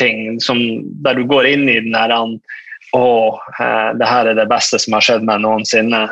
ting 0.00 0.38
som, 0.40 0.56
der 1.04 1.18
du 1.18 1.26
går 1.28 1.50
inn 1.50 1.66
i 1.68 1.74
den 1.84 1.92
der 1.92 2.14
å, 2.16 3.08
uh, 3.36 3.90
det 3.98 4.08
her 4.08 4.30
er 4.30 4.38
det 4.38 4.48
beste 4.48 4.80
som 4.80 4.96
har 4.96 5.04
skjedd 5.04 5.28
meg 5.28 5.44
noensinne, 5.44 6.06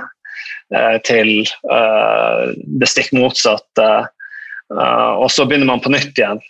til 1.06 1.28
det 1.46 2.88
stikk 2.90 3.12
motsatte. 3.14 3.84
og 4.74 5.28
så 5.30 5.44
begynner 5.46 5.68
man 5.68 5.78
på 5.84 5.92
nytt 5.94 6.18
igjen. 6.18 6.40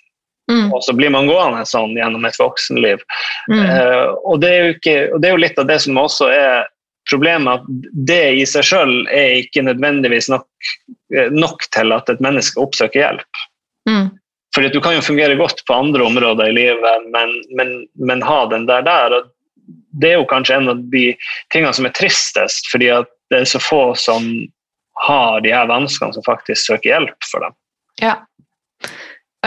Mm. 0.53 0.71
Og 0.73 0.85
så 0.85 0.95
blir 0.95 1.11
man 1.11 1.27
gående 1.27 1.65
sånn 1.67 1.97
gjennom 1.99 2.25
et 2.29 2.39
voksenliv. 2.39 3.03
Mm. 3.51 3.63
Uh, 3.67 4.15
og, 4.23 4.41
det 4.45 4.53
ikke, 4.77 4.97
og, 5.11 5.21
det 5.23 5.31
er 5.31 5.35
jo 5.35 5.43
litt 5.43 5.59
av 5.59 5.69
det 5.71 5.81
som 5.83 5.99
også 6.01 6.31
er 6.31 6.67
problemet, 7.11 7.61
at 7.61 7.91
det 8.09 8.23
i 8.41 8.45
seg 8.49 8.67
sjøl 8.67 8.95
er 9.15 9.41
ikke 9.43 9.65
nødvendigvis 9.67 10.27
nok, 10.33 10.47
eh, 11.15 11.29
nok, 11.31 11.69
til 11.75 11.95
at 11.95 12.11
et 12.11 12.23
menneske 12.25 12.59
oppsøker 12.59 12.99
hjelp. 12.99 13.43
Mm. 13.89 14.09
Fordi 14.55 14.69
Du 14.75 14.81
kan 14.81 14.97
jo 14.97 15.05
fungere 15.05 15.37
godt 15.39 15.63
på 15.69 15.75
andre 15.75 16.03
områder 16.03 16.51
i 16.51 16.57
livet, 16.57 17.09
men, 17.13 17.35
men, 17.55 17.87
men, 17.95 18.23
ha 18.23 18.47
den 18.51 18.67
der 18.67 18.83
der. 18.83 19.13
og 19.13 19.31
Det 20.01 20.11
er 20.11 20.19
jo 20.19 20.27
kanskje 20.27 20.57
en 20.57 20.69
av 20.69 20.83
de 20.91 21.15
tingene 21.53 21.75
som 21.77 21.87
er 21.87 21.95
tristest, 21.95 22.71
fordi 22.73 22.91
at 22.91 23.11
det 23.31 23.43
er 23.43 23.51
så 23.51 23.63
få 23.63 23.95
som 23.95 24.27
har 25.07 25.41
de 25.45 25.53
her 25.53 25.69
vanskene 25.69 26.15
som 26.15 26.25
faktisk 26.27 26.73
søker 26.73 26.91
hjelp 26.91 27.31
for 27.31 27.45
dem. 27.45 27.55
Ja, 28.01 28.17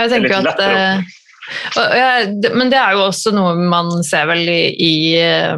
jeg 0.06 0.12
tenker 0.16 0.50
at 0.50 0.60
uh, 0.64 2.50
Men 2.56 2.72
det 2.72 2.80
er 2.80 2.98
jo 2.98 3.06
også 3.08 3.34
noe 3.36 3.56
man 3.58 4.04
ser 4.06 4.28
vel 4.30 4.44
i, 4.52 4.62
i 4.76 4.94
uh, 5.22 5.58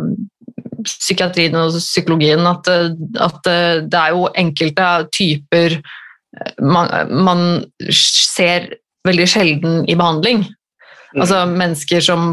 psykiatrien 0.88 1.58
og 1.60 1.76
psykologien, 1.78 2.42
at, 2.48 2.70
at, 3.22 3.50
det 3.86 4.00
er 4.00 4.16
jo 4.16 4.30
enkelte 4.40 4.88
typer 5.14 5.76
man, 6.58 6.90
man 7.12 7.44
ser 7.94 8.72
veldig 9.06 9.28
sjelden 9.30 9.84
i 9.86 9.98
behandling. 10.00 10.46
Mm. 11.12 11.22
Altså 11.22 11.42
Mennesker 11.50 12.04
som 12.04 12.30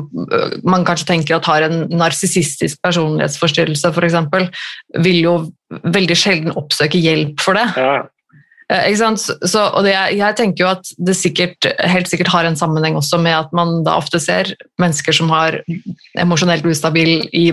man 0.65 0.85
kanskje 0.87 1.09
tenker 1.11 1.37
at 1.37 1.49
har 1.51 1.67
en 1.67 1.81
narsissistisk 1.91 2.79
personlighetsforstyrrelse, 2.85 3.91
f.eks., 3.91 4.63
vil 5.05 5.19
jo 5.25 5.35
veldig 5.97 6.17
sjelden 6.17 6.55
oppsøke 6.57 7.01
hjelp 7.03 7.43
for 7.43 7.59
det. 7.59 7.67
Ja. 7.77 7.99
Eh, 8.69 8.95
så, 9.17 9.63
og 9.65 9.87
det, 9.87 9.95
jeg 10.13 10.37
tenker 10.37 10.65
jo 10.65 10.71
at 10.71 10.93
det 11.01 11.17
sikkert, 11.17 11.71
helt 11.89 12.11
sikkert 12.11 12.33
har 12.35 12.49
en 12.49 12.59
sammenheng 12.59 12.99
også 13.01 13.21
med 13.23 13.37
at 13.37 13.55
man 13.57 13.81
da 13.87 13.97
ofte 14.01 14.21
ser 14.21 14.53
mennesker 14.81 15.17
som 15.17 15.33
har 15.33 15.61
emosjonelt 16.21 16.67
ustabil 16.69 17.25
i, 17.33 17.47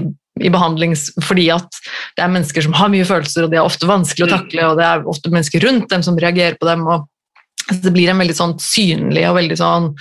i 0.43 0.51
behandlings... 0.51 1.07
Fordi 1.23 1.47
at 1.55 1.81
det 2.17 2.25
er 2.25 2.33
mennesker 2.33 2.67
som 2.67 2.75
har 2.75 2.91
mye 2.91 3.07
følelser, 3.07 3.45
og 3.45 3.53
de 3.53 3.61
er 3.61 3.67
ofte 3.67 3.89
vanskelig 3.89 4.27
å 4.27 4.31
mm. 4.31 4.35
takle, 4.35 4.69
og 4.69 4.79
det 4.81 4.87
er 4.89 5.09
ofte 5.15 5.31
mennesker 5.31 5.63
rundt 5.67 5.89
dem 5.93 6.03
som 6.05 6.19
reagerer 6.19 6.59
på 6.59 6.67
dem. 6.67 6.83
og 6.83 7.07
Det 7.71 7.95
blir 7.95 8.11
en 8.11 8.21
veldig 8.21 8.37
sånn 8.37 8.57
synlig 8.61 9.27
og 9.29 9.39
veldig 9.39 9.59
sånn 9.61 9.91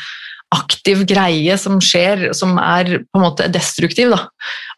aktiv 0.55 1.05
greie 1.09 1.57
som 1.61 1.81
skjer, 1.83 2.31
som 2.37 2.57
er 2.61 2.99
på 3.03 3.19
en 3.19 3.25
måte 3.25 3.47
destruktiv. 3.53 4.13
Da. 4.15 4.21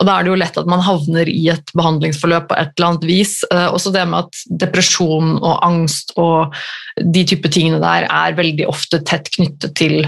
Og 0.01 0.09
da 0.09 0.17
er 0.17 0.27
det 0.27 0.33
jo 0.33 0.39
lett 0.41 0.61
at 0.61 0.71
man 0.71 0.85
havner 0.85 1.29
i 1.31 1.49
et 1.53 1.73
behandlingsforløp 1.77 2.49
på 2.51 2.59
et 2.59 2.73
eller 2.77 2.89
annet 2.91 3.09
vis. 3.09 3.39
Eh, 3.53 3.69
også 3.71 3.93
det 3.95 4.07
med 4.11 4.27
at 4.27 4.45
depresjon 4.65 5.37
og 5.41 5.59
angst 5.67 6.15
og 6.21 6.57
de 7.01 7.27
type 7.29 7.51
tingene 7.53 7.83
der 7.83 8.09
er 8.09 8.39
veldig 8.39 8.69
ofte 8.71 9.03
tett 9.07 9.31
knyttet 9.35 9.77
til 9.79 10.01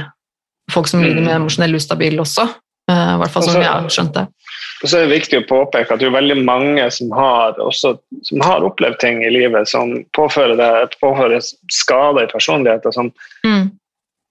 folk 0.72 0.88
som 0.90 1.02
lider 1.04 1.22
med 1.22 1.32
mm. 1.32 1.36
emosjonell 1.42 1.78
ustabil 1.78 2.18
også. 2.22 2.48
Eh, 2.90 3.12
I 3.14 3.20
hvert 3.22 3.34
fall 3.34 3.48
som 3.48 3.62
jeg 3.62 3.70
har 3.70 3.88
skjønt 3.92 4.16
det. 4.18 4.26
Og 4.78 4.86
så 4.86 4.98
er 4.98 5.08
det 5.08 5.16
viktig 5.16 5.40
å 5.40 5.48
påpeke 5.48 5.94
at 5.94 6.00
det 6.00 6.06
er 6.06 6.14
veldig 6.14 6.38
mange 6.46 6.84
som 6.94 7.10
har, 7.16 7.56
også, 7.58 7.96
som 8.28 8.44
har 8.46 8.62
opplevd 8.66 9.00
ting 9.02 9.24
i 9.26 9.32
livet 9.34 9.66
som 9.70 9.96
påfører, 10.14 10.54
det, 10.58 10.98
påfører 11.02 11.42
skade 11.74 12.24
i 12.24 12.30
personligheten 12.30 12.94
som 12.94 13.12
mm 13.46 13.77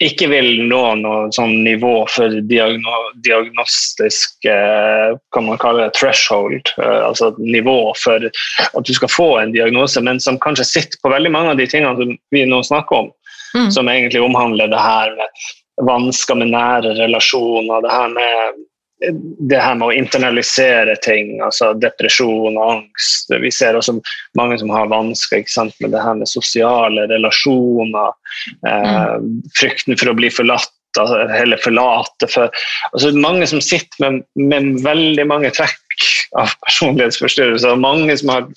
ikke 0.04 0.28
vil 0.30 0.50
nå 0.70 0.82
noe 1.02 1.30
sånn 1.34 1.64
nivå 1.66 1.94
for 2.12 2.34
diagno 2.50 2.98
diagnostisk 3.26 4.46
eh, 4.46 5.16
kan 5.34 5.48
man 5.48 5.58
kalle 5.62 5.88
det 5.88 5.98
threshold, 5.98 6.70
eh, 6.78 7.00
altså 7.08 7.32
nivå 7.42 7.94
for 7.98 8.28
at 8.30 8.86
du 8.86 8.94
skal 8.94 9.10
få 9.10 9.30
en 9.42 9.56
diagnose, 9.56 10.02
men 10.06 10.22
som 10.22 10.38
kanskje 10.44 10.68
sitter 10.70 11.02
på 11.02 11.14
veldig 11.14 11.34
mange 11.34 11.56
av 11.56 11.62
de 11.62 11.66
tingene 11.70 11.98
som 11.98 12.14
vi 12.36 12.46
nå 12.46 12.62
snakker 12.70 13.02
om, 13.02 13.10
mm. 13.56 13.72
som 13.74 13.90
egentlig 13.90 14.22
omhandler 14.22 14.70
det 14.70 14.84
her 14.84 15.16
med 15.18 15.48
vansker 15.88 16.38
med 16.38 16.54
nære 16.54 16.94
relasjoner. 16.98 17.82
Det 17.86 17.92
her 17.94 18.14
med 18.14 18.64
det 19.50 19.60
her 19.62 19.76
med 19.78 19.92
å 19.92 19.94
internalisere 19.94 20.96
ting, 21.06 21.36
altså 21.46 21.70
depresjon 21.78 22.58
og 22.58 22.72
angst. 22.72 23.30
Vi 23.30 23.52
ser 23.54 23.78
også 23.78 24.00
mange 24.38 24.58
som 24.58 24.72
har 24.74 24.90
vansker 24.90 25.46
med 25.84 25.94
det 25.94 26.02
her 26.02 26.18
med 26.18 26.30
sosiale 26.30 27.06
relasjoner. 27.12 28.16
Eh, 28.66 28.98
mm. 29.22 29.30
frykten 29.60 30.00
for 30.00 30.12
å 30.12 30.18
bli 30.18 30.32
forlatt 30.34 30.74
eller 30.98 31.62
forlate. 31.62 32.30
For, 32.34 32.50
altså 32.92 33.14
mange 33.14 33.46
som 33.50 33.62
sitter 33.62 34.02
med, 34.02 34.24
med 34.34 34.82
veldig 34.86 35.28
mange 35.30 35.54
trekk 35.54 36.08
av 36.40 36.56
personlighetsforstyrrelser. 36.66 37.78
Mange 37.78 38.18
som 38.18 38.34
har 38.34 38.50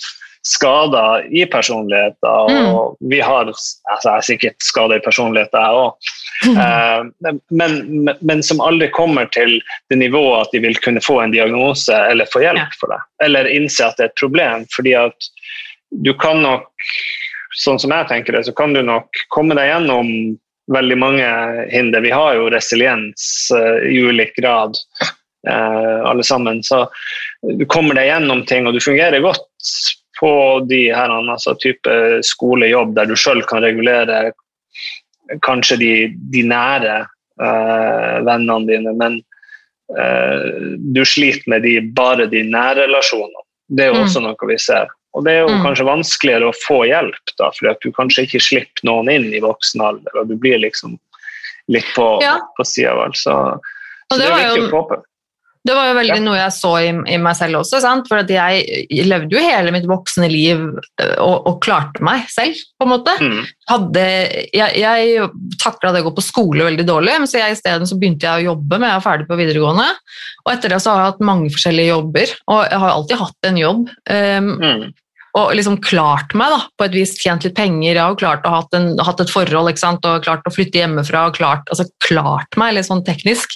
skader 0.47 1.26
i 1.36 1.45
personligheter. 1.47 2.49
Og 2.49 2.97
mm. 2.97 3.11
vi 3.12 3.20
har 3.20 3.51
altså 3.51 4.09
jeg 4.09 4.14
har 4.14 4.26
sikkert 4.26 4.64
skader 4.64 5.01
i 5.01 5.05
personligheter, 5.05 5.61
jeg 5.61 5.84
òg. 5.84 6.12
Eh, 6.49 7.05
men, 7.51 7.74
men, 8.20 8.43
som 8.43 8.61
aldri 8.64 8.88
kommer 8.88 9.28
til 9.34 9.59
det 9.88 9.99
nivået 10.01 10.47
at 10.47 10.55
de 10.55 10.62
vil 10.64 10.78
kunne 10.80 11.03
få 11.05 11.18
en 11.20 11.34
diagnose 11.34 11.93
eller 11.93 12.30
få 12.32 12.41
hjelp 12.45 12.76
for 12.80 12.93
det. 12.95 13.01
Eller 13.24 13.51
innse 13.51 13.84
at 13.84 13.99
det 13.99 14.07
er 14.07 14.12
et 14.12 14.20
problem. 14.20 14.66
fordi 14.76 14.95
at 14.97 15.30
du 15.91 16.12
kan 16.14 16.43
nok, 16.43 16.70
sånn 17.61 17.80
som 17.82 17.93
jeg 17.93 18.09
tenker 18.09 18.36
det, 18.36 18.45
så 18.47 18.55
kan 18.57 18.72
du 18.72 18.82
nok 18.86 19.24
komme 19.34 19.57
deg 19.59 19.68
gjennom 19.68 20.11
veldig 20.72 20.99
mange 20.99 21.30
hinder. 21.72 22.01
Vi 22.01 22.12
har 22.14 22.36
jo 22.38 22.51
resiliens 22.53 23.24
uh, 23.51 23.82
i 23.82 23.99
ulik 24.07 24.36
grad, 24.38 24.78
uh, 25.51 26.07
alle 26.07 26.22
sammen. 26.22 26.62
Så 26.62 26.84
du 27.59 27.66
kommer 27.66 27.99
deg 27.99 28.07
gjennom 28.07 28.45
ting, 28.47 28.68
og 28.70 28.78
du 28.78 28.80
fungerer 28.84 29.18
godt 29.24 29.49
på 30.20 30.30
de 30.70 30.84
her, 30.95 31.11
altså 31.11 31.57
type 31.59 32.22
skolejobb 32.28 32.95
der 32.95 33.11
du 33.11 33.16
sjøl 33.18 33.43
kan 33.51 33.64
regulere 33.64 34.30
kanskje 35.47 35.78
de, 35.81 35.93
de 36.33 36.45
nære 36.47 36.97
uh, 37.07 38.16
vennene 38.26 38.66
dine, 38.68 38.95
men 38.99 39.18
uh, 39.97 40.47
du 40.95 41.03
sliter 41.07 41.47
med 41.51 41.66
de, 41.66 41.78
bare 41.97 42.26
de 42.31 42.43
nære 42.47 42.87
relasjonene. 42.87 43.47
Det 43.70 43.87
er 43.87 43.93
jo 43.93 44.01
mm. 44.01 44.07
også 44.07 44.24
noe 44.24 44.51
vi 44.51 44.59
ser. 44.59 44.91
Og 45.14 45.24
det 45.26 45.35
er 45.35 45.45
jo 45.45 45.51
mm. 45.51 45.62
kanskje 45.64 45.87
vanskeligere 45.89 46.51
å 46.51 46.57
få 46.62 46.83
hjelp, 46.87 47.35
da, 47.39 47.51
fordi 47.57 47.70
at 47.72 47.83
du 47.83 47.95
kanskje 47.95 48.26
ikke 48.26 48.43
slipper 48.47 48.87
noen 48.87 49.11
inn 49.11 49.28
i 49.35 49.43
voksen 49.43 49.83
alder, 49.83 50.20
og 50.22 50.31
du 50.31 50.37
blir 50.39 50.61
liksom 50.62 50.97
litt 51.70 51.87
på, 51.97 52.07
ja. 52.22 52.37
på 52.57 52.66
sida. 52.66 53.09
Så, 53.18 53.35
så 54.11 54.18
det, 54.18 54.26
det 54.26 54.28
er 54.31 54.37
viktig 54.39 54.62
jo... 54.64 54.68
å 54.70 54.74
håpe. 54.78 55.01
Det 55.67 55.75
var 55.77 55.91
jo 55.91 55.97
veldig 55.99 56.17
ja. 56.17 56.23
noe 56.25 56.39
jeg 56.39 56.53
så 56.57 56.71
i, 56.81 56.93
i, 57.13 57.17
meg 57.21 57.37
selv 57.37 57.61
også. 57.61 57.83
Sant? 57.85 58.09
For 58.09 58.31
jeg, 58.33 58.87
levde 59.05 59.37
jo 59.37 59.43
hele 59.45 59.75
mitt 59.75 59.89
voksne 59.89 60.31
liv 60.33 60.63
øh, 60.63 61.17
og, 61.21 61.35
og 61.51 61.59
klarte 61.65 62.05
meg 62.07 62.25
selv, 62.33 62.57
på 62.81 62.87
en 62.87 62.93
måte. 62.95 63.17
Mm. 63.21 63.43
Hadde, 63.71 64.07
jeg 64.57 64.81
jeg 64.81 65.29
takla 65.61 65.93
det 65.93 66.01
å 66.01 66.09
gå 66.09 66.15
på 66.17 66.25
skole 66.25 66.65
veldig 66.65 66.87
dårlig, 66.89 67.19
men 67.21 67.31
så 67.31 67.43
jeg 67.43 67.59
isteden 67.59 67.89
begynte 68.01 68.27
jeg 68.27 68.41
å 68.41 68.55
jobbe 68.55 68.81
med 68.81 68.89
jeg 68.89 69.01
var 69.03 69.07
ferdig 69.07 69.29
på 69.29 69.39
videregående. 69.41 69.91
Og 70.47 70.55
etter 70.55 70.73
det 70.73 70.81
så 70.81 70.95
har 70.95 71.03
jeg 71.03 71.13
hatt 71.13 71.29
mange 71.29 71.53
forskjellige 71.53 71.93
jobber, 71.93 72.35
og 72.49 72.65
jeg 72.65 72.83
har 72.85 72.97
alltid 72.97 73.23
hatt 73.27 73.51
en 73.51 73.61
jobb. 73.61 73.95
Um, 74.09 74.51
mm 74.57 74.91
og 75.39 75.53
liksom 75.55 75.78
klart 75.85 76.35
meg, 76.39 76.51
da, 76.51 76.61
på 76.78 76.87
et 76.89 76.97
vis 76.97 77.14
tjent 77.20 77.45
litt 77.47 77.57
penger. 77.59 77.93
Jeg 77.93 78.03
har 78.03 78.18
klart 78.18 78.47
å 78.47 78.55
ha 78.55 78.62
hatt, 78.62 78.74
hatt, 79.07 79.22
et 79.22 79.33
forhold 79.33 79.70
ikke 79.70 79.85
sant? 79.85 80.07
og 80.09 80.24
klart 80.26 80.49
å 80.49 80.55
flytte 80.55 80.83
hjemmefra. 80.83 81.26
og 81.28 81.37
klart, 81.39 81.68
altså 81.70 81.87
klart 82.03 82.59
meg 82.61 82.74
litt 82.76 82.89
sånn 82.89 83.05
teknisk. 83.07 83.55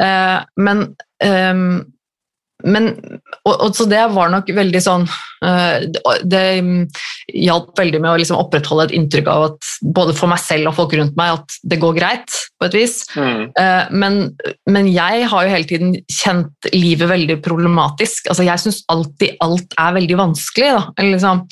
Uh, 0.00 0.44
men 0.60 0.90
um, 1.24 1.80
men, 2.66 2.88
og, 3.44 3.52
og, 3.52 3.68
så 3.76 3.84
det 3.86 4.00
var 4.10 4.32
nok 4.32 4.48
veldig 4.50 4.80
sånn 4.82 5.04
uh, 5.06 5.76
Det 6.26 6.40
hjalp 7.30 7.78
veldig 7.78 8.00
med 8.02 8.10
å 8.10 8.16
liksom 8.18 8.40
opprettholde 8.40 8.88
et 8.88 8.94
inntrykk 8.98 9.28
av 9.30 9.44
at 9.52 9.68
både 9.94 10.14
for 10.18 10.30
meg 10.32 10.40
selv 10.42 10.72
og 10.72 10.74
folk 10.80 10.96
rundt 10.98 11.14
meg 11.18 11.36
at 11.36 11.58
det 11.70 11.78
går 11.78 11.94
greit, 12.00 12.34
på 12.58 12.66
et 12.66 12.74
vis. 12.74 12.96
Mm. 13.14 13.42
Uh, 13.54 13.84
men, 13.94 14.16
men, 14.66 14.88
jeg 14.90 15.28
har 15.30 15.46
jo 15.46 15.52
hele 15.52 15.68
tiden 15.70 15.94
kjent 16.10 16.70
livet 16.74 17.10
veldig 17.12 17.38
problematisk. 17.44 18.26
Altså, 18.32 18.46
jeg 18.48 18.64
syns 18.64 18.80
alltid 18.90 19.38
alt 19.44 19.76
er 19.78 19.94
veldig 20.00 20.18
vanskelig. 20.18 20.72
Liksom, 20.98 21.44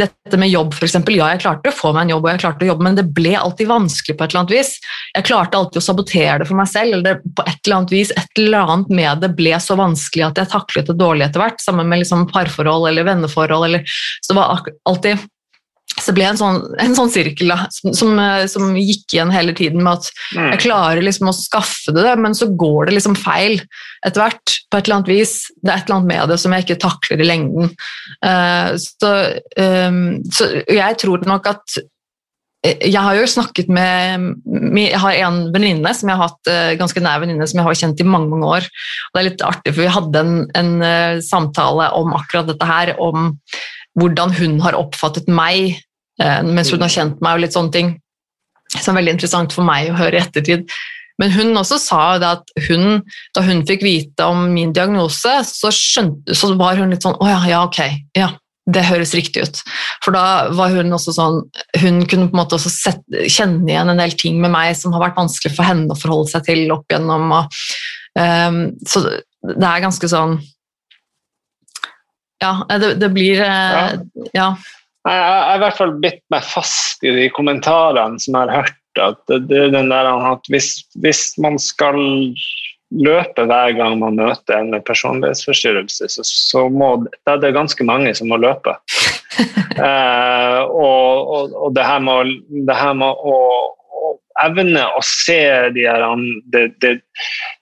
dette 0.00 0.40
med 0.40 0.50
jobb, 0.50 0.74
f.eks. 0.74 0.98
Ja, 1.14 1.30
jeg 1.34 1.44
klarte 1.44 1.70
å 1.70 1.76
få 1.76 1.92
meg 1.94 2.08
en 2.08 2.16
jobb, 2.16 2.26
og 2.26 2.32
jeg 2.32 2.42
klarte 2.42 2.66
å 2.66 2.70
jobbe, 2.72 2.88
men 2.88 2.98
det 2.98 3.06
ble 3.14 3.36
alltid 3.38 3.70
vanskelig 3.70 4.18
på 4.18 4.26
et 4.26 4.34
eller 4.34 4.42
annet 4.42 4.56
vis. 4.56 4.74
Jeg 5.14 5.28
klarte 5.30 5.60
alltid 5.60 5.78
å 5.78 5.86
sabotere 5.86 6.40
det 6.42 6.50
for 6.50 6.58
meg 6.58 6.70
selv, 6.72 6.96
eller 6.96 7.06
det, 7.06 7.34
på 7.38 7.46
et 7.46 7.60
eller 7.62 7.78
annet 7.78 7.94
vis, 7.94 8.12
et 8.18 8.42
eller 8.42 8.74
annet 8.74 8.94
med 9.00 9.22
det 9.22 9.32
ble 9.38 9.54
så 9.62 9.78
vanskelig 9.78 10.26
at 10.26 10.39
jeg 10.42 10.52
taklet 10.52 10.88
det 10.90 10.98
dårlig 11.00 11.26
etter 11.26 11.44
hvert, 11.44 11.60
sammen 11.62 11.88
med 11.90 12.02
liksom 12.02 12.28
parforhold 12.30 12.88
eller 12.90 13.06
venneforhold. 13.08 13.68
Eller, 13.68 14.00
så 14.20 14.32
det 14.32 14.40
var 14.40 14.64
alltid 14.88 15.28
så 16.00 16.14
ble 16.14 16.24
det 16.24 16.30
en 16.32 16.38
sånn, 16.38 16.60
en 16.80 16.94
sånn 16.96 17.10
sirkel 17.12 17.50
da, 17.52 17.66
som, 17.70 18.14
som, 18.48 18.70
gikk 18.78 19.14
igjen 19.14 19.32
hele 19.34 19.52
tiden 19.56 19.82
med 19.84 19.98
at 19.98 20.08
mm. 20.36 20.46
jeg 20.54 20.62
klarer 20.64 21.02
liksom 21.04 21.30
å 21.30 21.36
skaffe 21.36 21.94
det, 21.96 22.14
men 22.22 22.36
så 22.36 22.48
går 22.58 22.88
det 22.88 22.96
liksom 22.96 23.16
feil 23.18 23.58
etter 24.06 24.22
hvert. 24.22 24.56
på 24.70 24.78
et 24.78 24.86
eller 24.86 25.00
annet 25.00 25.10
vis. 25.10 25.34
Det 25.60 25.72
er 25.72 25.80
et 25.80 25.88
eller 25.88 25.98
annet 25.98 26.12
med 26.12 26.32
det 26.32 26.38
som 26.40 26.54
jeg 26.54 26.66
ikke 26.66 26.80
takler 26.86 27.20
i 27.20 27.28
lengden. 27.28 27.72
Uh, 28.24 28.72
så, 28.80 29.12
um, 29.58 30.04
så, 30.32 30.50
jeg 30.70 31.00
tror 31.02 31.26
nok 31.28 31.50
at 31.52 31.80
jeg 32.60 33.00
har 33.00 33.16
jo 33.16 33.24
snakket 33.24 33.70
med 33.72 34.24
Jeg 34.76 35.00
har 35.00 35.14
en 35.24 35.38
venninne 35.54 35.92
som 35.96 36.10
jeg 36.10 36.18
har 36.18 36.28
hatt 36.28 36.50
eh, 36.52 36.74
ganske 36.80 37.00
nær 37.00 37.22
venninne 37.22 37.46
som 37.48 37.56
jeg 37.56 37.64
har 37.64 37.78
kjent 37.82 38.02
i 38.02 38.04
mange 38.04 38.28
mange 38.28 38.50
år. 38.58 38.66
Og 38.68 39.16
det 39.16 39.20
er 39.20 39.28
litt 39.30 39.44
artig, 39.46 39.72
for 39.72 39.86
Vi 39.86 39.94
hadde 39.94 40.20
en, 40.20 40.34
en 40.60 40.72
uh, 40.84 41.22
samtale 41.24 41.88
om 41.96 42.12
akkurat 42.18 42.50
dette 42.50 42.68
her, 42.68 42.92
om 43.00 43.32
hvordan 43.96 44.36
hun 44.36 44.60
har 44.64 44.78
oppfattet 44.78 45.28
meg 45.28 45.80
mens 46.20 46.68
hun 46.68 46.82
har 46.84 46.92
kjent 46.92 47.22
meg, 47.24 47.38
og 47.38 47.40
litt 47.46 47.54
sånne 47.54 47.72
ting. 47.72 47.86
Som 48.74 48.92
er 48.92 48.98
veldig 48.98 49.14
interessant 49.14 49.54
for 49.56 49.64
meg 49.64 49.86
å 49.88 49.94
høre 49.96 50.18
i 50.18 50.20
ettertid. 50.20 50.66
Men 51.16 51.32
hun 51.32 51.56
også 51.56 51.78
sa 51.80 52.02
at 52.28 52.52
hun, 52.66 53.00
da 53.32 53.44
hun 53.46 53.62
fikk 53.68 53.80
vite 53.86 54.26
om 54.28 54.50
min 54.52 54.74
diagnose, 54.76 55.32
så, 55.48 55.72
skjønte, 55.72 56.36
så 56.36 56.52
var 56.60 56.76
hun 56.76 56.92
litt 56.92 57.08
sånn 57.08 57.16
Å 57.16 57.28
ja, 57.28 57.40
ja, 57.48 57.62
ok. 57.64 57.80
Ja, 58.20 58.34
det 58.74 58.86
høres 58.88 59.14
riktig 59.16 59.44
ut. 59.46 59.60
For 60.04 60.14
da 60.16 60.50
var 60.56 60.72
hun 60.74 60.94
også 60.96 61.14
sånn 61.16 61.40
Hun 61.80 62.02
kunne 62.10 62.28
på 62.30 62.34
en 62.34 62.40
måte 62.42 62.56
også 62.58 62.72
sett, 62.72 63.02
kjenne 63.28 63.68
igjen 63.68 63.92
en 63.92 64.00
del 64.00 64.14
ting 64.18 64.40
med 64.42 64.52
meg 64.54 64.74
som 64.78 64.94
har 64.96 65.04
vært 65.08 65.20
vanskelig 65.20 65.54
for 65.56 65.66
henne 65.66 65.90
å 65.92 65.98
forholde 65.98 66.32
seg 66.32 66.46
til 66.48 66.74
opp 66.74 66.86
igjennom. 66.90 67.30
Og, 67.36 67.60
um, 68.18 68.60
så 68.88 69.04
det 69.10 69.66
er 69.66 69.86
ganske 69.86 70.10
sånn 70.10 70.38
Ja, 72.40 72.52
det, 72.80 72.94
det 73.00 73.10
blir 73.14 73.40
uh, 73.44 73.96
ja. 74.36 74.52
Jeg 75.08 75.24
har 75.24 75.56
i 75.56 75.62
hvert 75.62 75.78
fall 75.78 75.94
bitt 76.02 76.20
meg 76.32 76.44
fast 76.44 77.04
i 77.06 77.12
de 77.16 77.30
kommentarene 77.32 78.20
som 78.20 78.36
jeg 78.36 78.50
har 78.50 78.66
hørt. 78.66 78.76
at 79.00 79.20
det, 79.30 79.38
det 79.48 79.70
den 79.72 79.88
der 79.88 80.08
at 80.10 80.48
hvis, 80.52 80.82
hvis 81.00 81.38
man 81.40 81.56
skal 81.62 81.96
løpe 82.90 83.46
hver 83.46 83.74
gang 83.78 83.98
man 84.00 84.18
møter 84.18 84.58
en 84.58 84.72
med 84.74 84.84
personlighetsforstyrrelse, 84.88 86.08
så, 86.10 86.24
så 86.26 86.66
må, 86.68 86.96
da 87.26 87.36
er 87.36 87.42
det 87.44 87.54
ganske 87.54 87.86
mange 87.86 88.12
som 88.18 88.30
må 88.32 88.40
løpe. 88.42 88.74
eh, 89.86 90.60
og, 90.66 91.30
og, 91.30 91.54
og, 91.54 91.68
det 91.76 91.86
her 91.86 92.02
med, 92.02 93.06
å, 93.06 93.36
evne 94.44 94.86
å 94.96 95.02
se 95.06 95.40
de 95.74 95.86
her, 95.86 96.06
det, 96.52 96.64
de, 96.82 96.94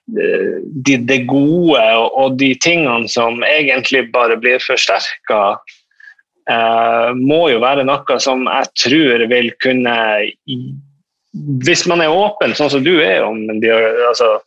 de, 0.07 0.97
de 0.97 1.19
gode 1.29 1.83
og, 1.83 2.07
og, 2.07 2.39
de 2.39 2.53
tingene 2.63 3.09
som 3.11 3.43
egentlig 3.45 4.07
bare 4.13 4.39
blir 4.39 4.61
forsterka, 4.63 5.59
eh, 6.49 7.09
må 7.19 7.45
jo 7.53 7.61
være 7.61 7.85
noe 7.87 8.19
som 8.23 8.47
jeg 8.49 8.73
tror 8.85 9.27
vil 9.29 9.53
kunne 9.61 9.97
Hvis 11.61 11.85
man 11.85 12.01
er 12.01 12.09
åpen, 12.09 12.55
sånn 12.57 12.71
som 12.73 12.81
du 12.83 12.95
er 13.03 13.21
om 13.21 13.43
altså, 13.51 14.39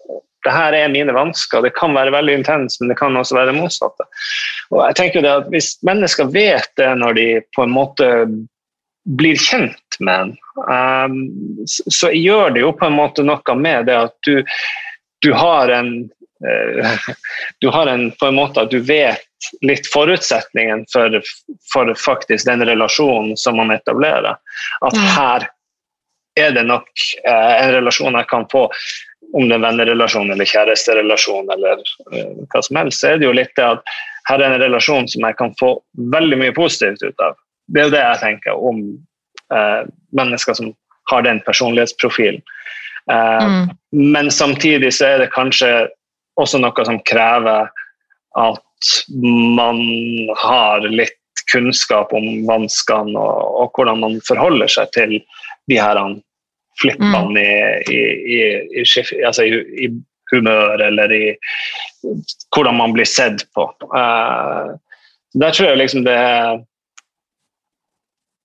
det 0.44 0.54
her 0.54 0.74
er 0.76 0.92
mine 0.92 1.14
vansker. 1.14 1.62
Det 1.62 1.74
kan 1.76 1.94
være 1.94 2.14
veldig 2.14 2.38
intenst, 2.40 2.80
men 2.80 2.90
det 2.90 2.98
kan 2.98 3.16
også 3.16 3.36
være 3.36 3.52
det 3.52 3.58
motsatte. 3.60 4.06
Og 4.72 4.80
jeg 4.86 4.98
tenker 4.98 5.24
det 5.24 5.34
at 5.42 5.50
Hvis 5.52 5.76
mennesker 5.86 6.30
vet 6.32 6.70
det 6.80 6.88
når 6.98 7.18
de 7.18 7.26
på 7.56 7.66
en 7.66 7.74
måte 7.74 8.08
blir 9.18 9.38
kjent 9.38 9.98
med 10.00 10.20
en, 10.20 10.32
um, 10.70 11.16
så 11.66 12.12
gjør 12.14 12.54
det 12.54 12.62
jo 12.62 12.72
på 12.78 12.86
en 12.86 12.98
måte 12.98 13.24
noe 13.26 13.56
med 13.58 13.88
det 13.90 13.96
at 13.98 14.14
du, 14.26 14.44
du 15.26 15.32
har 15.34 15.72
en 15.74 15.90
uh, 16.06 17.08
du 17.60 17.70
har 17.74 17.90
en, 17.90 18.10
på 18.18 18.30
en 18.30 18.38
måte 18.38 18.62
at 18.62 18.70
du 18.70 18.78
vet 18.78 19.26
litt 19.66 19.88
forutsetningen 19.90 20.84
for, 20.92 21.18
for 21.72 21.90
faktisk 21.98 22.46
den 22.46 22.62
relasjonen 22.66 23.34
som 23.36 23.58
man 23.58 23.74
etablerer. 23.74 24.38
At 24.86 24.98
her 25.16 25.48
er 26.38 26.54
det 26.54 26.62
nok 26.68 26.86
uh, 27.26 27.54
en 27.58 27.74
relasjon 27.74 28.20
jeg 28.20 28.30
kan 28.30 28.46
få 28.52 28.68
om 29.32 29.48
det 29.48 29.56
er 29.56 29.64
vennerelasjon 29.64 30.32
eller 30.32 30.48
kjæresterelasjon 30.48 31.52
eller 31.54 31.80
uh, 32.12 32.42
hva 32.52 32.62
som 32.64 32.80
helst, 32.80 33.00
så 33.00 33.12
er 33.12 33.20
det 33.20 33.28
jo 33.28 33.36
litt 33.36 33.54
det 33.58 33.68
at 33.68 33.94
her 34.30 34.42
er 34.42 34.52
en 34.52 34.62
relasjon 34.62 35.08
som 35.10 35.24
jeg 35.26 35.38
kan 35.38 35.54
få 35.58 35.74
veldig 36.14 36.38
mye 36.44 36.54
positivt 36.56 37.02
ut 37.02 37.24
av. 37.24 37.38
Det 37.72 37.80
er 37.80 37.88
jo 37.88 37.94
det 37.94 38.02
jeg 38.02 38.22
tenker 38.22 38.66
om 38.70 38.82
uh, 39.54 39.82
mennesker 40.14 40.58
som 40.58 40.72
har 41.10 41.24
den 41.26 41.40
personlighetsprofilen. 41.46 42.42
Uh, 43.10 43.42
mm. 43.42 43.72
Men 44.14 44.30
samtidig 44.30 44.92
så 44.94 45.08
er 45.08 45.24
det 45.24 45.32
kanskje 45.34 45.72
også 46.40 46.60
noe 46.62 46.86
som 46.86 47.00
krever 47.08 47.72
at 48.38 48.92
man 49.12 49.80
har 50.42 50.86
litt 50.88 51.18
kunnskap 51.52 52.12
om 52.14 52.26
vanskene 52.48 53.18
og, 53.18 53.56
og 53.62 53.76
hvordan 53.76 54.00
man 54.04 54.20
forholder 54.26 54.70
seg 54.70 54.92
til 54.96 55.18
de 55.70 55.78
her 55.78 55.98
flippene 56.80 57.42
mm. 57.42 57.92
i, 57.92 58.00
i, 58.36 58.40
i, 58.80 58.84
altså 59.26 59.44
i, 59.44 59.90
humør 60.32 60.80
eller 60.80 61.12
i 61.12 61.24
hvordan 62.54 62.78
man 62.78 62.94
blir 62.96 63.08
sett 63.08 63.44
på. 63.56 63.66
Uh, 63.92 64.72
der 65.36 65.52
tror 65.52 65.72
jeg 65.72 65.80
liksom 65.80 66.04
det 66.04 66.18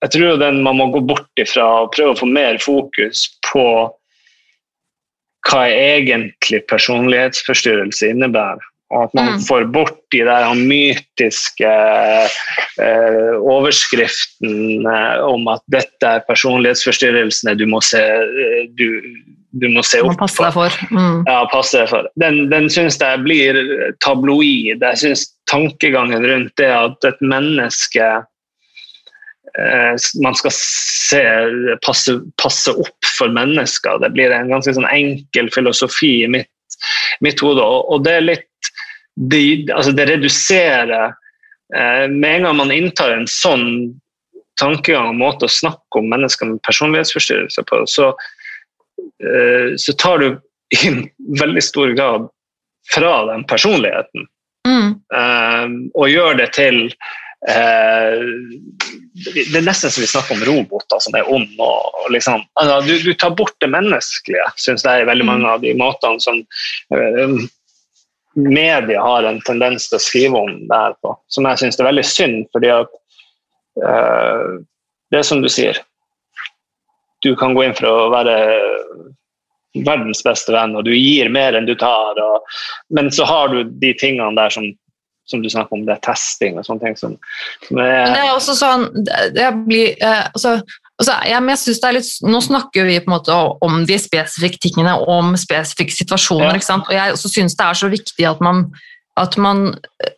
Jeg 0.03 0.11
tror 0.13 0.37
den 0.37 0.59
man 0.63 0.77
må 0.77 0.91
gå 0.93 0.99
bort 1.09 1.41
ifra 1.41 1.63
og 1.83 1.93
prøve 1.95 2.13
å 2.13 2.19
få 2.19 2.27
mer 2.29 2.59
fokus 2.61 3.23
på 3.47 3.63
hva 5.47 5.61
egentlig 5.71 6.59
personlighetsforstyrrelse 6.69 8.11
innebærer. 8.11 8.61
Og 8.87 9.03
at 9.03 9.15
man 9.17 9.41
får 9.43 9.65
bort 9.75 9.97
de 10.15 10.21
der 10.23 10.53
mytiske 10.55 11.71
eh, 12.79 13.33
overskriftene 13.35 14.99
om 15.27 15.49
at 15.51 15.63
dette 15.73 16.07
er 16.07 16.23
personlighetsforstyrrelsene 16.29 17.57
du 17.59 17.65
må 17.67 17.81
se, 17.83 17.99
eh, 17.99 18.61
du, 18.79 19.01
du 19.59 19.67
må 19.73 19.83
se 19.83 19.99
opp 20.05 20.15
må 20.15 20.21
Passe 20.23 20.45
deg 20.45 20.55
for. 20.55 20.79
Mm. 20.93 21.19
Ja, 21.27 21.41
passe 21.51 21.81
deg 21.81 21.91
for. 21.91 22.07
Den, 22.23 22.45
den 22.53 22.71
syns 22.71 22.99
jeg 23.03 23.25
blir 23.27 23.59
tabloid. 24.05 24.79
Jeg 24.79 25.03
syns 25.03 25.27
tankegangen 25.51 26.23
rundt 26.23 26.55
det 26.61 26.71
at 26.71 27.11
et 27.11 27.19
menneske 27.19 28.09
eh, 29.59 29.93
man 30.23 30.39
skal 30.39 30.55
se, 30.55 31.23
passe, 31.83 32.21
passe, 32.39 32.71
opp 32.71 33.11
for 33.17 33.35
mennesker. 33.35 33.99
Det 33.99 34.15
blir 34.15 34.31
en 34.31 34.55
ganske 34.55 34.79
sånn 34.79 34.87
enkel 34.93 35.51
filosofi 35.51 36.21
i 36.23 36.35
mitt, 36.39 36.79
mitt 37.19 37.43
hode. 37.43 37.59
Og, 37.59 37.91
og 37.91 38.07
det 38.07 38.21
er 38.21 38.29
litt 38.31 38.47
det, 39.17 39.71
altså 39.73 39.91
det 39.97 40.05
reduserer 40.11 41.07
eh, 41.75 42.03
Med 42.09 42.35
en 42.35 42.43
gang 42.43 42.57
man 42.59 42.71
inntar 42.71 43.15
en 43.15 43.27
sånn 43.29 43.95
tankegang 44.61 45.11
og 45.11 45.19
måte 45.19 45.47
å 45.47 45.53
snakke 45.53 45.99
om 45.99 46.09
mennesker 46.09 46.49
med 46.49 46.61
personlighetsforstyrrelser 46.65 47.65
på, 47.69 47.83
så, 47.89 48.07
eh, 49.21 49.75
så 49.77 49.93
tar 50.01 50.23
du 50.23 50.27
i 50.73 50.89
veldig 51.39 51.63
stor 51.63 51.93
grad 51.97 52.27
fra 52.93 53.13
den 53.29 53.45
personligheten. 53.47 54.27
Mm. 54.67 54.89
Eh, 55.13 55.67
og 55.93 56.09
gjør 56.11 56.39
det 56.41 56.49
til 56.57 56.79
eh, 57.47 58.23
Det 59.23 59.55
er 59.55 59.63
nesten 59.63 59.93
som 59.93 60.03
vi 60.03 60.09
snakker 60.09 60.35
om 60.35 60.43
roboter 60.49 60.99
som 61.03 61.15
er 61.15 61.29
onde. 61.31 61.61
Og, 61.63 62.09
liksom, 62.11 62.43
altså, 62.59 62.79
du, 62.87 62.97
du, 63.05 63.13
tar 63.13 63.37
bort 63.37 63.55
det 63.63 63.71
menneskelige, 63.71 64.49
syns 64.59 64.85
jeg, 64.87 65.03
i 65.03 65.07
veldig 65.07 65.29
mange 65.29 65.53
av 65.53 65.63
de 65.63 65.75
måtene 65.77 66.19
som 66.23 66.41
eh, 66.97 67.37
media 68.37 69.01
har 69.01 69.25
en 69.25 69.41
tendens 69.41 69.89
til 69.89 69.97
å 69.97 70.03
skrive 70.03 70.39
om 70.45 70.55
det 70.69 70.79
her 70.79 70.95
på, 71.01 71.13
som 71.33 71.47
jeg 71.49 71.63
syns 71.63 71.79
er 71.79 71.89
veldig 71.89 72.05
synd. 72.05 72.39
fordi 72.53 72.71
at 72.73 72.91
uh, 73.83 74.57
det 75.11 75.21
er 75.21 75.27
som 75.27 75.41
du 75.41 75.49
sier, 75.49 75.79
du 77.25 77.31
kan 77.39 77.55
gå 77.57 77.65
inn 77.65 77.77
for 77.77 77.89
å 77.89 78.09
være 78.13 78.35
verdens 79.85 80.23
beste 80.25 80.53
venn, 80.53 80.75
og 80.77 80.85
du 80.87 80.93
gir 80.95 81.29
mer 81.33 81.57
enn 81.57 81.67
du 81.67 81.75
tar. 81.79 82.19
Og, 82.21 82.57
men 82.93 83.09
så 83.13 83.27
har 83.29 83.53
du 83.53 83.63
de 83.81 83.93
tingene 83.97 84.35
der 84.37 84.53
som, 84.53 84.67
som 85.29 85.43
du 85.43 85.49
snakker 85.51 85.77
om, 85.77 85.85
det 85.87 85.97
er 85.97 86.03
testing 86.05 86.59
og 86.59 86.67
sånne 86.67 86.85
ting. 86.85 86.99
Som, 86.99 87.17
som 87.67 87.81
er, 87.81 88.03
men 88.05 88.15
det 88.15 88.25
er 88.25 88.33
også 88.35 88.57
sånn 88.57 88.87
det 89.35 89.49
blir, 89.65 89.95
eh, 89.97 90.25
altså, 90.31 90.59
Det 90.97 91.13
er 91.13 91.93
litt, 91.93 92.09
nå 92.25 92.39
snakker 92.41 92.87
vi 92.87 92.97
på 93.03 93.11
en 93.11 93.15
måte 93.19 93.37
om 93.61 93.83
de 93.85 93.99
spesifikke 94.01 94.61
tingene, 94.63 94.95
om 94.97 95.35
spesifikke 95.37 95.93
situasjoner. 95.93 96.57
Ja. 96.57 96.77
Og 96.81 96.93
jeg 96.95 97.17
synes 97.21 97.57
det 97.57 97.65
er 97.67 97.77
så 97.77 97.89
viktig 97.91 98.25
at 98.25 98.41
man, 98.41 98.63
at, 99.17 99.37
man, 99.37 99.75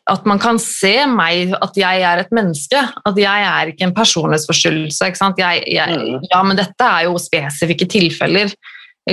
at 0.07 0.25
man, 0.30 0.39
kan 0.39 0.59
se 0.63 0.93
meg, 1.11 1.51
at 1.59 1.75
jeg 1.80 2.05
er 2.07 2.23
et 2.23 2.32
menneske. 2.36 2.80
At 2.80 3.19
jeg 3.19 3.47
er 3.51 3.73
ikke 3.73 3.89
en 3.89 3.95
personlighetsforstyrrelse. 3.97 5.11
Mm. 5.19 6.19
ja, 6.32 6.43
men 6.47 6.59
dette 6.59 6.88
er 6.88 7.09
jo 7.09 7.19
spesifikke 7.19 7.89
tilfeller 7.91 8.55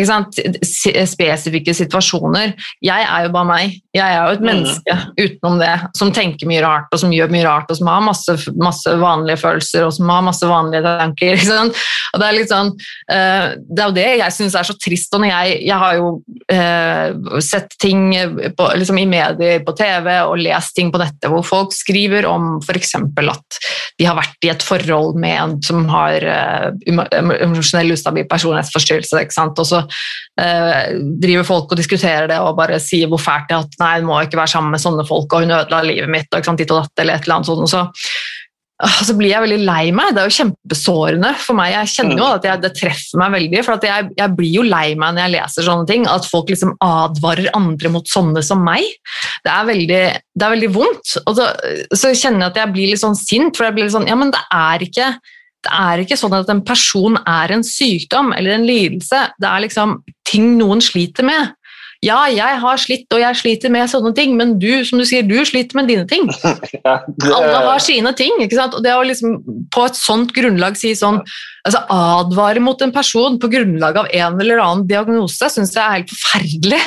spesifikke 0.04 1.74
situasjoner. 1.76 2.54
Jeg 2.84 3.06
er 3.06 3.26
jo 3.26 3.32
bare 3.34 3.48
meg. 3.48 3.76
Jeg 3.96 4.04
er 4.04 4.18
jo 4.28 4.36
et 4.36 4.42
mm. 4.42 4.48
menneske 4.50 4.96
utenom 5.16 5.60
det, 5.62 5.74
som 5.96 6.12
tenker 6.14 6.48
mye 6.50 6.62
rart 6.64 6.92
og 6.92 7.00
som 7.00 7.14
gjør 7.14 7.32
mye 7.32 7.46
rart, 7.46 7.70
og 7.70 7.78
som 7.78 7.90
har 7.90 8.04
masse, 8.04 8.36
masse 8.60 8.96
vanlige 9.00 9.40
følelser 9.40 9.86
og 9.86 9.94
som 9.96 10.12
har 10.12 10.24
masse 10.26 10.50
vanlige 10.50 10.84
tanker. 10.86 11.40
Og 12.16 12.20
det 12.22 12.26
er 12.26 12.36
litt 12.36 12.48
sånn, 12.52 12.70
uh, 13.10 13.46
det 13.58 13.82
er 13.82 13.88
jo 13.90 13.94
det 13.96 14.06
jeg 14.22 14.32
syns 14.32 14.54
er 14.56 14.64
så 14.64 14.76
trist. 14.80 15.12
og 15.12 15.24
jeg, 15.26 15.56
jeg 15.66 15.78
har 15.80 15.96
jo 15.98 16.06
uh, 16.52 17.40
sett 17.44 17.74
ting 17.82 18.06
på, 18.56 18.68
liksom 18.78 19.00
i 19.02 19.08
medier, 19.10 19.60
på 19.66 19.74
TV 19.76 20.08
og 20.22 20.38
lest 20.40 20.76
ting 20.78 20.92
på 20.94 21.00
nettet 21.02 21.28
hvor 21.32 21.44
folk 21.44 21.74
skriver 21.76 22.28
om 22.30 22.56
f.eks. 22.62 22.94
at 22.96 23.58
de 23.98 24.08
har 24.08 24.16
vært 24.16 24.46
i 24.46 24.52
et 24.52 24.64
forhold 24.64 25.18
med 25.20 25.36
en 25.36 25.56
som 25.66 25.84
har 25.92 26.24
uh, 26.24 26.70
emosjonell 26.86 27.92
ustabil 27.96 28.28
personlighetsforstyrrelse. 28.30 29.26
Og 29.46 29.66
så 29.66 29.82
eh, 30.40 30.96
driver 31.22 31.46
folk 31.48 31.74
og 31.74 31.80
diskuterer 31.80 32.30
det 32.30 32.40
og 32.42 32.56
bare 32.58 32.80
sier 32.82 33.10
hvor 33.10 33.22
fælt 33.22 33.50
det 33.50 33.58
er 33.58 33.66
at 33.66 33.78
nei, 33.82 33.92
hun 34.00 34.10
må 34.10 34.22
ikke 34.24 34.40
være 34.40 34.54
sammen 34.56 34.74
med 34.74 34.82
sånne 34.82 35.06
folk, 35.08 35.30
og 35.32 35.44
hun 35.44 35.58
ødela 35.58 35.84
livet 35.86 36.12
mitt, 36.12 36.32
og, 36.32 36.46
sant, 36.46 36.62
ditt 36.62 36.72
og 36.74 36.84
datt, 36.84 37.04
eller 37.04 37.16
et 37.16 37.26
eller 37.26 37.38
annet 37.38 37.50
sånt. 37.50 37.64
Og 37.66 37.70
så, 37.70 37.84
ah, 38.84 38.98
så 39.08 39.16
blir 39.18 39.32
jeg 39.32 39.44
veldig 39.44 39.60
lei 39.66 39.84
meg. 39.96 40.14
Det 40.14 40.22
er 40.22 40.30
jo 40.30 40.36
kjempesårende 40.38 41.32
for 41.42 41.58
meg. 41.58 41.72
Jeg 41.74 41.92
kjenner 41.94 42.22
jo 42.22 42.30
at 42.30 42.48
jeg, 42.48 42.62
det 42.64 42.72
treffer 42.78 43.22
meg 43.22 43.36
veldig. 43.36 43.62
For 43.66 43.88
jeg, 43.90 44.10
jeg, 44.18 44.34
blir 44.40 44.58
jo 44.58 44.66
lei 44.66 44.86
meg 44.98 45.16
når 45.16 45.24
jeg 45.24 45.34
leser 45.36 45.68
sånne 45.68 45.88
ting. 45.90 46.08
At 46.10 46.28
folk 46.30 46.52
liksom 46.52 46.74
advarer 46.84 47.52
andre 47.56 47.92
mot 47.94 48.10
sånne 48.10 48.44
som 48.46 48.64
meg. 48.66 48.84
Det 49.46 49.52
er 49.52 49.70
veldig, 49.70 50.02
det 50.36 50.48
er 50.48 50.56
veldig 50.56 50.72
vondt. 50.76 51.16
Og 51.24 51.38
så, 51.38 51.48
så, 51.94 52.12
kjenner 52.12 52.46
jeg 52.46 52.52
at 52.54 52.60
jeg 52.64 52.74
blir 52.76 52.92
litt 52.92 53.04
sånn 53.04 53.18
sint, 53.18 53.56
for 53.56 53.68
jeg 53.68 53.78
blir 53.78 53.88
litt 53.88 53.96
sånn 53.96 54.08
Ja, 54.10 54.18
men 54.18 54.34
det 54.34 54.42
er 54.54 54.86
ikke 54.86 55.14
det 55.66 55.74
er 55.74 56.02
ikke 56.04 56.18
sånn 56.18 56.34
at 56.36 56.50
en 56.52 56.62
person 56.66 57.16
er 57.26 57.54
en 57.56 57.64
sykdom 57.66 58.32
eller 58.36 58.54
en 58.56 58.66
lidelse. 58.68 59.22
Det 59.40 59.48
er 59.48 59.64
liksom 59.64 59.98
ting 60.26 60.52
noen 60.60 60.82
sliter 60.84 61.26
med. 61.26 61.55
Ja, 62.04 62.18
jeg 62.28 62.60
har 62.60 62.80
slitt, 62.80 63.06
og 63.14 63.22
jeg 63.22 63.38
sliter 63.40 63.72
med 63.72 63.88
sånne 63.88 64.12
ting, 64.16 64.34
men 64.36 64.56
du 64.60 64.84
som 64.84 65.00
du 65.00 65.06
sier, 65.08 65.24
du 65.26 65.38
sliter 65.48 65.78
med 65.78 65.90
dine 65.92 66.06
ting. 66.08 66.28
Ja, 66.86 67.00
det... 67.08 67.30
Alle 67.34 67.60
har 67.64 67.80
sine 67.82 68.12
ting. 68.14 68.36
ikke 68.42 68.58
sant? 68.58 68.74
Og 68.76 68.82
det 68.84 68.92
å 68.94 69.04
liksom 69.06 69.38
på 69.74 69.86
et 69.88 69.96
sånt 69.98 70.30
grunnlag 70.36 70.76
si 70.78 70.92
sånn 70.98 71.18
altså 71.66 71.80
Advare 71.90 72.62
mot 72.62 72.80
en 72.84 72.92
person 72.94 73.38
på 73.42 73.50
grunnlag 73.50 73.96
av 73.98 74.10
en 74.14 74.40
eller 74.42 74.60
annen 74.62 74.84
diagnose 74.86 75.48
syns 75.50 75.74
jeg 75.74 75.82
er 75.82 75.96
helt 75.96 76.12
forferdelig. 76.12 76.80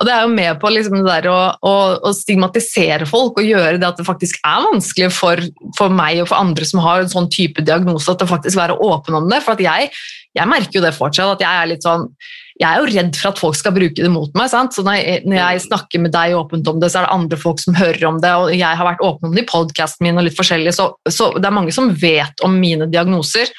Og 0.00 0.06
det 0.08 0.14
er 0.14 0.24
jo 0.24 0.32
med 0.34 0.60
på 0.62 0.72
liksom 0.74 0.98
det 0.98 1.06
der 1.06 1.28
å, 1.30 1.38
å, 1.54 1.74
å, 2.02 2.14
stigmatisere 2.16 3.06
folk 3.06 3.38
og 3.38 3.46
gjøre 3.46 3.78
det 3.78 3.88
at 3.88 4.00
det 4.00 4.08
faktisk 4.08 4.40
er 4.42 4.64
vanskelig 4.66 5.10
for, 5.14 5.42
for, 5.78 5.94
meg 5.94 6.24
og 6.24 6.30
for 6.32 6.40
andre 6.40 6.66
som 6.66 6.82
har 6.82 7.04
en 7.04 7.12
sånn 7.12 7.30
type 7.32 7.62
diagnose, 7.62 8.10
at 8.10 8.22
det 8.22 8.30
faktisk 8.30 8.58
være 8.58 8.78
åpen 8.82 9.20
om 9.20 9.30
det. 9.30 9.38
For 9.46 9.60
jeg, 9.62 9.92
jeg 10.34 10.50
merker 10.50 10.80
jo 10.80 10.84
det 10.86 10.96
fortsatt, 10.96 11.36
at 11.36 11.46
jeg 11.46 11.62
er 11.62 11.70
litt 11.70 11.86
sånn 11.86 12.08
jeg 12.54 12.68
er 12.68 12.78
jo 12.78 12.86
redd 12.86 13.16
for 13.18 13.32
at 13.32 13.40
folk 13.40 13.56
skal 13.58 13.72
bruke 13.74 13.98
det 13.98 14.10
mot 14.14 14.30
meg. 14.38 14.46
Sant? 14.52 14.76
Så 14.76 14.84
når 14.86 15.00
jeg, 15.00 15.22
når 15.26 15.38
jeg, 15.40 15.62
snakker 15.64 16.02
med 16.04 16.12
deg 16.14 16.36
åpent 16.38 16.68
om 16.70 16.78
det, 16.78 16.90
så 16.92 17.00
er 17.00 17.06
det 17.08 17.14
andre 17.16 17.38
folk 17.40 17.58
som 17.58 17.74
hører 17.74 18.04
om 18.06 18.20
det. 18.22 18.30
og 18.30 18.52
Jeg 18.54 18.78
har 18.78 18.86
vært 18.86 19.02
åpen 19.02 19.30
om 19.30 19.34
det 19.34 19.42
i 19.42 19.48
podkasten 19.48 20.06
min, 20.06 20.20
og 20.20 20.28
litt 20.28 20.36
forskjellig, 20.38 20.74
så, 20.76 20.86
så, 21.10 21.32
det 21.34 21.48
er 21.48 21.56
mange 21.56 21.74
som 21.74 21.90
vet 21.98 22.44
om 22.46 22.54
mine 22.54 22.86
diagnoser. 22.92 23.50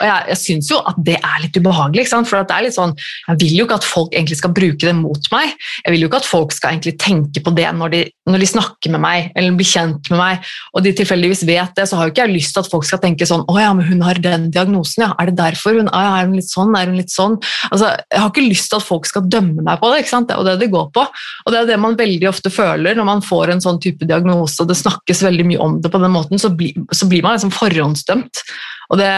Og 0.00 0.04
jeg, 0.04 0.26
jeg 0.34 0.40
syns 0.42 0.68
jo 0.74 0.82
at 0.84 1.00
det 1.06 1.16
er 1.16 1.38
litt 1.46 1.56
ubehagelig. 1.56 2.04
For 2.12 2.44
det 2.44 2.56
er 2.58 2.66
litt 2.66 2.76
sånn, 2.76 2.92
Jeg 3.30 3.40
vil 3.40 3.56
jo 3.56 3.64
ikke 3.64 3.78
at 3.80 3.88
folk 3.88 4.12
egentlig 4.12 4.38
skal 4.42 4.52
bruke 4.52 4.84
det 4.84 4.94
mot 5.00 5.32
meg. 5.32 5.56
Jeg 5.86 5.96
vil 5.96 6.04
jo 6.04 6.12
ikke 6.12 6.20
at 6.20 6.28
folk 6.28 6.52
skal 6.52 6.74
egentlig 6.74 6.98
tenke 7.00 7.40
på 7.40 7.54
det 7.56 7.70
når 7.72 7.94
de, 7.94 8.02
når 8.28 8.44
de 8.44 8.50
snakker 8.52 8.92
med 8.92 9.00
meg 9.00 9.32
eller 9.32 9.56
blir 9.56 9.68
kjent 9.68 10.12
med 10.12 10.20
meg, 10.20 10.52
og 10.76 10.84
de 10.84 10.92
tilfeldigvis 11.00 11.46
vet 11.48 11.72
det, 11.78 11.88
så 11.88 11.96
har 11.96 12.08
jo 12.08 12.12
ikke 12.12 12.26
jeg 12.26 12.36
lyst 12.36 12.52
til 12.52 12.66
at 12.66 12.70
folk 12.72 12.84
skal 12.84 13.00
tenke 13.00 13.26
sånn 13.28 13.46
Å 13.48 13.56
ja, 13.56 13.72
men 13.76 13.88
hun 13.88 14.04
har 14.04 14.20
den 14.20 14.50
diagnosen, 14.52 15.06
ja. 15.06 15.10
Er 15.16 15.30
det 15.30 15.38
derfor 15.40 15.80
hun 15.80 15.88
er 15.88 16.26
hun 16.26 16.36
litt 16.36 16.50
sånn? 16.50 16.76
Er 16.76 16.90
hun 16.90 17.00
litt 17.00 17.12
sånn? 17.12 17.38
Altså, 17.70 17.94
jeg 18.12 18.20
har 18.20 18.30
ikke 18.30 18.41
ikke 18.42 18.52
lyst 18.54 18.70
til 18.72 18.78
at 18.78 18.86
folk 18.86 19.06
skal 19.08 19.28
dømme 19.30 19.64
meg 19.64 19.80
på 19.80 19.90
det. 19.92 20.02
ikke 20.02 20.12
sant? 20.12 20.28
Det 20.28 20.36
er 20.36 20.48
det 20.50 20.56
det 20.64 20.72
går 20.72 20.90
på. 20.94 21.04
Og 21.06 21.54
det 21.54 21.60
er 21.60 21.70
det 21.70 21.78
man 21.82 21.98
veldig 21.98 22.28
ofte 22.30 22.52
føler 22.52 22.98
når 22.98 23.08
man 23.08 23.24
får 23.24 23.54
en 23.54 23.64
sånn 23.64 23.80
type 23.82 24.08
diagnose, 24.08 24.58
og 24.62 24.70
det 24.70 24.78
snakkes 24.80 25.24
veldig 25.26 25.46
mye 25.52 25.62
om 25.62 25.78
det 25.82 25.92
på 25.92 26.00
den 26.02 26.14
måten, 26.14 26.42
så, 26.42 26.52
bli, 26.54 26.72
så 26.92 27.08
blir 27.10 27.24
man 27.24 27.38
liksom 27.38 27.54
forhåndsdømt. 27.54 28.42
Og 28.90 29.00
det, 29.00 29.12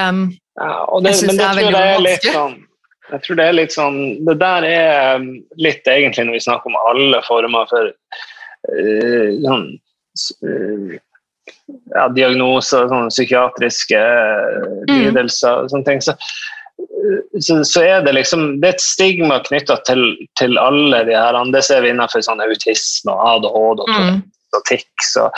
ja, 0.61 0.71
og 0.89 1.05
det 1.05 1.15
jeg 1.15 1.23
syns 1.23 1.41
det 1.41 1.49
er 1.49 1.61
veldig 1.61 1.81
vanskelig. 1.81 2.35
Sånn, 2.37 2.59
jeg 3.13 3.25
tror 3.25 3.39
det 3.39 3.47
er 3.47 3.57
litt 3.59 3.75
sånn 3.75 3.97
Det 4.25 4.35
der 4.41 4.65
er 4.65 5.19
um, 5.21 5.27
litt 5.61 5.89
egentlig 5.91 6.25
når 6.25 6.39
vi 6.39 6.45
snakker 6.47 6.71
om 6.71 6.79
alle 6.89 7.21
former 7.27 7.67
for 7.69 7.91
uh, 7.93 9.27
sånn 9.45 9.67
uh, 10.49 10.95
ja, 11.93 12.09
diagnoser, 12.13 12.89
sånne 12.89 13.13
psykiatriske 13.13 14.01
mm. 14.01 14.93
lidelser 14.93 15.65
og 15.65 15.73
sånne 15.73 15.89
ting. 15.89 16.03
Så 16.05 16.17
så, 17.41 17.65
så, 17.65 17.83
er 17.83 18.05
det 18.05 18.15
liksom 18.17 18.61
det 18.63 18.69
er 18.69 18.77
et 18.77 18.85
stigma 18.85 19.41
knytta 19.45 19.77
til, 19.89 20.05
til, 20.39 20.59
alle 20.61 21.03
de 21.09 21.17
her 21.17 21.39
Det 21.53 21.65
ser 21.67 21.83
vi 21.85 21.93
innenfor 21.93 22.25
sånn 22.25 22.43
autisme 22.45 23.13
og 23.13 23.25
ADHD. 23.33 23.85
Og 23.85 23.91
mm. 23.91 24.23
Og 24.57 24.65
tics. 24.69 25.15
Og, 25.21 25.35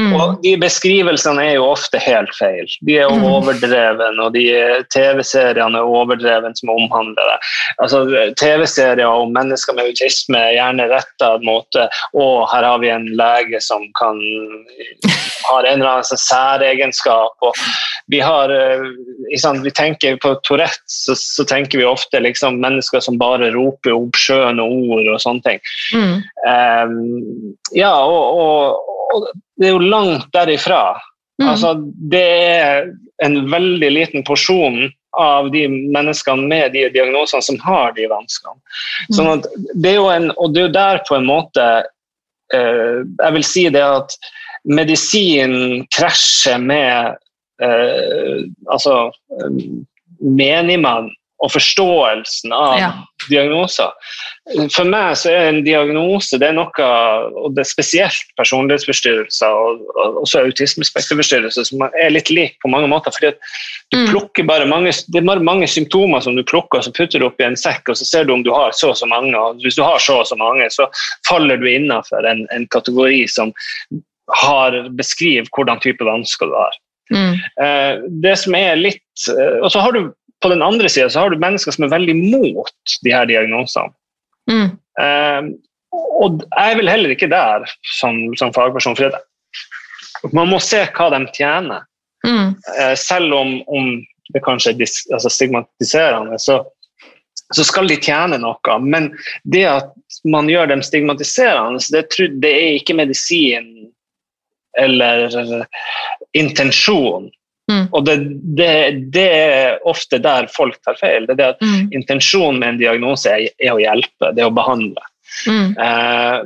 mm. 0.00 0.14
og, 0.16 0.36
de 0.44 0.54
beskrivelsene 0.60 1.44
er 1.50 1.58
jo 1.58 1.68
ofte 1.70 2.00
helt 2.02 2.32
feil. 2.38 2.68
De 2.86 2.98
er 3.02 3.10
mm. 3.10 3.26
overdreven, 3.30 4.20
og 4.22 4.34
de 4.36 4.46
TV-seriene 4.94 5.80
er 5.80 5.94
overdreven 6.00 6.56
som 6.58 6.74
omhandler 6.74 7.32
det. 7.32 7.38
Altså, 7.82 8.04
TV-serier 8.40 9.06
om 9.06 9.34
mennesker 9.36 9.76
med 9.76 9.90
autisme 9.90 10.40
er 10.40 10.56
gjerne 10.58 10.88
retta 10.90 11.34
mot 11.46 11.80
å, 11.80 12.26
her 12.50 12.66
har 12.66 12.82
vi 12.82 12.92
en 12.92 13.08
lege 13.18 13.60
som 13.64 13.86
kan 13.98 14.18
har 15.50 15.64
en 15.66 15.80
eller 15.80 15.90
annen 15.98 16.20
særegenskap. 16.20 17.36
og 17.40 17.56
vi 18.10 18.20
har 18.20 18.50
liksom, 19.30 19.62
vi 19.62 19.70
tenker 19.70 20.16
På 20.16 20.34
Tourette 20.34 20.82
så, 20.86 21.14
så, 21.16 21.44
tenker 21.44 21.78
vi 21.78 21.84
ofte 21.84 22.20
liksom, 22.20 22.58
mennesker 22.60 23.00
som 23.00 23.18
bare 23.18 23.52
roper 23.54 23.94
oppskjønne 23.94 24.62
ord 24.62 25.10
og 25.14 25.20
sånne 25.22 25.44
ting. 25.46 25.60
Mm. 25.94 26.16
Um, 26.50 26.96
ja, 27.76 27.92
og, 28.02 28.40
og, 28.40 28.59
og, 28.60 29.28
det 29.58 29.68
er 29.68 29.74
jo 29.74 29.90
langt 29.90 30.28
derifra. 30.34 30.94
Mm. 31.42 31.48
Altså, 31.48 31.74
det 32.12 32.24
er 32.24 32.90
en 33.24 33.36
veldig 33.50 33.90
liten 33.90 34.24
porsjon 34.26 34.90
av 35.18 35.50
de 35.50 35.64
menneskene 35.68 36.46
med 36.48 36.72
de 36.72 36.84
diagnosene 36.94 37.42
som 37.42 37.58
har 37.64 37.94
de 37.96 38.06
vanskene. 38.10 38.58
Mm. 39.10 39.14
Sånn 39.16 39.30
at 39.32 39.48
det 39.74 39.94
er 39.94 39.98
jo 39.98 40.10
en, 40.12 40.28
og 40.36 40.54
det 40.54 40.62
er 40.62 40.68
jo 40.68 40.76
der 40.76 41.02
på 41.08 41.16
en 41.18 41.26
måte 41.26 41.66
uh, 42.54 42.98
Jeg 43.02 43.34
vil 43.36 43.46
si 43.46 43.64
det 43.72 43.82
at 43.82 44.14
medisin 44.68 45.86
krasjer 45.94 46.60
med 46.62 47.16
uh, 47.64 48.36
altså 48.70 49.08
um, 49.42 49.58
menigmann 50.20 51.10
og 51.40 51.52
forståelsen 51.54 52.52
av 52.52 52.74
ja. 52.78 52.88
diagnoser. 53.30 53.92
For 54.74 54.88
meg 54.88 55.14
så 55.16 55.32
er 55.32 55.48
en 55.48 55.60
diagnose 55.64 56.38
det 56.40 56.50
er 56.50 56.56
noe, 56.56 56.88
og 57.40 57.54
det 57.56 57.62
er 57.64 57.70
spesielt 57.70 58.34
personlighetsforstyrrelser 58.40 59.56
og, 59.56 59.84
og 59.94 60.20
også 60.24 60.44
autismespekterforstyrrelser 60.48 61.68
som 61.70 61.86
er 61.88 62.12
litt 62.12 62.32
lik 62.34 62.58
på 62.62 62.72
mange 62.72 62.90
måter. 62.92 63.14
fordi 63.16 63.32
du 63.90 64.02
mm. 64.02 64.10
plukker 64.12 64.48
bare 64.48 64.68
mange, 64.68 64.92
Det 65.08 65.22
er 65.22 65.28
bare 65.30 65.44
mange 65.44 65.68
symptomer 65.70 66.20
som 66.24 66.36
du 66.36 66.44
plukker 66.44 66.80
og 66.80 66.86
så 66.86 66.94
putter 66.96 67.22
du 67.22 67.28
opp 67.30 67.40
i 67.40 67.48
en 67.48 67.58
sekk, 67.58 67.88
og 67.88 67.96
så 67.96 68.08
ser 68.08 68.28
du 68.28 68.34
om 68.34 68.44
du 68.44 68.52
har 68.54 68.76
så 68.76 68.92
og 68.92 69.00
så 69.00 69.08
mange. 69.08 69.32
og 69.36 69.64
Hvis 69.64 69.80
du 69.80 69.82
har 69.86 69.98
så 69.98 70.20
og 70.20 70.28
så 70.28 70.36
mange, 70.36 70.68
så 70.70 70.88
faller 71.28 71.56
du 71.56 71.66
innenfor 71.70 72.26
en, 72.28 72.46
en 72.54 72.68
kategori 72.68 73.24
som 73.32 73.54
har, 74.44 74.76
beskriver 74.96 75.48
hvordan 75.56 75.80
type 75.82 76.04
vansker 76.06 76.46
du 76.46 76.54
har. 76.54 76.78
Mm. 77.10 77.34
Eh, 77.64 78.02
det 78.22 78.36
som 78.38 78.54
er 78.54 78.76
litt 78.78 79.24
eh, 79.32 79.56
Og 79.64 79.72
så 79.74 79.80
har 79.82 79.96
du 79.96 80.12
på 80.40 80.48
den 80.48 80.62
andre 80.62 80.88
sida 80.88 81.10
så 81.10 81.20
har 81.20 81.30
du 81.30 81.40
mennesker 81.40 81.74
som 81.74 81.84
er 81.84 81.92
veldig 81.92 82.16
mot 82.16 82.96
de 83.04 83.12
her 83.12 83.28
diagnosene. 83.28 83.92
Mm. 84.50 84.70
Um, 85.00 85.50
og 86.20 86.42
jeg 86.48 86.78
vil 86.78 86.90
heller 86.90 87.14
ikke 87.14 87.30
der 87.30 87.66
som, 87.98 88.16
som 88.40 88.52
fagperson, 88.56 88.96
for 88.96 90.34
man 90.36 90.50
må 90.50 90.60
se 90.64 90.82
hva 90.96 91.10
de 91.14 91.22
tjener. 91.36 91.86
Mm. 92.26 92.56
Uh, 92.56 92.94
selv 92.98 93.36
om, 93.36 93.60
om, 93.68 93.96
det 94.30 94.44
kanskje 94.44 94.76
er 94.76 94.90
altså 95.16 95.30
stigmatiserende, 95.32 96.36
så, 96.38 96.60
så, 97.50 97.64
skal 97.66 97.88
de 97.90 97.96
tjene 97.98 98.36
noe. 98.38 98.76
Men 98.78 99.08
det 99.42 99.64
at 99.66 100.20
man 100.22 100.46
gjør 100.46 100.70
dem 100.70 100.84
stigmatiserende, 100.86 101.82
det, 101.90 102.04
det 102.38 102.52
er 102.54 102.76
ikke 102.78 102.94
medisin 102.94 103.72
eller 104.78 105.34
intensjon. 106.38 107.26
Mm. 107.70 107.86
Og 107.92 108.06
det, 108.06 108.16
det, 108.58 108.90
det, 109.14 109.30
er 109.30 109.78
ofte 109.88 110.18
der 110.22 110.46
folk 110.50 110.82
tar 110.84 110.96
feil. 110.98 111.26
Det 111.28 111.36
er 111.38 111.50
at 111.54 111.62
mm. 111.62 111.88
Intensjonen 112.00 112.58
med 112.60 112.68
en 112.74 112.80
diagnose 112.80 113.26
er, 113.30 113.40
er, 113.60 113.72
å 113.76 113.82
hjelpe, 113.82 114.32
det 114.34 114.42
er 114.42 114.48
å 114.50 114.56
behandle. 114.56 115.02
Mm. 115.46 115.70
Eh, 115.78 116.38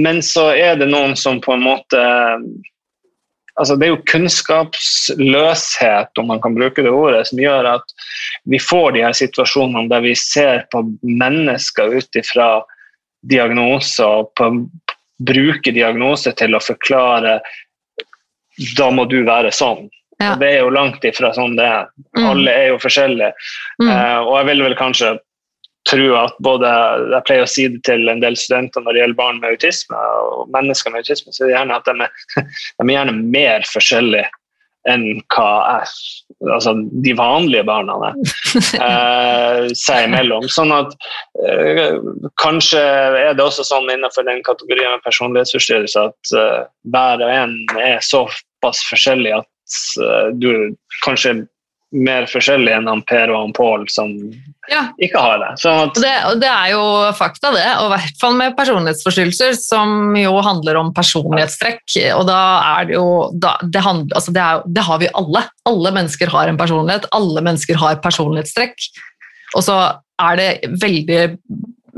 men 0.00 0.16
så 0.24 0.44
er 0.56 0.74
det 0.80 0.88
noen 0.88 1.16
som 1.18 1.40
på 1.44 1.52
en 1.52 1.64
måte 1.66 2.00
altså 3.60 3.74
Det 3.76 3.84
er 3.84 3.90
jo 3.90 4.06
kunnskapsløshet, 4.08 6.10
om 6.16 6.26
man 6.30 6.40
kan 6.40 6.54
bruke 6.56 6.82
det 6.86 6.92
ordet, 6.94 7.28
som 7.28 7.38
gjør 7.42 7.64
at 7.74 7.84
vi 8.48 8.58
får 8.62 8.92
de 8.94 9.02
her 9.04 9.12
situasjonene 9.18 9.90
der 9.90 10.00
vi 10.06 10.14
ser 10.16 10.64
på 10.72 10.78
mennesker 11.04 11.86
ut 11.98 12.12
ifra 12.16 12.64
diagnoser 13.28 14.08
og 14.22 14.30
på, 14.38 14.44
bruker 15.20 15.72
diagnose 15.76 16.32
til 16.40 16.56
å 16.56 16.64
forklare 16.64 17.44
da 18.76 18.90
må 18.92 19.06
du 19.08 19.22
være 19.28 19.52
sånn. 19.52 19.88
Ja. 20.20 20.34
Og 20.34 20.42
det 20.42 20.50
er 20.52 20.60
jo 20.60 20.72
langt 20.74 21.04
ifra 21.06 21.32
sånn 21.36 21.56
det 21.56 21.66
er. 21.66 21.90
Mm. 22.18 22.24
Alle 22.28 22.54
er 22.54 22.66
jo 22.74 22.80
forskjellige. 22.82 23.32
Mm. 23.80 23.88
Uh, 23.88 24.18
og 24.26 24.32
jeg 24.36 24.48
vil 24.50 24.64
vel 24.68 24.78
kanskje 24.78 25.14
tro 25.88 26.10
at 26.20 26.34
både 26.44 26.70
Jeg 27.14 27.24
pleier 27.24 27.46
å 27.46 27.48
si 27.48 27.62
det 27.72 27.80
til 27.88 28.10
en 28.12 28.20
del 28.20 28.36
studenter 28.36 28.84
når 28.84 28.92
det 28.92 29.00
gjelder 29.00 29.20
barn 29.20 29.38
med 29.40 29.54
autisme 29.54 29.96
og 29.96 30.50
mennesker 30.52 30.92
med 30.92 31.00
autisme, 31.00 31.32
så 31.32 31.46
er 31.46 31.48
det 31.48 31.54
gjerne 31.56 31.78
at 31.80 31.88
de 31.88 32.04
er, 32.04 32.12
de 32.44 32.84
er 32.84 32.92
gjerne 32.98 33.16
mer 33.22 33.64
forskjellige 33.70 34.28
enn 34.88 35.02
hva 35.34 35.48
jeg, 35.60 35.88
altså 36.54 36.72
de 37.04 37.12
vanlige 37.12 37.66
barna 37.68 37.98
er 38.06 38.14
uh, 38.80 39.66
seg 39.84 40.06
imellom. 40.06 40.46
Sånn 40.52 40.72
at 40.72 40.94
uh, 41.40 41.98
kanskje 42.40 42.80
er 42.80 43.36
det 43.36 43.44
også 43.44 43.66
sånn 43.68 43.88
innenfor 43.92 44.24
den 44.28 44.40
kategorien 44.46 44.96
med 44.96 45.04
personlighetsforstyrrelser 45.04 46.12
at 46.12 46.34
hver 46.92 47.24
og 47.24 47.34
en 47.34 47.56
er 47.76 48.00
såpass 48.04 48.80
forskjellig 48.88 49.36
at 49.42 49.48
uh, 50.00 50.30
du 50.36 50.76
kanskje 51.04 51.40
mer 51.90 52.26
forskjellig 52.30 52.70
enn 52.70 52.86
han 52.86 53.02
Per 53.08 53.32
og 53.32 53.40
han 53.40 53.54
Pål 53.54 53.86
som 53.90 54.12
ja. 54.70 54.84
ikke 55.02 55.18
har 55.18 55.40
det. 55.42 55.48
At, 55.66 55.98
det. 55.98 56.12
det. 56.38 56.50
er 56.50 56.68
jo 56.70 56.82
fakta, 57.18 57.50
det. 57.54 57.66
Og 57.80 57.88
i 57.88 57.92
hvert 57.96 58.20
fall 58.20 58.36
med 58.38 58.54
personlighetsforstyrrelser, 58.58 59.56
som 59.58 60.14
jo 60.18 60.36
handler 60.46 60.78
om 60.78 60.92
personlighetstrekk. 60.94 61.82
Og 62.14 62.22
da 62.30 62.40
er 62.76 62.90
det 62.90 62.94
jo 62.94 63.08
da, 63.34 63.56
det, 63.64 63.82
handler, 63.82 64.14
altså 64.20 64.34
det, 64.36 64.44
er, 64.44 64.62
det, 64.70 64.86
har 64.86 65.02
vi 65.02 65.10
alle. 65.18 65.44
Alle 65.70 65.94
mennesker 65.98 66.30
har 66.30 66.50
en 66.50 66.60
personlighet. 66.60 67.10
Alle 67.16 67.42
mennesker 67.46 67.80
har 67.82 67.98
personlighetstrekk. 68.04 68.86
Og 69.58 69.66
så 69.66 69.80
er 70.22 70.38
det 70.38 70.50
veldig 70.78 71.20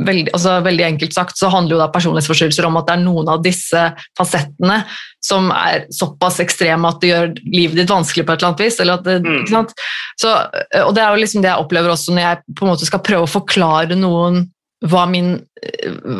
veldig, 0.07 0.33
altså 0.37 0.59
veldig, 0.65 0.85
enkelt 0.87 1.15
sagt 1.17 1.41
så 1.41 1.51
handler 1.53 1.77
jo 1.77 1.81
da 1.83 1.89
personlighetsforstyrrelser 1.95 2.69
om 2.69 2.79
at 2.81 2.89
det 2.89 2.95
er 2.97 3.05
noen 3.05 3.31
av 3.33 3.45
disse 3.45 3.83
fasettene 4.19 4.83
som 5.23 5.51
er 5.55 5.87
såpass 5.95 6.41
ekstreme 6.43 6.91
at 6.91 6.99
det 7.03 7.13
gjør 7.13 7.31
livet 7.45 7.79
ditt 7.79 7.93
vanskelig 7.93 8.27
på 8.27 8.35
et 8.35 8.43
eller 8.43 8.51
annet 8.53 8.65
vis. 8.65 8.81
Det, 8.81 9.19
mm. 9.23 9.71
så, 10.19 10.35
og 10.83 10.93
det 10.97 11.05
er 11.05 11.15
jo 11.15 11.23
liksom 11.23 11.45
det 11.45 11.53
jeg 11.53 11.65
opplever 11.65 11.95
også 11.95 12.17
når 12.17 12.27
jeg 12.27 12.43
på 12.59 12.67
en 12.67 12.73
måte 12.75 12.89
skal 12.89 13.05
prøve 13.07 13.29
å 13.29 13.35
forklare 13.39 13.99
noen 13.99 14.45
hva 14.91 15.07
min, 15.07 15.37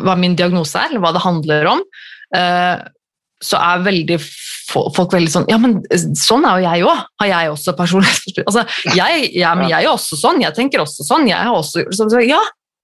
hva 0.05 0.15
min 0.15 0.37
diagnose 0.39 0.79
er, 0.79 0.91
eller 0.91 1.03
hva 1.03 1.11
det 1.15 1.23
handler 1.25 1.71
om. 1.73 1.81
Uh, 2.33 2.79
så 3.43 3.59
er 3.59 3.83
veldig 3.83 4.17
folk 4.71 5.13
veldig 5.13 5.31
sånn 5.31 5.49
Ja, 5.51 5.59
men 5.59 5.81
sånn 6.17 6.45
er 6.47 6.61
jo 6.61 6.67
jeg 6.69 6.85
òg. 6.87 7.01
Har 7.21 7.29
jeg 7.29 7.51
også 7.51 7.75
personlighetsforstyrrelse? 7.77 8.63
Altså, 8.63 8.95
jeg, 8.97 9.31
men 9.59 9.69
jeg 9.69 9.83
er 9.83 9.91
også 9.91 10.19
sånn. 10.19 10.41
Jeg 10.43 10.55
tenker 10.57 10.83
også 10.83 11.05
sånn. 11.07 11.27
Jeg 11.29 11.39
har 11.49 11.57
også, 11.57 11.83
så, 11.93 12.07
ja, 12.23 12.39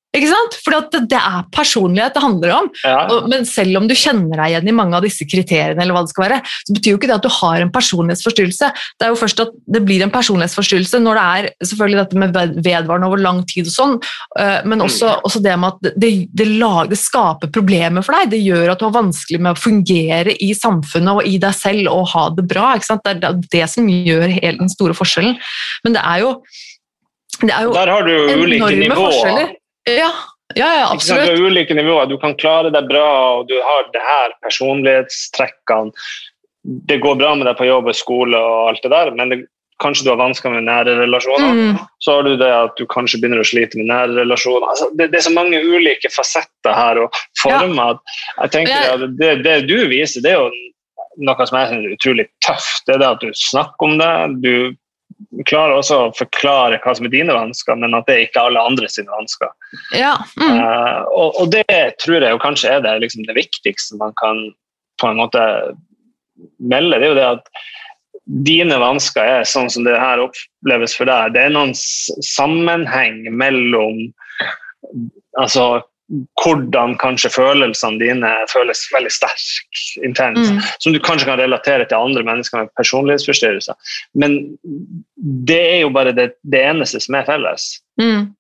ikke 0.10 0.30
sant? 0.32 0.56
For 0.66 0.74
det, 0.90 1.18
er 1.20 1.44
personlighet 1.54 2.16
det 2.16 2.24
handler 2.24 2.54
om. 2.56 2.70
Ja. 2.82 3.20
Men 3.30 3.46
selv 3.46 3.78
om 3.78 3.86
du 3.90 3.94
kjenner 3.94 4.42
deg 4.42 4.54
igjen 4.56 4.70
i 4.72 4.74
mange 4.74 4.98
av 4.98 5.06
disse 5.06 5.28
kriteriene, 5.30 5.84
eller 5.84 5.94
hva 5.94 6.02
det 6.06 6.14
skal 6.14 6.26
være, 6.26 6.40
så 6.66 6.76
betyr 6.76 6.96
jo 6.96 7.00
ikke 7.00 7.10
det 7.12 7.18
at 7.20 7.28
du 7.28 7.30
har 7.36 7.62
en 7.62 7.74
personlighetsforstyrrelse. 7.76 8.72
Det 8.98 9.06
er 9.06 9.14
jo 9.14 9.20
først 9.20 9.44
at 9.46 9.54
det 9.76 9.84
blir 9.86 10.02
en 10.06 10.14
personlighetsforstyrrelse 10.14 11.02
når 11.04 11.20
det 11.20 11.26
er 11.36 11.50
selvfølgelig 11.70 12.00
dette 12.02 12.24
med 12.24 12.40
vedvarende 12.66 13.12
over 13.12 13.22
lang 13.22 13.44
tid 13.50 13.70
og 13.70 13.76
sånn, 13.76 13.96
øh, 14.42 14.58
men 14.66 14.86
også, 14.88 15.14
mm. 15.14 15.30
også, 15.30 15.44
det 15.46 15.60
med 15.62 15.78
at 15.78 16.02
det, 16.02 16.12
det, 16.42 16.50
lager, 16.58 16.90
det, 16.96 17.00
skaper 17.04 17.54
problemer 17.54 18.06
for 18.06 18.18
deg. 18.18 18.34
Det 18.34 18.42
gjør 18.42 18.74
at 18.74 18.82
du 18.82 18.88
har 18.90 18.98
vanskelig 18.98 19.44
med 19.46 19.54
å 19.54 19.62
fungere 19.62 20.34
i 20.42 20.52
samfunnet 20.58 21.22
og 21.22 21.30
i 21.30 21.38
deg 21.42 21.54
selv 21.56 21.94
og 21.94 22.10
ha 22.16 22.26
det 22.34 22.50
bra. 22.50 22.74
Ikke 22.80 22.90
sant? 22.90 23.06
Det 23.06 23.30
er 23.30 23.40
det 23.54 23.66
som 23.70 23.86
gjør 23.86 24.26
hele 24.40 24.58
den 24.58 24.74
store 24.74 24.98
forskjellen. 24.98 25.38
Men 25.86 25.98
det 25.98 26.02
er 26.02 26.26
jo 26.26 26.36
det 27.40 27.54
er 27.56 27.70
jo 27.70 27.72
Der 27.72 27.88
har 27.94 28.04
du 28.04 28.16
ulike 28.42 28.76
nivåer. 28.76 29.54
Ja, 29.88 30.10
ja, 30.56 30.70
ja 30.82 30.90
absolutt. 30.92 31.30
Du 31.30 31.32
har 31.32 31.52
ulike 31.52 31.78
nivåer. 31.78 32.10
Du 32.10 32.18
kan 32.22 32.36
klare 32.40 32.72
deg 32.74 32.90
bra, 32.90 33.06
og 33.38 33.48
du 33.52 33.56
har 33.64 33.88
det 33.94 34.02
her 34.04 34.34
personlighetstrekkene. 34.46 35.94
Det 36.90 37.00
går 37.02 37.16
bra 37.22 37.36
med 37.40 37.48
deg 37.48 37.56
på 37.58 37.70
jobb 37.70 37.88
og 37.88 37.96
skole 37.96 38.38
og 38.38 38.74
alt 38.74 38.84
det 38.84 38.92
der, 38.92 39.12
men 39.16 39.32
det, 39.32 39.38
kanskje 39.80 40.06
du 40.06 40.12
har 40.12 40.20
vansker 40.20 40.52
med 40.54 40.66
nære 40.68 40.96
relasjoner. 41.00 41.54
Mm. 41.56 41.78
Så 42.04 42.18
har 42.18 42.28
du 42.28 42.34
det 42.38 42.50
at 42.52 42.76
du 42.78 42.86
kanskje 42.92 43.22
begynner 43.22 43.44
å 43.44 43.48
slite 43.48 43.80
med 43.80 43.88
nære 43.90 44.18
relasjoner. 44.18 44.68
Altså, 44.74 44.90
det, 45.00 45.10
det, 45.14 45.22
er 45.22 45.28
så 45.30 45.36
mange 45.36 45.62
ulike 45.64 46.12
fasetter 46.14 46.76
her 46.76 47.00
og 47.06 47.22
former. 47.40 47.96
Ja. 47.96 48.18
Jeg 48.44 48.56
tenker 48.58 48.92
at 48.98 49.06
det, 49.22 49.32
det, 49.46 49.56
du 49.70 49.78
viser, 49.92 50.26
det 50.26 50.36
er 50.36 50.44
jo 50.44 50.52
noe 51.26 51.48
som 51.48 51.60
er 51.60 51.74
utrolig 51.94 52.28
tøft. 52.46 52.84
Det 52.88 52.98
er 52.98 53.04
det 53.04 53.10
at 53.14 53.24
du 53.24 53.32
snakker 53.40 53.88
om 53.88 53.98
det. 54.02 54.12
Du 54.44 54.54
klarer 55.50 55.78
også 55.78 55.98
å 56.00 56.12
forklare 56.18 56.80
hva 56.84 56.94
som 56.96 57.08
er 57.08 57.14
dine 57.14 57.36
vansker, 57.36 57.78
men 57.80 57.96
at 57.98 58.08
det 58.08 58.16
er 58.16 58.26
ikke 58.28 58.46
alle 58.50 58.64
andre 58.72 58.90
sine 58.92 59.12
vansker. 59.12 59.52
Ja. 59.98 60.16
Mm. 60.40 60.56
Uh, 60.60 61.02
og, 61.12 61.42
og, 61.42 61.52
det 61.54 61.80
tror 62.04 62.24
jeg 62.24 62.42
kanskje 62.44 62.78
er 62.78 62.86
det, 62.86 62.96
liksom, 63.04 63.26
det, 63.28 63.38
viktigste 63.38 64.00
man 64.00 64.16
kan 64.22 64.42
på 65.02 65.10
en 65.10 65.20
måte 65.22 65.44
melde. 66.60 67.00
Det 67.00 67.06
er 67.06 67.12
jo 67.12 67.20
det 67.20 67.28
at 67.34 67.54
dine 68.46 68.78
vansker 68.82 69.26
er 69.26 69.48
sånn 69.48 69.70
som 69.74 69.86
det 69.88 69.98
her 69.98 70.22
oppleves 70.22 70.96
for 70.98 71.10
deg. 71.10 71.34
Det 71.36 71.48
er 71.48 71.56
noen 71.56 71.74
sammenheng 71.76 73.24
mellom 73.34 74.04
altså 75.40 75.80
hvordan 76.42 76.96
kanskje 77.02 77.32
følelsene 77.34 78.02
dine 78.02 78.32
føles 78.50 78.82
veldig 78.94 79.12
sterk, 79.14 79.84
intens, 80.06 80.50
mm. 80.50 80.62
som 80.82 80.96
du 80.96 81.00
kanskje 81.04 81.30
kan 81.30 81.40
relatere 81.42 81.86
til 81.86 82.00
andre 82.00 82.24
mennesker 82.26 82.64
med 82.64 82.74
personlighetsforstyrrelser. 82.80 83.94
Men 84.18 84.40
det 85.50 85.62
er 85.62 85.80
jo 85.84 85.94
bare 85.94 86.16
det, 86.18 86.32
det 86.50 86.64
eneste 86.72 87.02
som 87.04 87.20
er 87.20 87.28
felles. 87.30 87.70
Mm. 88.02 88.32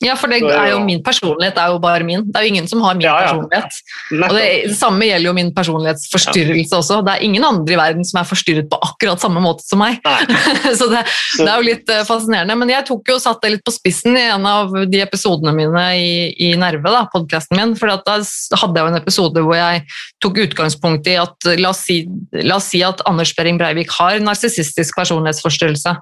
Ja, 0.00 0.14
for 0.16 0.32
det 0.32 0.38
er 0.48 0.70
jo 0.72 0.78
min 0.80 1.02
personlighet 1.04 1.58
er 1.60 1.74
jo 1.74 1.80
bare 1.82 2.04
min. 2.08 2.22
Det 2.24 2.38
er 2.40 2.46
jo 2.46 2.52
ingen 2.54 2.68
som 2.70 2.80
har 2.80 2.94
min 2.96 3.04
ja, 3.04 3.18
ja. 3.20 3.26
personlighet. 3.28 3.80
Og 4.16 4.32
det, 4.32 4.44
det, 4.70 4.76
samme 4.78 5.04
gjelder 5.04 5.28
jo 5.28 5.34
min 5.36 5.50
personlighetsforstyrrelse 5.52 6.72
ja. 6.72 6.78
også. 6.78 7.00
Det 7.04 7.12
er 7.12 7.24
ingen 7.26 7.44
andre 7.44 7.74
i 7.74 7.76
verden 7.76 8.06
som 8.08 8.22
er 8.22 8.28
forstyrret 8.30 8.70
på 8.70 8.78
akkurat 8.80 9.20
samme 9.20 9.42
måte 9.44 9.66
som 9.66 9.82
meg. 9.82 9.98
så 10.78 10.88
det, 10.88 11.02
det, 11.04 11.44
er 11.44 11.52
jo 11.52 11.66
litt 11.66 11.92
uh, 11.92 12.00
fascinerende. 12.08 12.56
Men 12.62 12.72
jeg 12.72 12.86
tok 12.88 13.12
jo 13.12 13.18
og 13.18 13.24
satte 13.26 13.44
det 13.44 13.58
litt 13.58 13.66
på 13.66 13.74
spissen 13.76 14.16
i 14.16 14.24
en 14.30 14.46
av 14.48 14.72
de 14.88 15.02
episodene 15.04 15.52
mine 15.58 15.84
i, 16.00 16.14
i 16.48 16.50
Nerve, 16.60 16.94
da, 16.96 17.04
podkasten 17.12 17.60
min. 17.60 17.76
For 17.76 17.92
da 17.92 18.16
hadde 18.16 18.80
jeg 18.80 18.86
jo 18.86 18.94
en 18.94 19.00
episode 19.02 19.44
hvor 19.44 19.60
jeg 19.60 19.84
tok 20.24 20.40
utgangspunkt 20.46 21.12
i 21.12 21.18
at 21.20 21.50
la 21.60 21.74
oss 21.74 21.84
si, 21.90 22.00
la 22.40 22.56
oss 22.56 22.70
si 22.72 22.80
at 22.86 23.04
Anders 23.10 23.34
Behring 23.36 23.60
Breivik 23.60 23.92
har 23.98 24.16
narsissistisk 24.24 24.96
personlighetsforstyrrelse. 24.96 25.96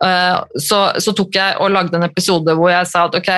Uh, 0.00 0.40
så, 0.64 0.80
så 0.96 1.12
tok 1.12 1.36
jeg 1.36 1.60
og 1.60 1.76
lagde 1.76 2.00
en 2.00 2.08
episode 2.08 2.56
hvor 2.56 2.72
jeg 2.72 2.88
sa 2.88 3.04
at 3.04 3.17
ok, 3.18 3.30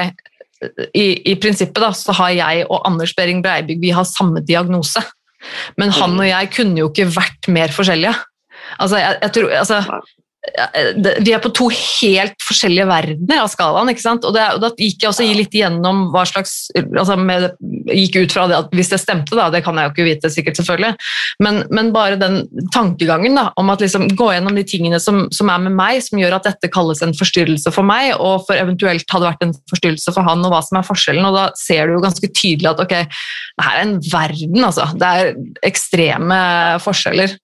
i, 0.92 1.06
i 1.32 1.36
prinsippet 1.40 1.80
da, 1.82 1.90
så 1.96 2.14
har 2.16 2.34
jeg 2.36 2.66
og 2.68 2.82
Anders 2.88 3.14
Behring 3.16 3.40
Breibygg 3.44 3.80
vi 3.82 3.94
har 3.96 4.08
samme 4.08 4.42
diagnose. 4.44 5.02
Men 5.80 5.92
han 5.96 6.18
og 6.18 6.26
jeg 6.26 6.50
kunne 6.52 6.82
jo 6.82 6.90
ikke 6.90 7.08
vært 7.14 7.48
mer 7.52 7.72
forskjellige. 7.72 8.12
Altså, 8.76 9.00
jeg, 9.00 9.16
jeg 9.22 9.32
tror, 9.36 9.54
altså, 9.62 9.78
vi 10.40 11.32
er 11.34 11.40
på 11.42 11.50
to 11.52 11.66
helt 11.68 12.36
forskjellige 12.40 12.86
verdener 12.88 13.42
av 13.42 13.50
skalaen. 13.52 13.90
ikke 13.92 14.02
sant? 14.02 14.24
Og, 14.24 14.32
det, 14.32 14.46
og 14.56 14.62
Da 14.62 14.70
gikk 14.72 15.04
jeg 15.04 15.10
også 15.10 15.26
litt 15.36 15.52
gjennom 15.54 16.06
hva 16.14 16.24
slags 16.28 16.70
altså 16.76 17.18
med, 17.20 17.50
Gikk 17.90 18.16
ut 18.22 18.32
fra 18.32 18.46
det 18.48 18.56
at 18.56 18.72
hvis 18.76 18.90
det 18.92 19.00
stemte, 19.02 19.36
da, 19.36 19.48
det 19.52 19.62
kan 19.66 19.76
jeg 19.76 19.88
jo 19.88 19.92
ikke 19.92 20.06
vite 20.06 20.30
sikkert, 20.32 20.56
selvfølgelig, 20.60 20.92
men, 21.42 21.60
men 21.74 21.90
bare 21.94 22.18
den 22.20 22.44
tankegangen 22.74 23.36
da, 23.36 23.48
om 23.60 23.72
at 23.72 23.82
liksom 23.82 24.06
gå 24.18 24.30
gjennom 24.32 24.56
de 24.56 24.64
tingene 24.68 25.00
som, 25.02 25.24
som, 25.34 25.50
er 25.52 25.64
med 25.64 25.74
meg, 25.76 25.98
som 26.04 26.20
gjør 26.20 26.38
at 26.38 26.46
dette 26.46 26.70
kalles 26.72 27.02
en 27.04 27.14
forstyrrelse 27.16 27.72
for 27.74 27.86
meg, 27.86 28.12
og 28.16 28.46
for 28.46 28.60
eventuelt 28.60 29.10
hadde 29.10 29.28
vært 29.28 29.44
en 29.46 29.54
forstyrrelse 29.72 30.14
for 30.14 30.26
han, 30.26 30.44
og 30.46 30.54
hva 30.54 30.62
som 30.66 30.80
er 30.80 30.86
forskjellen. 30.86 31.26
og 31.26 31.36
Da 31.36 31.46
ser 31.58 31.88
du 31.88 31.96
jo 31.96 32.04
ganske 32.04 32.30
tydelig 32.30 32.70
at 32.70 32.84
ok, 32.84 32.96
det 33.02 33.66
her 33.66 33.80
er 33.80 33.86
en 33.88 33.98
verden, 34.06 34.64
altså. 34.70 34.86
Det 35.00 35.10
er 35.10 35.34
ekstreme 35.66 36.40
forskjeller. 36.84 37.34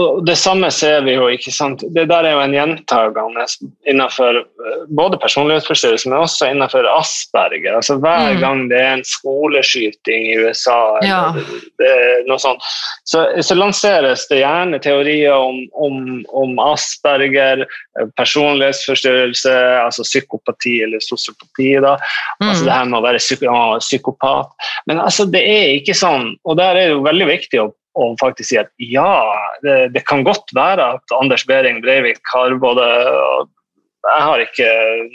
Og 0.00 0.24
det 0.26 0.34
samme 0.38 0.70
ser 0.74 1.04
vi 1.06 1.14
jo. 1.14 1.26
ikke 1.30 1.52
sant? 1.54 1.82
Det 1.94 2.06
der 2.10 2.26
er 2.26 2.34
jo 2.34 2.42
en 2.42 2.54
gjentagende 2.54 3.44
innenfor 3.90 4.40
eh, 4.40 4.80
både 4.96 5.18
personlighetsforstyrrelse, 5.22 6.08
men 6.10 6.24
også 6.24 6.48
innenfor 6.50 6.88
Asperger. 6.90 7.76
altså 7.76 7.98
Hver 8.02 8.34
mm. 8.34 8.40
gang 8.42 8.64
det 8.72 8.80
er 8.80 8.90
en 8.96 9.04
skoleskyting 9.06 10.26
i 10.32 10.36
USA, 10.42 10.78
ja. 11.04 11.20
eller 11.78 12.26
noe 12.28 12.40
sånt, 12.42 12.64
så, 13.06 13.26
så, 13.38 13.56
lanseres 13.58 14.26
det 14.30 14.40
gjerne 14.42 14.80
teorier 14.82 15.36
om, 15.36 15.62
om, 15.86 16.00
om, 16.34 16.58
Asperger, 16.64 17.64
eh, 17.66 18.10
personlighetsforstyrrelse, 18.18 19.54
altså 19.84 20.06
psykopati 20.06 20.80
eller 20.88 21.04
sosiopati. 21.04 21.70
da, 21.84 21.96
mm. 22.42 22.48
altså 22.48 22.64
Det 22.64 22.74
her 22.74 22.90
med 22.90 22.98
å 22.98 23.06
være 23.06 23.22
psykopat. 23.78 24.68
Men 24.90 25.00
altså, 25.06 25.28
det 25.30 25.46
er 25.46 25.78
ikke 25.78 25.96
sånn. 25.96 26.32
Og 26.44 26.58
der 26.58 26.74
er 26.74 26.88
det 26.88 26.92
jo 26.96 27.06
veldig 27.06 27.30
viktig 27.30 27.62
å 27.62 27.70
og 27.94 28.16
faktisk 28.20 28.50
si 28.50 28.58
at 28.60 28.70
ja, 28.82 29.10
det, 29.62 29.94
det, 29.94 30.04
kan 30.08 30.24
godt 30.26 30.54
være 30.56 30.94
at 30.96 31.14
Anders 31.20 31.44
Behring 31.46 31.82
Breivik 31.84 32.20
har 32.32 32.56
både 32.62 32.86
Jeg 34.04 34.20
har 34.20 34.42
ikke 34.42 34.70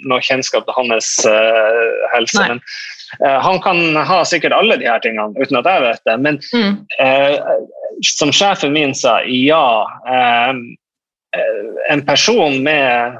noe 0.09 0.23
kjennskap 0.25 0.63
til 0.65 0.73
hans 0.73 1.09
uh, 1.29 2.07
helse, 2.15 2.39
Nei. 2.41 2.47
men 2.55 2.61
uh, 3.21 3.37
han 3.43 3.59
kan 3.61 3.99
ha 4.01 4.23
sikkert 4.25 4.55
alle 4.57 4.79
de 4.81 4.87
her 4.89 5.03
tingene 5.03 5.37
uten 5.37 5.59
at 5.59 5.69
jeg 5.69 5.83
vet 5.83 6.07
det. 6.09 6.15
Men 6.25 6.39
mm. 6.49 6.79
uh, 6.97 7.37
som 8.17 8.33
sjefen 8.33 8.73
min 8.73 8.95
sa, 8.97 9.19
ja. 9.29 9.85
en 11.93 12.01
person 12.07 12.57
med 12.65 13.19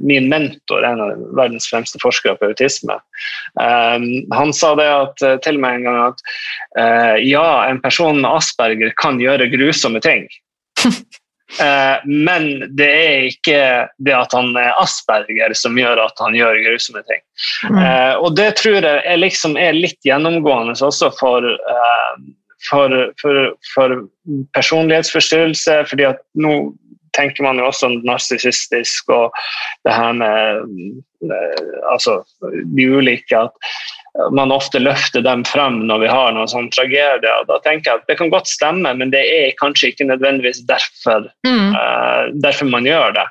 min 0.00 0.28
mentor, 0.28 0.84
en 0.84 1.00
av 1.00 1.18
verdens 1.36 1.68
fremste 1.70 1.98
forskere 2.02 2.36
på 2.38 2.50
autisme, 2.50 2.96
eh, 3.60 4.06
han 4.34 4.52
sa 4.52 4.74
det 4.78 4.88
at, 4.90 5.22
eh, 5.22 5.36
til 5.46 5.60
meg 5.62 5.80
en 5.80 5.88
gang 5.88 6.00
at 6.08 6.24
ja, 7.22 7.66
en 7.68 7.80
person 7.80 8.18
med 8.20 8.30
asperger 8.30 8.90
kan 8.98 9.20
gjøre 9.22 9.50
grusomme 9.52 10.00
ting. 10.02 10.26
Men 12.04 12.48
det 12.74 12.88
er 12.88 13.26
ikke 13.28 13.58
det 14.02 14.14
at 14.16 14.32
han 14.34 14.56
er 14.58 14.74
asperger 14.80 15.54
som 15.54 15.76
gjør 15.78 16.00
at 16.02 16.18
han 16.18 16.34
gjør 16.34 16.58
grusomme 16.64 17.04
ting. 17.06 17.22
Mm. 17.70 17.78
Og 18.24 18.34
det 18.34 18.48
tror 18.58 18.80
jeg 18.80 19.04
er, 19.06 19.20
liksom, 19.20 19.54
er 19.60 19.76
litt 19.76 20.00
gjennomgående 20.02 20.74
også 20.74 21.12
for, 21.14 21.46
for, 22.66 22.96
for, 23.22 23.38
for 23.70 23.96
personlighetsforstyrrelse. 24.56 25.84
fordi 25.92 26.08
at 26.10 26.24
nå 26.34 26.56
tenker 27.16 27.46
man 27.46 27.60
jo 27.60 27.68
også 27.70 27.90
narsissistisk 28.04 29.10
og 29.14 29.34
det 29.86 29.94
her 29.94 30.16
med 30.18 30.64
eh, 31.30 31.66
altså, 31.90 32.20
de 32.76 32.88
ulike 32.90 33.38
at 33.38 33.54
man 34.32 34.52
ofte 34.54 34.78
løfter 34.78 35.24
dem 35.26 35.42
frem 35.44 35.80
når 35.88 36.04
vi 36.04 36.10
har 36.10 36.34
noen 36.34 36.50
sånn 36.50 36.68
tragedie. 36.74 37.32
Da 37.48 37.56
tenker 37.64 37.90
jeg 37.90 37.98
at 37.98 38.06
Det 38.10 38.16
kan 38.20 38.30
godt 38.30 38.46
stemme, 38.46 38.92
men 38.94 39.10
det 39.10 39.24
er 39.26 39.56
kanskje 39.58 39.90
ikke 39.90 40.06
nødvendigvis 40.06 40.62
derfor, 40.68 41.26
mm. 41.46 41.74
uh, 41.74 42.30
derfor 42.44 42.70
man 42.70 42.86
gjør 42.86 43.16
det. 43.16 43.26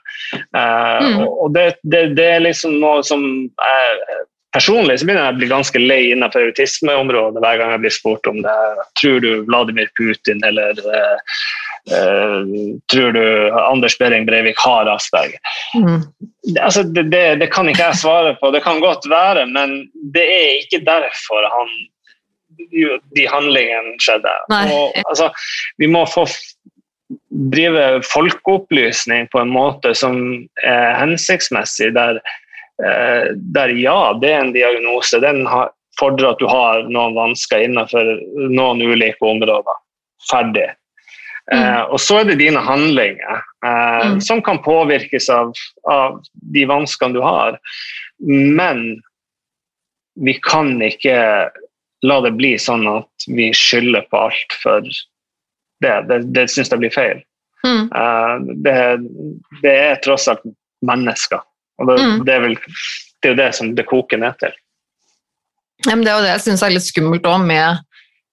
Uh, 0.52 1.00
mm. 1.00 1.22
Og 1.24 1.56
det, 1.56 1.68
det, 1.88 2.04
det, 2.20 2.28
er 2.36 2.44
liksom 2.44 2.76
noe 2.84 3.00
som 3.08 3.24
jeg, 3.48 4.20
Personlig 4.54 5.00
så 5.00 5.08
begynner 5.08 5.26
jeg 5.26 5.34
å 5.34 5.40
bli 5.40 5.50
ganske 5.50 5.80
lei 5.82 6.02
innenfor 6.14 6.46
autismeområdet 6.52 7.42
hver 7.42 7.60
gang 7.60 7.72
jeg 7.74 7.82
blir 7.86 7.94
spurt 7.96 8.28
om 8.30 8.42
det. 8.46 8.58
Tror 9.02 9.24
du 9.24 9.30
Vladimir 9.48 9.90
Putin 9.98 10.44
eller 10.46 10.78
uh, 10.86 12.52
tror 12.94 13.16
du 13.18 13.24
Anders 13.58 13.98
Behring 13.98 14.28
Breivik 14.30 14.62
har 14.62 14.92
Asperger? 14.92 15.42
Mm. 15.74 16.04
Altså, 16.60 16.84
det, 16.86 17.08
det, 17.10 17.24
det, 17.42 17.50
kan 17.56 17.70
ikke 17.72 17.88
jeg 17.90 18.04
svare 18.04 18.36
på. 18.38 18.52
Det 18.54 18.62
kan 18.66 18.84
godt 18.84 19.10
være, 19.10 19.48
men 19.50 19.88
det 20.14 20.28
er 20.36 20.62
ikke 20.62 20.84
derfor 20.86 21.50
han, 21.50 21.74
de 23.18 23.28
handlingene 23.30 23.98
skjedde. 24.04 24.36
Og, 24.54 24.94
altså, 25.08 25.32
vi 25.82 25.90
må 25.90 26.06
få 26.06 26.28
drive 27.54 28.04
folkeopplysning 28.06 29.28
på 29.34 29.42
en 29.42 29.52
måte 29.54 29.94
som 29.98 30.16
er 30.62 30.94
hensiktsmessig, 31.02 31.90
der, 31.98 32.22
der 32.78 33.70
ja, 33.78 34.14
det 34.18 34.32
er 34.34 34.40
en 34.42 34.54
diagnose. 34.56 35.20
Den 35.22 35.44
fordrer 36.00 36.34
at 36.34 36.42
du 36.42 36.48
har 36.50 36.88
noen 36.90 37.14
vansker 37.16 37.62
innenfor 37.64 38.16
noen 38.50 38.82
ulike 38.82 39.22
områder. 39.26 39.78
Ferdig. 40.30 40.72
Mm. 41.52 41.60
Eh, 41.60 41.82
og 41.92 42.00
så 42.00 42.22
er 42.22 42.30
det 42.30 42.40
dine 42.40 42.62
handlinger 42.64 43.42
eh, 43.66 44.12
mm. 44.14 44.22
som 44.24 44.40
kan 44.44 44.62
påvirkes 44.64 45.28
av, 45.30 45.52
av, 45.92 46.22
de 46.56 46.64
vanskene 46.70 47.18
du 47.18 47.20
har. 47.24 47.60
Men 48.24 49.02
vi 50.16 50.38
kan 50.46 50.78
ikke 50.84 51.18
la 52.04 52.20
det 52.24 52.34
bli 52.38 52.54
sånn 52.60 52.88
at 52.88 53.28
vi 53.28 53.50
skylder 53.56 54.08
på 54.12 54.22
alt 54.30 54.58
for 54.62 54.88
det. 55.84 55.96
Det, 56.08 56.22
det 56.36 56.48
syns 56.52 56.72
jeg 56.72 56.84
blir 56.84 56.96
feil. 56.96 57.24
Mm. 57.68 57.90
Eh, 57.92 58.36
det, 58.64 58.78
det, 59.66 59.74
er 59.74 60.00
tross 60.04 60.30
alt 60.32 60.48
mennesker. 60.86 61.44
Og 61.82 61.90
det, 61.90 61.96
mm. 62.02 62.20
det, 62.28 62.36
er 62.36 62.44
vel, 62.44 62.58
det 62.58 63.30
er 63.30 63.34
jo 63.34 63.40
det 63.40 63.50
som 63.58 63.72
det 63.78 63.88
koker 63.90 64.22
ned 64.22 64.38
til. 64.42 64.54
Ja, 65.88 65.96
det 66.00 66.12
er 66.12 66.16
jo 66.16 66.24
det 66.24 66.34
jeg 66.36 66.44
syns 66.46 66.64
er 66.64 66.76
litt 66.76 66.86
skummelt 66.86 67.26
òg 67.28 67.44
med 67.48 67.82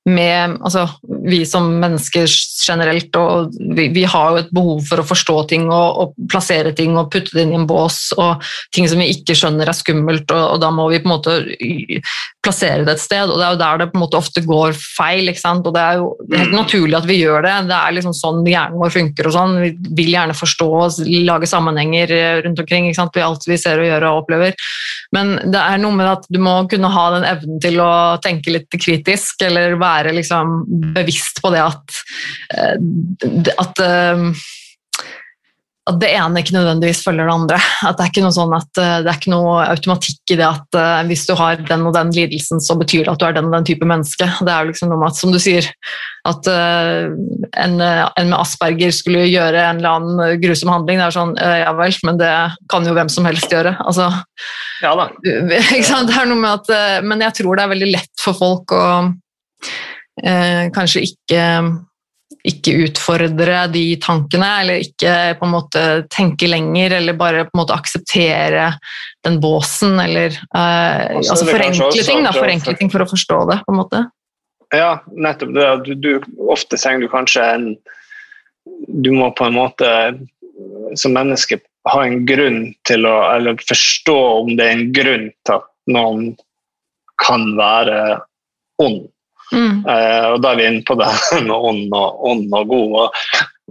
med 0.09 0.57
altså, 0.65 0.87
Vi 1.29 1.43
som 1.47 1.67
mennesker 1.81 2.29
generelt, 2.65 3.17
og 3.17 3.53
vi, 3.77 3.89
vi, 3.93 4.05
har 4.09 4.31
jo 4.31 4.41
et 4.41 4.53
behov 4.55 4.81
for 4.89 5.03
å 5.03 5.07
forstå 5.07 5.37
ting 5.51 5.67
og, 5.69 5.99
og, 6.01 6.15
plassere 6.31 6.73
ting 6.77 6.97
og 6.97 7.11
putte 7.13 7.35
det 7.37 7.45
inn 7.45 7.53
i 7.53 7.59
en 7.59 7.67
bås, 7.69 7.99
og 8.17 8.41
ting 8.75 8.89
som 8.89 9.01
vi 9.03 9.11
ikke 9.13 9.37
skjønner 9.37 9.69
er 9.69 9.77
skummelt, 9.77 10.31
og, 10.33 10.45
og, 10.55 10.61
da 10.63 10.71
må 10.73 10.89
vi 10.91 11.03
på 11.03 11.11
en 11.11 11.15
måte 11.15 11.37
plassere 12.41 12.87
det 12.87 12.97
et 12.97 13.03
sted. 13.03 13.29
og 13.29 13.37
Det 13.37 13.47
er 13.47 13.55
jo 13.55 13.61
der 13.61 13.83
det 13.83 13.89
på 13.93 13.99
en 13.99 14.05
måte 14.07 14.21
ofte 14.21 14.45
går 14.47 14.79
feil. 14.81 15.29
ikke 15.29 15.43
sant? 15.43 15.69
og 15.69 15.77
Det 15.77 15.85
er 15.85 16.01
jo 16.01 16.09
helt 16.33 16.57
naturlig 16.57 16.97
at 16.97 17.09
vi 17.11 17.21
gjør 17.21 17.45
det. 17.45 17.55
Det 17.69 17.77
er 17.77 17.97
liksom 17.99 18.17
sånn 18.17 18.41
hjernen 18.49 18.81
vår 18.81 18.95
funker. 18.97 19.29
og 19.29 19.37
sånn, 19.37 19.59
Vi 19.61 19.75
vil 20.01 20.15
gjerne 20.15 20.39
forstå 20.39 20.71
og 20.81 21.05
lage 21.29 21.51
sammenhenger 21.51 22.17
rundt 22.47 22.65
omkring 22.65 22.89
ikke 22.89 23.03
sant? 23.03 23.17
ved 23.17 23.27
alt 23.27 23.45
vi 23.49 23.61
ser 23.61 23.83
og 23.83 23.91
gjør 23.91 24.09
og 24.09 24.25
opplever. 24.25 24.57
Men 25.13 25.37
det 25.51 25.61
er 25.61 25.81
noe 25.83 25.93
med 25.99 26.09
at 26.09 26.27
du 26.31 26.39
må 26.41 26.57
kunne 26.71 26.89
ha 26.95 27.07
den 27.17 27.27
evnen 27.27 27.61
til 27.61 27.81
å 27.83 27.93
tenke 28.23 28.55
litt 28.55 28.81
kritisk, 28.81 29.43
eller 29.45 29.77
være 29.77 29.90
være 29.91 30.15
liksom 30.17 30.63
bevisst 30.95 31.43
på 31.43 31.53
det 31.55 31.67
at, 31.67 32.01
eh, 32.57 33.53
at 33.59 33.85
eh, 33.85 34.49
at 35.91 35.97
det 35.99 36.11
ene 36.13 36.39
ikke 36.39 36.55
nødvendigvis 36.55 37.01
følger 37.03 37.27
det 37.27 37.33
andre. 37.33 37.57
At 37.89 37.97
Det 37.99 38.05
er 38.05 38.11
ikke 38.13 38.23
noe 38.23 38.35
sånn 38.37 38.53
at 38.55 38.79
eh, 38.79 38.99
det 39.03 39.11
er 39.11 39.17
ikke 39.17 39.33
noe 39.33 39.55
automatikk 39.65 40.35
i 40.35 40.37
det 40.39 40.47
at 40.47 40.77
hvis 41.09 41.25
du 41.27 41.33
har 41.35 41.63
den 41.67 41.87
og 41.89 41.95
den 41.97 42.13
lidelsen, 42.15 42.61
så 42.63 42.77
betyr 42.79 43.09
det 43.09 43.15
at 43.15 43.19
du 43.19 43.25
er 43.27 43.35
den 43.35 43.49
og 43.49 43.57
den 43.57 43.67
type 43.67 43.89
menneske. 43.89 44.29
Det 44.29 44.53
er 44.53 44.61
jo 44.61 44.71
liksom 44.71 44.93
noe 44.93 45.01
med 45.01 45.09
at, 45.09 45.19
som 45.19 45.33
du 45.35 45.41
sier, 45.43 45.67
at 46.29 46.51
en, 46.53 47.75
en, 47.81 48.29
med 48.29 48.37
asperger 48.37 48.93
skulle 48.95 49.25
gjøre 49.33 49.65
en 49.65 49.81
eller 49.81 49.97
annen 49.97 50.45
grusom 50.45 50.71
handling. 50.71 51.01
Det 51.01 51.09
er 51.09 51.17
sånn, 51.17 51.35
ja 51.41 51.73
vel, 51.81 51.97
men 52.07 52.21
det 52.21 52.31
kan 52.71 52.87
jo 52.87 52.95
hvem 52.95 53.11
som 53.11 53.27
helst 53.27 53.51
gjøre. 53.51 53.75
Altså, 53.81 54.13
Ja 54.85 54.95
da. 55.01 55.09
Det 55.25 56.21
er 56.21 56.29
noe 56.29 56.39
med 56.39 56.61
at, 56.61 57.03
men 57.03 57.25
jeg 57.25 57.41
tror 57.41 57.57
det 57.57 57.65
er 57.65 57.75
veldig 57.75 57.91
lett 57.97 58.23
for 58.23 58.37
folk 58.37 58.77
å 58.77 58.85
kanskje 60.75 61.03
ikke, 61.09 61.45
ikke 62.51 62.75
utfordre 62.87 63.65
de 63.73 63.85
tankene, 64.01 64.49
eller 64.63 64.85
ikke 64.85 65.15
på 65.41 65.49
en 65.49 65.53
måte 65.55 65.83
tenke 66.13 66.49
lenger, 66.49 66.97
eller 67.01 67.17
bare 67.19 67.45
på 67.49 67.55
en 67.57 67.63
måte 67.63 67.77
akseptere 67.77 68.71
den 69.27 69.41
båsen, 69.43 69.99
eller 70.01 70.33
eh, 70.33 70.57
er 70.57 71.17
altså 71.21 71.49
forenkle 71.49 71.91
ting, 72.05 72.25
da, 72.25 72.33
for- 72.33 72.45
forenkle 72.47 72.77
ting 72.81 72.93
for 72.93 73.05
å 73.05 73.09
forstå 73.11 73.41
det, 73.53 73.61
på 73.67 73.75
en 73.75 73.81
måte. 73.83 74.05
Ja, 74.71 75.01
nettopp 75.11 75.55
det. 75.57 75.71
Du, 75.89 75.95
du, 75.99 76.11
ofte 76.53 76.79
trenger 76.79 77.03
du 77.03 77.09
kanskje 77.11 77.43
en 77.57 77.65
Du 79.03 79.11
må 79.11 79.33
på 79.35 79.49
en 79.49 79.57
måte 79.57 79.89
som 80.95 81.13
menneske 81.17 81.59
ha 81.91 82.03
en 82.05 82.21
grunn 82.29 82.75
til 82.87 83.07
å 83.09 83.15
Eller 83.33 83.59
forstå 83.67 84.15
om 84.43 84.53
det 84.59 84.67
er 84.69 84.77
en 84.77 84.93
grunn 84.95 85.25
til 85.49 85.57
at 85.57 85.67
noen 85.91 86.29
kan 87.21 87.49
være 87.59 88.21
ond. 88.81 89.09
Mm. 89.51 89.81
Eh, 89.83 90.27
og 90.33 90.43
da 90.43 90.53
er 90.53 90.61
vi 90.61 90.69
inne 90.69 90.85
på 90.87 90.97
det 91.01 91.09
med 91.49 91.57
ånd 91.57 91.97
og, 91.97 92.21
ånd 92.31 92.55
og 92.59 92.71
god. 92.71 92.95
Og, 93.01 93.25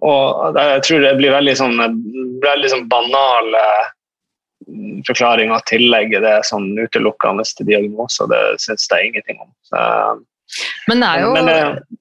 og 0.10 0.60
jeg 0.60 0.84
tror 0.88 1.06
det 1.06 1.14
blir 1.19 1.35
veldig 1.35 1.56
sånn, 1.60 1.80
veldig 2.43 2.73
sånn 2.73 2.89
banale 2.91 3.64
forklaringer 5.07 5.56
og 5.56 5.65
tillegg 5.69 6.14
det 6.23 6.35
sånn 6.47 6.72
utelukkende 6.77 7.45
til 7.57 7.69
diagnoser. 7.69 8.30
Det 8.31 8.43
syns 8.64 8.88
jeg 8.91 9.10
ingenting 9.10 9.39
om. 9.41 9.49
Så, 9.68 9.80
Men 10.89 11.03
det 11.03 11.10
er 11.10 11.23
jo 11.23 11.34
men, 11.38 11.49
eh, 11.53 11.97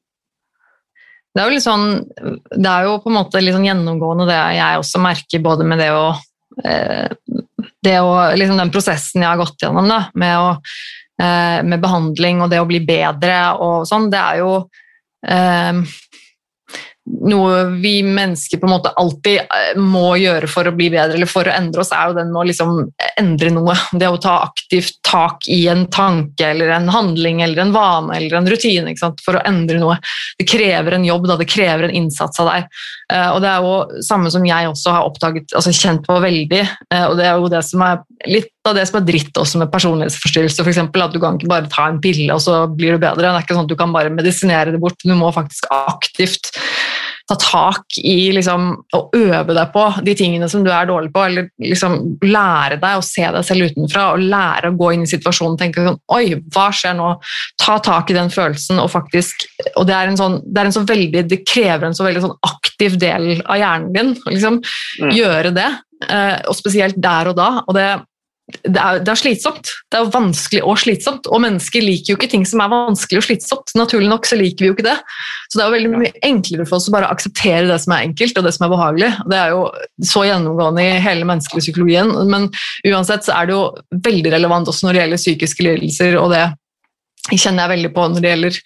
Det 1.37 1.43
er 1.43 1.51
jo 1.51 1.53
litt 1.53 1.65
sånn 1.67 1.91
Det 2.49 2.71
er 2.71 2.87
jo 2.87 2.95
på 3.05 3.11
en 3.11 3.19
måte 3.19 3.43
litt 3.43 3.53
sånn 3.53 3.67
gjennomgående 3.69 4.25
det 4.31 4.39
jeg 4.57 4.81
også 4.81 5.03
merker, 5.05 5.45
både 5.45 5.67
med 5.69 5.83
det 5.83 5.91
å 5.93 6.07
eh, 6.65 7.13
det 7.85 7.99
å, 8.01 8.15
liksom 8.35 8.59
Den 8.59 8.73
prosessen 8.75 9.23
jeg 9.23 9.31
har 9.31 9.41
gått 9.41 9.63
gjennom 9.63 9.89
da, 9.91 10.01
med, 10.19 10.35
å, 10.41 10.57
med 11.19 11.81
behandling 11.83 12.45
og 12.45 12.53
det 12.53 12.61
å 12.63 12.69
bli 12.69 12.79
bedre 12.87 13.39
og 13.59 13.89
sånn, 13.91 14.05
det 14.13 14.21
er 14.21 14.37
jo 14.39 14.53
eh, 15.27 15.81
noe 17.09 17.65
vi 17.81 18.03
mennesker 18.03 18.59
på 18.59 18.67
en 18.67 18.73
måte 18.73 18.93
alltid 19.01 19.39
eh, 19.41 19.81
må 19.81 20.17
gjøre 20.21 20.49
for 20.51 20.69
å 20.69 20.75
bli 20.77 20.91
bedre 20.93 21.17
eller 21.17 21.31
for 21.31 21.49
å 21.49 21.55
endre 21.55 21.83
oss, 21.83 21.93
er 21.95 22.11
jo 22.11 22.17
den 22.19 22.35
å 22.37 22.45
liksom 22.47 22.75
endre 23.21 23.53
noe. 23.55 23.77
Det 23.93 24.09
å 24.09 24.21
ta 24.23 24.39
aktivt 24.47 24.99
tak 25.07 25.49
i 25.53 25.61
en 25.73 25.87
tanke 25.93 26.53
eller 26.53 26.73
en 26.77 26.89
handling 26.93 27.43
eller 27.45 27.65
en 27.65 27.75
vane 27.75 28.17
eller 28.19 28.39
en 28.39 28.51
rutine 28.51 28.95
for 29.25 29.39
å 29.39 29.45
endre 29.49 29.81
noe. 29.81 29.99
Det 30.39 30.49
krever 30.49 30.99
en 30.99 31.07
jobb, 31.09 31.29
da. 31.31 31.39
det 31.41 31.49
krever 31.51 31.89
en 31.89 31.97
innsats 32.03 32.41
av 32.43 32.53
deg. 32.53 32.69
Eh, 33.09 33.29
og 33.33 33.41
det 33.41 33.49
er 33.49 33.65
jo 33.65 34.03
samme 34.05 34.29
som 34.33 34.45
jeg 34.45 34.69
også 34.69 34.93
har 34.93 35.07
oppdaget, 35.09 35.55
altså 35.57 35.73
kjent 35.73 36.05
på 36.05 36.19
veldig, 36.21 36.61
eh, 36.93 37.05
og 37.07 37.17
det 37.17 37.25
er 37.25 37.39
jo 37.41 37.49
det 37.53 37.63
som 37.65 37.85
er 37.87 38.03
litt 38.29 38.53
av 38.69 38.77
det 38.77 38.85
som 38.91 38.99
er 39.01 39.07
dritt 39.09 39.41
også 39.41 39.63
med 39.63 39.73
personlighetsforstyrrelse, 39.73 40.61
for 40.61 40.73
eksempel, 40.75 41.05
at 41.07 41.15
du 41.15 41.21
kan 41.23 41.39
ikke 41.39 41.49
bare 41.49 41.71
ta 41.73 41.87
en 41.89 42.03
pille 42.05 42.29
og 42.35 42.43
så 42.45 42.67
blir 42.69 42.97
du 42.97 43.01
bedre. 43.01 43.23
Det 43.25 43.31
er 43.31 43.47
ikke 43.47 43.57
sånn 43.57 43.65
at 43.65 43.73
du 43.73 43.79
kan 43.81 43.95
bare 43.95 44.13
medisinere 44.13 44.75
det 44.75 44.83
bort, 44.83 45.01
du 45.01 45.15
må 45.17 45.33
faktisk 45.33 45.71
aktivt 45.73 46.53
ta 47.29 47.37
tak 47.37 47.99
i 48.01 48.31
liksom, 48.33 48.71
å 48.97 49.01
øve 49.17 49.55
deg 49.55 49.73
på 49.75 49.85
de 50.07 50.15
tingene 50.17 50.49
som 50.49 50.63
du 50.65 50.71
er 50.73 50.89
dårlig 50.89 51.13
på, 51.13 51.25
eller 51.29 51.49
liksom 51.61 51.99
lære 52.25 52.79
deg 52.81 52.99
å 52.99 53.05
se 53.05 53.27
deg 53.35 53.45
selv 53.45 53.69
utenfra 53.69 54.07
og 54.15 54.25
lære 54.33 54.71
å 54.73 54.77
gå 54.81 54.93
inn 54.95 55.05
i 55.05 55.11
situasjonen 55.11 55.57
og 55.59 55.61
tenke 55.61 55.85
sånn 55.85 56.01
Oi, 56.17 56.39
hva 56.55 56.69
skjer 56.73 56.97
nå? 56.97 57.11
Ta 57.61 57.79
tak 57.85 58.11
i 58.11 58.17
den 58.17 58.33
følelsen 58.33 58.81
og 58.81 58.89
faktisk 58.95 59.45
Og 59.77 59.85
det 59.89 59.97
er 59.97 60.09
en 60.09 60.17
sånn, 60.21 60.39
det 60.47 60.63
er 60.63 60.71
en 60.71 60.77
så 60.79 60.85
veldig, 60.89 61.27
det 61.29 61.43
krever 61.45 61.89
en 61.89 61.97
så 61.97 62.07
veldig 62.07 62.25
sånn 62.25 62.37
aktiv 62.49 62.97
del 63.01 63.31
av 63.45 63.61
hjernen 63.61 63.93
din 63.95 64.15
liksom, 64.31 64.63
Mm. 64.99 65.11
gjøre 65.15 65.51
det, 65.55 65.67
eh, 66.09 66.39
og 66.49 66.57
spesielt 66.57 66.97
der 66.99 67.29
og 67.31 67.37
da. 67.37 67.49
og 67.67 67.75
det 67.77 67.87
det 68.49 68.81
er, 68.81 69.01
det 69.05 69.13
er 69.13 69.19
slitsomt. 69.21 69.71
Det 69.93 69.99
er 69.99 70.11
vanskelig 70.13 70.63
og 70.65 70.79
slitsomt. 70.81 71.27
Og 71.29 71.43
mennesker 71.45 71.85
liker 71.85 72.13
jo 72.13 72.17
ikke 72.17 72.31
ting 72.33 72.47
som 72.49 72.63
er 72.65 72.71
vanskelig 72.73 73.21
og 73.21 73.27
slitsomt. 73.27 73.75
Naturlig 73.77 74.09
nok 74.09 74.29
så 74.29 74.39
liker 74.41 74.65
vi 74.65 74.71
jo 74.71 74.77
ikke 74.77 74.87
det. 74.87 74.97
Så 75.49 75.59
det 75.59 75.65
er 75.65 75.69
jo 75.69 75.77
veldig 75.77 75.91
mye 75.93 76.23
enklere 76.31 76.67
for 76.69 76.79
oss 76.79 76.89
å 76.89 76.95
bare 76.95 77.11
akseptere 77.13 77.69
det 77.69 77.77
som 77.85 77.93
er 77.95 78.07
enkelt 78.07 78.41
og 78.41 78.49
det 78.49 78.55
som 78.57 78.65
er 78.65 78.73
behagelig. 78.73 79.11
Det 79.29 79.41
er 79.41 79.53
jo 79.53 79.63
så 80.13 80.25
gjennomgående 80.31 80.87
i 80.87 80.97
hele 81.05 81.29
menneskelig 81.29 81.67
psykologien. 81.67 82.15
Men 82.33 82.49
uansett 82.89 83.29
så 83.29 83.37
er 83.37 83.51
det 83.51 83.57
jo 83.59 83.63
veldig 84.09 84.35
relevant 84.39 84.73
også 84.73 84.89
når 84.89 84.97
det 84.97 85.05
gjelder 85.05 85.23
psykiske 85.25 85.69
lidelser, 85.69 86.19
og 86.21 86.33
det 86.33 86.47
kjenner 87.35 87.67
jeg 87.67 87.75
veldig 87.77 87.93
på 87.93 88.09
når 88.09 88.25
det 88.25 88.33
gjelder 88.33 88.61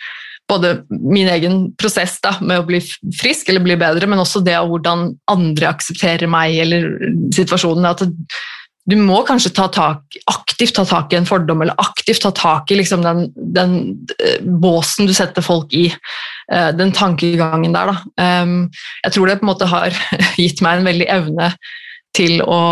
både 0.50 0.72
min 0.90 1.28
egen 1.32 1.60
prosess 1.80 2.18
da, 2.22 2.34
med 2.42 2.60
å 2.60 2.66
bli 2.66 2.80
frisk 3.18 3.48
eller 3.48 3.64
bli 3.64 3.76
bedre, 3.80 4.08
men 4.10 4.20
også 4.20 4.42
det 4.44 4.56
av 4.58 4.68
hvordan 4.70 5.12
andre 5.30 5.70
aksepterer 5.70 6.30
meg 6.30 6.58
eller 6.64 6.90
situasjonen. 7.34 7.88
At 7.88 8.04
du 8.90 8.96
må 8.98 9.20
kanskje 9.26 9.52
ta 9.54 9.68
tak, 9.70 10.16
aktivt 10.30 10.74
ta 10.74 10.84
tak 10.88 11.12
i 11.12 11.18
en 11.20 11.26
fordom, 11.28 11.62
eller 11.62 11.78
aktivt 11.78 12.24
ta 12.24 12.32
tak 12.34 12.72
i 12.72 12.80
liksom 12.80 13.04
den, 13.04 13.28
den 13.54 13.76
eh, 14.18 14.40
båsen 14.42 15.06
du 15.06 15.14
setter 15.14 15.44
folk 15.44 15.72
i. 15.76 15.86
eh, 16.52 16.70
den 16.74 16.90
tankegangen 16.92 17.76
der. 17.76 17.92
Da. 17.92 18.42
Um, 18.42 18.70
jeg 19.04 19.14
tror 19.14 19.30
det 19.30 19.38
på 19.38 19.46
en 19.46 19.52
måte 19.52 19.70
har 19.70 19.94
gitt 20.42 20.64
meg 20.64 20.80
en 20.80 20.90
veldig 20.90 21.08
evne 21.14 21.52
til 22.16 22.42
å 22.44 22.62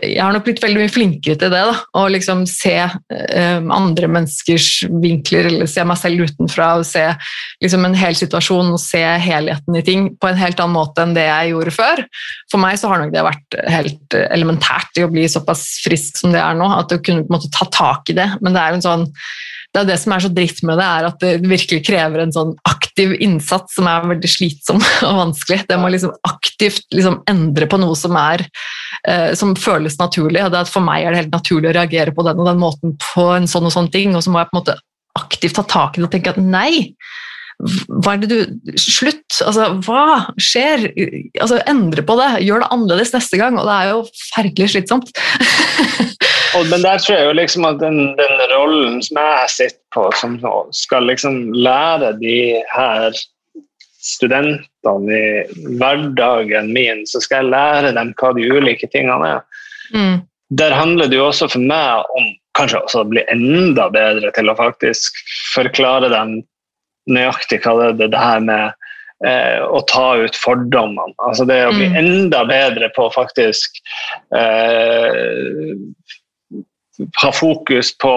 Jeg 0.00 0.18
har 0.18 0.32
nok 0.34 0.42
blitt 0.46 0.60
veldig 0.62 0.80
mye 0.80 0.90
flinkere 0.90 1.38
til 1.38 1.52
det. 1.52 1.60
da, 1.62 1.74
Å 1.94 2.04
liksom 2.10 2.40
se 2.50 2.74
um, 2.82 3.68
andre 3.74 4.08
menneskers 4.10 4.66
vinkler, 5.02 5.46
eller 5.52 5.70
se 5.70 5.84
meg 5.86 6.00
selv 6.00 6.26
utenfra. 6.26 6.72
og 6.80 6.86
Se 6.86 7.04
liksom 7.62 7.86
en 7.86 7.94
hel 7.98 8.18
situasjon 8.18 8.72
og 8.74 8.80
se 8.82 9.02
helheten 9.22 9.78
i 9.78 9.84
ting 9.86 10.08
på 10.18 10.30
en 10.30 10.40
helt 10.40 10.58
annen 10.58 10.74
måte 10.74 11.04
enn 11.04 11.14
det 11.14 11.28
jeg 11.28 11.52
gjorde 11.52 11.74
før. 11.78 12.02
For 12.50 12.62
meg 12.62 12.80
så 12.80 12.90
har 12.90 13.04
nok 13.04 13.14
det 13.14 13.26
vært 13.28 13.58
helt 13.70 14.18
elementært 14.24 14.98
i 14.98 15.06
å 15.06 15.12
bli 15.12 15.28
såpass 15.30 15.68
frisk 15.86 16.18
som 16.22 16.34
det 16.34 16.42
er 16.42 16.58
nå, 16.58 16.66
at 16.78 16.90
du 16.90 16.98
kunne 16.98 17.22
på 17.22 17.30
en 17.30 17.38
måte 17.38 17.54
ta 17.54 17.70
tak 17.70 18.10
i 18.10 18.18
det. 18.18 18.32
Men 18.42 18.54
det 18.54 18.64
er 18.64 18.74
jo 18.74 18.80
en 18.80 18.88
sånn 18.88 19.06
det 19.74 19.82
er 19.82 19.88
det 19.90 19.98
som 20.00 20.14
er 20.14 20.22
så 20.24 20.30
dritt 20.32 20.62
med 20.66 20.78
det, 20.80 20.86
er 20.86 21.06
at 21.10 21.18
det 21.22 21.32
virkelig 21.44 21.82
krever 21.86 22.22
en 22.22 22.32
sånn 22.34 22.54
aktiv 22.68 23.12
innsats 23.22 23.76
som 23.76 23.88
er 23.90 24.06
veldig 24.14 24.30
slitsom 24.32 24.80
og 25.08 25.20
vanskelig. 25.20 25.60
Det 25.68 25.78
må 25.80 25.90
liksom 25.92 26.14
aktivt 26.28 26.86
liksom 26.94 27.20
endre 27.30 27.68
på 27.70 27.80
noe 27.80 27.96
som, 27.98 28.16
er, 28.18 28.46
eh, 29.08 29.30
som 29.38 29.54
føles 29.58 29.98
naturlig. 30.00 30.46
og 30.46 30.58
For 30.72 30.84
meg 30.84 31.04
er 31.04 31.14
det 31.14 31.22
helt 31.24 31.36
naturlig 31.36 31.72
å 31.72 31.78
reagere 31.78 32.16
på 32.16 32.24
den 32.26 32.40
og 32.40 32.48
den 32.48 32.62
måten 32.62 32.96
på 33.10 33.28
en 33.36 33.48
sånn 33.50 33.68
og 33.68 33.74
sånn 33.76 33.92
ting, 33.92 34.16
og 34.16 34.24
så 34.24 34.32
må 34.32 34.42
jeg 34.42 34.50
på 34.50 34.56
en 34.56 34.62
måte 34.62 34.78
aktivt 35.18 35.58
ta 35.58 35.66
tak 35.68 35.96
i 35.96 36.02
det 36.02 36.08
og 36.08 36.14
tenke 36.14 36.32
at 36.32 36.40
nei, 36.40 36.88
hva 37.58 38.14
er 38.14 38.20
det 38.22 38.28
du 38.30 38.74
Slutt! 38.78 39.40
Altså, 39.42 39.66
hva 39.82 40.30
skjer? 40.40 40.84
Altså, 41.42 41.58
endre 41.68 42.04
på 42.06 42.14
det. 42.20 42.28
Gjør 42.46 42.62
det 42.62 42.70
annerledes 42.74 43.10
neste 43.16 43.40
gang. 43.40 43.58
Og 43.58 43.66
det 43.66 43.74
er 43.74 43.90
jo 43.90 44.04
forferdelig 44.06 44.70
slitsomt. 44.74 45.10
Og, 46.58 46.66
men 46.72 46.82
der 46.82 46.98
tror 46.98 47.14
jeg 47.16 47.26
jo 47.28 47.34
liksom 47.38 47.66
at 47.68 47.80
den, 47.82 47.98
den 48.18 48.40
rollen 48.52 48.98
som 49.04 49.20
jeg 49.20 49.50
sitter 49.54 49.82
på, 49.94 50.06
som 50.18 50.38
skal 50.74 51.06
liksom 51.06 51.52
lære 51.54 52.14
de 52.18 52.38
her 52.72 53.18
studentene 54.02 55.14
i 55.14 55.76
hverdagen 55.78 56.72
min, 56.74 57.04
så 57.06 57.20
skal 57.22 57.44
jeg 57.44 57.52
lære 57.52 57.94
dem 57.96 58.12
hva 58.18 58.32
de 58.36 58.46
ulike 58.50 58.88
tingene 58.90 59.36
er. 59.36 59.64
Mm. 59.94 60.18
Der 60.58 60.74
handler 60.74 61.10
det 61.10 61.18
jo 61.18 61.28
også 61.28 61.50
for 61.52 61.62
meg 61.62 62.08
om 62.16 62.28
kanskje 62.58 62.80
også 62.82 63.02
å 63.04 63.08
bli 63.10 63.24
enda 63.30 63.88
bedre 63.94 64.32
til 64.34 64.50
å 64.50 64.56
faktisk 64.58 65.18
forklare 65.54 66.10
dem 66.12 66.40
nøyaktig 67.08 67.60
hva 67.64 67.76
det 67.78 68.08
er 68.08 68.12
det, 68.12 68.20
her 68.20 68.40
med 68.44 68.72
eh, 69.26 69.60
å 69.64 69.80
ta 69.88 70.08
ut 70.20 70.36
fordommene. 70.36 71.14
Altså 71.24 71.46
det 71.48 71.60
å 71.66 71.74
bli 71.76 71.88
Mm. 71.88 71.98
enda 72.02 72.44
bedre 72.48 72.90
på 72.96 73.08
faktisk 73.14 73.80
eh, 74.36 75.76
ha 77.22 77.32
fokus 77.32 77.92
på, 77.98 78.14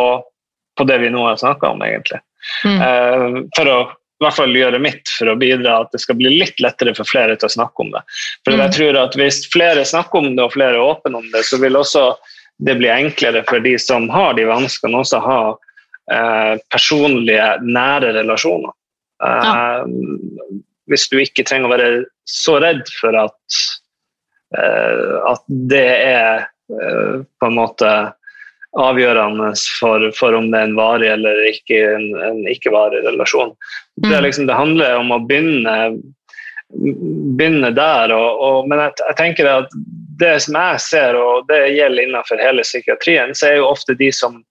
på 0.78 0.84
det 0.90 0.98
vi 1.04 1.10
nå 1.14 1.26
har 1.28 1.40
snakka 1.42 1.74
om, 1.76 1.82
egentlig. 1.86 2.22
Mm. 2.66 2.80
Eh, 2.82 3.42
for 3.58 3.72
å 3.72 3.80
i 4.22 4.24
hvert 4.28 4.38
fall 4.38 4.54
gjøre 4.54 4.78
mitt 4.78 5.10
for 5.10 5.32
å 5.32 5.38
bidra 5.40 5.80
at 5.82 5.96
det 5.96 6.02
skal 6.04 6.20
bli 6.20 6.30
litt 6.30 6.60
lettere 6.62 6.94
for 6.94 7.10
flere 7.10 7.34
til 7.42 7.48
å 7.48 7.56
snakke 7.56 7.82
om 7.82 7.90
det. 7.96 8.04
For 8.46 8.54
Mm. 8.54 8.60
jeg 8.60 8.74
tror 8.76 8.98
at 9.02 9.16
Hvis 9.18 9.50
flere 9.50 9.86
snakker 9.86 10.20
om 10.20 10.36
det 10.36 10.44
og 10.44 10.54
flere 10.54 10.78
er 10.78 10.86
åpne 10.86 11.18
om 11.18 11.32
det, 11.34 11.42
så 11.46 11.58
vil 11.58 11.74
også 11.74 12.16
det 12.62 12.78
bli 12.78 12.90
enklere 12.90 13.44
for 13.50 13.60
de 13.60 13.78
som 13.80 14.08
har 14.10 14.36
de 14.38 14.46
vanskene, 14.46 15.02
også 15.02 15.20
ha 15.26 15.58
eh, 16.12 16.58
personlige, 16.70 17.48
nære 17.66 18.14
relasjoner. 18.14 18.72
Eh, 19.26 19.86
Hvis 20.86 21.10
du 21.10 21.18
ikke 21.18 21.46
trenger 21.48 21.70
å 21.70 21.74
være 21.74 22.06
så 22.28 22.60
redd 22.62 22.86
for 23.00 23.16
at, 23.16 23.60
eh, 24.54 25.18
at 25.32 25.42
det 25.48 25.88
er 26.06 26.48
eh, 26.70 27.22
på 27.40 27.48
en 27.48 27.58
måte 27.58 28.14
avgjørende 28.80 29.52
for, 29.80 30.06
for 30.16 30.38
om 30.38 30.48
det 30.52 30.60
er 30.62 30.70
en 30.70 30.78
varig 30.78 31.10
eller 31.12 31.42
ikke 31.50 31.80
en, 31.96 32.06
en 32.24 32.42
ikke-varig 32.48 33.04
relasjon. 33.08 33.56
Det, 33.98 34.14
Mm. 34.16 34.24
liksom, 34.24 34.48
det 34.48 34.56
handler 34.56 34.96
om 34.98 35.12
å 35.12 35.20
begynne, 35.28 35.76
begynne 36.72 37.72
der. 37.76 38.14
Og, 38.16 38.40
og, 38.40 38.70
men 38.72 38.80
jeg, 38.80 38.96
jeg 39.10 39.18
tenker 39.20 39.50
at 39.52 39.76
det 40.22 40.38
som 40.46 40.56
jeg 40.56 40.80
ser, 40.86 41.20
og 41.20 41.48
det 41.52 41.74
gjelder 41.76 42.08
innenfor 42.08 42.42
hele 42.42 42.64
psykiatrien, 42.64 43.36
så 43.36 43.50
er 43.50 43.60
jo 43.60 43.70
ofte 43.74 43.98
de 44.00 44.12
som 44.12 44.44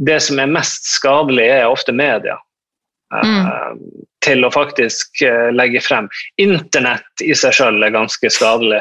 Det 0.00 0.16
som 0.24 0.38
er 0.40 0.48
mest 0.48 0.86
skadelig, 0.88 1.44
er 1.44 1.66
ofte 1.68 1.92
media. 1.92 2.38
Mm. 3.10 3.90
til 4.24 4.44
å 4.46 4.50
faktisk 4.54 5.22
eh, 5.26 5.50
legge 5.52 5.80
frem. 5.82 6.06
Internett 6.38 7.24
i 7.24 7.34
seg 7.34 7.52
selv 7.56 7.82
er 7.82 7.90
ganske 7.90 8.30
skadelig. 8.30 8.80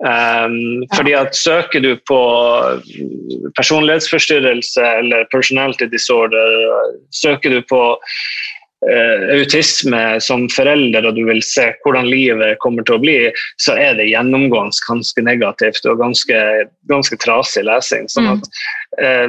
Um, 0.00 0.86
fordi 0.96 1.12
at 1.12 1.34
Søker 1.36 1.82
du 1.84 1.90
på 2.08 2.20
personlighetsforstyrrelse 3.56 4.84
eller 5.02 5.26
personality 5.32 5.90
disorder, 5.92 6.54
søker 7.12 7.52
du 7.52 7.58
på 7.68 7.80
uh, 8.00 9.24
autisme 9.34 10.00
som 10.24 10.46
forelder 10.48 11.04
og 11.04 11.18
du 11.18 11.26
vil 11.28 11.42
se 11.44 11.66
hvordan 11.84 12.08
livet 12.08 12.56
kommer 12.64 12.86
til 12.88 12.96
å 12.96 13.02
bli, 13.02 13.18
så 13.60 13.76
er 13.76 13.98
det 13.98 14.08
gjennomgående 14.08 14.86
ganske 14.86 15.26
negativt 15.26 15.84
og 15.84 16.00
ganske, 16.00 16.38
ganske 16.88 17.20
trasig 17.20 17.66
lesing. 17.68 18.08
Sånn 18.08 18.32
at 18.38 18.48
uh, 19.04 19.28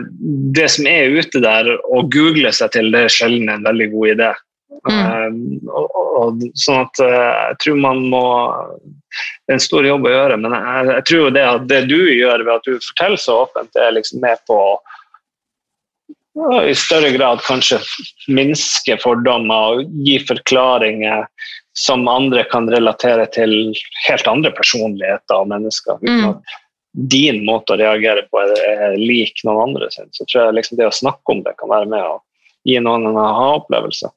Det 0.55 0.69
som 0.71 0.87
er 0.87 1.19
ute 1.19 1.43
der, 1.43 1.67
å 1.91 2.05
google 2.15 2.55
seg 2.55 2.71
til, 2.77 2.93
det 2.95 3.09
er 3.09 3.17
sjelden 3.19 3.51
en 3.51 3.67
veldig 3.67 3.91
god 3.97 4.15
idé. 4.15 4.31
Mm. 4.87 5.27
Um, 5.27 5.69
og, 5.69 5.97
og, 6.17 6.43
sånn 6.57 6.79
at 6.85 7.01
uh, 7.03 7.09
jeg 7.51 7.57
tror 7.61 7.75
man 7.83 7.99
må 8.09 8.21
Det 9.11 9.51
er 9.51 9.57
en 9.57 9.61
stor 9.61 9.85
jobb 9.85 10.07
å 10.07 10.13
gjøre, 10.13 10.37
men 10.41 10.55
jeg, 10.55 10.87
jeg 10.95 11.05
tror 11.09 11.35
det 11.35 11.43
at 11.43 11.67
det 11.69 11.81
du 11.91 11.99
gjør 11.99 12.45
ved 12.47 12.53
at 12.55 12.65
du 12.69 12.87
forteller 12.87 13.19
så 13.19 13.35
åpent, 13.43 13.69
det 13.75 13.83
er 13.83 13.95
liksom 13.97 14.23
med 14.23 14.41
på 14.49 14.57
å 14.57 14.71
i 16.63 16.75
større 16.79 17.09
grad 17.11 17.41
kanskje 17.43 17.81
minske 18.31 18.95
fordommer 19.03 19.73
og 19.75 19.97
gi 20.07 20.15
forklaringer 20.23 21.25
som 21.77 22.07
andre 22.07 22.45
kan 22.51 22.69
relatere 22.71 23.25
til 23.35 23.73
helt 24.07 24.27
andre 24.31 24.53
personligheter 24.55 25.41
og 25.43 25.49
mennesker. 25.51 25.99
uten 25.99 26.23
mm. 26.23 26.29
at 26.29 26.55
din 27.11 27.43
måte 27.47 27.75
å 27.75 27.79
reagere 27.79 28.23
på 28.31 28.41
er 28.43 28.97
lik 28.99 29.43
noen 29.47 29.69
andre 29.69 29.91
sin. 29.91 30.09
Så 30.11 30.25
tror 30.25 30.45
jeg 30.45 30.57
liksom 30.59 30.79
det 30.79 30.87
å 30.87 30.95
snakke 30.95 31.35
om 31.35 31.43
det 31.43 31.55
kan 31.59 31.71
være 31.71 31.91
med 31.91 32.03
å 32.03 32.17
gi 32.67 32.79
noen 32.83 33.07
en 33.11 33.19
aha-opplevelse. 33.19 34.11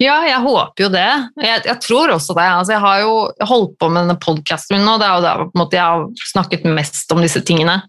Ja, 0.00 0.16
jeg 0.24 0.40
håper 0.40 0.86
jo 0.86 0.90
det. 0.92 1.08
Jeg, 1.44 1.62
jeg 1.68 1.76
tror 1.84 2.14
også 2.14 2.36
det. 2.36 2.48
Altså, 2.48 2.74
jeg 2.74 2.84
har 2.84 3.00
jo 3.04 3.14
holdt 3.50 3.76
på 3.80 3.90
med 3.92 4.04
denne 4.04 4.20
podkasten 4.20 4.78
min 4.78 4.86
nå, 4.88 4.96
det 5.00 5.08
er 5.08 5.16
jo 5.18 5.24
der 5.26 5.76
jeg 5.76 5.84
har 5.84 6.30
snakket 6.32 6.68
mest 6.68 7.12
om 7.12 7.20
disse 7.24 7.42
tingene. 7.44 7.80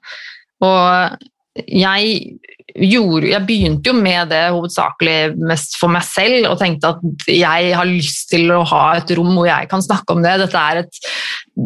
Og 0.61 1.18
jeg 1.68 2.38
gjorde, 2.72 3.31
jeg 3.31 3.43
begynte 3.47 3.91
jo 3.91 3.95
med 3.97 4.30
det 4.31 4.43
hovedsakelig 4.53 5.35
mest 5.39 5.76
for 5.80 5.91
meg 5.91 6.05
selv 6.07 6.47
og 6.51 6.59
tenkte 6.61 6.93
at 6.93 7.31
jeg 7.31 7.73
har 7.76 7.89
lyst 7.89 8.30
til 8.31 8.51
å 8.55 8.61
ha 8.68 8.84
et 8.99 9.11
rom 9.18 9.34
hvor 9.35 9.49
jeg 9.49 9.68
kan 9.72 9.84
snakke 9.84 10.15
om 10.15 10.23
det. 10.23 10.38
Dette 10.43 10.61
er 10.61 10.84
et, 10.84 11.01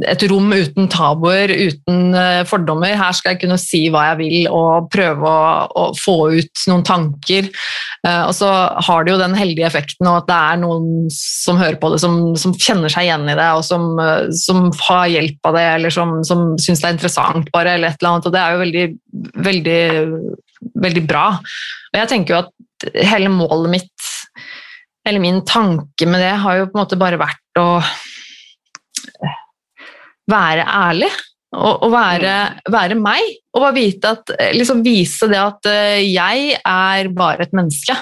et 0.10 0.24
rom 0.32 0.50
uten 0.50 0.88
tabuer, 0.92 1.52
uten 1.52 2.16
eh, 2.18 2.42
fordommer. 2.50 2.96
Her 2.98 3.14
skal 3.16 3.36
jeg 3.36 3.44
kunne 3.44 3.58
si 3.62 3.84
hva 3.94 4.08
jeg 4.10 4.20
vil 4.24 4.48
og 4.50 4.88
prøve 4.94 5.30
å, 5.30 5.66
å 5.70 5.84
få 6.00 6.16
ut 6.40 6.64
noen 6.72 6.86
tanker. 6.88 7.52
Eh, 8.06 8.24
og 8.26 8.34
så 8.38 8.50
har 8.88 9.06
det 9.06 9.14
jo 9.14 9.20
den 9.22 9.38
heldige 9.38 9.68
effekten 9.70 10.10
at 10.10 10.26
det 10.30 10.40
er 10.40 10.62
noen 10.64 11.06
som 11.14 11.62
hører 11.62 11.78
på 11.82 11.94
det, 11.94 12.02
som, 12.02 12.18
som 12.40 12.56
kjenner 12.58 12.92
seg 12.92 13.08
igjen 13.08 13.30
i 13.30 13.38
det, 13.38 13.52
og 13.54 13.62
som, 13.68 13.94
eh, 14.02 14.32
som 14.42 14.68
har 14.88 15.12
hjelp 15.14 15.52
av 15.52 15.60
det, 15.60 15.68
eller 15.78 15.94
som, 15.94 16.18
som 16.28 16.48
syns 16.62 16.82
det 16.82 16.90
er 16.90 16.98
interessant, 16.98 17.54
bare, 17.54 17.78
eller 17.78 17.94
et 17.94 18.02
eller 18.02 18.16
annet. 18.16 18.30
Og 18.32 18.36
det 18.36 18.42
er 18.42 18.56
jo 18.56 18.66
veldig, 18.66 18.88
veldig 19.46 19.82
veldig 20.86 21.04
bra. 21.08 21.28
Og 21.94 22.00
jeg 22.00 22.12
tenker 22.12 22.36
jo 22.36 22.42
at 22.44 23.06
hele 23.08 23.32
målet 23.34 23.72
mitt, 23.78 24.10
eller 25.06 25.22
min 25.24 25.42
tanke 25.48 26.08
med 26.10 26.24
det, 26.24 26.34
har 26.42 26.60
jo 26.60 26.68
på 26.70 26.78
en 26.78 26.84
måte 26.84 27.00
bare 27.00 27.22
vært 27.22 27.62
å 27.62 27.68
være 30.32 30.66
ærlig. 30.66 31.12
Og, 31.56 31.86
være, 31.88 32.34
være, 32.68 32.98
meg. 33.00 33.38
Og 33.56 33.64
bare 33.64 33.78
vite 33.78 34.12
at, 34.18 34.34
liksom 34.58 34.82
vise 34.84 35.30
det 35.32 35.40
at 35.40 35.70
eh, 35.72 36.02
jeg 36.10 36.58
er 36.60 37.14
bare 37.16 37.48
et 37.48 37.56
menneske. 37.56 37.96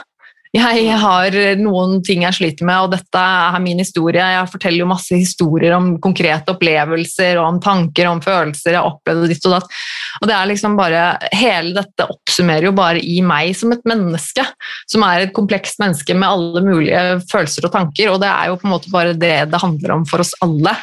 Jeg 0.54 0.98
har 1.02 1.34
noen 1.58 1.95
ting 2.06 2.28
jeg 2.28 2.38
sliter 2.38 2.68
med, 2.70 2.86
og 2.86 2.91
dette 2.94 3.18
er 3.18 3.56
min 3.62 3.80
historie. 3.82 4.22
Jeg 4.22 4.50
forteller 4.52 4.84
jo 4.84 4.90
masse 4.91 5.18
historier 5.18 5.74
om 5.74 5.95
konkrete 6.02 6.54
opplevelser 6.54 7.40
og 7.41 7.48
om 7.48 7.58
tanker 7.62 8.06
om 8.12 8.22
følelser 8.22 8.76
jeg 8.76 8.78
har 8.78 8.91
opplevd 8.91 9.32
ditt 9.32 9.48
og 9.50 9.56
datt. 9.56 9.80
Og 10.22 10.30
det 10.30 10.36
er 10.38 10.52
liksom 10.52 10.78
bare, 10.78 11.02
Hele 11.34 11.74
dette 11.80 12.06
oppsummerer 12.06 12.68
jo 12.70 12.76
bare 12.78 13.02
i 13.02 13.18
meg 13.26 13.56
som 13.58 13.74
et 13.74 13.82
menneske, 13.90 14.45
som 14.94 15.06
er 15.08 15.26
et 15.26 15.34
komplekst 15.34 15.82
menneske 15.82 16.14
med 16.14 16.30
alle 16.30 16.62
mulige 16.70 17.02
følelser 17.34 17.66
og 17.66 17.74
tanker, 17.74 18.14
og 18.14 18.22
det 18.22 18.30
er 18.30 18.52
jo 18.52 18.60
på 18.62 18.70
en 18.70 18.76
måte 18.76 18.94
bare 18.94 19.18
det 19.18 19.34
det 19.50 19.62
handler 19.66 19.98
om 19.98 20.06
for 20.06 20.22
oss 20.22 20.36
alle. 20.45 20.76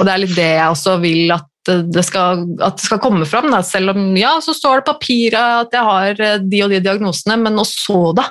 Og 0.00 0.06
det 0.06 0.12
er 0.12 0.22
litt 0.22 0.36
det 0.36 0.50
jeg 0.54 0.74
også 0.74 0.98
vil 1.02 1.34
at 1.34 1.48
det 1.66 2.02
skal, 2.02 2.42
at 2.58 2.78
det 2.78 2.84
skal 2.84 3.00
komme 3.02 3.26
fram. 3.28 3.50
Da. 3.52 3.60
Selv 3.66 3.94
om 3.94 4.16
ja, 4.18 4.34
så 4.42 4.54
står 4.56 4.80
det 4.80 4.88
papiret 4.88 5.66
at 5.66 5.76
jeg 5.76 5.86
har 5.86 6.22
eh, 6.26 6.38
de 6.42 6.62
og 6.64 6.72
de 6.72 6.80
diagnosene, 6.82 7.38
men 7.38 7.54
nå 7.58 7.64
så 7.68 8.00
det. 8.18 8.26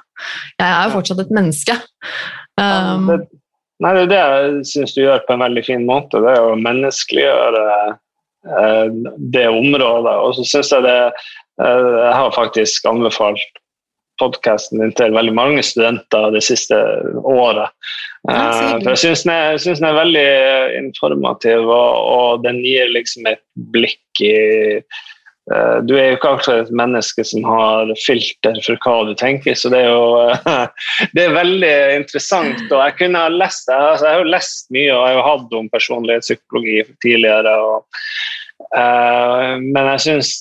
Jeg 0.60 0.68
er 0.68 0.88
jo 0.88 0.96
fortsatt 0.98 1.24
et 1.24 1.32
menneske. 1.36 1.78
Um, 2.60 3.08
det, 3.08 3.20
nei, 3.84 3.94
det 3.96 4.04
er 4.04 4.12
det 4.12 4.20
jeg 4.20 4.66
syns 4.74 4.96
du 4.98 5.04
gjør 5.06 5.24
på 5.28 5.38
en 5.38 5.46
veldig 5.46 5.64
fin 5.70 5.88
måte. 5.88 6.20
Det 6.24 6.34
er 6.34 6.44
å 6.44 6.60
menneskeliggjøre 6.60 7.64
eh, 7.88 9.00
det 9.38 9.48
området. 9.48 10.18
Og 10.26 10.36
så 10.38 10.48
syns 10.52 10.76
jeg 10.76 10.88
det 10.90 11.00
eh, 11.08 11.90
Jeg 12.02 12.14
har 12.20 12.36
faktisk 12.36 12.92
anbefalt 12.92 13.61
podkasten 14.22 14.82
din 14.82 14.94
til 14.98 15.16
veldig 15.16 15.34
mange 15.36 15.64
studenter 15.66 16.32
det 16.36 16.44
siste 16.46 16.78
året. 17.28 17.74
Uh, 18.30 18.78
for 18.84 18.94
jeg 18.94 19.02
syns 19.02 19.24
den, 19.26 19.62
den, 19.66 19.88
er 19.88 19.98
veldig 19.98 20.28
informativ, 20.84 21.66
og, 21.66 21.96
og 22.16 22.44
den 22.46 22.62
gir 22.62 22.92
liksom 22.94 23.26
et 23.32 23.42
blikk 23.74 24.22
i 24.22 24.36
uh, 24.78 25.78
Du 25.88 25.96
er 25.98 26.12
jo 26.12 26.20
ikke 26.20 26.34
akkurat 26.36 26.68
et 26.68 26.76
menneske 26.84 27.26
som 27.26 27.48
har 27.50 27.90
filter 28.04 28.62
for 28.62 28.78
hva 28.86 28.96
du 29.10 29.16
tenker, 29.18 29.58
så 29.58 29.74
det 29.74 29.82
er 29.82 29.90
jo 29.90 30.06
uh, 30.30 30.68
det 31.18 31.26
er 31.26 31.38
veldig 31.40 31.76
interessant. 31.98 32.62
og 32.70 32.78
Jeg 32.78 32.98
kunne 33.02 33.26
ha 33.26 33.34
lest 33.34 33.74
altså, 33.74 34.06
jeg 34.06 34.20
har 34.20 34.26
jo 34.26 34.36
lest 34.38 34.70
mye, 34.70 34.92
og 34.94 35.02
jeg 35.02 35.20
har 35.20 35.30
hatt 35.32 35.60
om 35.62 35.74
personlighetspsykologi 35.74 36.80
tidligere. 37.02 37.58
Og, 37.66 38.04
men 38.72 39.88
jeg 39.90 40.02
syns 40.06 40.36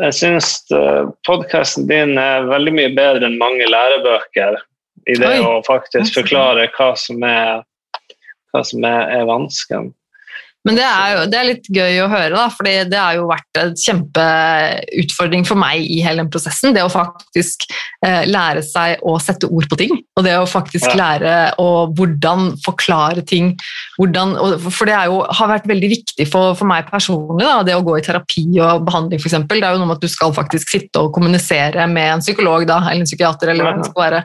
jeg 0.00 0.16
syns 0.16 0.54
uh, 0.72 1.10
podkasten 1.26 1.88
din 1.90 2.16
er 2.20 2.48
veldig 2.48 2.74
mye 2.76 2.92
bedre 2.96 3.28
enn 3.28 3.40
mange 3.40 3.66
lærebøker 3.68 4.60
i 5.10 5.16
det 5.18 5.28
Oi. 5.28 5.40
å 5.42 5.58
faktisk 5.66 6.20
forklare 6.20 6.68
hva 6.76 6.92
som 6.98 7.24
er, 7.26 7.64
hva 8.52 8.62
som 8.66 8.86
er, 8.86 9.02
er 9.18 9.26
vanskelig. 9.28 9.90
Men 10.62 10.78
det 10.78 10.84
er 10.86 11.12
jo 11.16 11.22
det 11.26 11.38
er 11.38 11.48
litt 11.48 11.68
gøy 11.74 11.96
å 12.04 12.10
høre, 12.10 12.36
da, 12.36 12.44
for 12.54 12.66
det 12.68 12.94
har 12.94 13.16
jo 13.18 13.26
vært 13.26 13.58
en 13.58 13.72
kjempeutfordring 13.82 15.46
for 15.48 15.58
meg 15.58 15.82
i 15.82 15.98
hele 16.04 16.22
den 16.22 16.30
prosessen. 16.30 16.74
Det 16.76 16.84
å 16.86 16.92
faktisk 16.92 17.66
eh, 18.06 18.22
lære 18.30 18.62
seg 18.62 19.02
å 19.02 19.16
sette 19.22 19.50
ord 19.50 19.66
på 19.70 19.80
ting, 19.80 19.96
og 20.14 20.26
det 20.26 20.36
å 20.38 20.46
faktisk 20.46 20.92
ja. 20.92 20.98
lære 21.00 21.34
å 21.62 21.68
hvordan 21.98 22.52
forklare 22.62 23.26
ting. 23.26 23.56
Hvordan, 24.02 24.34
for 24.64 24.88
det 24.88 24.96
jo, 25.06 25.20
har 25.38 25.50
vært 25.50 25.68
veldig 25.70 25.88
viktig 25.92 26.26
for, 26.26 26.56
for 26.58 26.66
meg 26.66 26.88
personlig, 26.90 27.44
da, 27.46 27.60
det 27.66 27.76
å 27.78 27.84
gå 27.86 27.94
i 27.98 28.02
terapi 28.02 28.44
og 28.58 28.82
behandling 28.88 29.20
f.eks. 29.22 29.36
Det 29.46 29.58
er 29.60 29.76
jo 29.76 29.82
noe 29.82 29.90
med 29.92 30.00
at 30.00 30.02
du 30.02 30.10
skal 30.10 30.34
faktisk 30.34 30.72
sitte 30.74 31.04
og 31.04 31.12
kommunisere 31.14 31.86
med 31.90 32.16
en 32.16 32.24
psykolog 32.24 32.66
da, 32.66 32.80
eller 32.90 33.04
en 33.04 33.08
psykiater, 33.08 33.52
eller 33.52 33.68
hva 33.68 33.76
det 33.78 33.86
skal 33.86 34.04
være, 34.06 34.22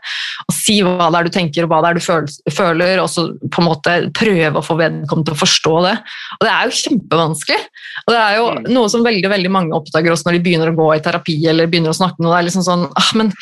og 0.47 0.57
si 0.57 0.79
hva 0.81 1.11
det 1.13 1.21
er 1.21 1.29
du 1.29 1.35
tenker 1.37 1.67
og 1.67 1.73
hva 1.73 1.83
det 1.83 1.91
er 1.91 1.99
du 1.99 2.53
føler, 2.57 3.03
og 3.03 3.11
så 3.13 3.27
på 3.45 3.61
en 3.61 3.69
måte 3.69 3.95
prøve 4.17 4.57
å 4.57 4.65
få 4.65 4.79
vedkommende 4.81 5.29
til 5.29 5.37
å 5.37 5.41
forstå 5.43 5.75
det. 5.85 5.95
Og 6.39 6.47
det 6.47 6.53
er 6.53 6.67
jo 6.67 6.77
kjempevanskelig. 6.81 7.63
Og 8.05 8.13
det 8.15 8.21
er 8.21 8.37
jo 8.39 8.45
mm. 8.57 8.69
noe 8.73 8.91
som 8.93 9.05
veldig 9.05 9.33
veldig 9.35 9.53
mange 9.53 9.77
oppdager 9.77 10.13
også 10.13 10.29
når 10.29 10.37
de 10.37 10.45
begynner 10.47 10.73
å 10.73 10.77
gå 10.77 10.91
i 10.95 11.03
terapi 11.05 11.37
eller 11.51 11.69
begynner 11.69 11.93
å 11.93 11.99
snakke 11.99 12.17
med 12.17 12.27
noe. 12.27 12.35
Det 12.35 12.41
er 12.41 12.49
liksom 12.49 12.65
sånn 12.65 12.87
ah, 12.89 13.11
men 13.19 13.33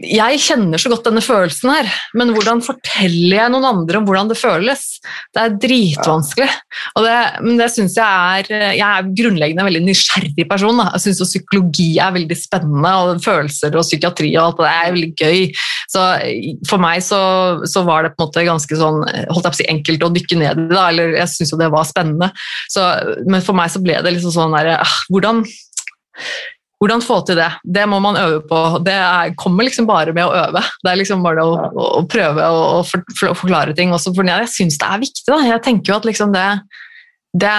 jeg 0.00 0.38
kjenner 0.40 0.80
så 0.80 0.88
godt 0.88 1.04
denne 1.04 1.20
følelsen 1.20 1.68
her, 1.68 1.88
men 2.16 2.30
hvordan 2.32 2.62
forteller 2.64 3.36
jeg 3.36 3.52
noen 3.52 3.66
andre 3.68 3.98
om 4.00 4.06
hvordan 4.08 4.30
det 4.30 4.38
føles? 4.40 4.84
Det 5.34 5.42
er 5.42 5.58
dritvanskelig. 5.60 6.48
Og 6.96 7.04
det, 7.04 7.16
men 7.44 7.60
det 7.60 7.68
syns 7.74 7.98
jeg 7.98 8.06
er 8.06 8.72
Jeg 8.78 8.86
er 8.86 9.10
grunnleggende 9.18 9.64
en 9.64 9.68
veldig 9.68 9.82
nysgjerrig 9.84 10.46
person. 10.48 10.80
Da. 10.80 10.88
Jeg 10.96 11.04
syns 11.04 11.34
psykologi 11.34 11.90
er 12.00 12.14
veldig 12.16 12.38
spennende, 12.38 12.94
og 13.02 13.20
følelser 13.24 13.76
og 13.76 13.84
psykiatri 13.84 14.32
og 14.38 14.46
alt 14.46 14.62
det 14.62 14.70
er 14.70 14.96
veldig 14.96 15.12
gøy. 15.20 15.62
Så 15.92 16.06
for 16.70 16.82
meg 16.82 17.04
så, 17.04 17.20
så 17.68 17.84
var 17.84 18.06
det 18.06 18.14
på 18.14 18.22
en 18.22 18.30
måte 18.30 18.46
ganske 18.48 18.80
sånn 18.80 19.02
holdt 19.02 19.44
jeg 19.44 19.52
på 19.52 19.54
å 19.58 19.60
si 19.60 19.68
enkelt 19.74 20.08
å 20.08 20.12
dykke 20.16 20.40
ned 20.40 20.64
i 20.64 20.66
det, 20.72 20.80
eller 20.80 21.18
jeg 21.20 21.34
syns 21.34 21.52
jo 21.52 21.60
det 21.60 21.70
var 21.74 21.88
spennende. 21.88 22.32
Så, 22.72 22.88
men 23.28 23.44
for 23.44 23.58
meg 23.58 23.72
så 23.74 23.82
ble 23.84 24.00
det 24.00 24.16
liksom 24.16 24.32
sånn 24.34 24.56
derre 24.56 24.80
ah, 24.80 24.98
Hvordan 25.12 25.44
hvordan 26.82 27.02
få 27.04 27.20
til 27.22 27.38
det? 27.38 27.48
Det 27.62 27.84
må 27.86 28.00
man 28.02 28.18
øve 28.18 28.40
på. 28.50 28.60
Det 28.82 28.94
er, 28.98 29.34
kommer 29.38 29.68
liksom 29.68 29.86
bare 29.86 30.10
med 30.16 30.26
å 30.26 30.34
øve. 30.34 30.62
Det 30.82 30.90
er 30.90 30.98
liksom 30.98 31.22
bare 31.22 31.44
å, 31.46 31.52
å 32.00 32.02
prøve 32.10 32.42
å, 32.42 32.62
å, 32.80 32.80
for, 32.88 33.36
forklare 33.38 33.76
ting. 33.78 33.94
Også 33.94 34.10
for 34.16 34.26
jeg 34.26 34.50
syns 34.50 34.80
det 34.82 34.88
er 34.88 35.04
viktig. 35.04 35.28
Da. 35.30 35.38
Jeg 35.46 35.62
tenker 35.62 35.92
jo 35.92 36.00
at 36.00 36.08
liksom 36.08 36.34
det, 36.34 36.48
det, 37.32 37.52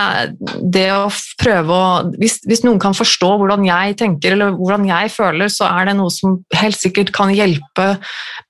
det 0.69 0.85
å 0.93 1.07
prøve 1.41 1.73
å 1.73 1.85
hvis, 2.21 2.37
hvis, 2.45 2.61
noen 2.61 2.77
kan 2.81 2.93
forstå 2.93 3.29
hvordan 3.41 3.63
jeg 3.65 3.95
tenker 3.97 4.35
eller 4.35 4.53
hvordan 4.59 4.85
jeg 4.85 5.09
føler, 5.15 5.49
så 5.49 5.65
er 5.65 5.89
det 5.89 5.95
noe 5.97 6.13
som 6.13 6.37
helt 6.59 6.77
sikkert 6.77 7.09
kan 7.15 7.33
hjelpe 7.33 7.87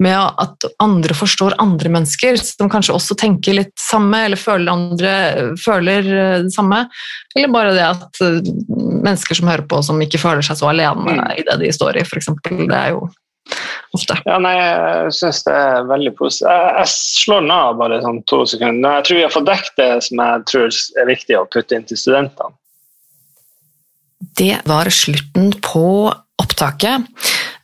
med 0.04 0.20
at 0.20 0.68
andre 0.84 1.16
forstår 1.16 1.56
andre 1.64 1.94
mennesker, 1.96 2.36
som 2.44 2.72
kanskje 2.72 2.98
også 2.98 3.16
tenker 3.20 3.56
litt 3.56 3.74
samme 3.80 4.26
eller 4.28 4.40
føler, 4.40 4.74
andre, 4.74 5.16
føler 5.64 6.12
eh, 6.12 6.38
det 6.44 6.54
samme. 6.56 6.84
Eller 7.38 7.56
bare 7.56 7.74
det 7.78 7.88
at 7.88 8.24
eh, 8.24 8.42
mennesker 8.76 9.40
som 9.40 9.52
hører 9.52 9.68
på, 9.70 9.80
som 9.86 10.04
ikke 10.04 10.22
føler 10.22 10.44
seg 10.44 10.60
så 10.60 10.74
alene 10.74 11.08
mm. 11.08 11.26
i 11.40 11.48
det 11.48 11.60
de 11.64 11.72
står 11.76 12.02
i, 12.02 12.08
f.eks. 12.08 12.34
Det 12.52 12.68
er 12.68 12.98
jo 12.98 13.08
ofte. 13.94 14.18
Ja, 14.26 14.40
nei, 14.42 14.56
Jeg 14.58 15.14
syns 15.20 15.44
det 15.48 15.54
er 15.54 15.88
veldig 15.90 16.16
positivt. 16.18 16.50
Jeg, 16.50 16.74
jeg 16.80 16.92
slår 16.96 17.52
av 17.54 17.78
bare 17.82 18.02
sånn 18.04 18.24
to 18.30 18.44
sekunder. 18.50 19.00
Jeg 19.00 19.08
tror 19.08 19.20
vi 19.20 19.26
har 19.28 19.34
fått 19.36 19.50
dekket 19.52 19.80
det 19.82 19.92
som 20.08 20.26
jeg 20.26 20.46
tror 20.52 20.82
er 21.04 21.10
viktig 21.14 21.40
å 21.40 21.48
putte 21.54 21.78
inn 21.78 21.88
til 21.90 22.00
studentene. 22.00 22.58
Det 24.34 24.56
var 24.66 24.90
slutten 24.94 25.52
på 25.62 25.88
opptaket. 26.42 27.10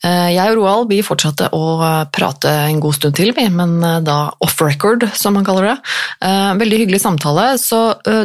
Eh, 0.05 0.29
jeg 0.31 0.53
og 0.53 0.59
Roald 0.61 0.91
vi 0.91 1.01
fortsatte 1.03 1.49
å 1.55 1.63
prate 2.13 2.51
en 2.69 2.79
god 2.83 2.95
stund 2.95 3.17
til, 3.19 3.33
men 3.35 3.79
eh, 3.83 3.99
da 4.05 4.19
off 4.45 4.61
record, 4.63 5.05
som 5.17 5.35
man 5.35 5.47
kaller 5.47 5.71
det. 5.71 5.75
Eh, 6.27 6.51
veldig 6.61 6.81
hyggelig 6.83 7.01
samtale, 7.03 7.51
så 7.59 7.81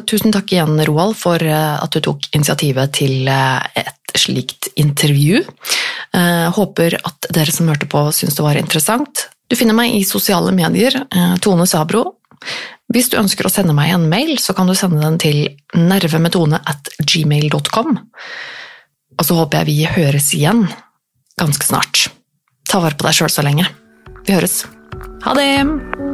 tusen 0.06 0.35
takk 0.35 0.55
igjen, 0.55 0.78
Roald, 0.86 1.16
for 1.18 1.40
at 1.40 1.94
du 1.94 2.02
tok 2.05 2.28
initiativet 2.35 2.94
til 3.01 3.28
et 3.28 4.14
slikt 4.18 4.64
intervju. 4.81 5.45
Håper 6.55 6.99
at 7.01 7.29
dere 7.35 7.53
som 7.55 7.69
hørte 7.71 7.89
på, 7.91 8.05
syns 8.15 8.37
det 8.39 8.45
var 8.45 8.59
interessant. 8.61 9.29
Du 9.51 9.57
finner 9.59 9.77
meg 9.77 9.97
i 9.97 10.05
sosiale 10.07 10.53
medier, 10.55 10.97
Tone 11.43 11.67
Sabro. 11.69 12.07
Hvis 12.93 13.11
du 13.11 13.19
ønsker 13.19 13.49
å 13.49 13.53
sende 13.53 13.75
meg 13.77 13.93
en 13.95 14.09
mail, 14.11 14.37
så 14.39 14.55
kan 14.57 14.69
du 14.71 14.77
sende 14.79 15.03
den 15.03 15.19
til 15.21 15.41
nervemetone 15.75 16.61
at 16.61 16.93
gmail.com. 17.01 17.97
Og 19.15 19.27
så 19.27 19.39
håper 19.41 19.63
jeg 19.63 19.71
vi 19.71 19.95
høres 19.99 20.33
igjen 20.37 20.67
ganske 21.41 21.67
snart. 21.67 22.09
Ta 22.71 22.83
vare 22.83 22.99
på 22.99 23.09
deg 23.09 23.19
sjøl 23.19 23.33
så 23.33 23.47
lenge. 23.47 23.69
Vi 24.25 24.37
høres. 24.37 24.63
Ha 25.27 25.35
det! 25.39 26.14